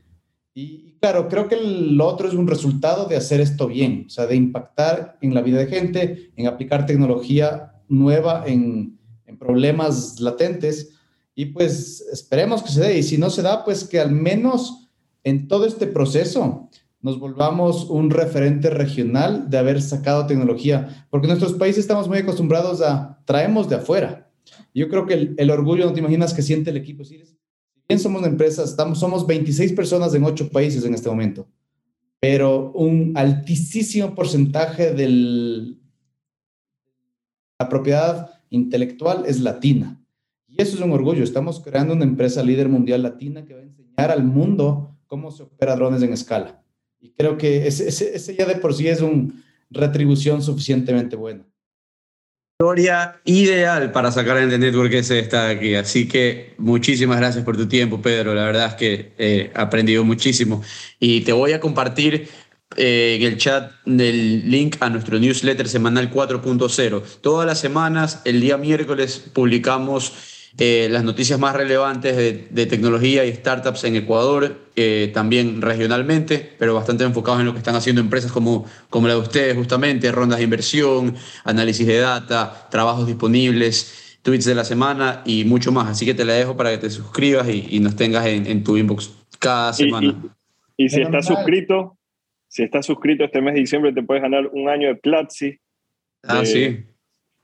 Y, 0.55 0.63
y 0.63 0.99
claro, 1.01 1.29
creo 1.29 1.49
que 1.49 1.55
el 1.55 2.01
otro 2.01 2.29
es 2.29 2.35
un 2.35 2.47
resultado 2.49 3.07
de 3.07 3.17
hacer 3.17 3.41
esto 3.41 3.67
bien, 3.67 4.05
o 4.07 4.11
sea, 4.11 4.27
de 4.27 4.37
impactar 4.37 5.19
en 5.23 5.35
la 5.35 5.41
vida 5.41 5.59
de 5.59 5.67
gente, 5.67 6.33
en 6.37 6.47
aplicar 6.47 6.85
tecnología 6.85 7.72
nueva 7.93 8.45
en, 8.47 8.99
en 9.27 9.39
problemas 9.39 10.21
latentes. 10.21 10.95
Y 11.35 11.47
pues 11.47 12.01
esperemos 12.13 12.63
que 12.63 12.71
se 12.71 12.81
dé. 12.81 12.99
Y 12.99 13.03
si 13.03 13.19
no 13.19 13.31
se 13.31 13.43
da, 13.43 13.65
pues 13.65 13.85
que 13.85 14.01
al 14.01 14.13
menos 14.13 14.89
en 15.25 15.49
todo 15.49 15.67
este 15.67 15.87
proceso 15.87 16.69
nos 17.01 17.19
volvamos 17.19 17.91
un 17.91 18.11
referente 18.11 18.71
regional 18.71 19.51
de 19.51 19.59
haber 19.59 19.83
sacado 19.83 20.27
tecnología, 20.27 21.07
porque 21.11 21.27
nuestros 21.27 21.53
países 21.55 21.81
estamos 21.81 22.09
muy 22.09 22.19
acostumbrados 22.19 22.81
a 22.81 23.21
traemos 23.25 23.69
de 23.69 23.77
afuera. 23.77 24.31
Yo 24.73 24.89
creo 24.89 25.05
que 25.07 25.15
el, 25.15 25.35
el 25.37 25.51
orgullo, 25.51 25.85
no 25.85 25.93
te 25.93 25.99
imaginas 25.99 26.33
que 26.33 26.43
siente 26.43 26.71
el 26.71 26.77
equipo. 26.77 27.05
Si 27.05 27.21
bien 27.89 27.99
somos 27.99 28.21
una 28.21 28.31
empresa, 28.31 28.63
estamos, 28.63 29.01
somos 29.01 29.27
26 29.27 29.73
personas 29.73 30.15
en 30.15 30.23
8 30.23 30.51
países 30.51 30.85
en 30.85 30.95
este 30.95 31.09
momento, 31.09 31.49
pero 32.21 32.71
un 32.73 33.13
altísimo 33.17 34.15
porcentaje 34.15 34.93
de 34.93 35.75
la 37.63 37.69
propiedad 37.69 38.31
intelectual 38.51 39.25
es 39.27 39.41
latina. 39.41 40.01
Y 40.49 40.61
eso 40.61 40.77
es 40.77 40.83
un 40.83 40.93
orgullo. 40.93 41.23
Estamos 41.23 41.61
creando 41.61 41.95
una 41.95 42.05
empresa 42.05 42.43
líder 42.43 42.69
mundial 42.69 43.03
latina 43.03 43.45
que 43.45 43.55
va 43.55 43.61
a 43.61 43.63
enseñar 43.63 44.11
al 44.11 44.25
mundo 44.25 44.99
cómo 45.07 45.31
se 45.31 45.45
opera 45.45 45.77
drones 45.77 46.03
en 46.03 46.13
escala. 46.13 46.63
Y 47.01 47.13
creo 47.13 47.39
que 47.39 47.67
ese, 47.67 47.89
ese, 47.89 48.17
ese 48.17 48.35
ya 48.35 48.47
de 48.47 48.57
por 48.57 48.75
sí 48.75 48.89
es 48.89 49.01
una 49.01 49.33
retribución 49.71 50.43
suficientemente 50.43 51.15
buena. 51.15 51.47
Historia 52.59 53.21
ideal 53.25 53.91
para 53.93 54.13
sacar 54.13 54.39
en 54.39 54.51
The 54.51 54.59
Network 54.59 54.93
ese 54.93 55.21
está 55.21 55.49
aquí. 55.49 55.75
Así 55.77 56.09
que 56.09 56.55
muchísimas 56.59 57.19
gracias 57.19 57.45
por 57.45 57.57
tu 57.57 57.67
tiempo, 57.67 58.03
Pedro. 58.03 58.35
La 58.35 58.45
verdad 58.45 58.67
es 58.69 58.75
que 58.75 59.13
eh, 59.19 59.51
he 59.55 59.59
aprendido 59.59 60.05
muchísimo. 60.05 60.63
Y 60.99 61.23
te 61.23 61.33
voy 61.33 61.53
a 61.53 61.61
compartir 61.61 62.29
eh, 62.77 63.17
en 63.21 63.27
el 63.27 63.37
chat 63.39 63.73
el 63.87 64.51
link 64.51 64.77
a 64.81 64.89
nuestro 64.91 65.19
newsletter 65.19 65.69
semanal 65.69 66.11
4.0. 66.11 67.03
Todas 67.21 67.47
las 67.47 67.59
semanas, 67.61 68.23
el 68.25 68.41
día 68.41 68.57
miércoles, 68.57 69.23
publicamos 69.33 70.13
eh, 70.59 70.89
las 70.91 71.03
noticias 71.05 71.39
más 71.39 71.57
relevantes 71.57 72.15
de, 72.17 72.49
de 72.51 72.67
tecnología 72.67 73.25
y 73.25 73.33
startups 73.33 73.85
en 73.85 73.97
Ecuador, 73.97 74.59
eh, 74.77 75.11
también 75.15 75.63
regionalmente, 75.63 76.55
pero 76.59 76.75
bastante 76.75 77.05
enfocados 77.05 77.41
en 77.41 77.47
lo 77.47 77.53
que 77.53 77.59
están 77.59 77.75
haciendo 77.75 78.01
empresas 78.03 78.31
como, 78.33 78.67
como 78.91 79.09
la 79.09 79.15
de 79.15 79.21
ustedes, 79.21 79.57
justamente, 79.57 80.13
rondas 80.13 80.39
de 80.39 80.45
inversión, 80.45 81.15
análisis 81.45 81.87
de 81.87 81.99
data, 81.99 82.69
trabajos 82.71 83.07
disponibles, 83.07 84.19
tweets 84.23 84.45
de 84.45 84.55
la 84.55 84.65
semana 84.65 85.23
y 85.25 85.45
mucho 85.45 85.73
más. 85.73 85.89
Así 85.89 86.05
que 86.07 86.15
te 86.15 86.25
la 86.25 86.35
dejo 86.35 86.57
para 86.57 86.71
que 86.71 86.79
te 86.79 86.91
suscribas 86.91 87.49
y, 87.49 87.67
y 87.71 87.81
nos 87.81 87.97
tengas 87.97 88.27
en, 88.27 88.47
en 88.47 88.63
tu 88.63 88.77
inbox 88.77 89.11
cada 89.39 89.73
semana. 89.73 90.09
y- 90.79 90.85
y 90.85 90.89
si 90.89 90.97
estás 91.07 91.27
suscrito, 91.37 91.97
si 92.53 92.65
estás 92.65 92.85
suscrito 92.85 93.25
este 93.25 93.41
mes 93.41 93.55
de 93.55 93.61
diciembre, 93.61 93.95
te 93.95 94.03
puedes 94.03 94.23
ganar 94.23 94.47
un 94.53 94.69
año 94.69 94.89
de 94.89 94.97
Platzi 94.97 95.59
ah, 96.25 96.43
eh, 96.43 96.47
sí. 96.47 96.85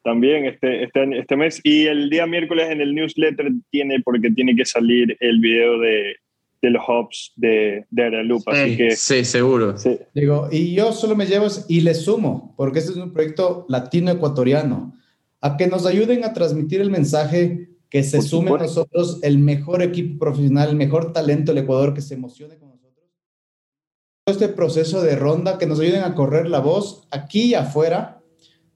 también 0.04 0.44
este, 0.44 0.84
este, 0.84 1.18
este 1.18 1.34
mes. 1.34 1.60
Y 1.64 1.86
el 1.86 2.10
día 2.10 2.26
miércoles 2.26 2.68
en 2.68 2.82
el 2.82 2.94
newsletter 2.94 3.50
tiene, 3.70 4.02
porque 4.02 4.30
tiene 4.30 4.54
que 4.54 4.66
salir 4.66 5.16
el 5.20 5.40
video 5.40 5.78
de, 5.78 6.14
de 6.60 6.70
los 6.70 6.82
hubs 6.86 7.32
de, 7.36 7.86
de 7.88 8.02
Aeraloop. 8.02 8.46
Así 8.50 8.76
que 8.76 8.90
Sí, 8.90 9.24
seguro. 9.24 9.78
sí, 9.78 9.98
Digo, 10.14 10.50
y 10.52 10.74
yo 10.74 10.92
solo 10.92 11.16
me 11.16 11.24
llevo 11.24 11.46
y 11.68 11.80
le 11.80 11.94
sumo, 11.94 12.52
porque 12.58 12.80
este 12.80 12.90
es 12.90 12.98
un 12.98 13.14
proyecto 13.14 13.64
latino-ecuatoriano, 13.70 14.94
a 15.40 15.56
que 15.56 15.68
nos 15.68 15.86
ayuden 15.86 16.22
a 16.24 16.34
transmitir 16.34 16.82
el 16.82 16.90
mensaje 16.90 17.70
que 17.88 18.02
se 18.02 18.18
Por 18.18 18.26
sume 18.26 18.50
a 18.50 18.58
nosotros 18.58 19.20
el 19.22 19.38
mejor 19.38 19.80
equipo 19.80 20.18
profesional, 20.18 20.68
el 20.68 20.76
mejor 20.76 21.14
talento 21.14 21.54
del 21.54 21.64
Ecuador, 21.64 21.94
que 21.94 22.02
se 22.02 22.12
emocione 22.12 22.58
con 22.58 22.67
nosotros. 22.67 22.67
Este 24.30 24.48
proceso 24.48 25.02
de 25.02 25.16
ronda, 25.16 25.58
que 25.58 25.66
nos 25.66 25.80
ayuden 25.80 26.02
a 26.02 26.14
correr 26.14 26.48
la 26.48 26.60
voz 26.60 27.06
aquí 27.10 27.46
y 27.46 27.54
afuera, 27.54 28.20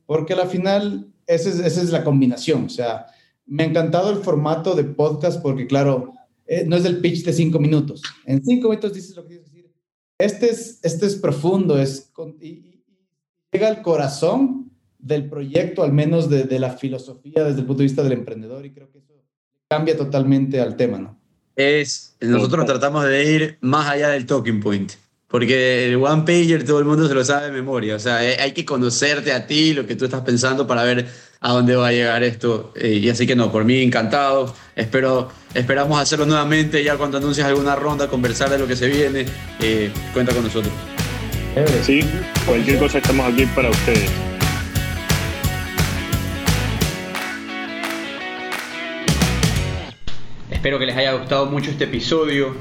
porque 0.06 0.34
al 0.34 0.48
final 0.48 1.08
esa 1.26 1.48
es, 1.50 1.58
esa 1.60 1.82
es 1.82 1.90
la 1.90 2.04
combinación. 2.04 2.64
O 2.66 2.68
sea, 2.68 3.06
me 3.46 3.62
ha 3.62 3.66
encantado 3.66 4.10
el 4.10 4.18
formato 4.18 4.74
de 4.74 4.84
podcast 4.84 5.40
porque, 5.42 5.66
claro, 5.66 6.12
eh, 6.46 6.64
no 6.66 6.76
es 6.76 6.84
el 6.84 6.98
pitch 7.00 7.24
de 7.24 7.32
cinco 7.32 7.58
minutos. 7.58 8.02
En 8.26 8.44
cinco 8.44 8.68
minutos 8.68 8.92
dices 8.94 9.14
lo 9.16 9.22
que 9.22 9.28
tienes 9.28 9.50
que 9.50 9.56
decir. 9.56 9.72
Este 10.18 10.50
es, 10.50 10.78
este 10.82 11.06
es 11.06 11.16
profundo, 11.16 11.78
es 11.78 12.10
con- 12.12 12.36
y, 12.40 12.48
y- 12.48 12.84
y 12.86 13.58
llega 13.58 13.68
al 13.68 13.82
corazón 13.82 14.70
del 14.98 15.28
proyecto, 15.28 15.82
al 15.82 15.92
menos 15.92 16.30
de, 16.30 16.44
de 16.44 16.58
la 16.58 16.70
filosofía 16.70 17.42
desde 17.44 17.60
el 17.60 17.66
punto 17.66 17.78
de 17.78 17.84
vista 17.86 18.02
del 18.02 18.12
emprendedor, 18.12 18.64
y 18.64 18.72
creo 18.72 18.90
que 18.90 18.98
eso 18.98 19.14
cambia 19.68 19.96
totalmente 19.96 20.60
al 20.60 20.76
tema, 20.76 20.98
¿no? 20.98 21.18
Es, 21.56 22.16
nosotros 22.20 22.60
Total. 22.60 22.66
tratamos 22.66 23.04
de 23.04 23.32
ir 23.34 23.58
más 23.60 23.88
allá 23.88 24.08
del 24.10 24.24
talking 24.26 24.60
point. 24.60 24.92
Porque 25.32 25.86
el 25.86 25.96
one 25.96 26.24
pager 26.26 26.62
todo 26.62 26.78
el 26.78 26.84
mundo 26.84 27.09
se 27.09 27.14
lo 27.14 27.24
sabe 27.24 27.46
de 27.46 27.52
memoria. 27.52 27.96
O 27.96 27.98
sea, 27.98 28.22
eh, 28.22 28.36
hay 28.38 28.52
que 28.52 28.66
conocerte 28.66 29.32
a 29.32 29.46
ti, 29.46 29.72
lo 29.72 29.86
que 29.86 29.96
tú 29.96 30.04
estás 30.04 30.20
pensando 30.20 30.66
para 30.66 30.84
ver 30.84 31.09
a 31.40 31.52
dónde 31.52 31.74
va 31.74 31.88
a 31.88 31.92
llegar 31.92 32.22
esto. 32.22 32.70
Eh, 32.76 33.00
y 33.02 33.09
así 33.09 33.26
que 33.26 33.34
no, 33.34 33.50
por 33.50 33.64
mí 33.64 33.82
encantado. 33.82 34.54
Espero, 34.76 35.32
esperamos 35.54 35.98
hacerlo 35.98 36.26
nuevamente 36.26 36.84
ya 36.84 36.98
cuando 36.98 37.16
anuncies 37.16 37.46
alguna 37.46 37.74
ronda, 37.74 38.09
conversar 38.09 38.50
de 38.50 38.59
lo 38.59 38.68
que 38.68 38.76
se 38.76 38.88
viene. 38.88 39.24
Eh, 39.60 39.90
cuenta 40.12 40.34
con 40.34 40.44
nosotros. 40.44 40.74
sí, 41.82 42.04
cualquier 42.44 42.78
cosa 42.78 42.98
estamos 42.98 43.32
aquí 43.32 43.46
para 43.46 43.70
ustedes. 43.70 44.10
Espero 50.50 50.78
que 50.78 50.84
les 50.84 50.96
haya 50.96 51.14
gustado 51.14 51.46
mucho 51.46 51.70
este 51.70 51.84
episodio. 51.84 52.54